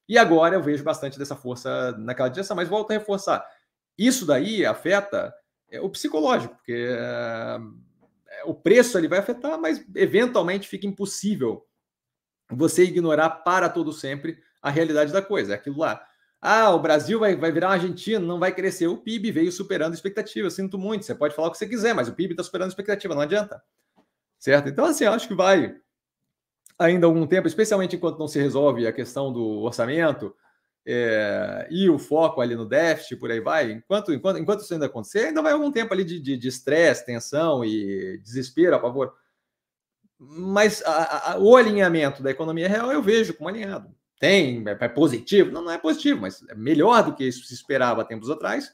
E 0.07 0.17
agora 0.17 0.55
eu 0.55 0.63
vejo 0.63 0.85
bastante 0.85 1.19
dessa 1.19 1.35
força 1.35 1.91
naquela 1.97 2.29
direção, 2.29 2.55
mas 2.55 2.69
volto 2.69 2.91
a 2.91 2.93
reforçar. 2.93 3.45
Isso 3.97 4.25
daí 4.25 4.65
afeta 4.65 5.33
é, 5.69 5.81
o 5.81 5.89
psicológico, 5.89 6.55
porque 6.55 6.87
é, 6.89 7.59
é, 8.29 8.43
o 8.45 8.53
preço 8.53 8.97
ele 8.97 9.09
vai 9.09 9.19
afetar, 9.19 9.59
mas 9.59 9.85
eventualmente 9.97 10.65
fica 10.65 10.87
impossível 10.87 11.67
você 12.49 12.85
ignorar 12.85 13.29
para 13.29 13.67
todo 13.67 13.91
sempre 13.91 14.37
a 14.61 14.69
realidade 14.69 15.11
da 15.11 15.21
coisa. 15.21 15.51
É 15.51 15.55
aquilo 15.57 15.79
lá. 15.79 16.01
Ah, 16.45 16.71
o 16.71 16.79
Brasil 16.79 17.17
vai, 17.21 17.37
vai 17.37 17.53
virar 17.53 17.67
uma 17.69 17.75
Argentina, 17.75 18.19
não 18.19 18.37
vai 18.37 18.53
crescer. 18.53 18.87
O 18.87 18.97
PIB 18.97 19.31
veio 19.31 19.49
superando 19.49 19.93
a 19.93 19.95
expectativa. 19.95 20.49
Sinto 20.49 20.77
muito. 20.77 21.05
Você 21.05 21.15
pode 21.15 21.33
falar 21.33 21.47
o 21.47 21.51
que 21.51 21.57
você 21.57 21.65
quiser, 21.65 21.95
mas 21.95 22.09
o 22.09 22.13
PIB 22.13 22.33
está 22.33 22.43
superando 22.43 22.65
a 22.65 22.67
expectativa, 22.67 23.15
não 23.15 23.21
adianta. 23.21 23.63
Certo? 24.37 24.67
Então, 24.67 24.83
assim, 24.83 25.05
acho 25.05 25.25
que 25.25 25.33
vai 25.33 25.73
ainda 26.77 27.05
algum 27.05 27.25
tempo, 27.25 27.47
especialmente 27.47 27.95
enquanto 27.95 28.19
não 28.19 28.27
se 28.27 28.39
resolve 28.39 28.85
a 28.85 28.91
questão 28.91 29.31
do 29.31 29.61
orçamento 29.61 30.35
é, 30.85 31.65
e 31.71 31.89
o 31.89 31.97
foco 31.97 32.41
ali 32.41 32.55
no 32.57 32.65
déficit, 32.65 33.15
por 33.15 33.31
aí 33.31 33.39
vai, 33.39 33.71
enquanto, 33.71 34.11
enquanto, 34.11 34.37
enquanto 34.37 34.63
isso 34.63 34.73
ainda 34.73 34.87
acontecer, 34.87 35.27
ainda 35.27 35.41
vai 35.41 35.53
algum 35.53 35.71
tempo 35.71 35.93
ali 35.93 36.03
de 36.03 36.45
estresse, 36.45 37.05
tensão 37.05 37.63
e 37.63 38.17
desespero 38.21 38.75
a 38.75 38.81
favor. 38.81 39.13
Mas 40.19 40.83
a, 40.85 41.31
a, 41.31 41.39
o 41.39 41.55
alinhamento 41.55 42.21
da 42.21 42.31
economia 42.31 42.67
real 42.67 42.91
eu 42.91 43.01
vejo 43.01 43.33
como 43.33 43.47
alinhado. 43.47 43.95
Tem, 44.23 44.63
é, 44.65 44.77
é 44.79 44.87
positivo? 44.87 45.51
Não, 45.51 45.61
não 45.61 45.71
é 45.71 45.77
positivo, 45.77 46.21
mas 46.21 46.47
é 46.47 46.55
melhor 46.55 47.03
do 47.03 47.13
que 47.13 47.29
se 47.29 47.53
esperava 47.53 48.05
tempos 48.05 48.29
atrás, 48.29 48.73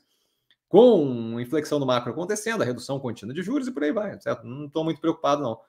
com 0.68 1.40
inflexão 1.40 1.80
do 1.80 1.88
macro 1.88 2.12
acontecendo, 2.12 2.62
a 2.62 2.66
redução 2.66 3.00
contínua 3.00 3.34
de 3.34 3.42
juros 3.42 3.68
e 3.68 3.72
por 3.72 3.84
aí 3.84 3.92
vai, 3.92 4.22
certo? 4.22 4.46
Não 4.46 4.68
estou 4.68 4.84
muito 4.84 5.02
preocupado, 5.02 5.42
não. 5.42 5.60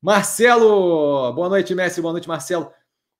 Marcelo, 0.00 1.34
boa 1.34 1.50
noite, 1.50 1.74
Messi, 1.74 2.00
boa 2.00 2.12
noite, 2.12 2.26
Marcelo. 2.26 2.72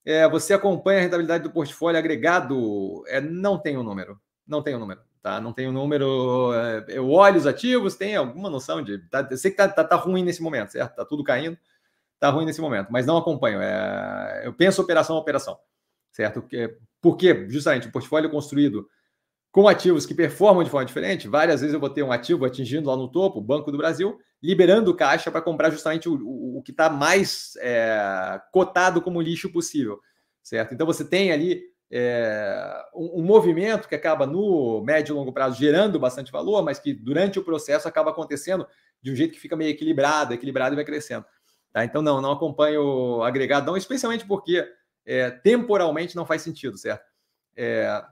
É, 0.03 0.26
você 0.26 0.55
acompanha 0.55 1.01
a 1.01 1.03
rentabilidade 1.03 1.44
do 1.44 1.51
portfólio 1.51 1.98
agregado? 1.98 3.05
É, 3.07 3.20
não 3.20 3.59
tem 3.59 3.76
o 3.76 3.80
um 3.80 3.84
número, 3.84 4.18
não 4.46 4.62
tem 4.62 4.72
o 4.72 4.78
um 4.78 4.80
número, 4.80 5.03
tá? 5.20 5.38
Não 5.38 5.53
tem 5.53 5.66
o 5.66 5.68
um 5.68 5.74
número. 5.74 6.55
É, 6.55 6.86
eu 6.96 7.11
olho 7.11 7.36
os 7.36 7.46
ativos, 7.46 7.94
tem 7.94 8.16
alguma 8.16 8.48
noção 8.48 8.82
de. 8.82 9.07
Tá, 9.11 9.28
eu 9.30 9.36
sei 9.36 9.51
que 9.51 9.59
tá, 9.59 9.68
tá, 9.68 9.84
tá, 9.84 9.96
ruim 9.96 10.24
nesse 10.24 10.42
momento, 10.42 10.72
certo? 10.72 10.96
Tá 10.96 11.05
tudo 11.05 11.22
caindo, 11.22 11.59
tá 12.18 12.30
ruim 12.30 12.46
nesse 12.46 12.62
momento, 12.62 12.88
mas 12.90 13.05
não 13.05 13.18
acompanho. 13.18 13.61
É, 13.61 14.44
eu 14.46 14.55
penso 14.55 14.80
operação 14.80 15.14
a 15.14 15.20
operação, 15.20 15.59
certo? 16.13 16.41
Porque, 16.41 16.77
porque 17.01 17.49
justamente 17.49 17.89
o 17.89 17.93
portfólio 17.93 18.31
construído 18.31 18.89
com 19.53 19.67
ativos 19.67 20.07
que 20.07 20.15
performam 20.15 20.63
de 20.63 20.71
forma 20.71 20.87
diferente, 20.87 21.27
várias 21.27 21.61
vezes 21.61 21.75
eu 21.75 21.81
vou 21.81 21.91
ter 21.91 22.03
um 22.03 22.13
ativo 22.13 22.45
atingindo 22.45 22.89
lá 22.89 22.97
no 22.97 23.11
topo, 23.11 23.41
Banco 23.41 23.73
do 23.73 23.79
Brasil, 23.79 24.17
liberando 24.41 24.95
caixa 24.95 25.31
para 25.31 25.43
comprar 25.43 25.71
justamente 25.71 26.09
o, 26.09 26.15
o, 26.15 26.59
o 26.59 26.63
que 26.63 26.71
está 26.71 26.89
mais 26.89 27.55
é, 27.61 28.41
cotado 28.53 29.03
como 29.03 29.21
lixo 29.21 29.51
possível, 29.51 29.99
certo? 30.43 30.73
Então 30.73 30.87
você 30.87 31.05
tem 31.05 31.33
ali 31.33 31.63
é, 31.91 32.81
um, 32.95 33.21
um, 33.21 33.25
movimento 33.25 33.89
que 33.89 33.95
acaba 33.97 34.25
no 34.25 34.81
médio 34.85 35.13
e 35.13 35.17
longo 35.17 35.33
prazo 35.33 35.59
gerando 35.59 35.99
bastante 35.99 36.31
valor, 36.31 36.63
mas 36.63 36.79
que 36.79 36.95
durante 36.95 37.39
o 37.39 37.45
processo 37.45 37.89
acaba 37.89 38.13
acontecendo 38.13 38.67
de 39.03 39.11
um 39.11 39.17
jeito 39.17 39.33
que 39.33 39.41
fica 39.41 39.57
meio 39.57 39.71
equilibrado, 39.71 40.33
equilibrado 40.33 40.75
e 40.75 40.77
vai 40.77 40.85
crescendo. 40.85 41.27
Tá? 41.73 41.85
Então 41.85 42.01
não, 42.01 42.21
não 42.21 42.31
acompanho 42.31 43.23
agregado, 43.23 43.67
não, 43.67 43.77
especialmente 43.77 44.25
porque 44.25 44.65
é, 45.05 45.30
temporalmente 45.30 46.16
não 46.16 46.27
faz 46.27 46.43
sentido, 46.43 46.77
certo? 46.77 47.05
É, 47.56 48.02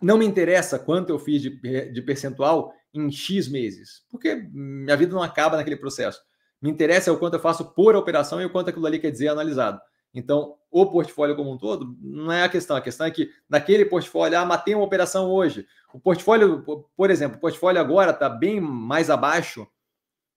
não 0.00 0.18
me 0.18 0.26
interessa 0.26 0.78
quanto 0.78 1.10
eu 1.10 1.18
fiz 1.18 1.40
de, 1.40 1.50
de 1.90 2.02
percentual 2.02 2.72
em 2.92 3.10
X 3.10 3.48
meses, 3.48 4.04
porque 4.10 4.34
minha 4.52 4.96
vida 4.96 5.14
não 5.14 5.22
acaba 5.22 5.56
naquele 5.56 5.76
processo. 5.76 6.20
Me 6.60 6.70
interessa 6.70 7.10
é 7.10 7.12
o 7.12 7.18
quanto 7.18 7.34
eu 7.34 7.40
faço 7.40 7.74
por 7.74 7.94
operação 7.96 8.40
e 8.40 8.44
o 8.44 8.50
quanto 8.50 8.70
aquilo 8.70 8.86
ali 8.86 8.98
quer 8.98 9.10
dizer 9.10 9.28
analisado. 9.28 9.80
Então, 10.14 10.54
o 10.70 10.86
portfólio 10.86 11.34
como 11.34 11.52
um 11.52 11.58
todo 11.58 11.96
não 12.00 12.32
é 12.32 12.44
a 12.44 12.48
questão. 12.48 12.76
A 12.76 12.80
questão 12.80 13.06
é 13.06 13.10
que 13.10 13.30
naquele 13.48 13.84
portfólio, 13.84 14.38
ah, 14.38 14.44
matei 14.44 14.74
uma 14.74 14.84
operação 14.84 15.28
hoje. 15.28 15.66
O 15.92 15.98
portfólio, 15.98 16.64
por 16.96 17.10
exemplo, 17.10 17.36
o 17.36 17.40
portfólio 17.40 17.80
agora 17.80 18.12
está 18.12 18.28
bem 18.28 18.60
mais 18.60 19.10
abaixo 19.10 19.66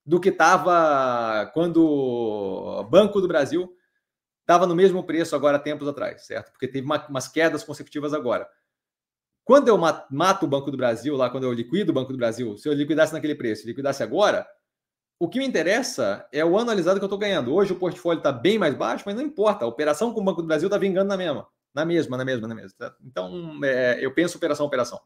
do 0.04 0.20
que 0.20 0.30
estava 0.30 1.50
quando 1.54 1.86
o 1.86 2.84
Banco 2.86 3.22
do 3.22 3.28
Brasil 3.28 3.72
estava 4.48 4.66
no 4.66 4.74
mesmo 4.74 5.04
preço 5.04 5.36
agora 5.36 5.60
tempos 5.60 5.86
atrás, 5.90 6.26
certo? 6.26 6.54
Porque 6.54 6.70
teve 6.70 6.86
uma, 6.86 7.06
umas 7.08 7.28
quedas 7.28 7.66
consecutivas 7.66 8.14
agora. 8.14 8.48
Quando 9.44 9.68
eu 9.68 9.78
mato 9.78 10.46
o 10.46 10.48
Banco 10.48 10.72
do 10.72 10.78
Brasil, 10.78 11.18
lá 11.18 11.30
quando 11.30 11.44
eu 11.44 11.52
liquido 11.52 11.92
o 11.92 11.94
Banco 11.94 12.14
do 12.14 12.18
Brasil, 12.18 12.58
se 12.58 12.68
eu 12.68 12.74
liquidasse 12.74 13.12
naquele 13.12 13.36
preço, 13.36 13.68
liquidasse 13.68 14.02
agora, 14.02 14.48
o 15.20 15.28
que 15.28 15.40
me 15.40 15.46
interessa 15.46 16.26
é 16.32 16.46
o 16.46 16.58
analisado 16.58 16.98
que 16.98 17.04
eu 17.04 17.08
estou 17.08 17.20
ganhando. 17.20 17.54
Hoje 17.54 17.74
o 17.74 17.76
portfólio 17.76 18.20
está 18.20 18.32
bem 18.32 18.58
mais 18.58 18.74
baixo, 18.74 19.04
mas 19.06 19.16
não 19.16 19.22
importa. 19.22 19.66
A 19.66 19.68
operação 19.68 20.14
com 20.14 20.22
o 20.22 20.24
Banco 20.24 20.42
do 20.42 20.48
Brasil 20.48 20.68
está 20.68 20.78
vingando 20.78 21.10
na 21.10 21.18
mesma. 21.18 21.46
Na 21.74 21.84
mesma, 21.84 22.18
na 22.18 22.24
mesma, 22.24 22.48
na 22.48 22.56
mesma. 22.56 22.96
Então, 23.06 23.60
é, 23.64 23.98
eu 24.00 24.14
penso 24.14 24.38
operação 24.38 24.66
operação. 24.66 25.00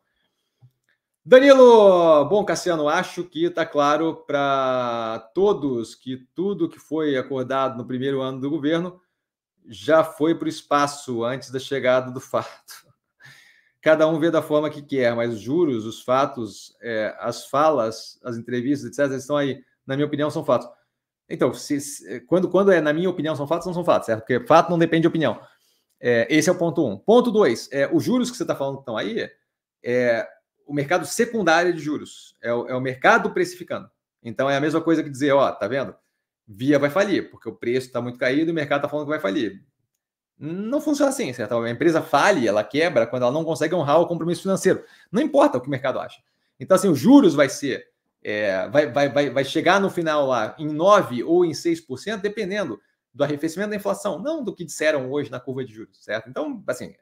Danilo, 1.25 2.25
bom, 2.25 2.43
Cassiano, 2.45 2.87
acho 2.87 3.23
que 3.23 3.45
está 3.45 3.65
claro 3.65 4.23
para 4.25 5.31
todos 5.33 5.95
que 5.95 6.27
tudo 6.35 6.69
que 6.69 6.79
foi 6.79 7.17
acordado 7.17 7.77
no 7.77 7.85
primeiro 7.85 8.21
ano 8.21 8.39
do 8.39 8.49
governo 8.49 8.99
já 9.67 10.03
foi 10.03 10.35
para 10.35 10.45
o 10.45 10.49
espaço 10.49 11.23
antes 11.23 11.51
da 11.51 11.59
chegada 11.59 12.11
do 12.11 12.19
fato 12.19 12.91
cada 13.81 14.07
um 14.07 14.19
vê 14.19 14.29
da 14.29 14.41
forma 14.41 14.69
que 14.69 14.81
quer, 14.81 15.15
mas 15.15 15.33
os 15.33 15.41
juros, 15.41 15.85
os 15.85 16.01
fatos, 16.01 16.75
é, 16.81 17.15
as 17.19 17.47
falas, 17.47 18.19
as 18.23 18.37
entrevistas, 18.37 18.97
etc., 18.97 19.17
estão 19.17 19.35
aí, 19.35 19.61
na 19.85 19.95
minha 19.95 20.05
opinião, 20.05 20.29
são 20.29 20.45
fatos. 20.45 20.69
Então, 21.27 21.53
se, 21.53 21.81
se, 21.81 22.21
quando, 22.21 22.47
quando 22.47 22.71
é 22.71 22.79
na 22.79 22.93
minha 22.93 23.09
opinião 23.09 23.35
são 23.35 23.47
fatos, 23.47 23.65
não 23.65 23.73
são 23.73 23.83
fatos, 23.83 24.05
certo? 24.05 24.19
Porque 24.19 24.45
fato 24.45 24.69
não 24.69 24.77
depende 24.77 25.01
de 25.01 25.07
opinião. 25.07 25.41
É, 25.99 26.27
esse 26.29 26.49
é 26.49 26.51
o 26.51 26.57
ponto 26.57 26.85
um. 26.85 26.97
Ponto 26.97 27.31
dois, 27.31 27.69
é, 27.71 27.89
os 27.91 28.03
juros 28.03 28.29
que 28.29 28.37
você 28.37 28.43
está 28.43 28.55
falando 28.55 28.75
que 28.75 28.81
estão 28.81 28.97
aí 28.97 29.29
é 29.83 30.27
o 30.67 30.73
mercado 30.73 31.05
secundário 31.05 31.73
de 31.73 31.79
juros, 31.79 32.35
é 32.41 32.53
o, 32.53 32.67
é 32.67 32.75
o 32.75 32.81
mercado 32.81 33.31
precificando. 33.31 33.89
Então 34.21 34.49
é 34.49 34.55
a 34.55 34.61
mesma 34.61 34.81
coisa 34.81 35.01
que 35.01 35.09
dizer, 35.09 35.31
ó, 35.31 35.51
tá 35.51 35.67
vendo? 35.67 35.95
Via 36.53 36.77
vai 36.77 36.89
falir, 36.89 37.29
porque 37.31 37.47
o 37.47 37.55
preço 37.55 37.87
está 37.87 38.01
muito 38.01 38.19
caído 38.19 38.49
e 38.49 38.51
o 38.51 38.55
mercado 38.55 38.79
está 38.79 38.89
falando 38.89 39.05
que 39.05 39.11
vai 39.11 39.19
falir. 39.19 39.63
Não 40.37 40.81
funciona 40.81 41.11
assim, 41.11 41.31
certo? 41.31 41.55
A 41.55 41.69
empresa 41.69 42.01
fale, 42.01 42.47
ela 42.47 42.63
quebra 42.63 43.07
quando 43.07 43.23
ela 43.23 43.31
não 43.31 43.45
consegue 43.45 43.75
honrar 43.75 44.01
o 44.01 44.07
compromisso 44.07 44.41
financeiro. 44.41 44.83
Não 45.11 45.21
importa 45.21 45.57
o 45.57 45.61
que 45.61 45.67
o 45.67 45.71
mercado 45.71 45.99
acha. 45.99 46.19
Então, 46.59 46.75
assim, 46.75 46.89
os 46.89 46.99
juros 46.99 47.33
vai 47.35 47.47
ser, 47.47 47.87
é, 48.23 48.67
vai, 48.69 48.91
vai, 48.91 49.09
vai, 49.09 49.29
vai 49.29 49.45
chegar 49.45 49.79
no 49.79 49.89
final 49.89 50.27
lá 50.27 50.55
em 50.59 50.67
9% 50.67 51.23
ou 51.25 51.45
em 51.45 51.51
6%, 51.51 52.17
dependendo 52.21 52.79
do 53.13 53.23
arrefecimento 53.23 53.69
da 53.69 53.75
inflação, 53.75 54.19
não 54.19 54.43
do 54.43 54.53
que 54.53 54.65
disseram 54.65 55.11
hoje 55.11 55.29
na 55.29 55.39
curva 55.39 55.63
de 55.63 55.73
juros, 55.73 56.03
certo? 56.03 56.29
Então, 56.29 56.63
assim, 56.67 56.93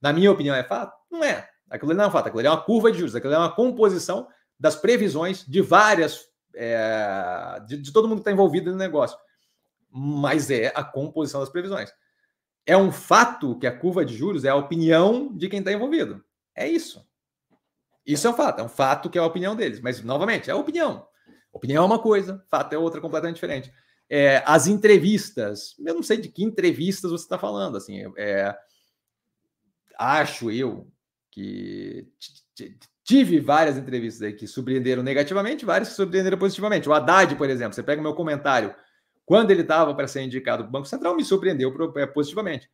na 0.00 0.12
minha 0.12 0.30
opinião, 0.30 0.54
é 0.54 0.64
fato? 0.64 0.96
Não 1.10 1.22
é. 1.22 1.48
Aquilo 1.68 1.94
não 1.94 2.04
é 2.04 2.06
um 2.06 2.10
fato, 2.10 2.28
aquilo 2.28 2.46
é 2.46 2.50
uma 2.50 2.62
curva 2.62 2.92
de 2.92 2.98
juros, 2.98 3.14
aquilo 3.14 3.34
é 3.34 3.38
uma 3.38 3.54
composição 3.54 4.28
das 4.58 4.76
previsões 4.76 5.44
de 5.44 5.60
várias, 5.60 6.28
é, 6.56 7.60
de, 7.66 7.76
de 7.76 7.92
todo 7.92 8.08
mundo 8.08 8.18
que 8.18 8.22
está 8.22 8.32
envolvido 8.32 8.70
no 8.70 8.76
negócio. 8.76 9.18
Mas 9.90 10.50
é 10.50 10.72
a 10.74 10.82
composição 10.82 11.40
das 11.40 11.50
previsões. 11.50 11.92
É 12.64 12.76
um 12.76 12.90
fato 12.90 13.58
que 13.58 13.66
a 13.66 13.78
curva 13.78 14.04
de 14.04 14.16
juros 14.16 14.44
é 14.44 14.48
a 14.48 14.56
opinião 14.56 15.32
de 15.36 15.48
quem 15.48 15.60
está 15.60 15.72
envolvido. 15.72 16.24
É 16.54 16.66
isso. 16.66 17.06
Isso 18.04 18.26
é 18.26 18.30
um 18.30 18.34
fato, 18.34 18.60
é 18.60 18.64
um 18.64 18.68
fato 18.68 19.10
que 19.10 19.18
é 19.18 19.20
a 19.20 19.26
opinião 19.26 19.54
deles. 19.54 19.80
Mas, 19.80 20.02
novamente, 20.02 20.50
é 20.50 20.52
a 20.52 20.56
opinião. 20.56 21.06
Opinião 21.52 21.84
é 21.84 21.86
uma 21.86 21.98
coisa, 21.98 22.44
fato 22.48 22.72
é 22.72 22.78
outra 22.78 23.00
completamente 23.00 23.36
diferente. 23.36 23.72
É, 24.08 24.42
as 24.46 24.66
entrevistas, 24.66 25.74
eu 25.84 25.94
não 25.94 26.02
sei 26.02 26.18
de 26.18 26.28
que 26.28 26.44
entrevistas 26.44 27.10
você 27.10 27.24
está 27.24 27.38
falando. 27.38 27.76
Assim, 27.76 28.12
é, 28.16 28.56
acho 29.98 30.50
eu 30.50 30.90
que 31.30 32.08
tive 33.06 33.38
várias 33.38 33.78
entrevistas 33.78 34.22
aí 34.22 34.32
que 34.32 34.48
surpreenderam 34.48 35.00
negativamente, 35.00 35.64
várias 35.64 35.90
que 35.90 35.94
surpreenderam 35.94 36.36
positivamente. 36.36 36.88
O 36.88 36.92
Haddad, 36.92 37.36
por 37.36 37.48
exemplo, 37.48 37.72
você 37.72 37.82
pega 37.82 38.00
o 38.00 38.02
meu 38.02 38.14
comentário 38.14 38.74
quando 39.24 39.52
ele 39.52 39.62
estava 39.62 39.94
para 39.94 40.08
ser 40.08 40.22
indicado 40.22 40.64
para 40.64 40.68
o 40.68 40.72
Banco 40.72 40.88
Central, 40.88 41.14
me 41.16 41.24
surpreendeu 41.24 41.72
é, 41.96 42.06
positivamente. 42.06 42.68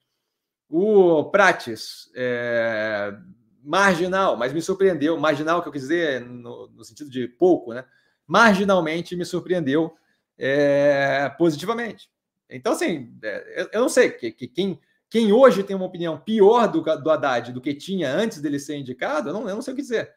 O 0.70 1.24
Prates, 1.24 2.10
é, 2.16 3.14
marginal, 3.62 4.34
mas 4.36 4.54
me 4.54 4.62
surpreendeu. 4.62 5.18
Marginal, 5.18 5.60
que 5.60 5.68
eu 5.68 5.72
quis 5.72 5.82
dizer 5.82 6.22
no, 6.22 6.66
no 6.68 6.82
sentido 6.82 7.10
de 7.10 7.28
pouco, 7.28 7.74
né? 7.74 7.84
Marginalmente 8.26 9.14
me 9.14 9.26
surpreendeu 9.26 9.94
é, 10.38 11.30
positivamente. 11.36 12.08
Então, 12.48 12.72
assim, 12.72 13.14
é, 13.22 13.68
eu 13.70 13.82
não 13.82 13.88
sei 13.88 14.10
que, 14.10 14.32
que, 14.32 14.48
quem, 14.48 14.80
quem 15.10 15.30
hoje 15.30 15.62
tem 15.62 15.76
uma 15.76 15.84
opinião 15.84 16.18
pior 16.18 16.68
do, 16.68 16.80
do 16.80 17.10
Haddad 17.10 17.52
do 17.52 17.60
que 17.60 17.74
tinha 17.74 18.10
antes 18.10 18.40
dele 18.40 18.58
ser 18.58 18.76
indicado, 18.76 19.28
eu 19.28 19.32
não, 19.34 19.46
eu 19.46 19.54
não 19.54 19.62
sei 19.62 19.74
o 19.74 19.76
que 19.76 19.82
dizer. 19.82 20.10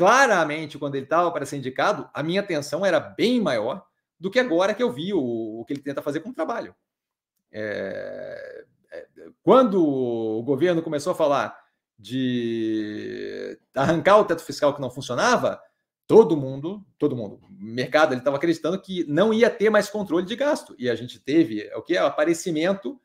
Claramente, 0.00 0.78
quando 0.78 0.94
ele 0.94 1.04
estava 1.04 1.30
para 1.30 1.44
ser 1.44 1.58
indicado, 1.58 2.08
a 2.14 2.22
minha 2.22 2.40
atenção 2.40 2.86
era 2.86 2.98
bem 2.98 3.38
maior 3.38 3.84
do 4.18 4.30
que 4.30 4.38
agora 4.38 4.72
que 4.72 4.82
eu 4.82 4.90
vi 4.90 5.12
o, 5.12 5.60
o 5.60 5.64
que 5.66 5.74
ele 5.74 5.82
tenta 5.82 6.00
fazer 6.00 6.20
com 6.20 6.30
o 6.30 6.32
trabalho. 6.32 6.74
É, 7.52 8.64
é, 8.90 9.06
quando 9.42 9.86
o 9.86 10.42
governo 10.42 10.80
começou 10.80 11.12
a 11.12 11.14
falar 11.14 11.54
de 11.98 13.58
arrancar 13.74 14.16
o 14.16 14.24
teto 14.24 14.42
fiscal 14.42 14.74
que 14.74 14.80
não 14.80 14.90
funcionava, 14.90 15.60
todo 16.06 16.34
mundo, 16.34 16.82
todo 16.98 17.14
mundo, 17.14 17.38
mercado 17.50 18.14
ele 18.14 18.22
estava 18.22 18.38
acreditando 18.38 18.80
que 18.80 19.04
não 19.04 19.34
ia 19.34 19.50
ter 19.50 19.68
mais 19.68 19.90
controle 19.90 20.24
de 20.24 20.34
gasto. 20.34 20.74
E 20.78 20.88
a 20.88 20.94
gente 20.94 21.18
teve 21.18 21.70
o 21.74 21.82
que 21.82 21.94
é 21.94 22.02
o 22.02 22.06
aparecimento 22.06 22.98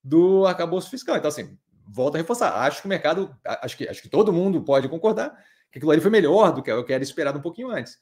do 0.00 0.46
arcabouço 0.46 0.90
fiscal. 0.90 1.16
Então, 1.16 1.26
assim, 1.26 1.58
volto 1.88 2.14
a 2.14 2.18
reforçar. 2.18 2.54
Acho 2.54 2.82
que 2.82 2.86
o 2.86 2.88
mercado, 2.88 3.36
acho 3.44 3.76
que, 3.76 3.88
acho 3.88 4.00
que 4.00 4.08
todo 4.08 4.32
mundo 4.32 4.62
pode 4.62 4.88
concordar 4.88 5.36
que 5.76 5.78
aquilo 5.78 5.90
ali 5.90 6.00
foi 6.00 6.10
melhor 6.10 6.52
do 6.52 6.62
que 6.62 6.70
eu 6.70 6.84
quero 6.84 7.02
esperado 7.02 7.38
um 7.38 7.42
pouquinho 7.42 7.70
antes. 7.70 7.98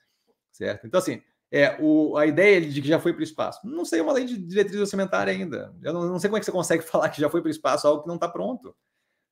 Certo? 0.53 0.87
Então, 0.87 0.99
assim, 0.99 1.21
é, 1.51 1.77
o, 1.81 2.17
a 2.17 2.25
ideia 2.25 2.61
de 2.61 2.81
que 2.81 2.87
já 2.87 3.01
foi 3.01 3.13
para 3.13 3.21
o 3.21 3.25
espaço. 3.25 3.67
Não 3.67 3.85
sei 3.85 4.01
uma 4.01 4.13
lei 4.13 4.25
de 4.25 4.39
diretriz 4.39 4.81
orçamentária 4.81 5.33
ainda. 5.33 5.75
Eu 5.83 5.93
não, 5.93 6.09
não, 6.09 6.19
sei 6.19 6.29
como 6.31 6.37
é 6.37 6.41
que 6.41 6.47
você 6.47 6.53
consegue 6.53 6.83
falar 6.87 7.09
que 7.09 7.21
já 7.21 7.29
foi 7.29 7.41
para 7.41 7.49
o 7.49 7.51
espaço 7.51 7.87
algo 7.87 8.03
que 8.03 8.09
não 8.09 8.15
está 8.15 8.29
pronto. 8.29 8.75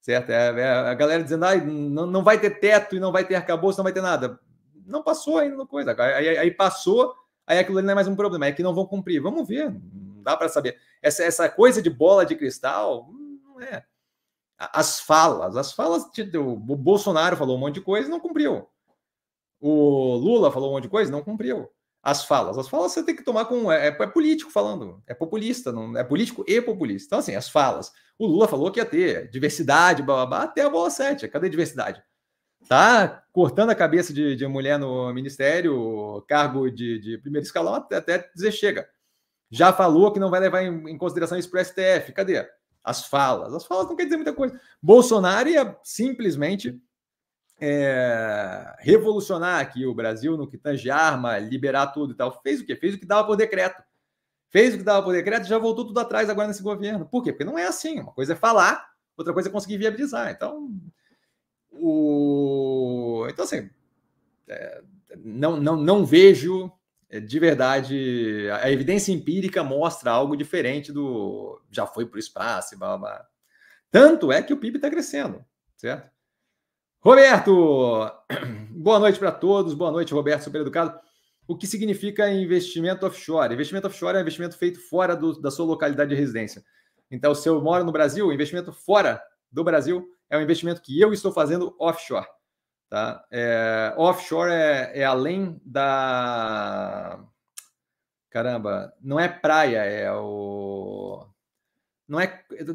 Certo? 0.01 0.31
É, 0.31 0.61
é, 0.61 0.73
a 0.73 0.95
galera 0.95 1.23
dizendo, 1.23 1.45
ah, 1.45 1.55
não, 1.55 2.07
não 2.07 2.25
vai 2.25 2.39
ter 2.41 2.59
teto 2.59 2.97
e 2.97 3.01
não 3.01 3.13
vai 3.13 3.25
ter 3.25 3.37
arcabouço, 3.37 3.79
não 3.79 3.85
vai 3.85 3.93
ter 3.93 4.03
nada. 4.03 4.41
Não 4.85 5.05
passou 5.05 5.39
ainda 5.39 5.57
no 5.57 5.67
coisa. 5.67 5.95
Aí, 5.97 6.37
aí 6.37 6.51
passou, 6.51 7.15
aí 7.47 7.61
aquilo 7.61 7.79
ali 7.79 7.87
não 7.87 7.93
é 7.93 7.95
mais 7.95 8.09
um 8.09 8.17
problema, 8.17 8.47
é 8.47 8.53
que 8.53 8.65
não 8.65 8.75
vão 8.75 8.87
cumprir. 8.87 9.23
Vamos 9.23 9.47
ver, 9.47 9.71
não 9.71 10.23
dá 10.25 10.37
para 10.37 10.49
saber. 10.49 10.77
Essa, 11.01 11.23
essa 11.23 11.49
coisa 11.49 11.81
de 11.81 11.89
bola 11.89 12.27
de 12.27 12.35
cristal, 12.35 13.09
não 13.45 13.61
é. 13.61 13.85
As 14.73 15.01
falas, 15.01 15.57
as 15.57 15.73
falas, 15.73 16.05
o 16.37 16.57
Bolsonaro 16.77 17.37
falou 17.37 17.57
um 17.57 17.61
monte 17.61 17.75
de 17.75 17.81
coisa 17.81 18.09
não 18.09 18.21
cumpriu. 18.21 18.69
O 19.61 20.15
Lula 20.17 20.53
falou 20.53 20.71
um 20.71 20.75
monte 20.75 20.85
de 20.85 20.89
coisa 20.89 21.11
não 21.11 21.23
cumpriu 21.23 21.69
as 22.03 22.25
falas. 22.25 22.59
As 22.59 22.69
falas 22.69 22.93
você 22.93 23.03
tem 23.03 23.15
que 23.15 23.23
tomar 23.23 23.45
com. 23.45 23.71
É, 23.71 23.89
é, 23.89 24.07
político 24.07 24.51
falando, 24.51 25.03
é 25.07 25.15
populista, 25.15 25.71
não 25.71 25.97
é 25.97 26.03
político 26.03 26.45
e 26.49 26.61
populista. 26.61 27.07
Então, 27.07 27.19
assim, 27.21 27.37
as 27.37 27.49
falas. 27.49 27.93
O 28.19 28.27
Lula 28.27 28.49
falou 28.49 28.71
que 28.71 28.81
ia 28.81 28.85
ter 28.85 29.29
diversidade, 29.31 30.03
blá, 30.03 30.17
blá, 30.17 30.27
blá 30.27 30.43
até 30.43 30.63
a 30.63 30.71
bola 30.71 30.91
7. 30.91 31.29
Cadê 31.29 31.49
diversidade? 31.49 32.03
Tá 32.69 33.25
cortando 33.33 33.71
a 33.71 33.75
cabeça 33.75 34.13
de, 34.13 34.37
de 34.37 34.47
mulher 34.47 34.79
no 34.79 35.13
ministério, 35.13 36.25
cargo 36.29 36.71
de, 36.71 36.99
de 36.99 37.19
primeiro 37.19 37.45
escalão, 37.45 37.75
até, 37.75 37.97
até 37.97 38.31
dizer 38.35 38.53
chega. 38.53 38.89
Já 39.51 39.73
falou 39.73 40.13
que 40.13 40.21
não 40.21 40.31
vai 40.31 40.41
levar 40.41 40.63
em, 40.63 40.91
em 40.91 40.99
consideração 40.99 41.39
isso 41.39 41.51
para 41.51 41.61
o 41.61 41.65
STF. 41.65 42.13
Cadê? 42.13 42.49
As 42.83 43.07
falas. 43.07 43.55
As 43.55 43.65
falas 43.65 43.87
não 43.87 43.97
quer 43.97 44.05
dizer 44.05 44.17
muita 44.17 44.33
coisa. 44.33 44.61
Bolsonaro 44.83 45.49
ia 45.49 45.79
simplesmente 45.83 46.81
é, 47.61 48.75
revolucionar 48.81 49.61
aqui 49.61 49.87
o 49.87 49.95
Brasil 49.95 50.37
no 50.37 50.49
que 50.49 50.59
tange 50.59 50.91
arma, 50.91 51.39
liberar 51.39 51.89
tudo 51.89 52.13
e 52.13 52.17
tal. 52.17 52.41
Fez 52.43 52.61
o 52.61 52.67
quê? 52.67 52.75
Fez 52.75 52.95
o 52.95 52.99
que 52.99 53.07
dava 53.07 53.25
por 53.25 53.37
decreto. 53.37 53.83
Fez 54.51 54.75
o 54.75 54.79
que 54.79 54.85
dava 54.85 55.03
por 55.03 55.13
decreto 55.13 55.47
e 55.47 55.49
já 55.49 55.59
voltou 55.59 55.87
tudo 55.87 56.01
atrás 56.01 56.29
agora 56.29 56.49
nesse 56.49 56.63
governo. 56.63 57.07
Por 57.07 57.23
quê? 57.23 57.33
Porque 57.33 57.45
não 57.45 57.57
é 57.57 57.67
assim. 57.67 58.01
Uma 58.01 58.13
coisa 58.13 58.33
é 58.33 58.37
falar, 58.37 58.91
outra 59.17 59.33
coisa 59.33 59.49
é 59.49 59.53
conseguir 59.53 59.79
viabilizar. 59.79 60.31
Então, 60.31 60.71
o... 61.71 63.27
então 63.31 63.45
assim, 63.45 63.71
é, 64.49 64.83
não, 65.25 65.57
não, 65.57 65.77
não 65.77 66.05
vejo 66.05 66.71
de 67.21 67.39
verdade. 67.39 68.49
A 68.63 68.71
evidência 68.71 69.13
empírica 69.13 69.63
mostra 69.63 70.11
algo 70.11 70.37
diferente 70.37 70.93
do 70.93 71.61
já 71.71 71.87
foi 71.87 72.07
para 72.07 72.17
o 72.17 72.21
espaço, 72.21 72.79
blá, 72.79 72.97
blá. 72.97 73.27
Tanto 73.91 74.33
é 74.33 74.43
que 74.43 74.53
o 74.53 74.57
PIB 74.57 74.77
está 74.77 74.89
crescendo, 74.89 75.45
certo? 75.77 76.11
Roberto, 77.01 78.11
boa 78.71 78.99
noite 78.99 79.19
para 79.19 79.33
todos. 79.33 79.75
Boa 79.75 79.91
noite, 79.91 80.15
Roberto, 80.15 80.45
super 80.45 80.61
educado. 80.61 80.99
O 81.47 81.57
que 81.57 81.67
significa 81.67 82.31
investimento 82.31 83.05
offshore? 83.05 83.53
Investimento 83.53 83.89
offshore 83.89 84.17
é 84.17 84.19
um 84.19 84.23
investimento 84.23 84.57
feito 84.57 84.81
fora 84.81 85.15
do, 85.15 85.41
da 85.41 85.51
sua 85.51 85.67
localidade 85.67 86.11
de 86.11 86.17
residência. 86.17 86.65
Então, 87.11 87.35
se 87.35 87.49
eu 87.49 87.61
moro 87.61 87.85
no 87.85 87.93
Brasil, 87.93 88.33
investimento 88.33 88.73
fora 88.73 89.21
do 89.51 89.63
Brasil 89.63 90.09
é 90.31 90.39
um 90.39 90.41
investimento 90.41 90.81
que 90.81 90.99
eu 90.99 91.13
estou 91.13 91.31
fazendo 91.31 91.75
offshore. 91.79 92.27
Tá? 92.93 93.25
É, 93.31 93.95
offshore 93.97 94.53
é, 94.53 95.01
é 95.01 95.05
além 95.05 95.59
da. 95.65 97.25
Caramba, 98.29 98.93
não 99.01 99.19
é 99.19 99.31
praia, 99.31 99.79
é 99.79 100.13
o 100.13 101.27
não 102.07 102.21
é 102.21 102.27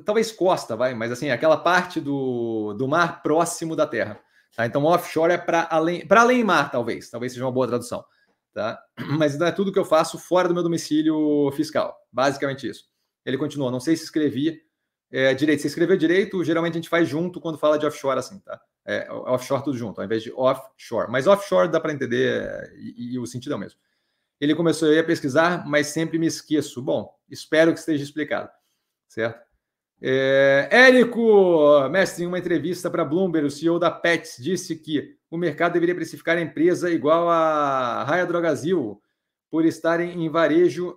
talvez 0.03 0.31
costa, 0.31 0.76
vai, 0.76 0.95
mas 0.95 1.11
assim, 1.11 1.30
aquela 1.30 1.57
parte 1.57 2.02
do, 2.02 2.73
do 2.73 2.88
mar 2.88 3.22
próximo 3.22 3.76
da 3.76 3.85
terra. 3.85 4.19
Tá? 4.56 4.65
Então, 4.65 4.84
offshore 4.85 5.34
é 5.34 5.38
para 5.38 5.68
além, 5.69 6.07
para 6.07 6.22
além 6.22 6.44
mar, 6.44 6.72
talvez, 6.72 7.11
talvez 7.11 7.34
seja 7.34 7.45
uma 7.45 7.52
boa 7.52 7.68
tradução. 7.68 8.03
Tá? 8.52 8.81
Mas 9.19 9.38
não 9.38 9.45
é 9.45 9.52
tudo 9.52 9.72
que 9.72 9.77
eu 9.77 9.85
faço 9.85 10.18
fora 10.18 10.48
do 10.48 10.56
meu 10.56 10.64
domicílio 10.64 11.52
fiscal. 11.52 11.95
Basicamente 12.11 12.68
isso. 12.68 12.85
Ele 13.23 13.38
continua, 13.38 13.69
não 13.69 13.80
sei 13.80 13.95
se 13.95 14.06
escrevi 14.06 14.60
é, 15.11 15.35
direito. 15.35 15.61
Se 15.61 15.68
escreveu 15.68 15.95
direito, 15.95 16.44
geralmente 16.44 16.73
a 16.73 16.77
gente 16.77 16.89
faz 16.89 17.07
junto 17.07 17.39
quando 17.39 17.60
fala 17.60 17.77
de 17.77 17.85
offshore, 17.85 18.18
assim, 18.18 18.39
tá? 18.39 18.60
É, 18.90 19.12
offshore 19.12 19.64
tudo 19.64 19.78
junto, 19.78 20.00
ao 20.00 20.06
invés 20.06 20.24
de 20.24 20.32
offshore. 20.32 21.12
Mas 21.12 21.28
offshore 21.28 21.70
dá 21.70 21.80
para 21.80 21.92
entender 21.92 22.42
é, 22.42 22.74
e, 22.78 23.16
e, 23.16 23.20
o 23.20 23.26
sentido 23.26 23.52
é 23.52 23.56
o 23.56 23.60
mesmo. 23.60 23.80
Ele 24.40 24.56
começou 24.56 24.98
a 24.98 25.04
pesquisar, 25.04 25.68
mas 25.68 25.88
sempre 25.88 26.18
me 26.18 26.26
esqueço. 26.26 26.82
Bom, 26.82 27.14
espero 27.30 27.74
que 27.74 27.80
esteja 27.80 28.04
explicado 28.04 28.50
certo? 29.08 29.48
É, 30.00 30.70
Érico, 30.72 31.90
mestre, 31.90 32.24
em 32.24 32.28
uma 32.28 32.38
entrevista 32.38 32.90
para 32.90 33.04
Bloomberg, 33.04 33.48
o 33.48 33.52
CEO 33.52 33.80
da 33.80 33.90
Pets 33.90 34.38
disse 34.38 34.76
que 34.76 35.18
o 35.30 35.38
mercado 35.38 35.74
deveria 35.74 35.96
precificar 35.96 36.38
a 36.38 36.42
empresa 36.42 36.92
igual 36.92 37.30
a 37.30 38.04
Raia 38.04 38.26
Drogazil 38.26 39.02
por 39.50 39.66
estarem 39.66 40.24
em 40.24 40.30
varejo 40.30 40.96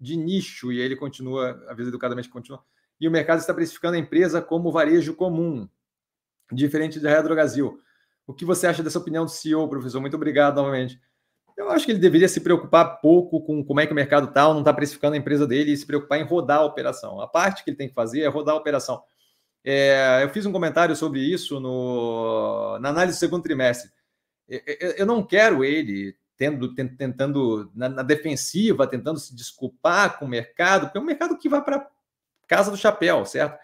de 0.00 0.16
nicho. 0.16 0.72
E 0.72 0.80
ele 0.80 0.96
continua, 0.96 1.62
a 1.68 1.74
vez 1.74 1.88
educadamente 1.88 2.30
continua. 2.30 2.64
E 2.98 3.06
o 3.06 3.10
mercado 3.10 3.40
está 3.40 3.52
precificando 3.52 3.96
a 3.96 4.00
empresa 4.00 4.40
como 4.40 4.72
varejo 4.72 5.14
comum, 5.14 5.68
diferente 6.52 7.00
da 7.00 7.10
Raia 7.10 7.22
Drogazil. 7.22 7.78
O 8.26 8.34
que 8.34 8.44
você 8.44 8.66
acha 8.66 8.82
dessa 8.82 8.98
opinião 8.98 9.24
do 9.24 9.30
CEO, 9.30 9.68
professor? 9.68 10.00
Muito 10.00 10.16
obrigado 10.16 10.56
novamente. 10.56 11.00
Eu 11.56 11.70
acho 11.70 11.84
que 11.84 11.92
ele 11.92 11.98
deveria 11.98 12.28
se 12.28 12.40
preocupar 12.40 13.00
pouco 13.00 13.40
com 13.42 13.64
como 13.64 13.80
é 13.80 13.86
que 13.86 13.92
o 13.92 13.96
mercado 13.96 14.28
está 14.28 14.46
ou 14.46 14.54
não 14.54 14.60
está 14.60 14.72
precificando 14.72 15.14
a 15.14 15.18
empresa 15.18 15.46
dele 15.46 15.72
e 15.72 15.76
se 15.76 15.86
preocupar 15.86 16.20
em 16.20 16.24
rodar 16.24 16.58
a 16.58 16.64
operação. 16.64 17.20
A 17.20 17.26
parte 17.26 17.64
que 17.64 17.70
ele 17.70 17.76
tem 17.76 17.88
que 17.88 17.94
fazer 17.94 18.20
é 18.20 18.28
rodar 18.28 18.54
a 18.54 18.58
operação. 18.58 19.02
É, 19.64 20.20
eu 20.22 20.28
fiz 20.28 20.46
um 20.46 20.52
comentário 20.52 20.94
sobre 20.94 21.20
isso 21.20 21.58
no, 21.58 22.78
na 22.78 22.90
análise 22.90 23.16
do 23.16 23.20
segundo 23.20 23.42
trimestre. 23.42 23.90
Eu 24.96 25.04
não 25.04 25.22
quero 25.22 25.64
ele 25.64 26.16
tendo, 26.36 26.72
tentando 26.74 27.70
na, 27.74 27.88
na, 27.88 28.02
defensiva, 28.02 28.86
tentando 28.86 29.18
se 29.18 29.34
desculpar 29.34 30.18
com 30.18 30.24
o 30.24 30.28
mercado, 30.28 30.86
porque 30.86 30.98
é 30.98 31.00
um 31.00 31.04
mercado 31.04 31.36
que 31.36 31.48
vai 31.48 31.62
para 31.62 31.86
casa 32.46 32.70
do 32.70 32.76
chapéu, 32.76 33.26
certo? 33.26 33.58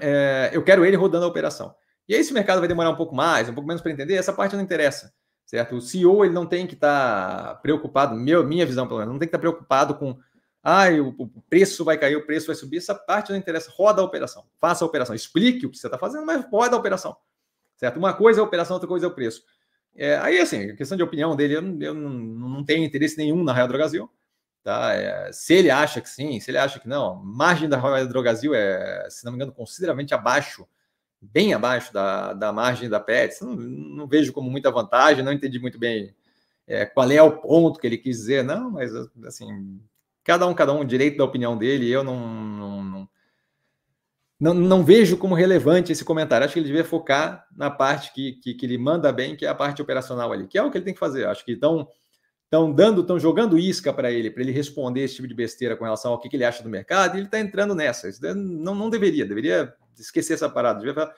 É, 0.00 0.50
eu 0.52 0.62
quero 0.62 0.84
ele 0.84 0.96
rodando 0.96 1.24
a 1.24 1.28
operação. 1.28 1.74
E 2.06 2.14
aí, 2.14 2.20
esse 2.20 2.34
mercado 2.34 2.58
vai 2.58 2.68
demorar 2.68 2.90
um 2.90 2.96
pouco 2.96 3.14
mais, 3.14 3.48
um 3.48 3.54
pouco 3.54 3.66
menos 3.66 3.80
para 3.80 3.90
entender, 3.90 4.14
essa 4.14 4.32
parte 4.32 4.54
não 4.54 4.62
interessa, 4.62 5.12
certo? 5.46 5.76
O 5.76 5.80
CEO 5.80 6.24
ele 6.24 6.34
não 6.34 6.44
tem 6.44 6.66
que 6.66 6.74
estar 6.74 7.46
tá 7.46 7.54
preocupado, 7.56 8.14
meu, 8.14 8.44
minha 8.44 8.66
visão 8.66 8.86
pelo 8.86 9.00
menos, 9.00 9.12
não 9.12 9.18
tem 9.18 9.26
que 9.26 9.34
estar 9.34 9.38
tá 9.38 9.50
preocupado 9.50 9.94
com 9.94 10.18
ah, 10.62 10.88
o, 10.90 11.14
o, 11.18 11.42
preço 11.48 11.84
vai 11.84 11.96
cair, 11.96 12.16
o 12.16 12.26
preço 12.26 12.46
vai 12.46 12.56
subir, 12.56 12.78
essa 12.78 12.94
parte 12.94 13.30
não 13.30 13.38
interessa, 13.38 13.70
roda 13.74 14.02
a 14.02 14.04
operação, 14.04 14.44
faça 14.58 14.84
a 14.84 14.86
operação, 14.86 15.14
explique 15.14 15.66
o 15.66 15.70
que 15.70 15.78
você 15.78 15.86
está 15.86 15.98
fazendo, 15.98 16.26
mas 16.26 16.44
roda 16.50 16.76
a 16.76 16.78
operação, 16.78 17.16
certo? 17.76 17.98
Uma 17.98 18.12
coisa 18.12 18.40
é 18.40 18.42
a 18.42 18.46
operação, 18.46 18.74
outra 18.74 18.88
coisa 18.88 19.06
é 19.06 19.08
o 19.08 19.14
preço. 19.14 19.42
É, 19.96 20.16
aí, 20.18 20.40
assim, 20.40 20.74
questão 20.74 20.96
de 20.96 21.02
opinião 21.02 21.36
dele, 21.36 21.54
eu, 21.54 21.80
eu 21.80 21.94
não, 21.94 22.10
não, 22.10 22.64
tenho 22.64 22.84
interesse 22.84 23.16
nenhum 23.16 23.44
na 23.44 23.52
Real 23.52 23.68
Drogasil. 23.68 24.10
Tá? 24.64 24.94
É, 24.94 25.30
se 25.30 25.52
ele 25.52 25.70
acha 25.70 26.00
que 26.00 26.08
sim, 26.08 26.40
se 26.40 26.50
ele 26.50 26.56
acha 26.56 26.80
que 26.80 26.88
não, 26.88 27.22
margem 27.22 27.68
da 27.68 27.78
Real 27.78 28.08
Drogasil 28.08 28.54
é, 28.54 29.06
se 29.10 29.22
não 29.22 29.30
me 29.30 29.36
engano, 29.36 29.52
consideravelmente 29.52 30.14
abaixo, 30.14 30.66
bem 31.20 31.52
abaixo 31.52 31.92
da, 31.92 32.32
da 32.32 32.50
margem 32.50 32.88
da 32.88 32.98
Pets. 32.98 33.42
Não, 33.42 33.54
não 33.54 34.08
vejo 34.08 34.32
como 34.32 34.50
muita 34.50 34.70
vantagem, 34.70 35.22
não 35.22 35.32
entendi 35.32 35.58
muito 35.58 35.78
bem 35.78 36.14
é, 36.66 36.86
qual 36.86 37.10
é 37.10 37.22
o 37.22 37.40
ponto 37.40 37.78
que 37.78 37.86
ele 37.86 37.98
quis 37.98 38.16
dizer, 38.16 38.42
não, 38.42 38.70
mas 38.70 38.90
assim, 39.26 39.80
cada 40.22 40.46
um, 40.46 40.54
cada 40.54 40.72
um, 40.72 40.84
direito 40.84 41.18
da 41.18 41.24
opinião 41.24 41.56
dele, 41.58 41.90
eu 41.90 42.02
não, 42.02 42.18
não 42.26 43.08
não, 44.40 44.52
não 44.52 44.84
vejo 44.84 45.16
como 45.16 45.34
relevante 45.34 45.92
esse 45.92 46.04
comentário. 46.04 46.44
Acho 46.44 46.54
que 46.54 46.58
ele 46.58 46.66
devia 46.66 46.84
focar 46.84 47.46
na 47.56 47.70
parte 47.70 48.12
que, 48.12 48.32
que, 48.32 48.54
que, 48.54 48.66
ele 48.66 48.76
manda 48.76 49.12
bem, 49.12 49.36
que 49.36 49.46
é 49.46 49.48
a 49.48 49.54
parte 49.54 49.80
operacional 49.80 50.32
ali, 50.32 50.46
que 50.46 50.58
é 50.58 50.62
o 50.62 50.70
que 50.70 50.76
ele 50.76 50.84
tem 50.84 50.92
que 50.92 51.00
fazer. 51.00 51.26
Acho 51.26 51.44
que 51.44 51.52
estão 51.52 51.88
estão 52.44 52.72
dando, 52.72 53.00
estão 53.00 53.18
jogando 53.18 53.58
isca 53.58 53.92
para 53.92 54.10
ele, 54.10 54.30
para 54.30 54.42
ele 54.42 54.52
responder 54.52 55.02
esse 55.02 55.16
tipo 55.16 55.28
de 55.28 55.34
besteira 55.34 55.76
com 55.76 55.84
relação 55.84 56.12
ao 56.12 56.20
que, 56.20 56.28
que 56.28 56.36
ele 56.36 56.44
acha 56.44 56.62
do 56.62 56.68
mercado, 56.68 57.14
e 57.14 57.18
ele 57.18 57.26
está 57.26 57.38
entrando 57.38 57.74
nessa. 57.74 58.08
Isso 58.08 58.20
não, 58.34 58.74
não 58.74 58.90
deveria, 58.90 59.26
deveria 59.26 59.74
esquecer 59.98 60.34
essa 60.34 60.48
parada. 60.48 60.80
Devia 60.80 61.10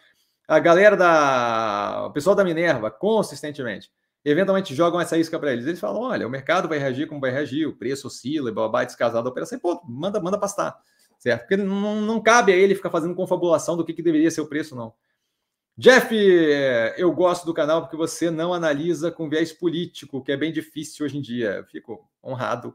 a 0.48 0.58
galera 0.58 0.96
da. 0.96 2.06
O 2.06 2.12
pessoal 2.12 2.34
da 2.34 2.44
Minerva, 2.44 2.90
consistentemente, 2.90 3.90
eventualmente 4.24 4.74
jogam 4.74 5.00
essa 5.00 5.18
isca 5.18 5.38
para 5.38 5.52
eles. 5.52 5.66
Eles 5.66 5.80
falam: 5.80 6.02
olha, 6.02 6.26
o 6.26 6.30
mercado 6.30 6.68
vai 6.68 6.78
reagir 6.78 7.06
como 7.06 7.20
vai 7.20 7.30
reagir, 7.30 7.66
o 7.66 7.76
preço 7.76 8.06
oscila, 8.06 8.52
babá, 8.52 8.84
descasado 8.84 9.24
da 9.24 9.30
operação, 9.30 9.58
e, 9.58 9.60
pô, 9.60 9.82
manda, 9.86 10.20
manda 10.20 10.38
pastar 10.38 10.78
certo? 11.18 11.40
Porque 11.42 11.56
não, 11.56 12.00
não 12.00 12.20
cabe 12.20 12.52
a 12.52 12.56
ele 12.56 12.74
ficar 12.74 12.90
fazendo 12.90 13.14
confabulação 13.14 13.76
do 13.76 13.84
que, 13.84 13.92
que 13.92 14.02
deveria 14.02 14.30
ser 14.30 14.40
o 14.40 14.46
preço, 14.46 14.76
não. 14.76 14.92
Jeff, 15.78 16.14
eu 16.96 17.12
gosto 17.12 17.44
do 17.44 17.52
canal 17.52 17.82
porque 17.82 17.96
você 17.96 18.30
não 18.30 18.54
analisa 18.54 19.12
com 19.12 19.28
viés 19.28 19.52
político, 19.52 20.22
que 20.22 20.32
é 20.32 20.36
bem 20.36 20.50
difícil 20.50 21.04
hoje 21.04 21.18
em 21.18 21.20
dia. 21.20 21.66
Fico 21.70 22.08
honrado, 22.24 22.74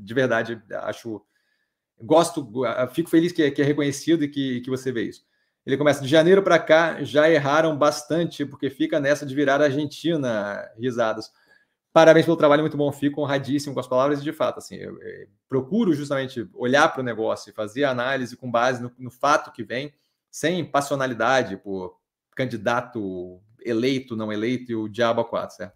de 0.00 0.14
verdade, 0.14 0.62
acho. 0.84 1.22
Gosto, 2.00 2.50
fico 2.92 3.10
feliz 3.10 3.32
que 3.32 3.42
é, 3.42 3.60
é 3.60 3.64
reconhecido 3.64 4.24
e 4.24 4.28
que, 4.28 4.60
que 4.62 4.70
você 4.70 4.90
vê 4.90 5.04
isso. 5.04 5.24
Ele 5.64 5.76
começa 5.76 6.02
de 6.02 6.08
janeiro 6.08 6.42
para 6.42 6.58
cá, 6.58 7.04
já 7.04 7.30
erraram 7.30 7.76
bastante, 7.76 8.44
porque 8.44 8.68
fica 8.68 8.98
nessa 8.98 9.24
de 9.24 9.34
virar 9.34 9.60
Argentina, 9.60 10.68
risadas. 10.76 11.30
Parabéns 11.92 12.24
pelo 12.24 12.36
trabalho, 12.36 12.62
muito 12.62 12.76
bom. 12.76 12.90
Fico 12.90 13.20
honradíssimo 13.20 13.74
com 13.74 13.80
as 13.80 13.86
palavras 13.86 14.20
e, 14.20 14.24
de 14.24 14.32
fato, 14.32 14.58
assim, 14.58 14.76
eu, 14.76 15.00
eu 15.00 15.28
procuro 15.48 15.92
justamente 15.92 16.48
olhar 16.54 16.88
para 16.88 17.02
o 17.02 17.04
negócio 17.04 17.50
e 17.50 17.52
fazer 17.52 17.84
análise 17.84 18.36
com 18.36 18.50
base 18.50 18.82
no, 18.82 18.90
no, 18.98 19.10
fato 19.10 19.52
que 19.52 19.62
vem, 19.62 19.94
sem 20.30 20.64
passionalidade 20.64 21.58
por 21.58 22.00
candidato 22.34 23.40
eleito, 23.64 24.16
não 24.16 24.32
eleito 24.32 24.72
e 24.72 24.74
o 24.74 24.88
diabo 24.88 25.20
a 25.20 25.24
quatro, 25.24 25.56
certo? 25.56 25.74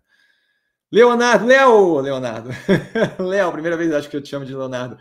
Leonardo, 0.91 1.47
Léo, 1.47 2.01
Leonardo, 2.01 2.51
Léo, 3.19 3.53
primeira 3.53 3.77
vez 3.77 3.93
acho 3.93 4.09
que 4.09 4.17
eu 4.17 4.23
te 4.23 4.29
chamo 4.29 4.45
de 4.45 4.55
Leonardo. 4.55 4.97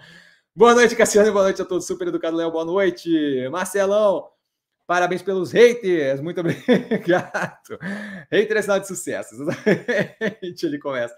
Boa 0.56 0.74
noite, 0.74 0.96
Cassiano, 0.96 1.32
boa 1.32 1.44
noite 1.44 1.62
a 1.62 1.66
todos. 1.66 1.86
Super 1.86 2.08
educado, 2.08 2.38
Léo, 2.38 2.52
boa 2.52 2.66
noite. 2.66 3.10
Marcelão, 3.50 4.30
Parabéns 4.88 5.24
pelos 5.24 5.52
haters, 5.52 6.22
muito 6.22 6.40
obrigado. 6.42 7.80
Hater 8.32 8.58
é 8.58 8.62
sinal 8.62 8.80
de 8.80 8.88
sucesso, 8.88 9.34
exatamente. 9.34 10.64
Ele 10.64 10.78
começa. 10.78 11.16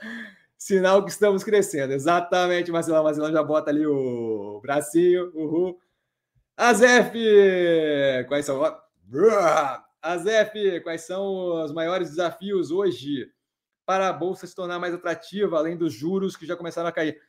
Sinal 0.57 1.03
que 1.03 1.11
estamos 1.11 1.43
crescendo, 1.43 1.91
exatamente. 1.91 2.72
Marcelão, 2.72 3.03
Marcelão 3.03 3.31
já 3.31 3.43
bota 3.43 3.69
ali 3.69 3.85
o 3.85 4.61
bracinho, 4.61 5.31
uhul. 5.35 5.77
Azef, 6.55 7.14
quais 8.30 8.45
são? 8.45 8.61
Azef, 10.02 10.82
quais 10.82 11.02
são 11.02 11.64
os 11.64 11.74
maiores 11.74 12.10
desafios 12.10 12.72
hoje 12.72 13.32
para 13.86 14.10
a 14.10 14.14
Bolsa 14.14 14.45
se 14.45 14.56
tornar 14.56 14.80
mais 14.80 14.94
atrativa, 14.94 15.57
além 15.57 15.78
dos 15.78 15.94
juros 15.94 16.36
que 16.36 16.45
já 16.45 16.56
começaram 16.56 16.90
a 16.90 16.91
cair? 16.91 17.19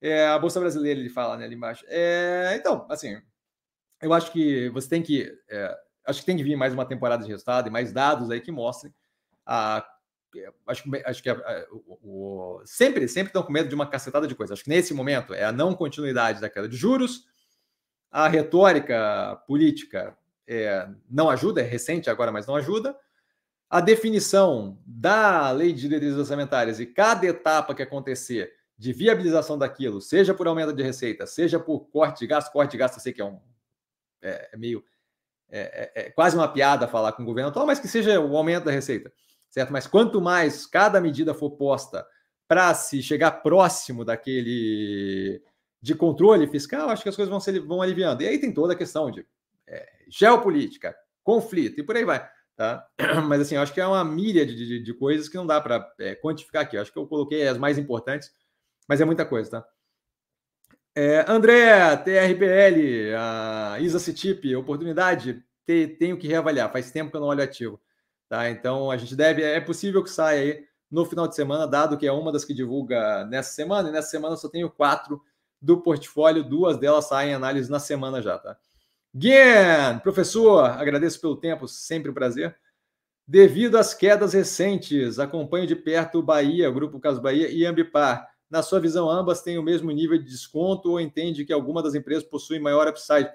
É, 0.00 0.26
a 0.26 0.38
Bolsa 0.38 0.58
Brasileira, 0.58 0.98
ele 0.98 1.08
fala 1.08 1.36
né, 1.36 1.44
ali 1.44 1.54
embaixo. 1.54 1.84
É, 1.88 2.54
então, 2.56 2.86
assim, 2.90 3.20
eu 4.00 4.12
acho 4.12 4.32
que 4.32 4.68
você 4.70 4.88
tem 4.88 5.02
que. 5.02 5.32
É, 5.48 5.76
acho 6.04 6.20
que 6.20 6.26
tem 6.26 6.36
que 6.36 6.42
vir 6.42 6.56
mais 6.56 6.74
uma 6.74 6.84
temporada 6.84 7.22
de 7.22 7.30
resultado 7.30 7.68
e 7.68 7.70
mais 7.70 7.92
dados 7.92 8.30
aí 8.30 8.40
que 8.40 8.50
mostrem 8.50 8.92
a. 9.46 9.86
Acho, 10.66 10.84
acho 11.04 11.22
que 11.22 11.28
a, 11.28 11.34
a, 11.34 11.66
o, 11.70 12.58
o, 12.60 12.62
sempre, 12.64 13.06
sempre 13.06 13.28
estão 13.28 13.42
com 13.42 13.52
medo 13.52 13.68
de 13.68 13.74
uma 13.74 13.86
cacetada 13.86 14.26
de 14.26 14.34
coisas. 14.34 14.54
Acho 14.54 14.64
que 14.64 14.70
nesse 14.70 14.92
momento 14.94 15.34
é 15.34 15.44
a 15.44 15.52
não 15.52 15.74
continuidade 15.74 16.40
da 16.40 16.48
queda 16.48 16.68
de 16.68 16.76
juros, 16.76 17.26
a 18.10 18.26
retórica 18.28 19.36
política 19.46 20.16
é, 20.46 20.88
não 21.10 21.30
ajuda, 21.30 21.60
é 21.60 21.64
recente 21.64 22.10
agora, 22.10 22.32
mas 22.32 22.46
não 22.46 22.56
ajuda. 22.56 22.96
A 23.68 23.80
definição 23.80 24.78
da 24.86 25.50
lei 25.50 25.72
de 25.72 25.82
diretrizes 25.82 26.18
orçamentárias 26.18 26.78
e 26.78 26.86
cada 26.86 27.26
etapa 27.26 27.74
que 27.74 27.82
acontecer 27.82 28.52
de 28.76 28.92
viabilização 28.92 29.56
daquilo, 29.56 30.00
seja 30.00 30.34
por 30.34 30.46
aumento 30.46 30.72
de 30.72 30.82
receita, 30.82 31.26
seja 31.26 31.58
por 31.58 31.80
corte 31.90 32.20
de 32.20 32.26
gasto, 32.26 32.52
corte 32.52 32.72
de 32.72 32.78
gasto, 32.78 32.96
eu 32.96 33.00
sei 33.00 33.12
que 33.12 33.22
é 33.22 33.24
um 33.24 33.40
é, 34.20 34.50
é 34.52 34.56
meio 34.56 34.84
é, 35.48 35.92
é, 35.94 36.06
é, 36.06 36.10
quase 36.10 36.34
uma 36.34 36.48
piada 36.48 36.88
falar 36.88 37.12
com 37.12 37.22
o 37.22 37.26
governo 37.26 37.50
atual, 37.50 37.66
mas 37.66 37.78
que 37.78 37.86
seja 37.86 38.18
o 38.18 38.36
aumento 38.36 38.64
da 38.64 38.70
receita, 38.70 39.12
certo? 39.50 39.72
Mas 39.72 39.86
quanto 39.86 40.20
mais 40.20 40.66
cada 40.66 41.00
medida 41.00 41.34
for 41.34 41.50
posta 41.50 42.06
para 42.48 42.72
se 42.74 43.02
chegar 43.02 43.42
próximo 43.42 44.04
daquele 44.04 45.42
de 45.80 45.94
controle 45.94 46.46
fiscal, 46.46 46.88
acho 46.88 47.02
que 47.02 47.08
as 47.08 47.16
coisas 47.16 47.30
vão, 47.30 47.40
ser, 47.40 47.60
vão 47.60 47.82
aliviando. 47.82 48.22
E 48.22 48.28
aí 48.28 48.38
tem 48.38 48.52
toda 48.52 48.72
a 48.72 48.76
questão 48.76 49.10
de 49.10 49.26
geopolítica, 50.12 50.94
conflito 51.24 51.80
e 51.80 51.82
por 51.82 51.96
aí 51.96 52.04
vai. 52.04 52.28
Tá? 52.56 52.86
Mas 53.26 53.40
assim, 53.40 53.56
acho 53.56 53.72
que 53.72 53.80
é 53.80 53.86
uma 53.86 54.04
milha 54.04 54.44
de, 54.44 54.54
de, 54.54 54.82
de 54.82 54.94
coisas 54.94 55.28
que 55.28 55.36
não 55.36 55.46
dá 55.46 55.60
para 55.60 55.90
é, 55.98 56.14
quantificar 56.14 56.62
aqui. 56.62 56.76
Acho 56.76 56.92
que 56.92 56.98
eu 56.98 57.06
coloquei 57.06 57.48
as 57.48 57.56
mais 57.56 57.78
importantes, 57.78 58.30
mas 58.88 59.00
é 59.00 59.04
muita 59.04 59.24
coisa, 59.24 59.50
tá? 59.50 59.66
É, 60.94 61.24
André, 61.26 61.96
TRPL, 61.96 63.16
a 63.18 63.78
Isa 63.80 63.98
Citip, 63.98 64.54
oportunidade, 64.54 65.42
te, 65.66 65.86
tenho 65.98 66.18
que 66.18 66.28
reavaliar. 66.28 66.70
Faz 66.70 66.90
tempo 66.90 67.10
que 67.10 67.16
eu 67.16 67.20
não 67.20 67.28
olho 67.28 67.42
ativo. 67.42 67.80
Tá? 68.28 68.50
Então 68.50 68.90
a 68.90 68.96
gente 68.96 69.16
deve, 69.16 69.42
é 69.42 69.60
possível 69.60 70.02
que 70.02 70.10
saia 70.10 70.40
aí 70.40 70.64
no 70.90 71.06
final 71.06 71.26
de 71.26 71.34
semana, 71.34 71.66
dado 71.66 71.96
que 71.96 72.06
é 72.06 72.12
uma 72.12 72.30
das 72.30 72.44
que 72.44 72.52
divulga 72.52 73.24
nessa 73.24 73.54
semana, 73.54 73.88
e 73.88 73.92
nessa 73.92 74.10
semana 74.10 74.34
eu 74.34 74.38
só 74.38 74.48
tenho 74.48 74.70
quatro 74.70 75.22
do 75.60 75.80
portfólio, 75.80 76.44
duas 76.44 76.76
delas 76.76 77.06
saem 77.06 77.30
em 77.30 77.34
análise 77.34 77.70
na 77.70 77.78
semana 77.78 78.20
já, 78.20 78.38
tá? 78.38 78.58
Guian, 79.14 79.98
professor, 79.98 80.64
agradeço 80.64 81.20
pelo 81.20 81.36
tempo, 81.36 81.68
sempre 81.68 82.10
um 82.10 82.14
prazer. 82.14 82.56
Devido 83.28 83.76
às 83.76 83.92
quedas 83.92 84.32
recentes, 84.32 85.18
acompanho 85.18 85.66
de 85.66 85.76
perto 85.76 86.18
o 86.18 86.22
Bahia, 86.22 86.70
Grupo 86.70 86.98
Caso 86.98 87.20
Bahia 87.20 87.50
e 87.50 87.64
Ambipar. 87.66 88.26
Na 88.50 88.62
sua 88.62 88.80
visão, 88.80 89.10
ambas 89.10 89.42
têm 89.42 89.58
o 89.58 89.62
mesmo 89.62 89.90
nível 89.90 90.18
de 90.18 90.24
desconto 90.24 90.90
ou 90.90 91.00
entende 91.00 91.44
que 91.44 91.52
alguma 91.52 91.82
das 91.82 91.94
empresas 91.94 92.24
possui 92.24 92.58
maior 92.58 92.88
upside? 92.88 93.30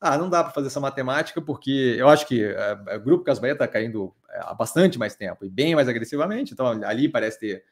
Ah, 0.00 0.18
não 0.18 0.28
dá 0.28 0.44
para 0.44 0.52
fazer 0.52 0.66
essa 0.66 0.80
matemática, 0.80 1.40
porque 1.40 1.96
eu 1.98 2.08
acho 2.08 2.26
que 2.26 2.44
o 2.44 3.00
Grupo 3.00 3.24
Casbaia 3.24 3.52
está 3.52 3.66
caindo 3.66 4.14
é, 4.30 4.40
há 4.40 4.52
bastante 4.52 4.98
mais 4.98 5.16
tempo 5.16 5.44
e 5.44 5.48
bem 5.48 5.74
mais 5.74 5.88
agressivamente, 5.88 6.52
então 6.52 6.66
ali 6.66 7.08
parece 7.08 7.40
ter 7.40 7.64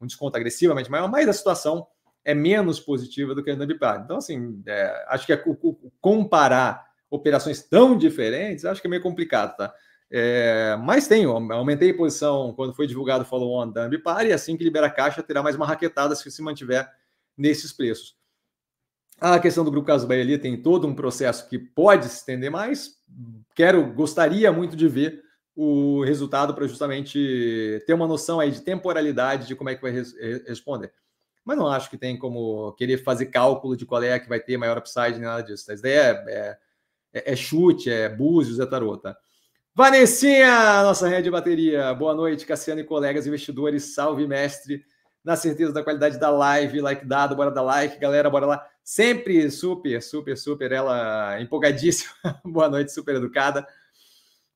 um 0.00 0.06
desconto 0.06 0.36
agressivamente 0.36 0.90
maior, 0.90 1.10
mas 1.10 1.28
a 1.28 1.32
situação 1.32 1.86
é 2.24 2.34
menos 2.34 2.80
positiva 2.80 3.34
do 3.34 3.44
que 3.44 3.50
a 3.50 3.54
da 3.54 3.66
Bipar. 3.66 4.00
Então, 4.02 4.16
assim, 4.16 4.62
é, 4.66 5.06
acho 5.08 5.26
que 5.26 5.32
é, 5.32 5.44
comparar 6.00 6.93
operações 7.14 7.62
tão 7.62 7.96
diferentes, 7.96 8.64
acho 8.64 8.80
que 8.80 8.86
é 8.86 8.90
meio 8.90 9.02
complicado, 9.02 9.56
tá? 9.56 9.74
É, 10.10 10.76
mas 10.82 11.08
tenho, 11.08 11.30
aumentei 11.30 11.90
a 11.90 11.96
posição 11.96 12.52
quando 12.54 12.74
foi 12.74 12.86
divulgado 12.86 13.24
o 13.24 13.26
follow-on 13.26 13.70
da 13.70 13.84
Ambipar 13.84 14.26
e 14.26 14.32
assim 14.32 14.56
que 14.56 14.62
libera 14.62 14.86
a 14.86 14.90
caixa 14.90 15.22
terá 15.22 15.42
mais 15.42 15.56
uma 15.56 15.66
raquetada 15.66 16.14
se 16.14 16.30
se 16.30 16.42
mantiver 16.42 16.88
nesses 17.36 17.72
preços. 17.72 18.16
A 19.20 19.38
questão 19.38 19.64
do 19.64 19.70
Grupo 19.70 19.86
Caso 19.86 20.06
Bahia 20.06 20.38
tem 20.38 20.60
todo 20.60 20.86
um 20.86 20.94
processo 20.94 21.48
que 21.48 21.58
pode 21.58 22.06
se 22.08 22.16
estender 22.16 22.50
mais. 22.50 22.96
Quero, 23.54 23.92
gostaria 23.92 24.52
muito 24.52 24.76
de 24.76 24.88
ver 24.88 25.22
o 25.56 26.02
resultado 26.02 26.52
para 26.52 26.66
justamente 26.66 27.82
ter 27.86 27.94
uma 27.94 28.08
noção 28.08 28.40
aí 28.40 28.50
de 28.50 28.60
temporalidade 28.60 29.46
de 29.46 29.54
como 29.54 29.70
é 29.70 29.74
que 29.76 29.82
vai 29.82 29.92
res 29.92 30.14
responder. 30.46 30.92
Mas 31.44 31.56
não 31.56 31.68
acho 31.68 31.90
que 31.90 31.98
tem 31.98 32.18
como 32.18 32.72
querer 32.72 32.98
fazer 32.98 33.26
cálculo 33.26 33.76
de 33.76 33.84
qual 33.84 34.02
é 34.02 34.18
que 34.18 34.28
vai 34.28 34.40
ter 34.40 34.56
maior 34.56 34.78
upside 34.78 35.12
nem 35.12 35.22
nada 35.22 35.42
disso. 35.42 35.70
A 35.70 35.74
ideia 35.74 36.00
é, 36.00 36.32
é, 36.32 36.58
é 37.14 37.36
chute, 37.36 37.90
é 37.90 38.08
búzios, 38.08 38.58
é 38.58 38.66
tarô, 38.66 38.96
tá? 38.96 39.16
Vanessinha, 39.76 40.82
nossa 40.84 41.08
rede 41.08 41.24
de 41.24 41.30
bateria. 41.30 41.92
Boa 41.94 42.14
noite, 42.14 42.46
Cassiano 42.46 42.80
e 42.80 42.84
colegas 42.84 43.26
investidores. 43.26 43.94
Salve, 43.94 44.26
mestre. 44.26 44.84
na 45.24 45.36
certeza 45.36 45.72
da 45.72 45.82
qualidade 45.82 46.18
da 46.18 46.30
live, 46.30 46.80
like 46.80 47.04
dado, 47.04 47.34
bora 47.34 47.50
dar 47.50 47.62
like, 47.62 47.98
galera, 47.98 48.30
bora 48.30 48.46
lá. 48.46 48.66
Sempre 48.84 49.50
super, 49.50 50.00
super, 50.02 50.36
super, 50.36 50.70
ela 50.70 51.40
empolgadíssima. 51.40 52.12
Boa 52.44 52.68
noite, 52.68 52.92
super 52.92 53.16
educada. 53.16 53.66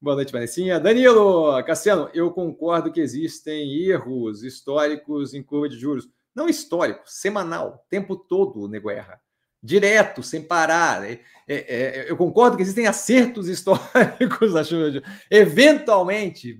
Boa 0.00 0.14
noite, 0.14 0.32
Vanessinha. 0.32 0.78
Danilo, 0.78 1.60
Cassiano, 1.64 2.08
eu 2.14 2.30
concordo 2.30 2.92
que 2.92 3.00
existem 3.00 3.74
erros 3.74 4.44
históricos 4.44 5.34
em 5.34 5.42
curva 5.42 5.68
de 5.68 5.76
juros. 5.76 6.08
Não 6.32 6.48
histórico, 6.48 7.02
semanal, 7.06 7.84
tempo 7.90 8.14
todo, 8.14 8.68
nego 8.68 8.88
erra. 8.88 9.20
Direto, 9.62 10.22
sem 10.22 10.42
parar. 10.42 11.04
É, 11.04 11.20
é, 11.48 11.56
é, 11.58 12.10
eu 12.10 12.16
concordo 12.16 12.56
que 12.56 12.62
existem 12.62 12.86
acertos 12.86 13.48
históricos 13.48 14.54
na 14.54 14.62
chuva 14.62 14.90
de 14.90 15.02
Eventualmente, 15.30 16.58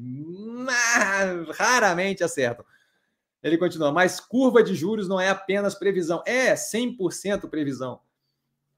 raramente 1.55 2.25
acertam. 2.25 2.65
Ele 3.43 3.57
continua, 3.57 3.93
mas 3.93 4.19
curva 4.19 4.63
de 4.63 4.75
juros 4.75 5.09
não 5.09 5.21
é 5.21 5.29
apenas 5.29 5.75
previsão. 5.75 6.23
É 6.27 6.55
100% 6.55 7.49
previsão. 7.49 8.01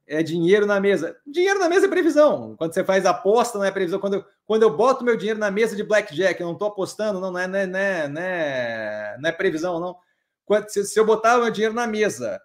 É 0.06 0.22
dinheiro 0.22 0.66
na 0.66 0.80
mesa. 0.80 1.16
Dinheiro 1.26 1.58
na 1.58 1.68
mesa 1.68 1.86
é 1.86 1.88
previsão. 1.88 2.56
Quando 2.56 2.74
você 2.74 2.84
faz 2.84 3.06
aposta, 3.06 3.56
não 3.56 3.64
é 3.64 3.70
previsão. 3.70 4.00
Quando 4.00 4.14
eu, 4.14 4.24
quando 4.44 4.64
eu 4.64 4.76
boto 4.76 5.04
meu 5.04 5.16
dinheiro 5.16 5.38
na 5.38 5.50
mesa 5.50 5.74
de 5.74 5.84
blackjack, 5.84 6.38
eu 6.40 6.46
não 6.46 6.54
estou 6.54 6.68
apostando, 6.68 7.20
não, 7.20 7.30
não, 7.30 7.38
é, 7.38 7.46
não, 7.46 7.58
é, 7.58 7.66
não, 7.66 7.78
é, 7.78 8.08
não, 8.08 8.20
é, 8.20 9.16
não 9.20 9.30
é 9.30 9.32
previsão, 9.32 9.80
não. 9.80 9.96
Quando, 10.44 10.68
se, 10.68 10.84
se 10.84 10.98
eu 10.98 11.06
botar 11.06 11.38
meu 11.38 11.50
dinheiro 11.50 11.74
na 11.74 11.86
mesa, 11.86 12.40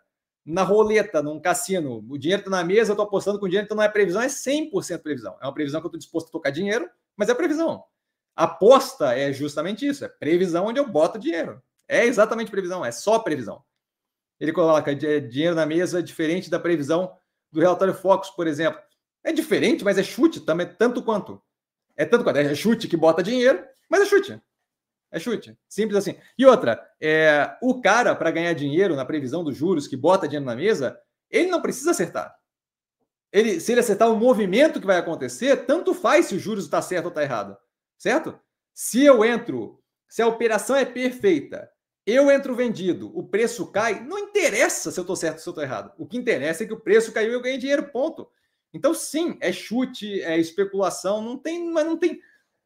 na 0.46 0.62
roleta, 0.62 1.24
num 1.24 1.40
cassino, 1.40 2.06
o 2.08 2.18
dinheiro 2.18 2.42
está 2.42 2.52
na 2.52 2.64
mesa, 2.64 2.92
eu 2.92 2.94
estou 2.94 3.06
apostando 3.06 3.40
com 3.40 3.48
dinheiro, 3.48 3.66
então 3.66 3.76
não 3.76 3.84
é 3.84 3.90
previsão, 3.90 4.22
é 4.22 4.28
100% 4.28 5.00
previsão. 5.00 5.36
É 5.42 5.46
uma 5.46 5.54
previsão 5.54 5.82
que 5.82 5.86
eu 5.86 5.90
estou 5.90 6.00
disposto 6.00 6.28
a 6.28 6.32
tocar 6.32 6.52
dinheiro, 6.52 6.88
mas 7.18 7.30
é 7.30 7.34
previsão. 7.34 7.84
Aposta 8.36 9.18
é 9.18 9.34
justamente 9.34 9.88
isso, 9.88 10.06
é 10.06 10.08
previsão 10.08 10.68
onde 10.68 10.80
eu 10.80 10.88
boto 10.88 11.18
dinheiro. 11.18 11.62
É 11.88 12.06
exatamente 12.06 12.52
previsão, 12.52 12.86
é 12.86 12.92
só 12.92 13.18
previsão. 13.18 13.64
Ele 14.40 14.52
coloca 14.52 14.94
dinheiro 14.94 15.56
na 15.56 15.66
mesa 15.66 16.04
diferente 16.04 16.50
da 16.50 16.60
previsão 16.60 17.16
do 17.52 17.60
relatório 17.60 17.94
Focus, 17.94 18.30
por 18.30 18.46
exemplo. 18.46 18.80
É 19.24 19.32
diferente, 19.32 19.84
mas 19.84 19.98
é 19.98 20.04
chute 20.04 20.42
também, 20.42 20.68
tanto 20.68 21.02
quanto. 21.02 21.42
É 21.96 22.06
tanto 22.06 22.24
quanto. 22.24 22.38
É 22.38 22.54
chute 22.54 22.88
que 22.88 22.98
bota 22.98 23.24
dinheiro, 23.24 23.64
mas 23.90 24.02
é 24.02 24.06
chute. 24.06 24.40
É 25.16 25.20
chute. 25.20 25.58
Simples 25.70 25.98
assim. 25.98 26.20
E 26.38 26.46
outra, 26.46 26.86
é, 27.00 27.56
o 27.62 27.80
cara, 27.80 28.14
para 28.14 28.32
ganhar 28.32 28.54
dinheiro 28.54 28.96
na 28.96 29.06
previsão 29.06 29.44
dos 29.44 29.56
juros, 29.56 29.88
que 29.88 29.96
bota 29.96 30.28
dinheiro 30.28 30.46
na 30.46 30.56
mesa, 30.56 31.00
ele 31.32 31.50
não 31.50 31.62
precisa 31.62 31.92
acertar. 31.92 32.36
Ele, 33.32 33.60
se 33.60 33.72
ele 33.72 33.80
acertar 33.80 34.12
o 34.12 34.18
movimento 34.18 34.80
que 34.80 34.86
vai 34.86 34.98
acontecer, 34.98 35.66
tanto 35.66 35.94
faz 35.94 36.26
se 36.26 36.36
o 36.36 36.40
juros 36.40 36.66
está 36.66 36.82
certo 36.82 37.06
ou 37.06 37.10
está 37.10 37.24
errado. 37.24 37.56
Certo? 37.98 38.38
Se 38.74 39.06
eu 39.06 39.24
entro, 39.24 39.82
se 40.10 40.22
a 40.22 40.28
operação 40.28 40.76
é 40.76 40.84
perfeita 40.84 41.70
eu 42.06 42.30
entro 42.30 42.56
vendido, 42.56 43.12
o 43.18 43.24
preço 43.24 43.72
cai, 43.72 44.04
não 44.06 44.20
interessa 44.20 44.92
se 44.92 45.00
eu 45.00 45.02
estou 45.02 45.16
certo 45.16 45.38
ou 45.38 45.42
se 45.42 45.50
eu 45.50 45.52
estou 45.52 45.64
errado. 45.64 45.92
O 45.98 46.06
que 46.06 46.18
interessa 46.18 46.64
é 46.64 46.68
que 46.68 46.74
o 46.74 46.80
preço 46.80 47.12
caiu 47.12 47.32
e 47.32 47.34
eu 47.34 47.42
ganhei 47.42 47.58
dinheiro, 47.58 47.90
ponto. 47.92 48.30
Então, 48.72 48.94
sim, 48.94 49.38
é 49.42 49.52
chute, 49.52 50.22
é 50.22 50.38
especulação, 50.38 51.22
não 51.22 51.38
tem, 51.38 51.72
mas 51.72 51.86
não 51.86 51.98
tem, 51.98 52.20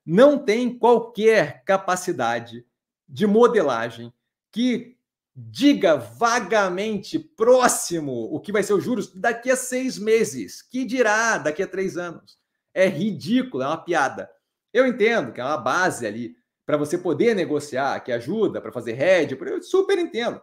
não 0.06 0.38
tem 0.38 0.78
qualquer 0.78 1.64
capacidade 1.64 2.66
de 3.08 3.26
modelagem 3.28 4.14
que 4.52 4.98
diga 5.36 5.96
vagamente 5.96 7.18
próximo 7.18 8.12
o 8.34 8.40
que 8.40 8.52
vai 8.52 8.62
ser 8.62 8.74
os 8.74 8.84
juros 8.84 9.14
daqui 9.14 9.50
a 9.50 9.56
seis 9.56 9.98
meses, 9.98 10.62
que 10.62 10.84
dirá 10.84 11.38
daqui 11.38 11.64
a 11.64 11.68
três 11.68 11.98
anos. 11.98 12.38
É 12.74 12.88
ridículo, 12.88 13.64
é 13.64 13.68
uma 13.68 13.84
piada. 13.84 14.30
Eu 14.74 14.86
entendo 14.86 15.32
que 15.32 15.40
é 15.40 15.44
uma 15.44 15.58
base 15.58 16.06
ali 16.06 16.36
para 16.66 16.78
você 16.78 16.98
poder 16.98 17.36
negociar, 17.36 18.00
que 18.02 18.12
ajuda 18.12 18.62
para 18.62 18.72
fazer 18.72 19.00
hedge, 19.00 19.38
eu 19.40 19.64
super 19.64 19.98
entendo. 19.98 20.42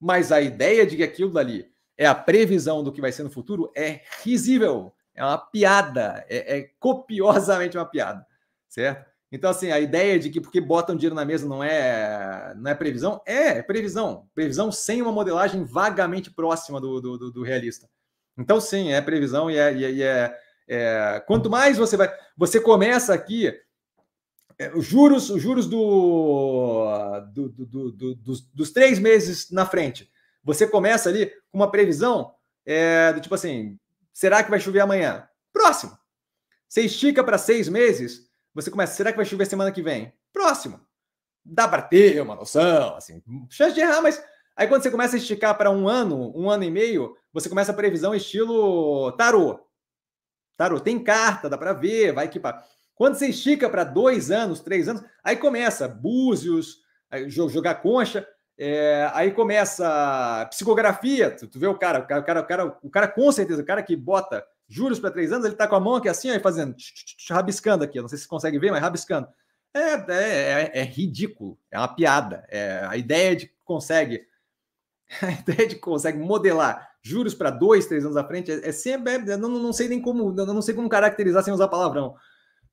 Mas 0.00 0.32
a 0.32 0.40
ideia 0.40 0.86
de 0.86 0.96
que 0.96 1.02
aquilo 1.02 1.30
dali 1.30 1.70
é 1.96 2.06
a 2.06 2.14
previsão 2.14 2.82
do 2.82 2.92
que 2.92 3.00
vai 3.00 3.12
ser 3.12 3.22
no 3.24 3.30
futuro 3.30 3.70
é 3.76 4.02
risível, 4.22 4.92
é 5.14 5.24
uma 5.24 5.38
piada, 5.38 6.24
é, 6.28 6.58
é 6.58 6.70
copiosamente 6.78 7.76
uma 7.76 7.86
piada, 7.86 8.26
certo? 8.68 9.08
Então, 9.30 9.50
assim, 9.50 9.70
a 9.70 9.78
ideia 9.78 10.18
de 10.18 10.30
que 10.30 10.40
porque 10.40 10.60
botam 10.60 10.96
dinheiro 10.96 11.14
na 11.14 11.24
mesa 11.24 11.46
não 11.46 11.62
é, 11.62 12.54
não 12.56 12.70
é 12.70 12.74
previsão, 12.74 13.20
é, 13.26 13.58
é 13.58 13.62
previsão. 13.62 14.28
Previsão 14.34 14.72
sem 14.72 15.02
uma 15.02 15.12
modelagem 15.12 15.64
vagamente 15.64 16.30
próxima 16.30 16.80
do, 16.80 17.00
do, 17.00 17.18
do, 17.18 17.30
do 17.30 17.42
realista. 17.42 17.88
Então, 18.38 18.60
sim, 18.60 18.92
é 18.92 19.00
previsão 19.00 19.50
e 19.50 19.58
é, 19.58 19.74
e 19.74 20.02
é, 20.02 20.38
é, 20.68 21.22
Quanto 21.26 21.50
mais 21.50 21.76
você 21.76 21.96
vai. 21.96 22.08
Você 22.36 22.60
começa 22.60 23.12
aqui 23.12 23.52
é, 24.58 24.74
os 24.74 24.84
juros, 24.84 25.30
os 25.30 25.40
juros 25.40 25.66
do, 25.66 27.20
do, 27.32 27.48
do, 27.48 27.92
do 27.92 28.14
dos, 28.14 28.40
dos, 28.52 28.70
três 28.70 28.98
meses 28.98 29.50
na 29.50 29.64
frente. 29.64 30.10
Você 30.42 30.66
começa 30.66 31.08
ali 31.08 31.26
com 31.50 31.58
uma 31.58 31.70
previsão 31.70 32.34
é, 32.66 33.12
do 33.12 33.20
tipo 33.20 33.34
assim: 33.34 33.78
será 34.12 34.42
que 34.42 34.50
vai 34.50 34.60
chover 34.60 34.80
amanhã? 34.80 35.28
Próximo. 35.52 35.96
Você 36.68 36.82
estica 36.82 37.24
para 37.24 37.38
seis 37.38 37.68
meses, 37.68 38.27
você 38.60 38.70
começa: 38.70 38.94
será 38.94 39.10
que 39.10 39.16
vai 39.16 39.26
chover 39.26 39.46
semana 39.46 39.72
que 39.72 39.82
vem? 39.82 40.12
Próximo. 40.32 40.80
Dá 41.44 41.66
para 41.66 41.82
ter 41.82 42.20
uma 42.20 42.34
noção, 42.34 42.96
assim, 42.96 43.22
chance 43.48 43.74
de 43.74 43.80
errar, 43.80 44.02
mas 44.02 44.22
aí 44.54 44.66
quando 44.68 44.82
você 44.82 44.90
começa 44.90 45.16
a 45.16 45.18
esticar 45.18 45.56
para 45.56 45.70
um 45.70 45.88
ano, 45.88 46.32
um 46.36 46.50
ano 46.50 46.64
e 46.64 46.70
meio, 46.70 47.16
você 47.32 47.48
começa 47.48 47.72
a 47.72 47.74
previsão 47.74 48.14
estilo 48.14 49.12
tarô. 49.12 49.60
Tarô 50.56 50.80
tem 50.80 51.02
carta, 51.02 51.48
dá 51.48 51.56
para 51.56 51.72
ver, 51.72 52.12
vai 52.12 52.26
equipar. 52.26 52.66
Quando 52.94 53.14
você 53.14 53.28
estica 53.28 53.70
para 53.70 53.84
dois 53.84 54.30
anos, 54.30 54.60
três 54.60 54.88
anos, 54.88 55.02
aí 55.22 55.36
começa 55.36 55.86
búzios, 55.86 56.82
jogar 57.28 57.76
concha, 57.76 58.26
é, 58.58 59.08
aí 59.14 59.30
começa 59.30 60.46
psicografia. 60.50 61.30
Tu, 61.30 61.46
tu, 61.46 61.60
vê 61.60 61.68
o 61.68 61.78
cara, 61.78 62.00
o 62.00 62.06
cara, 62.06 62.40
o 62.40 62.44
cara, 62.44 62.78
o 62.82 62.90
cara 62.90 63.08
com 63.08 63.30
certeza, 63.30 63.62
o 63.62 63.64
cara 63.64 63.82
que 63.84 63.94
bota 63.94 64.44
juros 64.68 65.00
para 65.00 65.10
três 65.10 65.32
anos, 65.32 65.46
ele 65.46 65.54
tá 65.54 65.66
com 65.66 65.74
a 65.74 65.80
mão 65.80 65.94
aqui 65.96 66.08
assim, 66.08 66.30
aí 66.30 66.38
fazendo, 66.38 66.76
rabiscando 67.30 67.82
aqui. 67.82 68.00
Não 68.00 68.08
sei 68.08 68.18
se 68.18 68.24
você 68.24 68.28
consegue 68.28 68.58
ver, 68.58 68.70
mas 68.70 68.82
rabiscando. 68.82 69.26
É, 69.72 69.80
é, 69.80 70.70
é, 70.74 70.80
é 70.80 70.82
ridículo, 70.82 71.58
é 71.70 71.78
uma 71.78 71.88
piada. 71.88 72.44
É, 72.48 72.84
a 72.86 72.96
ideia 72.96 73.34
de 73.34 73.46
que 73.46 73.54
consegue, 73.64 74.26
a 75.22 75.32
ideia 75.32 75.68
de 75.68 75.74
que 75.76 75.80
consegue 75.80 76.18
modelar 76.18 76.86
juros 77.00 77.34
para 77.34 77.50
dois, 77.50 77.86
três 77.86 78.04
anos 78.04 78.16
à 78.16 78.24
frente 78.24 78.50
é, 78.50 78.68
é 78.68 78.72
sempre, 78.72 79.14
é, 79.14 79.36
não, 79.36 79.48
não 79.48 79.72
sei 79.72 79.88
nem 79.88 80.00
como, 80.00 80.30
não 80.32 80.62
sei 80.62 80.74
como 80.74 80.88
caracterizar 80.88 81.42
sem 81.42 81.52
usar 81.52 81.68
palavrão. 81.68 82.14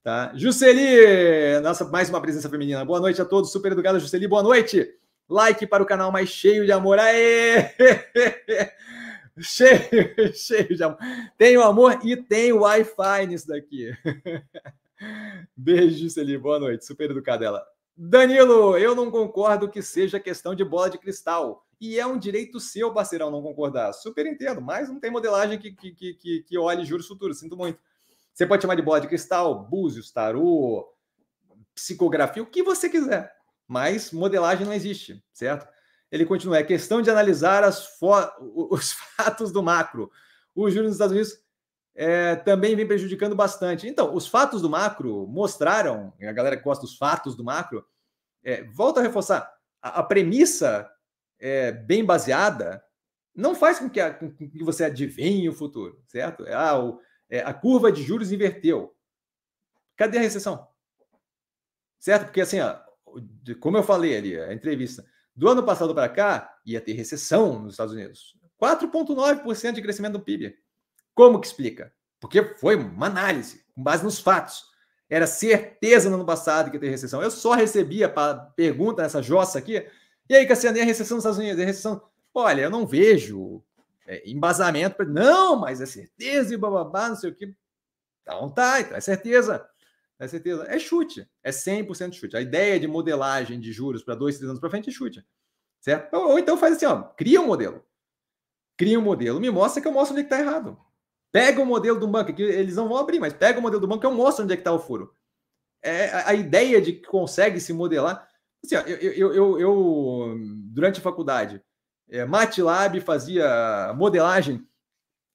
Tá? 0.03 0.31
Jusceli, 0.35 1.59
nossa, 1.63 1.85
mais 1.85 2.09
uma 2.09 2.21
presença 2.21 2.49
feminina. 2.49 2.85
Boa 2.85 2.99
noite 2.99 3.19
a 3.21 3.25
todos, 3.25 3.51
super 3.51 3.71
educada 3.71 3.99
Jusceli, 3.99 4.27
boa 4.27 4.43
noite. 4.43 4.87
Like 5.27 5.65
para 5.65 5.81
o 5.81 5.85
canal 5.85 6.11
mais 6.11 6.29
cheio 6.29 6.63
de 6.63 6.71
amor. 6.71 6.99
Aê! 6.99 7.71
cheio, 9.41 10.33
cheio 10.33 10.75
de 10.75 10.83
amor. 10.83 10.97
Tenho 11.37 11.61
amor 11.61 11.99
e 12.03 12.15
tenho 12.15 12.61
Wi-Fi 12.61 13.27
nisso 13.27 13.47
daqui. 13.47 13.91
Beijo, 15.55 15.97
Jusceli, 15.97 16.37
boa 16.37 16.59
noite, 16.59 16.85
super 16.85 17.11
educada 17.11 17.45
ela. 17.45 17.65
Danilo, 17.97 18.77
eu 18.77 18.95
não 18.95 19.11
concordo 19.11 19.69
que 19.69 19.81
seja 19.81 20.19
questão 20.19 20.55
de 20.55 20.63
bola 20.63 20.89
de 20.89 20.97
cristal. 20.97 21.65
E 21.79 21.99
é 21.99 22.05
um 22.05 22.17
direito 22.17 22.59
seu, 22.59 22.93
parceirão, 22.93 23.29
não 23.29 23.41
concordar. 23.41 23.91
Super 23.93 24.25
entendo, 24.25 24.61
mas 24.61 24.87
não 24.87 24.99
tem 24.99 25.11
modelagem 25.11 25.59
que, 25.59 25.73
que, 25.73 25.91
que, 26.13 26.43
que 26.43 26.57
olhe 26.57 26.85
juros 26.85 27.05
futuros, 27.07 27.39
sinto 27.39 27.57
muito. 27.57 27.79
Você 28.33 28.45
pode 28.45 28.61
chamar 28.61 28.75
de 28.75 28.81
bola 28.81 29.01
de 29.01 29.07
cristal, 29.07 29.65
búzios, 29.67 30.11
tarô, 30.11 30.89
psicografia, 31.73 32.41
o 32.41 32.45
que 32.45 32.63
você 32.63 32.89
quiser. 32.89 33.33
Mas 33.67 34.11
modelagem 34.11 34.65
não 34.65 34.73
existe, 34.73 35.23
certo? 35.33 35.67
Ele 36.15 36.25
continua. 36.25 36.57
É 36.57 36.63
questão 36.63 37.01
de 37.01 37.09
analisar 37.09 37.67
os 37.67 38.91
fatos 39.17 39.51
do 39.51 39.61
macro. 39.61 40.09
Os 40.55 40.73
juros 40.73 40.87
nos 40.87 40.95
Estados 40.95 41.11
Unidos 41.11 41.37
é, 41.93 42.37
também 42.37 42.73
vem 42.73 42.87
prejudicando 42.87 43.35
bastante. 43.35 43.85
Então, 43.85 44.15
os 44.15 44.25
fatos 44.25 44.61
do 44.61 44.69
macro 44.69 45.27
mostraram, 45.27 46.13
a 46.21 46.31
galera 46.31 46.55
que 46.55 46.63
gosta 46.63 46.85
dos 46.85 46.97
fatos 46.97 47.35
do 47.35 47.43
macro, 47.43 47.85
é, 48.41 48.63
volta 48.63 49.01
a 49.01 49.03
reforçar, 49.03 49.53
a, 49.81 49.99
a 49.99 50.03
premissa 50.03 50.89
é, 51.37 51.73
bem 51.73 52.05
baseada 52.05 52.81
não 53.35 53.53
faz 53.53 53.79
com 53.79 53.89
que, 53.89 53.99
a, 53.99 54.13
com 54.13 54.31
que 54.31 54.63
você 54.63 54.85
adivinhe 54.85 55.49
o 55.49 55.53
futuro, 55.53 56.01
certo? 56.07 56.45
Ah, 56.47 56.81
o, 56.81 57.01
é, 57.29 57.41
a 57.41 57.53
curva 57.53 57.91
de 57.91 58.01
juros 58.01 58.31
inverteu. 58.31 58.95
Cadê 59.97 60.17
a 60.17 60.21
recessão? 60.21 60.65
Certo? 61.99 62.25
Porque 62.25 62.39
assim, 62.39 62.61
ó, 62.61 62.79
como 63.59 63.75
eu 63.75 63.83
falei 63.83 64.15
ali, 64.15 64.39
a 64.39 64.53
entrevista, 64.53 65.05
do 65.35 65.49
ano 65.49 65.63
passado 65.63 65.93
para 65.93 66.07
cá, 66.07 66.57
ia 66.65 66.79
ter 66.79 66.93
recessão 66.93 67.59
nos 67.59 67.73
Estados 67.73 67.93
Unidos. 67.93 68.35
4,9% 68.61 69.73
de 69.73 69.81
crescimento 69.81 70.13
do 70.13 70.21
PIB. 70.21 70.57
Como 71.13 71.39
que 71.39 71.47
explica? 71.47 71.91
Porque 72.19 72.43
foi 72.43 72.75
uma 72.75 73.07
análise, 73.07 73.63
com 73.75 73.83
base 73.83 74.03
nos 74.03 74.19
fatos. 74.19 74.63
Era 75.09 75.27
certeza 75.27 76.09
no 76.09 76.15
ano 76.15 76.25
passado 76.25 76.69
que 76.71 76.77
ia 76.77 76.81
ter 76.81 76.89
recessão. 76.89 77.21
Eu 77.21 77.29
só 77.29 77.53
recebia 77.53 78.07
a 78.07 78.33
pergunta 78.35 79.03
nessa 79.03 79.21
jossa 79.21 79.59
aqui. 79.59 79.85
E 80.27 80.35
aí, 80.35 80.45
Cassiano, 80.47 80.77
e 80.77 80.81
a 80.81 80.85
recessão 80.85 81.17
nos 81.17 81.23
Estados 81.23 81.39
Unidos? 81.39 81.61
a 81.61 81.65
recessão? 81.65 82.01
Olha, 82.33 82.61
eu 82.61 82.69
não 82.69 82.87
vejo 82.87 83.63
é, 84.07 84.29
embasamento 84.29 84.95
para. 84.95 85.05
Não, 85.05 85.55
mas 85.55 85.81
é 85.81 85.85
certeza 85.85 86.53
e 86.53 86.57
bababá, 86.57 87.09
não 87.09 87.15
sei 87.15 87.29
o 87.29 87.35
que. 87.35 87.55
Então 88.23 88.49
tá, 88.49 88.81
então 88.81 88.97
é 88.97 89.01
certeza. 89.01 89.67
É 90.19 90.27
certeza. 90.27 90.65
É 90.67 90.79
chute. 90.79 91.27
É 91.43 91.51
100% 91.51 92.13
chute. 92.13 92.37
A 92.37 92.41
ideia 92.41 92.79
de 92.79 92.87
modelagem 92.87 93.59
de 93.59 93.71
juros 93.71 94.03
para 94.03 94.15
dois, 94.15 94.37
três 94.37 94.49
anos 94.49 94.59
para 94.59 94.69
frente 94.69 94.89
é 94.89 94.93
chute. 94.93 95.25
certo? 95.81 96.13
Ou, 96.15 96.39
então 96.39 96.57
faz 96.57 96.75
assim, 96.75 96.85
ó, 96.85 97.01
cria 97.01 97.41
um 97.41 97.47
modelo. 97.47 97.83
Cria 98.77 98.99
um 98.99 99.03
modelo, 99.03 99.39
me 99.39 99.49
mostra 99.49 99.81
que 99.81 99.87
eu 99.87 99.91
mostro 99.91 100.13
onde 100.13 100.21
é 100.21 100.25
está 100.25 100.39
errado. 100.39 100.77
Pega 101.31 101.61
o 101.61 101.65
modelo 101.65 101.99
do 101.99 102.07
banco, 102.07 102.33
que 102.33 102.41
eles 102.41 102.75
não 102.75 102.87
vão 102.87 102.97
abrir, 102.97 103.19
mas 103.19 103.33
pega 103.33 103.59
o 103.59 103.61
modelo 103.61 103.81
do 103.81 103.87
banco 103.87 104.01
que 104.01 104.05
eu 104.05 104.13
mostro 104.13 104.43
onde 104.43 104.53
é 104.53 104.55
que 104.55 104.61
está 104.61 104.71
o 104.71 104.79
furo. 104.79 105.13
É, 105.81 106.09
a, 106.09 106.29
a, 106.29 106.33
ideia 106.33 106.81
de 106.81 106.93
que 106.93 107.07
consegue 107.07 107.59
se 107.59 107.71
modelar. 107.71 108.27
Assim, 108.63 108.75
ó, 108.75 108.81
eu, 108.81 108.97
eu, 108.97 109.33
eu, 109.33 109.59
eu, 109.59 110.35
durante 110.73 110.99
a 110.99 111.03
faculdade, 111.03 111.61
é, 112.09 112.25
MATLAB 112.25 112.99
fazia 113.01 113.93
modelagem 113.95 114.65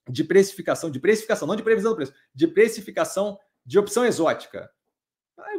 de 0.09 0.25
precificação, 0.25 0.91
de 0.91 0.99
precificação, 0.99 1.47
não 1.47 1.57
de 1.57 1.63
previsão 1.63 1.93
do 1.93 1.97
preço, 1.97 2.15
de 2.35 2.49
precificação 2.49 3.39
de 3.65 3.79
opção 3.79 4.05
exótica. 4.05 4.71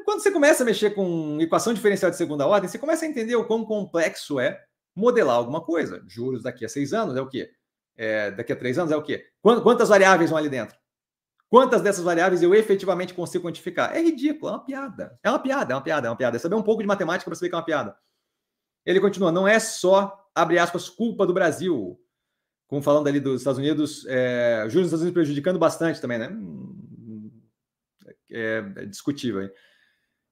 Quando 0.06 0.22
você 0.22 0.32
começa 0.32 0.64
a 0.64 0.66
mexer 0.66 0.92
com 0.92 1.40
equação 1.42 1.74
diferencial 1.74 2.12
de 2.12 2.18
segunda 2.18 2.48
ordem, 2.48 2.70
você 2.70 2.78
começa 2.78 3.06
a 3.06 3.08
entender 3.08 3.36
o 3.36 3.46
quão 3.46 3.66
complexo 3.66 4.40
é 4.40 4.64
modelar 4.96 5.36
alguma 5.36 5.62
coisa. 5.62 6.04
Juros 6.08 6.44
daqui 6.44 6.66
a 6.66 6.70
seis 6.70 6.94
anos 6.94 7.16
é 7.16 7.22
o 7.22 7.28
quê? 7.28 7.52
É, 7.96 8.32
daqui 8.32 8.54
a 8.54 8.56
três 8.56 8.78
anos 8.78 8.92
é 8.92 8.96
o 8.96 9.02
quê? 9.02 9.26
Quantas 9.42 9.90
variáveis 9.90 10.30
vão 10.30 10.40
ali 10.40 10.50
dentro? 10.50 10.76
Quantas 11.50 11.82
dessas 11.82 12.04
variáveis 12.04 12.42
eu 12.42 12.56
efetivamente 12.56 13.14
consigo 13.14 13.46
quantificar? 13.46 13.96
É 13.96 14.02
ridículo, 14.02 14.50
é 14.50 14.56
uma 14.56 14.64
piada. 14.64 15.20
É 15.22 15.30
uma 15.30 15.40
piada, 15.40 15.74
é 15.74 15.76
uma 15.76 15.84
piada, 15.84 16.08
é 16.08 16.10
uma 16.10 16.16
piada. 16.16 16.38
É 16.38 16.40
saber 16.40 16.56
um 16.56 16.64
pouco 16.64 16.82
de 16.82 16.88
matemática 16.88 17.30
para 17.30 17.36
saber 17.36 17.50
que 17.50 17.56
é 17.56 17.58
uma 17.58 17.66
piada. 17.66 17.96
Ele 18.86 19.00
continua, 19.00 19.32
não 19.32 19.48
é 19.48 19.60
só, 19.60 20.28
abre 20.34 20.58
aspas, 20.58 20.90
culpa 20.90 21.28
do 21.28 21.34
Brasil. 21.34 22.00
Como 22.68 22.82
falando 22.82 23.08
ali 23.08 23.20
dos 23.20 23.42
Estados 23.42 23.60
Unidos, 23.60 24.06
é, 24.08 24.62
juros 24.70 24.74
dos 24.74 24.86
Estados 24.86 25.02
Unidos 25.02 25.14
prejudicando 25.14 25.60
bastante 25.60 26.00
também, 26.00 26.18
né? 26.18 26.30
É, 28.32 28.64
é 28.78 28.86
discutível. 28.86 29.44
Hein? 29.44 29.52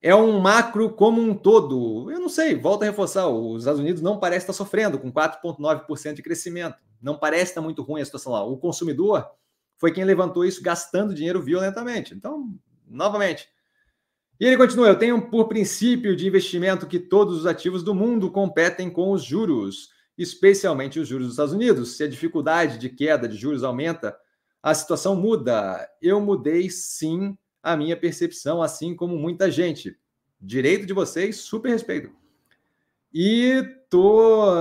é 0.02 0.14
um 0.14 0.40
macro 0.40 0.90
como 0.90 1.20
um 1.20 1.34
todo. 1.34 2.10
Eu 2.10 2.18
não 2.18 2.28
sei, 2.28 2.54
volto 2.54 2.82
a 2.82 2.86
reforçar, 2.86 3.28
os 3.28 3.62
Estados 3.62 3.80
Unidos 3.80 4.00
não 4.00 4.18
parece 4.18 4.44
estar 4.44 4.52
sofrendo 4.52 4.98
com 4.98 5.12
4,9% 5.12 6.14
de 6.14 6.22
crescimento. 6.22 6.82
Não 7.00 7.18
parece 7.18 7.50
estar 7.50 7.60
muito 7.60 7.82
ruim 7.82 8.00
a 8.00 8.04
situação 8.04 8.32
lá. 8.32 8.42
O 8.42 8.56
consumidor 8.56 9.26
foi 9.76 9.92
quem 9.92 10.04
levantou 10.04 10.44
isso 10.44 10.62
gastando 10.62 11.14
dinheiro 11.14 11.42
violentamente. 11.42 12.14
Então, 12.14 12.54
novamente. 12.88 13.48
E 14.38 14.46
ele 14.46 14.56
continua: 14.56 14.88
eu 14.88 14.98
tenho 14.98 15.30
por 15.30 15.48
princípio 15.48 16.16
de 16.16 16.26
investimento 16.26 16.86
que 16.86 16.98
todos 16.98 17.36
os 17.36 17.46
ativos 17.46 17.82
do 17.82 17.94
mundo 17.94 18.30
competem 18.30 18.90
com 18.90 19.10
os 19.12 19.22
juros, 19.22 19.90
especialmente 20.16 20.98
os 20.98 21.08
juros 21.08 21.26
dos 21.26 21.34
Estados 21.34 21.52
Unidos. 21.52 21.96
Se 21.96 22.04
a 22.04 22.08
dificuldade 22.08 22.78
de 22.78 22.88
queda 22.88 23.28
de 23.28 23.36
juros 23.36 23.62
aumenta, 23.62 24.16
a 24.62 24.72
situação 24.72 25.14
muda. 25.14 25.86
Eu 26.00 26.20
mudei 26.20 26.70
sim 26.70 27.36
a 27.62 27.76
minha 27.76 27.96
percepção, 27.96 28.62
assim 28.62 28.94
como 28.94 29.16
muita 29.16 29.50
gente. 29.50 29.96
Direito 30.40 30.86
de 30.86 30.92
vocês, 30.92 31.36
super 31.36 31.70
respeito. 31.70 32.10
E 33.12 33.62
tô. 33.88 34.52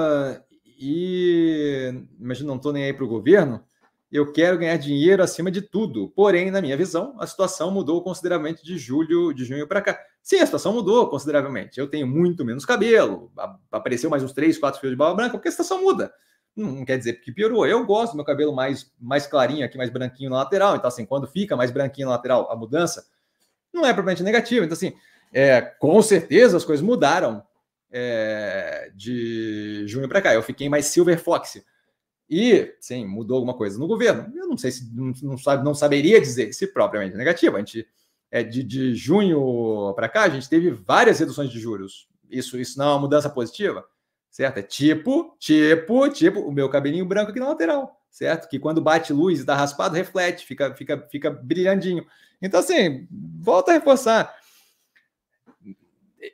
E. 0.66 1.94
Imagina, 2.20 2.48
não 2.48 2.60
tô 2.60 2.72
nem 2.72 2.86
aí 2.86 2.94
para 2.94 3.06
o 3.06 3.08
governo. 3.08 3.64
Eu 4.12 4.32
quero 4.32 4.58
ganhar 4.58 4.76
dinheiro 4.78 5.22
acima 5.22 5.52
de 5.52 5.62
tudo. 5.62 6.10
Porém, 6.10 6.50
na 6.50 6.62
minha 6.62 6.76
visão, 6.76 7.16
a 7.20 7.28
situação 7.28 7.70
mudou 7.70 8.02
consideravelmente 8.02 8.64
de 8.64 8.76
julho, 8.76 9.32
de 9.34 9.46
junho 9.46 9.68
para 9.68 9.82
cá. 9.82 10.00
Sim, 10.24 10.38
a 10.40 10.46
situação 10.46 10.74
mudou 10.74 11.08
consideravelmente. 11.10 11.80
Eu 11.80 11.88
tenho 11.88 12.08
muito 12.08 12.44
menos 12.44 12.66
cabelo, 12.66 13.32
apareceu 13.72 14.10
mais 14.10 14.24
uns 14.24 14.34
3, 14.34 14.58
4 14.58 14.82
fios 14.82 14.92
de 14.92 14.98
barba 14.98 15.16
branca, 15.16 15.34
porque 15.34 15.48
a 15.48 15.52
situação 15.52 15.84
muda. 15.84 16.12
Não 16.60 16.86
quer 16.86 16.98
dizer 16.98 17.14
que 17.22 17.31
piorou. 17.31 17.65
Eu 17.65 17.86
gosto 17.86 18.14
do 18.14 18.18
meu 18.18 18.26
cabelo 18.26 18.53
mais, 18.53 18.91
mais 18.99 19.26
clarinho 19.26 19.65
aqui, 19.65 19.77
mais 19.77 19.90
branquinho 19.90 20.30
na 20.30 20.38
lateral. 20.38 20.76
Então, 20.76 20.88
assim, 20.88 21.06
quando 21.06 21.27
fica 21.27 21.56
mais 21.56 21.72
branquinho 21.72 22.07
na 22.07 22.14
lateral, 22.14 22.52
a 22.52 22.56
mudança 22.56 23.06
não 23.73 23.86
é 23.86 23.94
propriamente 23.94 24.23
negativa. 24.23 24.65
Então, 24.65 24.76
assim, 24.76 24.94
é, 25.34 25.61
com 25.61 26.02
certeza 26.02 26.57
as 26.57 26.65
coisas 26.65 26.86
mudaram 26.86 27.44
é, 27.91 28.91
de 28.95 29.84
junho 29.88 30.07
para 30.07 30.22
cá. 30.22 30.34
Eu 30.34 30.44
fiquei 30.44 30.69
mais 30.69 30.86
Silver 30.88 31.19
Fox. 31.19 31.61
E, 32.30 32.76
sim, 32.80 33.06
mudou 33.06 33.38
alguma 33.38 33.56
coisa 33.56 33.80
no 33.80 33.88
governo. 33.88 34.31
Eu 34.36 34.48
não 34.48 34.57
sei 34.57 34.72
se 34.72 34.94
não, 34.94 35.11
não, 35.23 35.38
sabe, 35.38 35.64
não 35.64 35.73
saberia 35.73 36.22
dizer 36.22 36.53
se 36.53 36.68
propriamente 36.68 37.18
negativa. 37.18 37.57
A 37.57 37.60
gente, 37.60 37.88
é, 38.30 38.44
de, 38.44 38.64
de 38.64 38.94
junho 38.94 39.94
para 39.95 40.07
cá, 40.07 40.23
a 40.23 40.30
gente 40.30 40.48
teve 40.48 40.69
várias 40.69 41.19
reduções 41.19 41.49
de 41.49 41.60
juros. 41.60 42.07
Isso, 42.30 42.60
isso 42.60 42.77
não 42.77 42.86
é 42.86 42.90
uma 42.90 42.99
mudança 42.99 43.30
positiva? 43.30 43.84
Certo? 44.30 44.58
É 44.58 44.62
tipo, 44.62 45.36
tipo, 45.40 46.10
tipo 46.10 46.40
o 46.42 46.52
meu 46.52 46.70
cabelinho 46.70 47.06
branco 47.06 47.32
aqui 47.32 47.40
na 47.40 47.50
lateral, 47.50 48.00
certo? 48.10 48.48
Que 48.48 48.60
quando 48.60 48.82
bate 48.82 49.14
luz 49.14 49.40
e 49.40 49.46
tá 49.46 49.56
raspado, 49.56 49.96
reflete, 49.96 50.46
fica, 50.46 50.74
fica, 50.76 51.08
fica 51.12 51.30
brilhandinho. 51.30 52.06
Então, 52.42 52.60
assim, 52.60 53.08
volta 53.12 53.72
a 53.72 53.74
reforçar. 53.74 54.34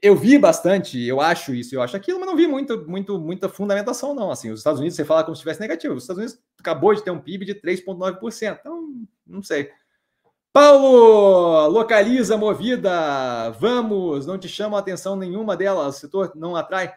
Eu 0.02 0.16
vi 0.16 0.38
bastante, 0.38 1.00
eu 1.02 1.22
acho 1.22 1.54
isso, 1.54 1.76
eu 1.76 1.82
acho 1.82 1.96
aquilo, 1.96 2.20
mas 2.20 2.28
não 2.28 2.36
vi 2.36 2.48
muito, 2.48 2.88
muito, 2.88 3.20
muita 3.20 3.48
fundamentação, 3.48 4.16
não. 4.16 4.32
Assim, 4.32 4.50
os 4.52 4.60
Estados 4.60 4.80
Unidos, 4.80 4.96
você 4.96 5.06
fala 5.06 5.24
como 5.24 5.36
se 5.36 5.40
estivesse 5.40 5.60
negativo. 5.60 5.94
Os 5.94 6.04
Estados 6.04 6.20
Unidos 6.20 6.40
acabou 6.60 6.94
de 6.94 7.04
ter 7.04 7.12
um 7.12 7.20
PIB 7.20 7.46
de 7.46 7.56
3,9%. 7.56 8.58
Então, 8.60 9.06
não 9.26 9.44
sei. 9.44 9.70
Paulo, 10.52 11.68
localiza 11.68 12.38
movida. 12.38 13.52
Vamos, 13.60 14.26
não 14.26 14.38
te 14.38 14.48
chama 14.48 14.80
atenção 14.80 15.16
nenhuma 15.16 15.56
delas. 15.56 15.98
O 15.98 16.00
setor 16.00 16.32
não 16.36 16.56
atrai. 16.56 16.94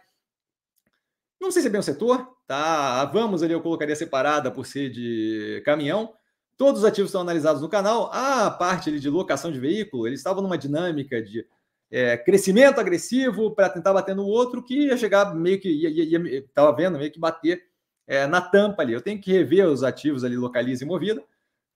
Não 1.41 1.51
sei 1.51 1.63
se 1.63 1.69
é 1.69 1.71
bem 1.71 1.81
o 1.81 1.85
setor, 1.85 2.29
tá? 2.47 3.01
A 3.01 3.05
Vamos 3.05 3.43
ali 3.43 3.53
eu 3.53 3.61
colocaria 3.61 3.95
separada 3.95 4.51
por 4.51 4.67
ser 4.67 4.91
de 4.91 5.63
caminhão. 5.65 6.13
Todos 6.57 6.81
os 6.81 6.85
ativos 6.85 7.11
estão 7.11 7.21
analisados 7.21 7.63
no 7.63 7.69
canal. 7.69 8.11
A 8.13 8.51
parte 8.51 8.89
ali 8.91 8.99
de 8.99 9.09
locação 9.09 9.53
de 9.53 9.61
veículo, 9.61 10.07
eles 10.07 10.19
estavam 10.21 10.43
numa 10.43 10.59
dinâmica 10.59 11.23
de 11.23 11.47
é, 11.91 12.17
crescimento 12.17 12.81
agressivo 12.81 13.55
para 13.55 13.69
tentar 13.69 13.93
bater 13.93 14.15
no 14.15 14.27
outro, 14.27 14.63
que 14.63 14.87
ia 14.87 14.97
chegar 14.97 15.35
meio 15.35 15.61
que, 15.61 15.69
ia, 15.71 15.89
ia, 15.89 16.19
ia, 16.19 16.45
tava 16.53 16.75
vendo, 16.75 16.99
meio 16.99 17.11
que 17.11 17.21
bater 17.21 17.63
é, 18.07 18.27
na 18.27 18.41
tampa 18.41 18.83
ali. 18.83 18.93
Eu 18.93 19.01
tenho 19.01 19.21
que 19.21 19.33
rever 19.33 19.67
os 19.69 19.83
ativos 19.85 20.25
ali, 20.25 20.37
localiza 20.37 20.85
e 20.85 20.87
movida, 20.87 21.23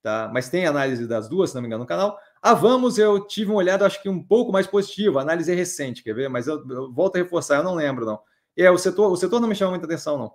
tá? 0.03 0.31
Mas 0.33 0.49
tem 0.51 0.67
análise 0.67 1.07
das 1.07 1.29
duas, 1.29 1.51
se 1.51 1.55
não 1.55 1.63
me 1.63 1.69
engano, 1.69 1.85
no 1.85 1.89
canal. 1.89 2.19
A 2.43 2.55
Vamos 2.55 2.99
eu 2.99 3.25
tive 3.27 3.51
uma 3.51 3.59
olhada, 3.59 3.87
acho 3.87 4.03
que 4.03 4.09
um 4.09 4.23
pouco 4.23 4.53
mais 4.53 4.67
positiva, 4.67 5.21
análise 5.21 5.51
é 5.51 5.55
recente, 5.55 6.03
quer 6.03 6.15
ver? 6.15 6.29
Mas 6.29 6.49
eu, 6.49 6.57
eu 6.69 6.93
volto 6.93 7.17
a 7.17 7.19
reforçar, 7.21 7.59
eu 7.59 7.63
não 7.63 7.75
lembro, 7.75 8.05
não. 8.05 8.21
É, 8.57 8.71
o 8.71 8.79
setor, 8.79 9.11
o 9.11 9.17
setor 9.17 9.41
não 9.41 9.49
me 9.49 9.55
chama 9.55 9.71
muita 9.71 9.87
atenção, 9.87 10.19
não. 10.19 10.35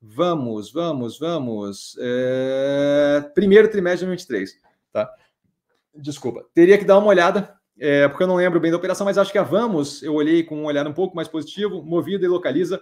Vamos, 0.00 0.72
vamos, 0.72 1.18
vamos. 1.18 1.96
É... 2.00 3.30
Primeiro 3.34 3.68
trimestre 3.68 4.06
de 4.06 4.16
2023, 4.16 4.60
tá? 4.92 5.12
Desculpa. 5.94 6.44
Teria 6.54 6.78
que 6.78 6.84
dar 6.84 6.98
uma 6.98 7.08
olhada, 7.08 7.58
é, 7.78 8.06
porque 8.06 8.22
eu 8.22 8.28
não 8.28 8.36
lembro 8.36 8.60
bem 8.60 8.70
da 8.70 8.76
operação, 8.76 9.04
mas 9.04 9.18
acho 9.18 9.32
que 9.32 9.38
a 9.38 9.42
Vamos, 9.42 10.02
eu 10.02 10.14
olhei 10.14 10.44
com 10.44 10.56
um 10.56 10.64
olhar 10.66 10.86
um 10.86 10.92
pouco 10.92 11.16
mais 11.16 11.26
positivo, 11.26 11.82
movida 11.82 12.24
e 12.24 12.28
localiza. 12.28 12.80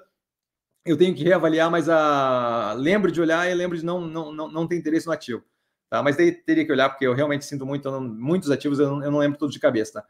Eu 0.84 0.96
tenho 0.96 1.14
que 1.14 1.24
reavaliar, 1.24 1.70
mas 1.70 1.88
a... 1.88 2.74
lembro 2.76 3.10
de 3.10 3.20
olhar 3.20 3.50
e 3.50 3.54
lembro 3.54 3.78
de 3.78 3.84
não, 3.84 4.00
não, 4.00 4.32
não, 4.32 4.48
não 4.48 4.66
ter 4.68 4.76
interesse 4.76 5.06
no 5.06 5.12
ativo. 5.12 5.42
Tá? 5.88 6.02
Mas 6.02 6.16
daí 6.16 6.32
teria 6.32 6.66
que 6.66 6.72
olhar, 6.72 6.90
porque 6.90 7.06
eu 7.06 7.14
realmente 7.14 7.46
sinto 7.46 7.64
muito, 7.64 7.90
não... 7.90 8.00
muitos 8.00 8.50
ativos 8.50 8.78
eu 8.78 8.90
não, 8.90 9.02
eu 9.02 9.10
não 9.10 9.18
lembro 9.18 9.38
todos 9.38 9.54
de 9.54 9.60
cabeça. 9.60 10.02
Tá? 10.02 10.08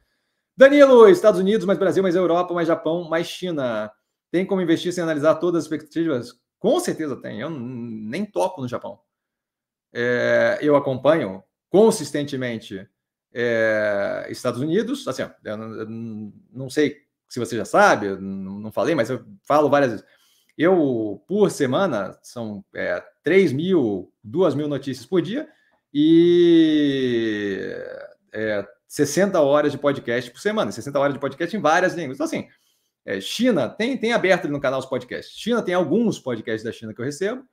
Danilo, 0.56 1.08
Estados 1.08 1.38
Unidos, 1.38 1.66
mais 1.66 1.78
Brasil, 1.78 2.02
mais 2.02 2.16
Europa, 2.16 2.52
mais 2.52 2.66
Japão, 2.66 3.08
mais 3.08 3.28
China. 3.28 3.92
Tem 4.30 4.44
como 4.44 4.60
investir 4.60 4.92
sem 4.92 5.02
analisar 5.02 5.36
todas 5.36 5.60
as 5.60 5.64
expectativas? 5.64 6.38
Com 6.58 6.80
certeza 6.80 7.16
tem. 7.16 7.40
Eu 7.40 7.50
nem 7.50 8.24
toco 8.24 8.60
no 8.60 8.68
Japão. 8.68 8.98
É, 9.92 10.58
eu 10.60 10.76
acompanho 10.76 11.42
consistentemente 11.70 12.88
é, 13.32 14.26
Estados 14.30 14.60
Unidos. 14.60 15.06
Assim, 15.06 15.22
não, 15.44 15.74
eu 15.74 15.86
não, 16.52 16.70
sei 16.70 17.02
se 17.28 17.38
você 17.38 17.56
já 17.56 17.64
sabe, 17.64 18.06
eu 18.06 18.20
não 18.20 18.72
falei, 18.72 18.94
mas 18.94 19.10
eu 19.10 19.24
falo 19.42 19.68
várias 19.68 19.92
vezes. 19.92 20.06
Eu, 20.56 21.22
por 21.28 21.50
semana, 21.50 22.18
são 22.22 22.64
é, 22.74 23.02
3 23.22 23.52
mil, 23.52 24.10
2 24.24 24.54
mil 24.54 24.68
notícias 24.68 25.04
por 25.04 25.20
dia 25.20 25.46
e 25.92 27.60
é, 28.32 28.66
60 28.88 29.38
horas 29.40 29.72
de 29.72 29.78
podcast 29.78 30.30
por 30.30 30.40
semana. 30.40 30.72
60 30.72 30.98
horas 30.98 31.14
de 31.14 31.20
podcast 31.20 31.54
em 31.54 31.60
várias 31.60 31.94
línguas. 31.94 32.16
Então, 32.16 32.26
assim, 32.26 32.48
é, 33.06 33.20
China, 33.20 33.68
tem, 33.68 33.96
tem 33.96 34.12
aberto 34.12 34.44
ali 34.44 34.52
no 34.52 34.60
canal 34.60 34.80
os 34.80 34.86
podcasts. 34.86 35.38
China 35.38 35.62
tem 35.62 35.72
alguns 35.72 36.18
podcasts 36.18 36.64
da 36.64 36.72
China 36.72 36.92
que 36.92 37.00
eu 37.00 37.04
recebo, 37.04 37.44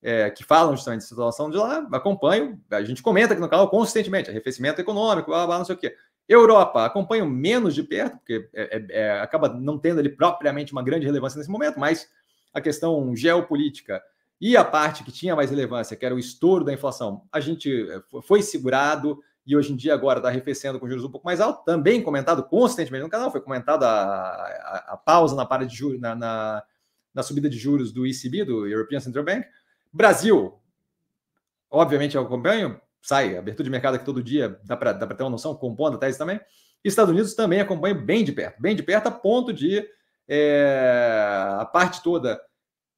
é, 0.00 0.30
que 0.30 0.44
falam 0.44 0.76
justamente 0.76 1.00
da 1.00 1.06
situação 1.06 1.50
de 1.50 1.56
lá, 1.56 1.86
acompanho, 1.92 2.60
a 2.70 2.82
gente 2.82 3.02
comenta 3.02 3.32
aqui 3.32 3.42
no 3.42 3.48
canal 3.48 3.68
consistentemente, 3.68 4.30
arrefecimento 4.30 4.80
econômico, 4.80 5.30
blá, 5.30 5.46
blá, 5.46 5.58
não 5.58 5.64
sei 5.64 5.74
o 5.74 5.78
quê. 5.78 5.96
Europa, 6.28 6.84
acompanho 6.84 7.26
menos 7.26 7.74
de 7.74 7.82
perto, 7.82 8.16
porque 8.18 8.48
é, 8.54 8.76
é, 8.76 8.86
é, 8.90 9.20
acaba 9.20 9.48
não 9.48 9.76
tendo 9.76 9.98
ali 9.98 10.08
propriamente 10.08 10.72
uma 10.72 10.82
grande 10.82 11.04
relevância 11.04 11.36
nesse 11.36 11.50
momento, 11.50 11.80
mas 11.80 12.08
a 12.54 12.60
questão 12.60 13.14
geopolítica 13.16 14.00
e 14.40 14.56
a 14.56 14.64
parte 14.64 15.04
que 15.04 15.12
tinha 15.12 15.36
mais 15.36 15.50
relevância, 15.50 15.96
que 15.96 16.06
era 16.06 16.14
o 16.14 16.18
estouro 16.18 16.64
da 16.64 16.72
inflação, 16.72 17.22
a 17.32 17.40
gente 17.40 17.90
é, 17.90 18.02
foi 18.22 18.40
segurado, 18.40 19.18
e 19.44 19.56
hoje 19.56 19.72
em 19.72 19.76
dia 19.76 19.92
agora 19.92 20.18
está 20.18 20.28
arrefecendo 20.28 20.78
com 20.78 20.88
juros 20.88 21.04
um 21.04 21.10
pouco 21.10 21.26
mais 21.26 21.40
altos, 21.40 21.64
também 21.64 22.02
comentado 22.02 22.42
constantemente 22.44 23.02
no 23.02 23.10
canal, 23.10 23.30
foi 23.30 23.40
comentado 23.40 23.82
a, 23.84 25.00
pausa 25.04 25.34
na, 25.34 25.44
para 25.44 25.66
de 25.66 25.74
juros, 25.74 26.00
na, 26.00 26.14
na, 26.14 26.62
na, 27.12 27.22
subida 27.22 27.48
de 27.48 27.58
juros 27.58 27.92
do 27.92 28.06
ECB, 28.06 28.44
do 28.44 28.66
European 28.66 29.00
Central 29.00 29.24
Bank. 29.24 29.46
Brasil, 29.92 30.58
obviamente 31.70 32.16
eu 32.16 32.22
acompanho, 32.22 32.80
sai, 33.00 33.36
abertura 33.36 33.64
de 33.64 33.70
mercado 33.70 33.96
aqui 33.96 34.04
todo 34.04 34.22
dia, 34.22 34.60
dá 34.64 34.76
para 34.76 34.94
ter 34.94 35.22
uma 35.22 35.30
noção, 35.30 35.54
compondo 35.54 35.96
a 35.96 35.98
tese 35.98 36.18
também. 36.18 36.40
Estados 36.84 37.12
Unidos 37.12 37.34
também 37.34 37.60
acompanho 37.60 38.00
bem 38.00 38.24
de 38.24 38.32
perto, 38.32 38.60
bem 38.60 38.74
de 38.74 38.82
perto, 38.82 39.08
a 39.08 39.10
ponto 39.10 39.52
de 39.52 39.84
é, 40.28 41.56
a 41.58 41.64
parte 41.64 42.02
toda 42.02 42.40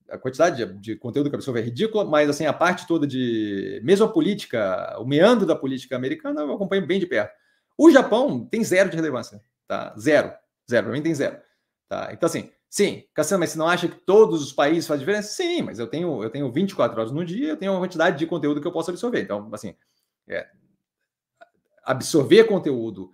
a 0.09 0.19
quantidade 0.19 0.65
de, 0.81 0.97
conteúdo 0.97 1.31
que 1.31 1.37
absorve 1.37 1.61
é 1.61 1.63
ridícula, 1.63 2.05
mas 2.05 2.29
assim, 2.29 2.47
a 2.47 2.53
parte 2.53 2.87
toda 2.87 3.07
de 3.07 3.81
mesmo 3.85 4.07
a 4.07 4.13
política, 4.13 4.97
o 4.99 5.05
meandro 5.05 5.47
da 5.47 5.57
política 5.57 5.97
americana, 5.97 6.43
eu 6.43 6.53
acompanho 6.53 6.87
bem 6.87 7.01
de 7.01 7.07
perto. 7.07 7.33
O 7.77 7.91
Japão 7.91 8.47
tem 8.47 8.63
zero 8.63 8.91
de 8.91 8.97
relevância, 8.97 9.41
tá? 9.67 9.95
Zero. 9.99 10.33
Zero, 10.71 10.87
para 10.87 10.95
mim 10.95 11.03
tem 11.03 11.15
zero. 11.15 11.39
Tá? 11.89 12.11
Então, 12.13 12.27
assim, 12.27 12.51
sim, 12.69 13.05
Cassiano, 13.15 13.41
mas 13.41 13.51
você 13.51 13.59
não 13.59 13.69
acha 13.69 13.89
que 13.89 13.97
todos 13.97 14.43
os 14.43 14.53
países 14.53 14.87
fazem 14.87 15.01
diferença? 15.01 15.33
Sim, 15.33 15.63
mas 15.63 15.79
eu 15.79 15.87
tenho, 15.87 16.23
eu 16.23 16.31
tenho 16.31 16.51
24 16.53 16.99
horas 16.99 17.13
no 17.13 17.25
dia, 17.25 17.51
eu 17.51 17.57
tenho 17.57 17.73
uma 17.73 17.81
quantidade 17.81 18.19
de 18.19 18.27
conteúdo 18.27 18.61
que 18.61 18.67
eu 18.67 18.73
posso 18.73 18.91
absorver. 18.91 19.23
Então, 19.23 19.49
assim, 19.53 19.75
é, 20.29 20.47
absorver 21.85 22.45
conteúdo 22.45 23.11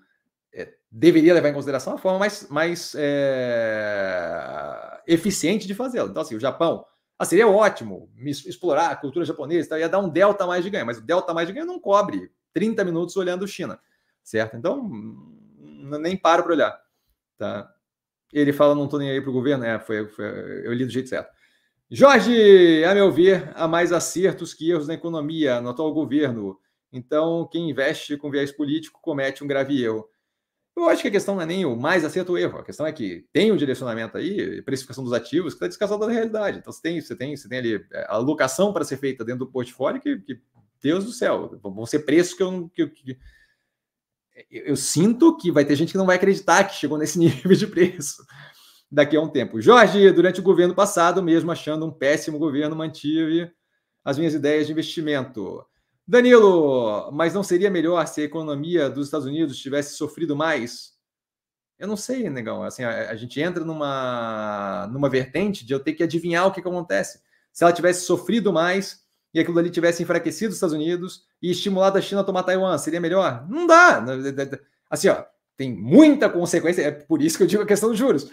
é, 0.53 0.73
deveria 0.91 1.35
levar 1.35 1.49
em 1.49 1.55
consideração 1.55 1.95
a 1.95 1.99
forma 1.99 2.19
mais, 2.19 2.49
mais 2.49 2.95
é, 2.97 5.01
eficiente 5.07 5.67
de 5.67 5.75
fazê-lo. 5.75 6.11
Então, 6.11 6.23
assim, 6.23 6.37
o 6.37 6.41
Japão 6.41 6.85
ah, 7.19 7.25
seria 7.25 7.47
ótimo 7.47 8.11
explorar 8.25 8.91
a 8.91 8.97
cultura 8.97 9.25
japonesa, 9.25 9.69
tá? 9.69 9.79
ia 9.79 9.89
dar 9.89 9.99
um 9.99 10.09
delta 10.09 10.47
mais 10.47 10.65
de 10.65 10.71
ganho, 10.71 10.87
mas 10.87 10.99
o 10.99 11.03
delta 11.03 11.35
mais 11.35 11.47
de 11.47 11.53
ganho 11.53 11.67
não 11.67 11.79
cobre 11.79 12.31
30 12.53 12.85
minutos 12.85 13.17
olhando 13.17 13.47
China, 13.47 13.79
certo? 14.23 14.57
Então, 14.57 14.89
nem 16.01 16.17
paro 16.17 16.43
para 16.43 16.53
olhar. 16.53 16.81
Tá? 17.37 17.73
Ele 18.33 18.53
fala, 18.53 18.75
não 18.75 18.85
estou 18.85 18.99
nem 18.99 19.11
aí 19.11 19.21
para 19.21 19.31
o 19.31 19.35
governo, 19.35 19.65
é, 19.65 19.79
foi, 19.79 20.09
foi, 20.09 20.27
eu 20.65 20.73
li 20.73 20.85
do 20.85 20.91
jeito 20.91 21.09
certo. 21.09 21.31
Jorge, 21.91 22.85
a 22.85 22.95
meu 22.95 23.11
ver, 23.11 23.51
há 23.55 23.67
mais 23.67 23.93
acertos 23.93 24.55
que 24.55 24.71
erros 24.71 24.87
na 24.87 24.95
economia 24.95 25.61
no 25.61 25.71
atual 25.71 25.93
governo. 25.93 26.57
Então, 26.93 27.49
quem 27.51 27.69
investe 27.69 28.17
com 28.17 28.31
viés 28.31 28.53
político 28.53 29.01
comete 29.03 29.43
um 29.43 29.47
grave 29.47 29.83
erro. 29.83 30.09
Eu 30.81 30.89
acho 30.89 31.03
que 31.03 31.09
a 31.09 31.11
questão 31.11 31.35
não 31.35 31.43
é 31.43 31.47
nem 31.47 31.65
o 31.65 31.77
mais 31.77 32.05
acerto 32.05 32.33
ou 32.33 32.39
erro. 32.39 32.59
A 32.59 32.65
questão 32.65 32.87
é 32.87 32.93
que 32.93 33.27
tem 33.33 33.53
um 33.53 33.57
direcionamento 33.57 34.17
aí, 34.17 34.63
precificação 34.63 35.05
dos 35.05 35.13
ativos, 35.13 35.53
que 35.53 35.57
está 35.57 35.67
descasado 35.67 36.07
da 36.07 36.13
realidade. 36.13 36.59
Então, 36.59 36.73
você 36.73 36.81
tem, 36.81 37.01
você 37.01 37.15
tem, 37.15 37.37
você 37.37 37.49
tem 37.49 37.59
ali 37.59 37.87
é, 37.93 38.07
a 38.09 38.15
alocação 38.15 38.73
para 38.73 38.85
ser 38.85 38.97
feita 38.97 39.25
dentro 39.25 39.41
do 39.41 39.53
portfólio 39.53 40.01
que, 40.01 40.19
que 40.19 40.41
Deus 40.83 41.05
do 41.05 41.13
céu, 41.13 41.59
vão 41.63 41.85
ser 41.85 42.01
preços 42.01 42.35
que 42.35 42.43
eu, 42.43 42.71
que, 42.71 42.87
que, 42.87 43.19
eu, 44.51 44.69
eu 44.69 44.77
sinto 44.77 45.37
que 45.37 45.53
vai 45.53 45.65
ter 45.65 45.77
gente 45.77 45.93
que 45.93 45.99
não 45.99 46.07
vai 46.07 46.17
acreditar 46.17 46.65
que 46.65 46.75
chegou 46.75 46.97
nesse 46.97 47.19
nível 47.21 47.55
de 47.55 47.67
preço 47.67 48.25
daqui 48.91 49.17
a 49.17 49.21
um 49.21 49.29
tempo. 49.29 49.61
Jorge, 49.61 50.11
durante 50.11 50.41
o 50.41 50.43
governo 50.43 50.75
passado, 50.75 51.23
mesmo 51.23 51.53
achando 51.53 51.87
um 51.87 51.93
péssimo 51.93 52.39
governo, 52.39 52.75
mantive 52.75 53.53
as 54.05 54.19
minhas 54.19 54.35
ideias 54.35 54.67
de 54.67 54.73
investimento. 54.73 55.65
Danilo, 56.11 57.09
mas 57.13 57.33
não 57.35 57.45
seria 57.45 57.71
melhor 57.71 58.05
se 58.09 58.21
a 58.21 58.25
economia 58.25 58.91
dos 58.91 59.07
Estados 59.07 59.29
Unidos 59.29 59.57
tivesse 59.57 59.95
sofrido 59.95 60.35
mais? 60.35 60.95
Eu 61.79 61.87
não 61.87 61.97
sei, 61.97 62.29
negão. 62.29 62.65
Assim, 62.65 62.83
a, 62.83 63.11
a 63.11 63.15
gente 63.15 63.41
entra 63.41 63.65
numa, 63.65 64.89
numa 64.93 65.09
vertente 65.09 65.65
de 65.65 65.73
eu 65.73 65.79
ter 65.79 65.93
que 65.93 66.03
adivinhar 66.03 66.49
o 66.49 66.51
que, 66.51 66.61
que 66.61 66.67
acontece. 66.67 67.21
Se 67.53 67.63
ela 67.63 67.73
tivesse 67.73 68.07
sofrido 68.07 68.53
mais, 68.53 69.05
e 69.33 69.39
aquilo 69.39 69.57
ali 69.61 69.71
tivesse 69.71 70.03
enfraquecido 70.03 70.49
os 70.49 70.57
Estados 70.57 70.75
Unidos 70.75 71.27
e 71.41 71.49
estimulado 71.49 71.97
a 71.97 72.03
China 72.03 72.23
a 72.23 72.25
tomar 72.25 72.43
Taiwan, 72.43 72.77
seria 72.77 73.01
melhor? 73.01 73.47
Não 73.49 73.65
dá. 73.65 74.05
Assim, 74.91 75.07
ó, 75.07 75.25
tem 75.57 75.73
muita 75.73 76.29
consequência, 76.29 76.83
é 76.83 76.91
por 76.91 77.23
isso 77.23 77.37
que 77.37 77.45
eu 77.45 77.47
digo 77.47 77.63
a 77.63 77.67
questão 77.67 77.89
dos 77.89 77.99
juros. 77.99 78.29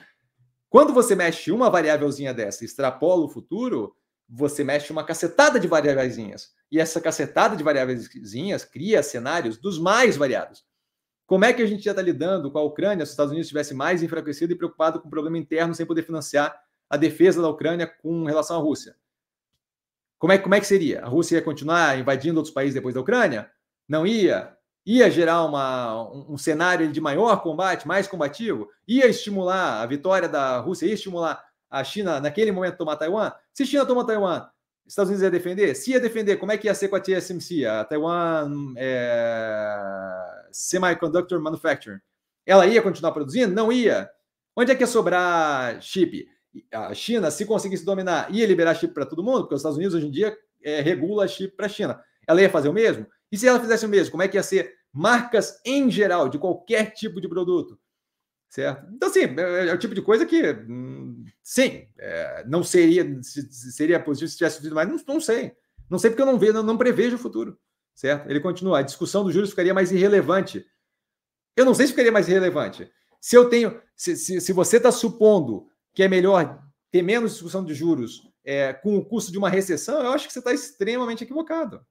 Quando 0.67 0.95
você 0.95 1.15
mexe 1.15 1.51
uma 1.51 1.69
variávelzinha 1.69 2.33
dessa 2.33 2.65
extrapola 2.65 3.23
o 3.23 3.29
futuro, 3.29 3.95
você 4.27 4.63
mexe 4.63 4.91
uma 4.91 5.03
cacetada 5.03 5.59
de 5.59 5.67
variáveis. 5.67 6.51
E 6.71 6.79
essa 6.79 6.99
cacetada 6.99 7.55
de 7.55 7.63
variáveis 7.63 8.09
cria 8.71 9.01
cenários 9.01 9.57
dos 9.57 9.79
mais 9.79 10.17
variados. 10.17 10.65
Como 11.25 11.45
é 11.45 11.53
que 11.53 11.61
a 11.61 11.65
gente 11.65 11.83
já 11.83 11.91
está 11.91 12.01
lidando 12.01 12.51
com 12.51 12.57
a 12.57 12.63
Ucrânia 12.63 13.05
se 13.05 13.09
os 13.09 13.13
Estados 13.13 13.31
Unidos 13.31 13.47
estivesse 13.47 13.73
mais 13.73 14.01
enfraquecido 14.01 14.53
e 14.53 14.55
preocupado 14.55 15.01
com 15.01 15.07
o 15.07 15.11
problema 15.11 15.37
interno 15.37 15.75
sem 15.75 15.85
poder 15.85 16.03
financiar 16.03 16.57
a 16.89 16.95
defesa 16.95 17.41
da 17.41 17.49
Ucrânia 17.49 17.85
com 17.85 18.23
relação 18.23 18.57
à 18.57 18.59
Rússia? 18.59 18.95
Como 20.17 20.33
é, 20.33 20.37
como 20.37 20.55
é 20.55 20.59
que 20.59 20.65
seria? 20.65 21.03
A 21.03 21.07
Rússia 21.07 21.35
ia 21.35 21.41
continuar 21.41 21.99
invadindo 21.99 22.37
outros 22.37 22.53
países 22.53 22.73
depois 22.73 22.95
da 22.95 23.01
Ucrânia? 23.01 23.51
Não 23.87 24.07
ia? 24.07 24.55
Ia 24.85 25.11
gerar 25.11 25.43
uma, 25.43 26.09
um, 26.11 26.33
um 26.33 26.37
cenário 26.37 26.89
de 26.91 27.01
maior 27.01 27.43
combate, 27.43 27.87
mais 27.87 28.07
combativo? 28.07 28.69
Ia 28.87 29.07
estimular 29.07 29.81
a 29.81 29.85
vitória 29.85 30.29
da 30.29 30.59
Rússia? 30.59 30.85
Ia 30.85 30.93
estimular 30.93 31.43
a 31.69 31.83
China 31.83 32.19
naquele 32.19 32.51
momento 32.51 32.77
tomar 32.77 32.95
Taiwan? 32.95 33.31
Se 33.53 33.65
China 33.65 33.85
toma 33.85 34.05
Taiwan, 34.05 34.47
Estados 34.85 35.09
Unidos 35.09 35.23
ia 35.23 35.31
defender? 35.31 35.75
Se 35.75 35.91
ia 35.91 35.99
defender, 35.99 36.37
como 36.37 36.51
é 36.51 36.57
que 36.57 36.67
ia 36.67 36.75
ser 36.75 36.87
com 36.87 36.95
a 36.95 36.99
TSMC, 36.99 37.65
a 37.65 37.83
Taiwan 37.83 38.73
é, 38.77 40.47
Semiconductor 40.51 41.41
Manufacturing? 41.41 41.99
Ela 42.45 42.65
ia 42.65 42.81
continuar 42.81 43.11
produzindo? 43.11 43.53
Não 43.53 43.71
ia. 43.71 44.09
Onde 44.55 44.71
é 44.71 44.75
que 44.75 44.83
ia 44.83 44.87
sobrar 44.87 45.81
chip? 45.81 46.27
a 46.71 46.93
China, 46.93 47.29
se 47.29 47.45
conseguisse 47.45 47.85
dominar, 47.85 48.33
ia 48.33 48.45
liberar 48.45 48.75
chip 48.75 48.93
para 48.93 49.05
todo 49.05 49.23
mundo, 49.23 49.41
porque 49.41 49.55
os 49.55 49.61
Estados 49.61 49.77
Unidos 49.77 49.95
hoje 49.95 50.07
em 50.07 50.11
dia 50.11 50.35
é, 50.63 50.81
regula 50.81 51.27
chip 51.27 51.55
para 51.55 51.65
a 51.65 51.69
China. 51.69 52.01
Ela 52.27 52.41
ia 52.41 52.49
fazer 52.49 52.69
o 52.69 52.73
mesmo? 52.73 53.05
E 53.31 53.37
se 53.37 53.47
ela 53.47 53.59
fizesse 53.59 53.85
o 53.85 53.89
mesmo, 53.89 54.11
como 54.11 54.23
é 54.23 54.27
que 54.27 54.37
ia 54.37 54.43
ser 54.43 54.73
marcas 54.91 55.59
em 55.65 55.91
geral, 55.91 56.29
de 56.29 56.39
qualquer 56.39 56.91
tipo 56.91 57.21
de 57.21 57.27
produto? 57.27 57.79
Certo? 58.49 58.87
Então, 58.93 59.09
assim, 59.09 59.21
é, 59.21 59.67
é 59.67 59.73
o 59.73 59.77
tipo 59.77 59.93
de 59.93 60.01
coisa 60.01 60.25
que, 60.25 60.51
hum, 60.69 61.25
sim, 61.43 61.87
é, 61.97 62.45
não 62.47 62.63
seria, 62.63 63.05
seria 63.21 63.99
positivo 63.99 64.31
se 64.31 64.37
tivesse 64.37 64.61
sido 64.61 64.75
mais, 64.75 64.87
não, 64.87 64.97
não 65.07 65.19
sei. 65.19 65.53
Não 65.89 65.99
sei 65.99 66.09
porque 66.09 66.21
eu 66.21 66.25
não 66.25 66.39
vejo, 66.39 66.53
não, 66.53 66.63
não 66.63 66.77
prevejo 66.77 67.15
o 67.15 67.19
futuro. 67.19 67.59
Certo? 67.93 68.29
Ele 68.29 68.39
continua, 68.39 68.79
a 68.79 68.83
discussão 68.83 69.23
dos 69.23 69.33
juros 69.33 69.49
ficaria 69.49 69.73
mais 69.73 69.91
irrelevante. 69.91 70.65
Eu 71.55 71.65
não 71.65 71.73
sei 71.73 71.87
se 71.87 71.93
ficaria 71.93 72.11
mais 72.11 72.29
irrelevante. 72.29 72.89
Se 73.19 73.35
eu 73.35 73.49
tenho, 73.49 73.81
se, 73.95 74.15
se, 74.15 74.39
se 74.39 74.53
você 74.53 74.77
está 74.77 74.91
supondo 74.91 75.67
que 75.93 76.03
é 76.03 76.07
melhor 76.07 76.63
ter 76.91 77.01
menos 77.01 77.33
discussão 77.33 77.65
de 77.65 77.73
juros 77.73 78.21
é, 78.43 78.71
com 78.71 78.97
o 78.97 79.03
custo 79.03 79.31
de 79.31 79.37
uma 79.37 79.49
recessão, 79.49 80.01
eu 80.01 80.11
acho 80.11 80.27
que 80.27 80.33
você 80.33 80.39
está 80.39 80.53
extremamente 80.53 81.23
equivocado. 81.23 81.85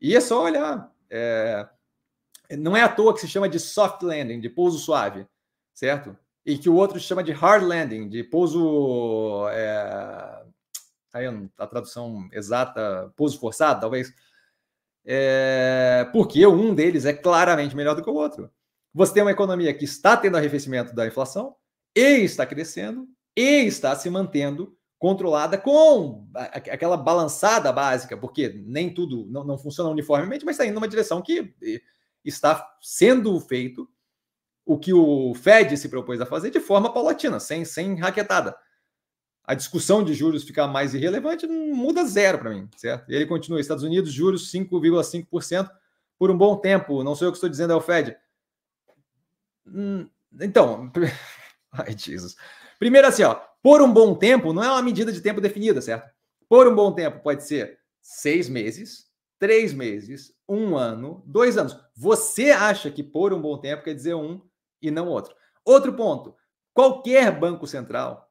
E 0.00 0.14
é 0.14 0.20
só 0.20 0.44
olhar. 0.44 0.92
É, 1.10 1.66
não 2.56 2.76
é 2.76 2.82
à 2.82 2.88
toa 2.88 3.14
que 3.14 3.20
se 3.20 3.28
chama 3.28 3.48
de 3.48 3.58
soft 3.58 4.02
landing, 4.02 4.40
de 4.40 4.48
pouso 4.48 4.78
suave, 4.78 5.26
certo? 5.78 6.16
E 6.44 6.58
que 6.58 6.68
o 6.68 6.74
outro 6.74 6.98
chama 6.98 7.22
de 7.22 7.30
hard 7.30 7.62
landing, 7.62 8.08
de 8.08 8.24
pouso. 8.24 9.46
É, 9.50 10.42
aí 11.14 11.26
a 11.56 11.66
tradução 11.66 12.28
exata, 12.32 13.12
pouso 13.16 13.38
forçado, 13.38 13.80
talvez. 13.80 14.12
É, 15.04 16.08
porque 16.12 16.44
um 16.46 16.74
deles 16.74 17.04
é 17.04 17.12
claramente 17.12 17.76
melhor 17.76 17.94
do 17.94 18.02
que 18.02 18.10
o 18.10 18.14
outro. 18.14 18.50
Você 18.92 19.14
tem 19.14 19.22
uma 19.22 19.30
economia 19.30 19.72
que 19.72 19.84
está 19.84 20.16
tendo 20.16 20.36
arrefecimento 20.36 20.94
da 20.94 21.06
inflação 21.06 21.54
e 21.94 22.24
está 22.24 22.44
crescendo, 22.44 23.06
e 23.36 23.64
está 23.64 23.94
se 23.94 24.10
mantendo 24.10 24.76
controlada 24.98 25.56
com 25.56 26.28
aquela 26.34 26.96
balançada 26.96 27.72
básica, 27.72 28.16
porque 28.16 28.48
nem 28.66 28.92
tudo 28.92 29.26
não, 29.30 29.44
não 29.44 29.56
funciona 29.56 29.90
uniformemente, 29.90 30.44
mas 30.44 30.54
está 30.54 30.66
indo 30.66 30.74
numa 30.74 30.88
direção 30.88 31.22
que 31.22 31.54
está 32.24 32.76
sendo 32.82 33.38
feito 33.38 33.88
o 34.68 34.78
que 34.78 34.92
o 34.92 35.34
Fed 35.34 35.78
se 35.78 35.88
propôs 35.88 36.20
a 36.20 36.26
fazer 36.26 36.50
de 36.50 36.60
forma 36.60 36.92
paulatina, 36.92 37.40
sem, 37.40 37.64
sem 37.64 37.94
raquetada. 37.94 38.54
A 39.42 39.54
discussão 39.54 40.04
de 40.04 40.12
juros 40.12 40.44
ficar 40.44 40.66
mais 40.66 40.92
irrelevante 40.92 41.46
não 41.46 41.74
muda 41.74 42.04
zero 42.04 42.38
para 42.38 42.50
mim, 42.50 42.68
certo? 42.76 43.08
Ele 43.08 43.24
continua: 43.24 43.58
Estados 43.58 43.82
Unidos, 43.82 44.12
juros 44.12 44.52
5,5% 44.52 45.70
por 46.18 46.30
um 46.30 46.36
bom 46.36 46.54
tempo. 46.58 47.02
Não 47.02 47.14
sou 47.14 47.26
eu 47.26 47.32
que 47.32 47.38
estou 47.38 47.48
dizendo, 47.48 47.72
é 47.72 47.76
o 47.76 47.80
Fed. 47.80 48.14
Hum, 49.66 50.06
então, 50.38 50.92
ai, 51.72 51.96
Jesus. 51.96 52.36
Primeiro, 52.78 53.08
assim, 53.08 53.22
ó, 53.22 53.40
por 53.62 53.80
um 53.80 53.90
bom 53.90 54.14
tempo 54.14 54.52
não 54.52 54.62
é 54.62 54.70
uma 54.70 54.82
medida 54.82 55.10
de 55.10 55.22
tempo 55.22 55.40
definida, 55.40 55.80
certo? 55.80 56.12
Por 56.46 56.68
um 56.68 56.74
bom 56.74 56.92
tempo 56.92 57.22
pode 57.22 57.42
ser 57.42 57.78
seis 58.02 58.50
meses, 58.50 59.06
três 59.38 59.72
meses, 59.72 60.34
um 60.46 60.76
ano, 60.76 61.22
dois 61.24 61.56
anos. 61.56 61.74
Você 61.96 62.50
acha 62.50 62.90
que 62.90 63.02
por 63.02 63.32
um 63.32 63.40
bom 63.40 63.56
tempo 63.56 63.82
quer 63.82 63.94
dizer 63.94 64.14
um 64.14 64.46
e 64.80 64.90
não 64.90 65.08
outro. 65.08 65.34
Outro 65.64 65.92
ponto: 65.92 66.34
qualquer 66.72 67.38
banco 67.38 67.66
central 67.66 68.30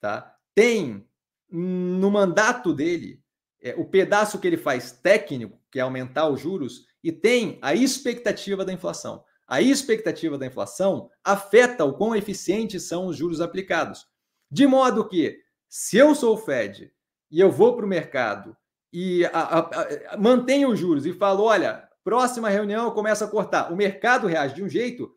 tá, 0.00 0.36
tem 0.54 1.08
no 1.50 2.10
mandato 2.10 2.72
dele 2.72 3.22
é, 3.62 3.74
o 3.76 3.84
pedaço 3.84 4.38
que 4.38 4.46
ele 4.46 4.56
faz 4.56 4.92
técnico, 4.92 5.58
que 5.70 5.78
é 5.78 5.82
aumentar 5.82 6.28
os 6.28 6.40
juros, 6.40 6.86
e 7.02 7.10
tem 7.10 7.58
a 7.62 7.74
expectativa 7.74 8.64
da 8.64 8.72
inflação. 8.72 9.24
A 9.46 9.60
expectativa 9.60 10.38
da 10.38 10.46
inflação 10.46 11.10
afeta 11.22 11.84
o 11.84 11.94
quão 11.94 12.16
eficientes 12.16 12.84
são 12.84 13.06
os 13.06 13.16
juros 13.16 13.40
aplicados. 13.40 14.06
De 14.50 14.66
modo 14.66 15.08
que, 15.08 15.38
se 15.68 15.96
eu 15.96 16.14
sou 16.14 16.34
o 16.34 16.38
Fed 16.38 16.92
e 17.30 17.40
eu 17.40 17.50
vou 17.50 17.76
para 17.76 17.84
o 17.84 17.88
mercado 17.88 18.56
e 18.92 19.24
a, 19.26 19.30
a, 19.30 20.14
a, 20.14 20.16
mantenho 20.16 20.70
os 20.70 20.78
juros 20.78 21.04
e 21.04 21.12
falo: 21.12 21.42
olha, 21.42 21.88
próxima 22.02 22.48
reunião 22.48 22.84
eu 22.84 22.92
começo 22.92 23.24
a 23.24 23.28
cortar, 23.28 23.72
o 23.72 23.76
mercado 23.76 24.26
reage 24.26 24.54
de 24.54 24.62
um 24.62 24.68
jeito 24.68 25.14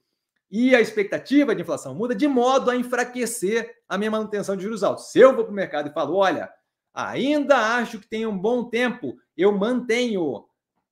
e 0.50 0.76
a 0.76 0.82
expectativa 0.82 1.54
de 1.54 1.62
inflação 1.62 1.94
muda 1.94 2.16
de 2.16 2.28
modo 2.28 2.72
a 2.72 2.76
enfraquecer 2.76 3.76
a 3.88 3.98
minha 3.98 4.12
manutenção 4.12 4.56
de 4.56 4.64
juros 4.64 4.84
altos. 4.84 5.12
Se 5.12 5.20
eu 5.20 5.36
vou 5.36 5.44
para 5.44 5.52
o 5.52 5.56
mercado 5.56 5.90
e 5.90 5.94
falo: 5.94 6.16
olha, 6.16 6.50
ainda 6.94 7.76
acho 7.78 8.00
que 8.00 8.08
tem 8.08 8.26
um 8.26 8.38
bom 8.38 8.66
tempo, 8.70 9.18
eu 9.36 9.52
mantenho 9.52 10.46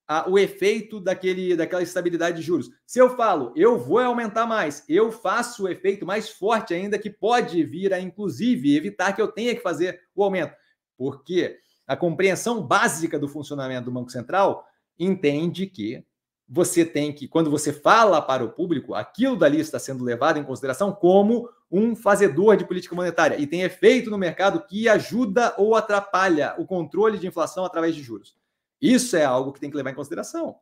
a, 0.06 0.28
o 0.28 0.38
efeito 0.38 1.00
daquele, 1.00 1.56
daquela 1.56 1.82
estabilidade 1.82 2.36
de 2.36 2.42
juros. 2.42 2.70
Se 2.86 2.98
eu 2.98 3.16
falo, 3.16 3.52
eu 3.56 3.78
vou 3.78 3.98
aumentar 3.98 4.46
mais, 4.46 4.84
eu 4.88 5.10
faço 5.10 5.64
o 5.64 5.68
efeito 5.68 6.06
mais 6.06 6.28
forte 6.28 6.72
ainda, 6.72 6.98
que 6.98 7.10
pode 7.10 7.62
vir 7.64 7.92
a, 7.92 8.00
inclusive, 8.00 8.76
evitar 8.76 9.12
que 9.14 9.20
eu 9.20 9.28
tenha 9.28 9.54
que 9.54 9.62
fazer 9.62 10.00
o 10.14 10.22
aumento. 10.22 10.54
Porque 10.96 11.58
a 11.86 11.96
compreensão 11.96 12.62
básica 12.62 13.18
do 13.18 13.28
funcionamento 13.28 13.86
do 13.86 13.92
Banco 13.92 14.10
Central 14.10 14.66
entende 14.98 15.66
que 15.66 16.04
você 16.48 16.84
tem 16.84 17.12
que, 17.12 17.26
quando 17.26 17.50
você 17.50 17.72
fala 17.72 18.22
para 18.22 18.44
o 18.44 18.50
público, 18.50 18.94
aquilo 18.94 19.36
dali 19.36 19.60
está 19.60 19.78
sendo 19.78 20.04
levado 20.04 20.38
em 20.38 20.44
consideração 20.44 20.92
como 20.92 21.48
um 21.70 21.96
fazedor 21.96 22.56
de 22.56 22.64
política 22.64 22.94
monetária 22.94 23.36
e 23.36 23.46
tem 23.46 23.62
efeito 23.62 24.10
no 24.10 24.18
mercado 24.18 24.64
que 24.64 24.88
ajuda 24.88 25.54
ou 25.58 25.74
atrapalha 25.74 26.54
o 26.58 26.64
controle 26.64 27.18
de 27.18 27.26
inflação 27.26 27.64
através 27.64 27.94
de 27.94 28.02
juros. 28.02 28.36
Isso 28.80 29.16
é 29.16 29.24
algo 29.24 29.52
que 29.52 29.58
tem 29.58 29.70
que 29.70 29.76
levar 29.76 29.90
em 29.90 29.94
consideração. 29.94 30.56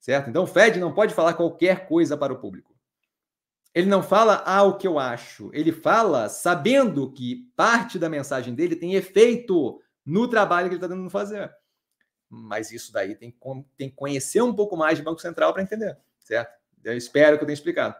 Certo? 0.00 0.28
Então 0.28 0.42
o 0.42 0.46
Fed 0.46 0.78
não 0.80 0.92
pode 0.92 1.14
falar 1.14 1.34
qualquer 1.34 1.86
coisa 1.86 2.16
para 2.16 2.32
o 2.32 2.38
público. 2.38 2.74
Ele 3.74 3.88
não 3.88 4.02
fala 4.02 4.42
ah, 4.44 4.62
o 4.62 4.76
que 4.76 4.86
eu 4.86 4.98
acho. 4.98 5.50
Ele 5.52 5.72
fala 5.72 6.28
sabendo 6.28 7.10
que 7.10 7.50
parte 7.56 7.98
da 7.98 8.08
mensagem 8.08 8.54
dele 8.54 8.76
tem 8.76 8.94
efeito 8.94 9.80
no 10.04 10.28
trabalho 10.28 10.68
que 10.68 10.74
ele 10.74 10.84
está 10.84 10.88
tentando 10.88 11.10
fazer. 11.10 11.50
Mas 12.28 12.72
isso 12.72 12.92
daí 12.92 13.14
tem, 13.14 13.34
tem 13.76 13.90
que 13.90 13.96
conhecer 13.96 14.42
um 14.42 14.54
pouco 14.54 14.76
mais 14.76 14.98
de 14.98 15.04
Banco 15.04 15.20
Central 15.20 15.52
para 15.52 15.62
entender, 15.62 15.96
certo? 16.18 16.52
Eu 16.82 16.96
espero 16.96 17.36
que 17.36 17.44
eu 17.44 17.46
tenha 17.46 17.54
explicado. 17.54 17.96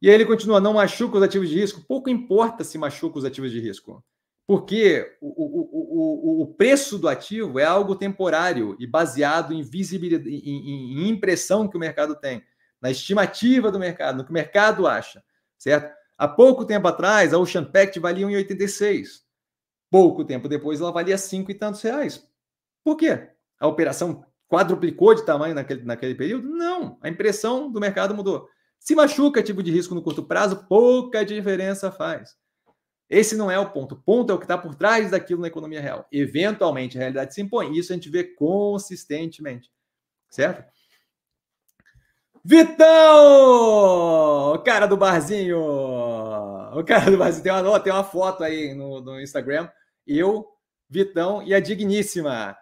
E 0.00 0.08
aí 0.08 0.14
ele 0.14 0.26
continua: 0.26 0.60
não 0.60 0.74
machuca 0.74 1.18
os 1.18 1.22
ativos 1.22 1.48
de 1.48 1.58
risco. 1.58 1.84
Pouco 1.86 2.08
importa 2.08 2.64
se 2.64 2.78
machuca 2.78 3.18
os 3.18 3.24
ativos 3.24 3.50
de 3.50 3.60
risco, 3.60 4.04
porque 4.46 5.16
o, 5.20 5.28
o, 5.28 6.40
o, 6.40 6.42
o 6.42 6.46
preço 6.54 6.98
do 6.98 7.08
ativo 7.08 7.58
é 7.58 7.64
algo 7.64 7.96
temporário 7.96 8.76
e 8.78 8.86
baseado 8.86 9.52
em 9.52 9.62
visibilidade, 9.62 10.28
em, 10.28 11.04
em 11.04 11.08
impressão 11.08 11.68
que 11.68 11.76
o 11.76 11.80
mercado 11.80 12.14
tem, 12.14 12.42
na 12.80 12.90
estimativa 12.90 13.70
do 13.70 13.78
mercado, 13.78 14.18
no 14.18 14.24
que 14.24 14.30
o 14.30 14.34
mercado 14.34 14.86
acha, 14.86 15.22
certo? 15.58 15.94
Há 16.16 16.28
pouco 16.28 16.66
tempo 16.66 16.86
atrás, 16.86 17.32
a 17.32 17.38
Ocean 17.38 17.64
Pact 17.64 17.98
valia 17.98 18.26
1,86. 18.26 19.22
Pouco 19.90 20.24
tempo 20.24 20.48
depois, 20.48 20.80
ela 20.80 20.92
valia 20.92 21.16
cinco 21.16 21.50
e 21.50 21.54
tantos 21.54 21.80
reais. 21.82 22.29
Por 22.84 22.96
quê? 22.96 23.28
A 23.58 23.66
operação 23.66 24.24
quadruplicou 24.48 25.14
de 25.14 25.24
tamanho 25.24 25.54
naquele, 25.54 25.84
naquele 25.84 26.14
período? 26.14 26.48
Não, 26.48 26.98
a 27.00 27.08
impressão 27.08 27.70
do 27.70 27.80
mercado 27.80 28.14
mudou. 28.14 28.48
Se 28.78 28.94
machuca 28.94 29.42
tipo 29.42 29.62
de 29.62 29.70
risco 29.70 29.94
no 29.94 30.02
curto 30.02 30.22
prazo, 30.22 30.66
pouca 30.66 31.24
diferença 31.24 31.92
faz. 31.92 32.34
Esse 33.08 33.36
não 33.36 33.50
é 33.50 33.58
o 33.58 33.70
ponto. 33.70 33.96
O 33.96 34.00
ponto 34.00 34.30
é 34.30 34.34
o 34.34 34.38
que 34.38 34.44
está 34.44 34.56
por 34.56 34.74
trás 34.74 35.10
daquilo 35.10 35.40
na 35.40 35.48
economia 35.48 35.80
real. 35.80 36.06
Eventualmente, 36.12 36.96
a 36.96 37.00
realidade 37.00 37.34
se 37.34 37.42
impõe. 37.42 37.76
Isso 37.76 37.92
a 37.92 37.96
gente 37.96 38.08
vê 38.08 38.22
consistentemente. 38.22 39.68
Certo? 40.30 40.64
Vitão! 42.44 42.94
O 44.54 44.58
cara 44.60 44.86
do 44.86 44.96
barzinho! 44.96 45.58
O 45.58 46.84
cara 46.84 47.10
do 47.10 47.18
barzinho. 47.18 47.42
Tem 47.42 47.52
uma, 47.52 47.80
tem 47.80 47.92
uma 47.92 48.04
foto 48.04 48.44
aí 48.44 48.72
no, 48.74 49.00
no 49.00 49.20
Instagram. 49.20 49.68
Eu, 50.06 50.46
Vitão 50.88 51.42
e 51.42 51.52
a 51.52 51.58
Digníssima. 51.58 52.56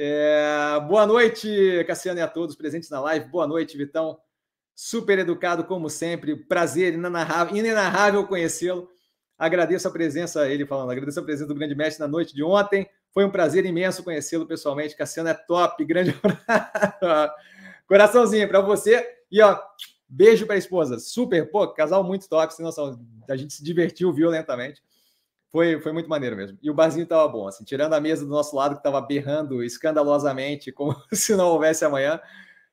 É, 0.00 0.78
boa 0.86 1.04
noite, 1.04 1.84
Cassiano 1.84 2.20
e 2.20 2.22
a 2.22 2.28
todos 2.28 2.54
presentes 2.54 2.88
na 2.88 3.00
live. 3.00 3.28
Boa 3.30 3.48
noite, 3.48 3.76
Vitão. 3.76 4.16
Super 4.72 5.18
educado, 5.18 5.64
como 5.64 5.90
sempre. 5.90 6.36
Prazer 6.36 6.94
inenarrável, 6.94 7.56
inenarrável 7.56 8.24
conhecê-lo. 8.24 8.88
Agradeço 9.36 9.88
a 9.88 9.90
presença, 9.90 10.48
ele 10.48 10.64
falando, 10.64 10.92
agradeço 10.92 11.18
a 11.18 11.22
presença 11.24 11.48
do 11.48 11.54
grande 11.56 11.74
mestre 11.74 12.00
na 12.00 12.06
noite 12.06 12.32
de 12.32 12.44
ontem. 12.44 12.88
Foi 13.10 13.24
um 13.24 13.30
prazer 13.30 13.66
imenso 13.66 14.04
conhecê-lo 14.04 14.46
pessoalmente. 14.46 14.96
Cassiano 14.96 15.30
é 15.30 15.34
top, 15.34 15.84
grande 15.84 16.14
Coraçãozinho 17.88 18.46
para 18.46 18.60
você. 18.60 19.04
E 19.32 19.42
ó, 19.42 19.60
beijo 20.08 20.46
para 20.46 20.54
a 20.54 20.58
esposa. 20.58 21.00
Super, 21.00 21.50
pô, 21.50 21.66
casal 21.72 22.04
muito 22.04 22.28
top, 22.28 22.54
sem 22.54 22.64
noção. 22.64 23.04
A 23.28 23.34
gente 23.34 23.52
se 23.52 23.64
divertiu 23.64 24.12
violentamente. 24.12 24.80
Foi, 25.50 25.80
foi 25.80 25.92
muito 25.92 26.08
maneiro 26.08 26.36
mesmo. 26.36 26.58
E 26.62 26.70
o 26.70 26.74
barzinho 26.74 27.04
estava 27.04 27.26
bom, 27.26 27.48
assim, 27.48 27.64
tirando 27.64 27.94
a 27.94 28.00
mesa 28.00 28.24
do 28.24 28.30
nosso 28.30 28.54
lado 28.54 28.74
que 28.74 28.80
estava 28.80 29.00
berrando 29.00 29.62
escandalosamente, 29.62 30.70
como 30.72 30.94
se 31.12 31.34
não 31.34 31.48
houvesse 31.48 31.84
amanhã, 31.84 32.20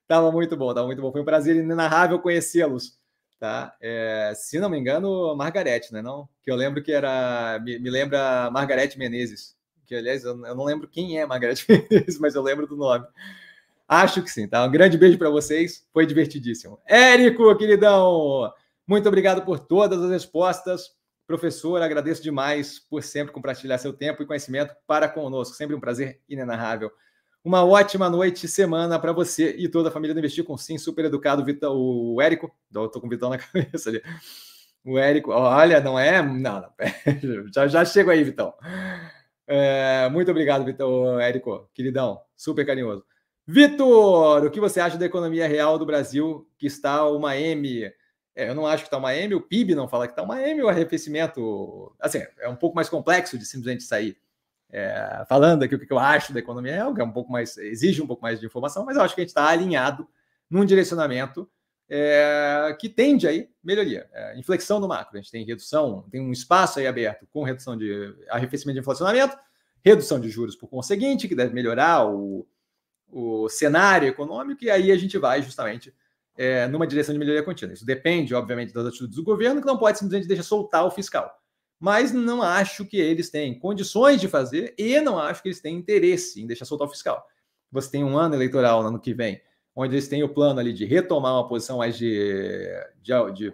estava 0.02 0.31
muito 0.31 0.57
bom, 0.57 0.69
estava 0.69 0.85
muito 0.85 1.02
bom. 1.02 1.11
Foi 1.11 1.22
um 1.22 1.26
prazer 1.26 1.56
inenarrável 1.56 2.19
conhecê-los, 2.19 2.97
tá? 3.39 3.76
É, 3.81 4.34
se 4.35 4.60
não 4.60 4.69
me 4.69 4.77
engano, 4.77 5.35
Margarete, 5.35 5.93
né? 5.93 6.02
Não? 6.02 6.27
Que 6.43 6.52
eu 6.52 6.56
lembro 6.56 6.84
que 6.84 6.91
era, 6.91 7.60
me, 7.64 7.80
me 7.80 7.89
lembra 7.89 8.49
Margarete 8.52 8.99
Menezes, 8.99 9.56
que 9.85 9.95
aliás 9.95 10.23
eu, 10.26 10.45
eu 10.45 10.56
não 10.56 10.65
lembro 10.65 10.88
quem 10.88 11.18
é 11.18 11.26
Margarete 11.26 11.65
Menezes, 11.72 12.19
mas 12.19 12.35
eu 12.35 12.41
lembro 12.41 12.68
do 12.68 12.76
nome. 12.76 13.06
Acho 13.88 14.22
que 14.22 14.31
sim, 14.31 14.47
tá? 14.47 14.65
Um 14.65 14.72
grande 14.72 14.97
beijo 14.97 15.18
para 15.18 15.30
vocês, 15.30 15.88
foi 15.93 16.06
divertidíssimo. 16.06 16.80
Érico, 16.85 17.56
queridão, 17.56 18.52
muito 18.88 19.07
obrigado 19.07 19.45
por 19.45 19.60
todas 19.60 20.02
as 20.02 20.10
respostas. 20.10 20.91
Professor, 21.27 21.81
agradeço 21.81 22.22
demais 22.22 22.80
por 22.80 23.02
sempre 23.02 23.34
compartilhar 23.34 23.77
seu 23.77 23.91
tempo 23.91 24.22
e 24.22 24.26
conhecimento 24.26 24.76
para 24.85 25.10
conosco. 25.10 25.56
Sempre 25.56 25.76
um 25.76 25.80
prazer 25.80 26.22
inenarrável. 26.30 26.91
Uma 27.43 27.64
ótima 27.64 28.10
noite, 28.10 28.47
semana 28.47 28.97
para 28.97 29.11
você 29.11 29.56
e 29.57 29.68
toda 29.69 29.89
a 29.89 29.91
família 29.91 30.14
do 30.14 30.19
Investir 30.19 30.43
com 30.43 30.57
Sim, 30.57 30.77
super 30.77 31.06
educado, 31.06 31.45
Vitão, 31.45 31.76
o 31.76 32.22
Érico. 32.22 32.52
Estou 32.68 33.02
com 33.02 33.07
o 33.07 33.10
Vitão 33.10 33.30
na 33.30 33.38
cabeça 33.39 33.89
ali. 33.89 34.02
O 34.84 34.97
Érico, 34.97 35.31
olha, 35.31 35.80
não 35.80 35.97
é? 35.97 36.22
Não, 36.22 36.61
não. 36.61 36.69
já, 37.53 37.68
já 37.68 37.85
chego 37.85 38.11
aí, 38.11 38.23
Vitão. 38.23 38.53
É, 39.47 40.10
muito 40.10 40.30
obrigado, 40.31 40.65
Vitão, 40.65 41.19
Érico, 41.19 41.69
queridão, 41.73 42.19
super 42.35 42.65
carinhoso. 42.65 43.06
Vitor, 43.47 44.43
o 44.45 44.49
que 44.49 44.60
você 44.60 44.80
acha 44.80 44.97
da 44.97 45.06
economia 45.06 45.47
real 45.47 45.77
do 45.77 45.85
Brasil, 45.85 46.47
que 46.57 46.65
está 46.65 47.07
uma 47.07 47.38
M? 47.38 47.91
É, 48.36 48.49
eu 48.49 48.56
não 48.56 48.68
acho 48.68 48.84
que 48.84 48.88
está 48.88 48.98
uma 48.98 49.16
M, 49.16 49.34
o 49.34 49.41
PIB 49.41 49.74
não 49.74 49.88
fala 49.88 50.07
que 50.07 50.12
está 50.14 50.22
uma 50.22 50.41
M, 50.41 50.62
o 50.62 50.68
arrefecimento, 50.68 51.95
assim, 51.99 52.22
é 52.40 52.49
um 52.49 52.56
pouco 52.56 52.76
mais 52.76 52.90
complexo 52.90 53.38
de 53.38 53.45
simplesmente 53.45 53.84
sair 53.84 54.18
é, 54.70 55.24
falando 55.30 55.64
aqui 55.64 55.76
o 55.76 55.80
que 55.80 55.91
eu 55.91 55.99
acho 55.99 56.34
da 56.34 56.40
economia 56.40 56.74
real, 56.74 56.94
que 56.94 56.99
é 56.99 57.03
um 57.03 57.12
pouco 57.12 57.32
mais, 57.32 57.57
exige 57.57 58.02
um 58.02 58.07
pouco 58.07 58.22
mais 58.22 58.40
de 58.40 58.45
informação, 58.45 58.84
mas 58.84 58.98
eu 58.98 59.03
acho 59.03 59.16
que 59.16 59.22
a 59.22 59.24
gente 59.24 59.30
está 59.30 59.48
alinhado 59.48 60.06
num 60.49 60.66
direcionamento 60.66 61.49
é, 61.88 62.76
que 62.80 62.90
tende 62.90 63.28
aí 63.28 63.49
melhoria, 63.64 64.10
é, 64.12 64.38
inflexão 64.38 64.82
do 64.82 64.88
macro. 64.88 65.18
A 65.18 65.22
gente 65.22 65.32
tem 65.32 65.45
redução, 65.45 66.06
tem 66.12 66.20
um 66.20 66.32
espaço 66.32 66.80
aí 66.80 66.88
aberto 66.88 67.28
com 67.32 67.44
redução 67.44 67.78
de 67.78 68.14
arrefecimento 68.30 68.76
de 68.76 68.82
inflacionamento, 68.82 69.38
redução 69.84 70.20
de 70.20 70.30
juros 70.30 70.56
por 70.56 70.68
conseguinte, 70.68 71.28
que 71.28 71.36
deve 71.36 71.53
melhorar 71.53 72.06
o, 72.06 72.45
o 73.10 73.48
cenário 73.48 74.07
econômico, 74.07 74.64
e 74.64 74.70
aí 74.70 74.91
a 74.91 74.98
gente 74.98 75.18
vai 75.18 75.41
justamente 75.41 75.94
é, 76.38 76.68
numa 76.68 76.86
direção 76.86 77.14
de 77.14 77.20
melhoria 77.20 77.44
contínua. 77.44 77.74
Isso 77.74 77.86
depende, 77.86 78.34
obviamente, 78.34 78.74
das 78.74 78.86
atitudes 78.86 79.16
do 79.16 79.24
governo, 79.24 79.62
que 79.62 79.68
não 79.68 79.78
pode 79.78 79.99
simplesmente 79.99 80.28
deixar 80.28 80.44
soltar 80.44 80.86
o 80.86 80.91
fiscal. 80.91 81.32
Mas 81.80 82.12
não 82.12 82.41
acho 82.41 82.86
que 82.86 82.98
eles 82.98 83.30
têm 83.30 83.57
condições 83.57 84.20
de 84.20 84.28
fazer 84.28 84.74
e 84.78 84.99
não 85.02 85.20
acho 85.20 85.41
que 85.41 85.49
eles 85.49 85.62
têm 85.62 85.76
interesse 85.76 86.41
em 86.41 86.48
deixar 86.48 86.66
soltar 86.66 86.88
o 86.88 86.91
fiscal. 86.91 87.26
Você 87.72 87.91
tem 87.91 88.03
um 88.03 88.18
ano 88.18 88.36
eleitoral 88.36 88.82
no 88.82 88.90
ano 88.90 88.99
que 88.99 89.14
vem, 89.14 89.41
onde 89.76 89.95
eles 89.95 90.07
têm 90.07 90.24
o 90.24 90.34
plano 90.34 90.60
ali 90.60 90.72
de 90.72 90.86
retomar 90.86 91.34
uma 91.34 91.48
posição 91.48 91.80
mais 91.80 91.98
de, 91.98 92.74
de, 93.02 93.12
de, 93.34 93.53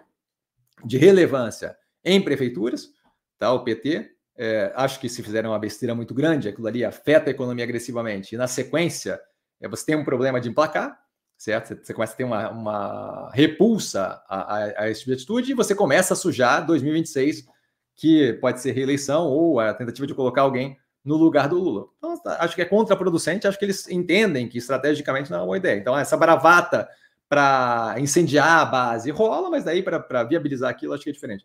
de 0.84 0.98
relevância 0.98 1.76
em 2.04 2.22
prefeituras, 2.22 2.90
tá? 3.38 3.52
o 3.52 3.64
PT. 3.64 4.10
É, 4.34 4.72
acho 4.74 4.98
que 4.98 5.08
se 5.08 5.22
fizerem 5.22 5.50
uma 5.50 5.58
besteira 5.58 5.94
muito 5.94 6.14
grande, 6.14 6.48
aquilo 6.48 6.66
ali 6.66 6.84
afeta 6.84 7.28
a 7.28 7.32
economia 7.32 7.64
agressivamente. 7.64 8.34
E 8.34 8.38
na 8.38 8.46
sequência, 8.46 9.20
é, 9.60 9.68
você 9.68 9.84
tem 9.84 9.96
um 9.96 10.04
problema 10.04 10.40
de 10.40 10.48
emplacar, 10.48 11.01
certo? 11.42 11.76
Você 11.82 11.92
começa 11.92 12.12
a 12.12 12.16
ter 12.16 12.22
uma, 12.22 12.50
uma 12.50 13.30
repulsa 13.32 14.22
a, 14.28 14.58
a, 14.58 14.82
a 14.84 14.90
esse 14.90 15.00
tipo 15.00 15.10
de 15.10 15.16
atitude 15.16 15.50
e 15.50 15.54
você 15.56 15.74
começa 15.74 16.14
a 16.14 16.16
sujar 16.16 16.64
2026, 16.64 17.48
que 17.96 18.34
pode 18.34 18.60
ser 18.60 18.70
reeleição 18.70 19.26
ou 19.26 19.58
a 19.58 19.74
tentativa 19.74 20.06
de 20.06 20.14
colocar 20.14 20.42
alguém 20.42 20.78
no 21.04 21.16
lugar 21.16 21.48
do 21.48 21.58
Lula. 21.58 21.86
Então, 21.98 22.16
tá, 22.22 22.36
acho 22.38 22.54
que 22.54 22.62
é 22.62 22.64
contraproducente, 22.64 23.48
acho 23.48 23.58
que 23.58 23.64
eles 23.64 23.88
entendem 23.88 24.48
que 24.48 24.58
estrategicamente 24.58 25.32
não 25.32 25.38
é 25.38 25.40
uma 25.40 25.46
boa 25.46 25.56
ideia. 25.56 25.76
Então, 25.76 25.98
essa 25.98 26.16
bravata 26.16 26.88
para 27.28 27.96
incendiar 27.98 28.60
a 28.60 28.64
base 28.64 29.10
rola, 29.10 29.50
mas 29.50 29.64
daí 29.64 29.82
para 29.82 30.22
viabilizar 30.22 30.70
aquilo, 30.70 30.94
acho 30.94 31.02
que 31.02 31.10
é 31.10 31.12
diferente. 31.12 31.44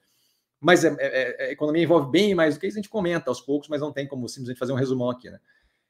Mas 0.62 0.86
é, 0.86 0.96
é, 1.00 1.46
é, 1.46 1.48
a 1.48 1.52
economia 1.52 1.82
envolve 1.82 2.12
bem 2.12 2.36
mais 2.36 2.54
do 2.54 2.60
que 2.60 2.68
isso, 2.68 2.78
a 2.78 2.82
gente 2.82 2.90
comenta 2.90 3.32
aos 3.32 3.42
poucos, 3.42 3.68
mas 3.68 3.82
não 3.82 3.92
tem 3.92 4.08
como 4.08 4.30
simplesmente 4.30 4.60
fazer 4.60 4.74
um 4.74 4.76
resumão 4.76 5.10
aqui, 5.10 5.28
né? 5.28 5.40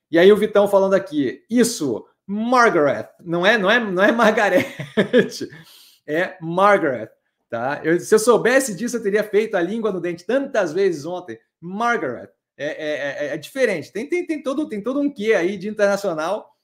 E 0.10 0.18
aí 0.18 0.32
o 0.32 0.38
Vitão 0.38 0.66
falando 0.70 0.94
aqui, 0.94 1.44
isso 1.50 2.06
Margaret. 2.28 3.10
Não 3.24 3.46
é, 3.46 3.58
não 3.58 3.72
é, 3.72 3.80
não 3.80 4.04
é 4.04 4.12
Margarete, 4.12 5.50
é 6.06 6.38
Margaret. 6.42 7.10
Tá? 7.50 7.80
Eu, 7.82 7.98
se 8.00 8.14
eu 8.14 8.20
soubesse 8.20 8.76
disso, 8.76 8.98
eu 8.98 9.04
teria 9.04 9.24
feito 9.24 9.56
a 9.56 9.62
língua 9.62 9.92
no 9.92 10.02
dente 10.02 10.26
tantas 10.26 10.74
vezes 10.74 11.06
ontem. 11.06 11.40
Margaret. 11.62 12.30
É, 12.58 12.66
é, 12.66 13.28
é, 13.28 13.34
é 13.34 13.38
diferente. 13.38 13.92
Tem, 13.92 14.10
tem, 14.10 14.26
tem, 14.28 14.44
todo, 14.44 14.68
tem 14.68 14.84
todo 14.84 15.00
um 15.00 15.10
quê 15.10 15.34
aí 15.34 15.58
de 15.58 15.70
internacional. 15.70 16.58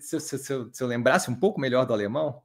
Se, 0.00 0.20
se, 0.20 0.38
se, 0.38 0.52
eu, 0.52 0.70
se 0.72 0.82
eu 0.82 0.86
lembrasse 0.86 1.30
um 1.30 1.34
pouco 1.34 1.60
melhor 1.60 1.84
do 1.84 1.92
alemão, 1.92 2.42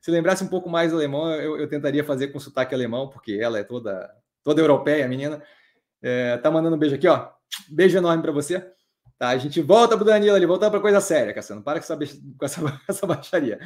se 0.00 0.10
lembrasse 0.10 0.42
um 0.42 0.48
pouco 0.48 0.68
mais 0.68 0.90
do 0.90 0.96
alemão, 0.96 1.30
eu, 1.34 1.58
eu, 1.58 1.68
tentaria 1.68 2.02
fazer 2.02 2.28
com 2.28 2.40
sotaque 2.40 2.74
alemão, 2.74 3.08
porque 3.08 3.38
ela 3.40 3.58
é 3.58 3.64
toda, 3.64 4.10
toda 4.42 4.60
europeia, 4.60 5.06
menina. 5.06 5.42
É, 6.00 6.38
tá 6.38 6.50
mandando 6.50 6.76
um 6.76 6.78
beijo 6.78 6.94
aqui, 6.94 7.06
ó. 7.06 7.30
Beijo 7.68 7.98
enorme 7.98 8.22
para 8.22 8.32
você. 8.32 8.72
Tá, 9.20 9.28
a 9.28 9.36
gente 9.36 9.60
volta 9.60 9.98
para 9.98 10.02
o 10.02 10.06
Danilo 10.06 10.34
ali, 10.34 10.46
voltando 10.46 10.70
para 10.70 10.80
coisa 10.80 10.98
séria, 10.98 11.34
Cassiano. 11.34 11.62
Para 11.62 11.78
com 11.78 11.84
essa, 11.84 11.94
com 11.94 12.44
essa, 12.46 12.80
essa 12.88 13.06
baixaria. 13.06 13.60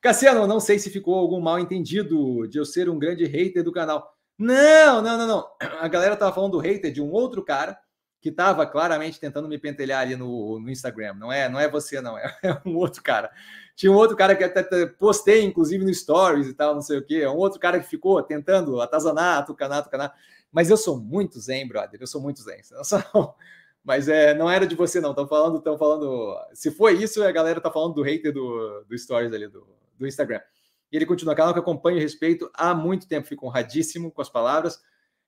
Cassiano, 0.00 0.46
não 0.46 0.58
sei 0.58 0.78
se 0.78 0.88
ficou 0.88 1.16
algum 1.16 1.42
mal 1.42 1.58
entendido 1.58 2.48
de 2.48 2.56
eu 2.56 2.64
ser 2.64 2.88
um 2.88 2.98
grande 2.98 3.26
hater 3.26 3.62
do 3.62 3.70
canal. 3.70 4.16
Não, 4.38 5.02
não, 5.02 5.18
não, 5.18 5.26
não. 5.26 5.46
A 5.78 5.86
galera 5.88 6.16
tava 6.16 6.34
falando 6.34 6.52
do 6.52 6.58
hater 6.58 6.90
de 6.90 7.02
um 7.02 7.12
outro 7.12 7.44
cara 7.44 7.78
que 8.18 8.30
estava 8.30 8.66
claramente 8.66 9.20
tentando 9.20 9.46
me 9.46 9.58
pentelhar 9.58 10.00
ali 10.00 10.16
no, 10.16 10.58
no 10.58 10.70
Instagram. 10.70 11.12
Não 11.12 11.30
é, 11.30 11.50
não 11.50 11.60
é 11.60 11.68
você, 11.68 12.00
não, 12.00 12.16
é, 12.16 12.34
é 12.42 12.62
um 12.64 12.74
outro 12.74 13.02
cara. 13.02 13.30
Tinha 13.76 13.92
um 13.92 13.96
outro 13.96 14.16
cara 14.16 14.34
que 14.34 14.42
até 14.42 14.86
postei, 14.86 15.44
inclusive, 15.44 15.84
no 15.84 15.92
Stories 15.92 16.46
e 16.46 16.54
tal, 16.54 16.74
não 16.74 16.80
sei 16.80 16.96
o 16.96 17.04
quê. 17.04 17.16
É 17.16 17.28
um 17.28 17.36
outro 17.36 17.60
cara 17.60 17.78
que 17.78 17.86
ficou 17.86 18.22
tentando 18.22 18.80
atazanar, 18.80 19.44
tucanar, 19.44 19.84
tucanar. 19.84 20.14
Mas 20.50 20.70
eu 20.70 20.78
sou 20.78 20.98
muito 20.98 21.38
zen, 21.38 21.68
brother. 21.68 22.00
Eu 22.00 22.06
sou 22.06 22.22
muito 22.22 22.40
zen. 22.40 22.62
Sou... 22.62 23.36
Mas 23.84 24.08
é, 24.08 24.32
não 24.32 24.50
era 24.50 24.66
de 24.66 24.74
você, 24.74 25.00
não. 25.00 25.10
Estão 25.10 25.28
falando, 25.28 25.58
estão 25.58 25.76
falando. 25.76 26.34
Se 26.54 26.70
foi 26.70 26.94
isso, 26.94 27.22
a 27.22 27.30
galera 27.30 27.60
tá 27.60 27.70
falando 27.70 27.94
do 27.94 28.02
hater 28.02 28.32
do, 28.32 28.82
do 28.88 28.96
Stories 28.96 29.32
ali 29.32 29.46
do, 29.46 29.66
do 29.98 30.06
Instagram. 30.06 30.40
E 30.90 30.96
ele 30.96 31.04
continua, 31.04 31.34
canal 31.34 31.52
que 31.52 31.60
acompanho 31.60 31.98
e 31.98 32.00
respeito 32.00 32.50
há 32.54 32.74
muito 32.74 33.06
tempo, 33.06 33.26
fico 33.26 33.46
honradíssimo 33.46 34.10
com 34.10 34.22
as 34.22 34.30
palavras. 34.30 34.80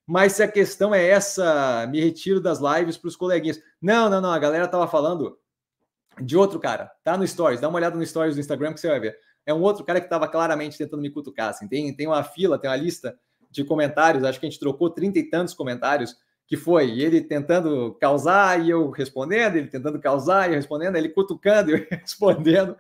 Mas 0.07 0.35
se 0.35 0.43
a 0.43 0.49
questão 0.49 0.95
é 0.95 1.05
essa, 1.05 1.87
me 1.91 2.01
retiro 2.01 2.41
das 2.41 2.61
lives 2.61 2.97
para 2.97 3.09
os 3.09 3.17
coleguinhas. 3.17 3.61
Não, 3.83 4.09
não, 4.09 4.21
não. 4.21 4.31
A 4.31 4.39
galera 4.39 4.69
tava 4.69 4.87
falando 4.87 5.37
de 6.21 6.37
outro 6.37 6.61
cara. 6.61 6.93
Tá 7.03 7.19
no 7.19 7.27
Stories. 7.27 7.61
Dá 7.61 7.69
uma 7.69 7.77
olhada 7.77 7.97
no 7.97 8.07
Stories 8.07 8.37
do 8.37 8.41
Instagram 8.41 8.73
que 8.73 8.81
você 8.81 8.89
vai 8.89 9.01
ver. 9.01 9.19
É 9.45 9.53
um 9.53 9.61
outro 9.61 9.85
cara 9.85 10.01
que 10.01 10.07
estava 10.07 10.29
claramente 10.29 10.79
tentando 10.79 11.03
me 11.03 11.11
cutucar. 11.11 11.51
Assim. 11.51 11.69
Tem, 11.69 11.95
tem 11.95 12.07
uma 12.07 12.23
fila, 12.23 12.59
tem 12.59 12.71
uma 12.71 12.77
lista 12.77 13.19
de 13.51 13.65
comentários. 13.65 14.23
Acho 14.23 14.39
que 14.39 14.47
a 14.47 14.49
gente 14.49 14.61
trocou 14.61 14.89
trinta 14.89 15.19
e 15.19 15.29
tantos 15.29 15.53
comentários. 15.53 16.17
Que 16.47 16.57
foi 16.57 17.01
ele 17.01 17.21
tentando 17.21 17.97
causar 18.01 18.65
e 18.65 18.71
eu 18.71 18.91
respondendo, 18.91 19.57
ele 19.57 19.67
tentando 19.67 19.99
causar 19.99 20.49
e 20.49 20.53
eu 20.53 20.57
respondendo, 20.57 20.97
ele 20.97 21.09
cutucando 21.09 21.71
e 21.71 21.75
eu 21.75 21.87
respondendo, 22.01 22.77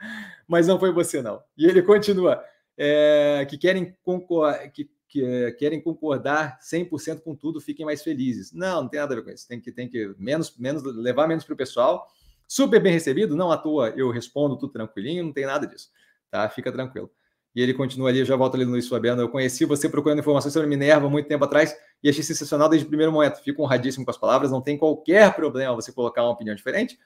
mas 0.47 0.66
não 0.66 0.78
foi 0.78 0.93
você, 0.93 1.20
não. 1.20 1.43
E 1.56 1.66
ele 1.66 1.82
continua. 1.82 2.43
É, 2.78 3.47
que 3.48 3.56
querem 3.56 3.97
concordar, 4.02 4.68
que 4.70 4.88
que 5.09 5.24
é, 5.24 5.52
querem 5.52 5.80
concordar 5.80 6.59
100% 6.60 7.20
com 7.20 7.34
tudo, 7.34 7.60
fiquem 7.60 7.86
mais 7.86 8.02
felizes. 8.02 8.52
Não, 8.52 8.82
não 8.82 8.88
tem 8.88 9.01
nada 9.01 9.14
a 9.14 9.16
ver 9.16 9.24
com 9.24 9.30
isso. 9.30 9.48
Tem 9.48 9.60
que, 9.60 9.72
tem 9.72 9.88
que 9.88 10.14
menos, 10.18 10.55
menos 10.59 10.82
levar 10.82 11.26
menos 11.26 11.44
para 11.44 11.55
o 11.55 11.56
pessoal. 11.56 12.06
Super 12.47 12.80
bem 12.80 12.93
recebido, 12.93 13.34
não 13.34 13.51
à 13.51 13.56
toa 13.56 13.90
eu 13.97 14.10
respondo 14.10 14.59
tudo 14.59 14.72
tranquilinho, 14.72 15.24
não 15.24 15.32
tem 15.32 15.47
nada 15.47 15.66
disso. 15.66 15.90
Tá? 16.30 16.48
Fica 16.48 16.70
tranquilo. 16.70 17.10
E 17.57 17.62
ele 17.62 17.73
continua 17.73 18.11
ali, 18.11 18.19
eu 18.19 18.27
já 18.27 18.37
volto 18.37 18.55
ali 18.55 18.66
no 18.66 18.73
Luiz 18.73 18.87
Fabiano. 18.87 19.23
Eu 19.23 19.31
conheci 19.31 19.65
você 19.65 19.89
procurando 19.89 20.19
informações 20.19 20.53
sobre 20.53 20.69
Minerva 20.69 21.09
muito 21.09 21.27
tempo 21.27 21.43
atrás 21.43 21.74
e 22.05 22.11
achei 22.11 22.23
sensacional 22.23 22.69
desde 22.69 22.85
o 22.85 22.89
primeiro 22.89 23.11
momento. 23.11 23.43
Fico 23.43 23.62
honradíssimo 23.62 24.05
com 24.05 24.11
as 24.11 24.19
palavras, 24.19 24.51
não 24.51 24.61
tem 24.61 24.77
qualquer 24.77 25.35
problema 25.35 25.74
você 25.74 25.91
colocar 25.91 26.23
uma 26.23 26.33
opinião 26.33 26.55
diferente. 26.55 26.99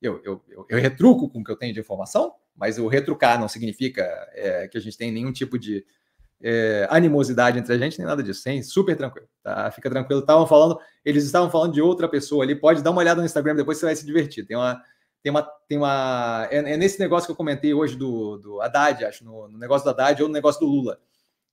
Eu, 0.00 0.20
eu, 0.24 0.40
eu, 0.48 0.66
eu 0.68 0.78
retruco 0.78 1.28
com 1.28 1.40
o 1.40 1.44
que 1.44 1.50
eu 1.50 1.56
tenho 1.56 1.74
de 1.74 1.80
informação, 1.80 2.32
mas 2.54 2.78
o 2.78 2.86
retrucar 2.86 3.40
não 3.40 3.48
significa 3.48 4.02
é, 4.34 4.68
que 4.68 4.78
a 4.78 4.80
gente 4.80 4.96
tem 4.96 5.10
nenhum 5.10 5.32
tipo 5.32 5.58
de, 5.58 5.84
é, 6.40 6.86
animosidade 6.88 7.58
entre 7.58 7.72
a 7.72 7.78
gente, 7.78 7.98
nem 7.98 8.06
nada 8.06 8.22
disso, 8.22 8.48
hein? 8.48 8.62
Super 8.62 8.96
tranquilo, 8.96 9.26
tá? 9.42 9.70
Fica 9.72 9.90
tranquilo. 9.90 10.20
Estavam 10.20 10.46
falando, 10.46 10.78
eles 11.04 11.24
estavam 11.24 11.50
falando 11.50 11.72
de 11.72 11.80
outra 11.80 12.08
pessoa 12.08 12.44
ali. 12.44 12.54
Pode 12.54 12.82
dar 12.82 12.90
uma 12.92 13.00
olhada 13.00 13.20
no 13.20 13.26
Instagram, 13.26 13.56
depois 13.56 13.78
você 13.78 13.86
vai 13.86 13.96
se 13.96 14.06
divertir. 14.06 14.46
Tem 14.46 14.56
uma, 14.56 14.80
tem 15.22 15.30
uma, 15.30 15.42
tem 15.68 15.78
uma. 15.78 16.46
É, 16.50 16.58
é 16.58 16.76
nesse 16.76 16.98
negócio 17.00 17.26
que 17.26 17.32
eu 17.32 17.36
comentei 17.36 17.74
hoje 17.74 17.96
do, 17.96 18.38
do 18.38 18.60
Haddad, 18.60 19.04
acho, 19.04 19.24
no, 19.24 19.48
no, 19.48 19.58
negócio 19.58 19.84
do 19.84 19.90
Haddad 19.90 20.22
ou 20.22 20.28
no 20.28 20.34
negócio 20.34 20.60
do 20.60 20.66
Lula, 20.66 21.00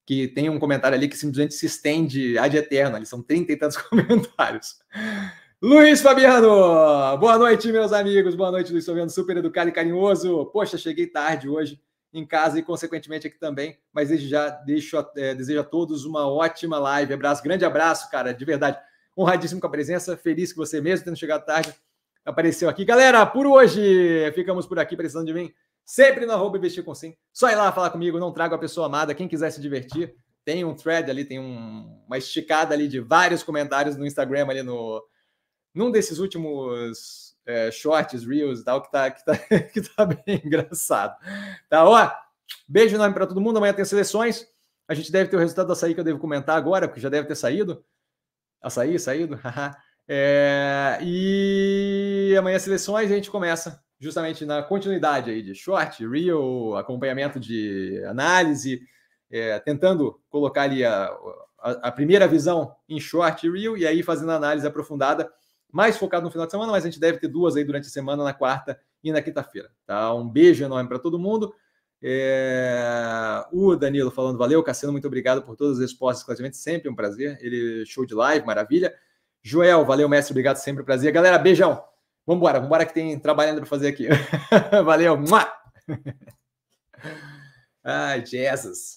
que 0.05 0.27
tem 0.27 0.49
um 0.49 0.59
comentário 0.59 0.95
ali 0.95 1.07
que 1.07 1.17
simplesmente 1.17 1.53
se 1.53 1.65
estende 1.65 2.37
ad 2.37 2.55
eterno. 2.55 2.95
Ali 2.95 3.05
são 3.05 3.21
trinta 3.21 3.51
e 3.51 3.57
tantos 3.57 3.77
comentários. 3.89 4.77
Luiz 5.61 6.01
Fabiano, 6.01 7.17
boa 7.17 7.37
noite, 7.37 7.71
meus 7.71 7.93
amigos. 7.93 8.35
Boa 8.35 8.51
noite, 8.51 8.71
Luiz 8.71 8.85
Fabiano, 8.85 9.09
super 9.09 9.37
educado 9.37 9.69
e 9.69 9.73
carinhoso. 9.73 10.45
Poxa, 10.47 10.77
cheguei 10.77 11.07
tarde 11.07 11.47
hoje 11.47 11.81
em 12.13 12.25
casa 12.25 12.59
e, 12.59 12.61
consequentemente, 12.61 13.27
aqui 13.27 13.39
também. 13.39 13.79
Mas 13.91 14.09
desde 14.09 14.27
já 14.27 14.49
deixo, 14.49 14.97
é, 15.15 15.33
desejo 15.33 15.61
a 15.61 15.63
todos 15.63 16.05
uma 16.05 16.27
ótima 16.27 16.77
live. 16.77 17.13
Abraço, 17.13 17.41
grande 17.41 17.65
abraço, 17.65 18.11
cara, 18.11 18.33
de 18.33 18.45
verdade. 18.45 18.77
Honradíssimo 19.17 19.59
com 19.59 19.67
a 19.67 19.69
presença, 19.69 20.17
feliz 20.17 20.51
que 20.51 20.57
você 20.57 20.81
mesmo, 20.81 21.05
tendo 21.05 21.17
chegado 21.17 21.45
tarde, 21.45 21.73
apareceu 22.25 22.69
aqui. 22.69 22.85
Galera, 22.85 23.25
por 23.25 23.45
hoje, 23.45 24.31
ficamos 24.33 24.65
por 24.65 24.79
aqui, 24.79 24.95
precisando 24.95 25.25
de 25.25 25.33
mim. 25.33 25.53
Sempre 25.85 26.25
no 26.25 26.33
arroba 26.33 26.57
investir 26.57 26.83
com 26.83 26.95
sim. 26.95 27.15
Só 27.31 27.49
ir 27.49 27.55
lá 27.55 27.71
falar 27.71 27.89
comigo, 27.89 28.19
não 28.19 28.31
trago 28.31 28.55
a 28.55 28.59
pessoa 28.59 28.87
amada. 28.87 29.13
Quem 29.13 29.27
quiser 29.27 29.51
se 29.51 29.59
divertir, 29.59 30.15
tem 30.45 30.63
um 30.63 30.73
thread 30.73 31.09
ali, 31.09 31.25
tem 31.25 31.39
um, 31.39 32.01
uma 32.05 32.17
esticada 32.17 32.73
ali 32.73 32.87
de 32.87 32.99
vários 32.99 33.43
comentários 33.43 33.97
no 33.97 34.05
Instagram 34.05 34.47
ali 34.49 34.63
no 34.63 35.03
num 35.73 35.89
desses 35.89 36.19
últimos 36.19 37.35
é, 37.45 37.71
shorts, 37.71 38.23
reels 38.23 38.59
e 38.59 38.63
tal, 38.63 38.81
que 38.81 38.91
tá, 38.91 39.09
que, 39.09 39.25
tá, 39.25 39.37
que 39.73 39.81
tá 39.81 40.05
bem 40.05 40.41
engraçado. 40.45 41.17
Tá, 41.67 41.83
ó, 41.83 42.11
beijo 42.67 42.95
enorme 42.95 43.15
para 43.15 43.25
todo 43.25 43.41
mundo. 43.41 43.57
Amanhã 43.57 43.73
tem 43.73 43.83
seleções. 43.83 44.47
A 44.87 44.93
gente 44.93 45.11
deve 45.11 45.29
ter 45.29 45.35
o 45.35 45.39
resultado 45.39 45.67
da 45.67 45.73
açaí 45.73 45.93
que 45.93 45.99
eu 45.99 46.03
devo 46.03 46.19
comentar 46.19 46.57
agora, 46.57 46.87
porque 46.87 47.01
já 47.01 47.09
deve 47.09 47.27
ter 47.27 47.35
saído. 47.35 47.83
Açaí, 48.61 48.99
saído. 48.99 49.39
é, 50.07 50.99
e 51.01 52.35
amanhã 52.37 52.59
seleções 52.59 53.11
a 53.11 53.15
gente 53.15 53.31
começa 53.31 53.81
justamente 53.99 54.45
na 54.45 54.61
continuidade 54.61 55.29
aí 55.29 55.41
de 55.41 55.55
short, 55.55 56.05
reel, 56.05 56.75
acompanhamento 56.75 57.39
de 57.39 58.03
análise, 58.05 58.81
é, 59.31 59.57
tentando 59.59 60.19
colocar 60.29 60.63
ali 60.63 60.83
a, 60.83 61.05
a, 61.59 61.71
a, 61.87 61.91
primeira 61.91 62.27
visão 62.27 62.75
em 62.87 62.99
short 62.99 63.47
e 63.47 63.49
reel, 63.49 63.77
e 63.77 63.87
aí 63.87 64.03
fazendo 64.03 64.31
análise 64.31 64.67
aprofundada 64.67 65.31
mais 65.71 65.97
focado 65.97 66.25
no 66.25 66.31
final 66.31 66.45
de 66.45 66.51
semana, 66.51 66.71
mas 66.71 66.83
a 66.83 66.87
gente 66.87 66.99
deve 66.99 67.17
ter 67.17 67.27
duas 67.27 67.55
aí 67.55 67.63
durante 67.63 67.87
a 67.87 67.89
semana, 67.89 68.23
na 68.23 68.33
quarta 68.33 68.79
e 69.03 69.11
na 69.11 69.21
quinta-feira. 69.21 69.71
Tá? 69.87 70.13
Um 70.13 70.29
beijo 70.29 70.63
enorme 70.63 70.87
para 70.87 70.99
todo 70.99 71.17
mundo. 71.17 71.51
É... 71.99 73.43
O 73.51 73.75
Danilo 73.75 74.11
falando, 74.11 74.37
valeu, 74.37 74.61
Cassiano, 74.61 74.91
muito 74.91 75.07
obrigado 75.07 75.41
por 75.41 75.55
todas 75.55 75.77
as 75.77 75.81
respostas, 75.81 76.19
esclarecimentos, 76.19 76.59
sempre 76.59 76.89
um 76.89 76.95
prazer. 76.95 77.39
Ele, 77.41 77.85
show 77.87 78.05
de 78.05 78.13
live, 78.13 78.45
maravilha. 78.45 78.93
Joel, 79.43 79.83
valeu, 79.85 80.07
mestre, 80.07 80.31
obrigado, 80.31 80.55
sempre 80.55 80.83
prazer. 80.83 81.11
Galera, 81.11 81.37
beijão. 81.37 81.83
Vambora, 82.25 82.59
vambora 82.59 82.85
que 82.85 82.93
tem 82.93 83.19
trabalhando 83.19 83.57
para 83.57 83.65
fazer 83.65 83.89
aqui. 83.89 84.07
valeu. 84.85 85.17
Ai, 87.83 88.25
Jesus. 88.25 88.91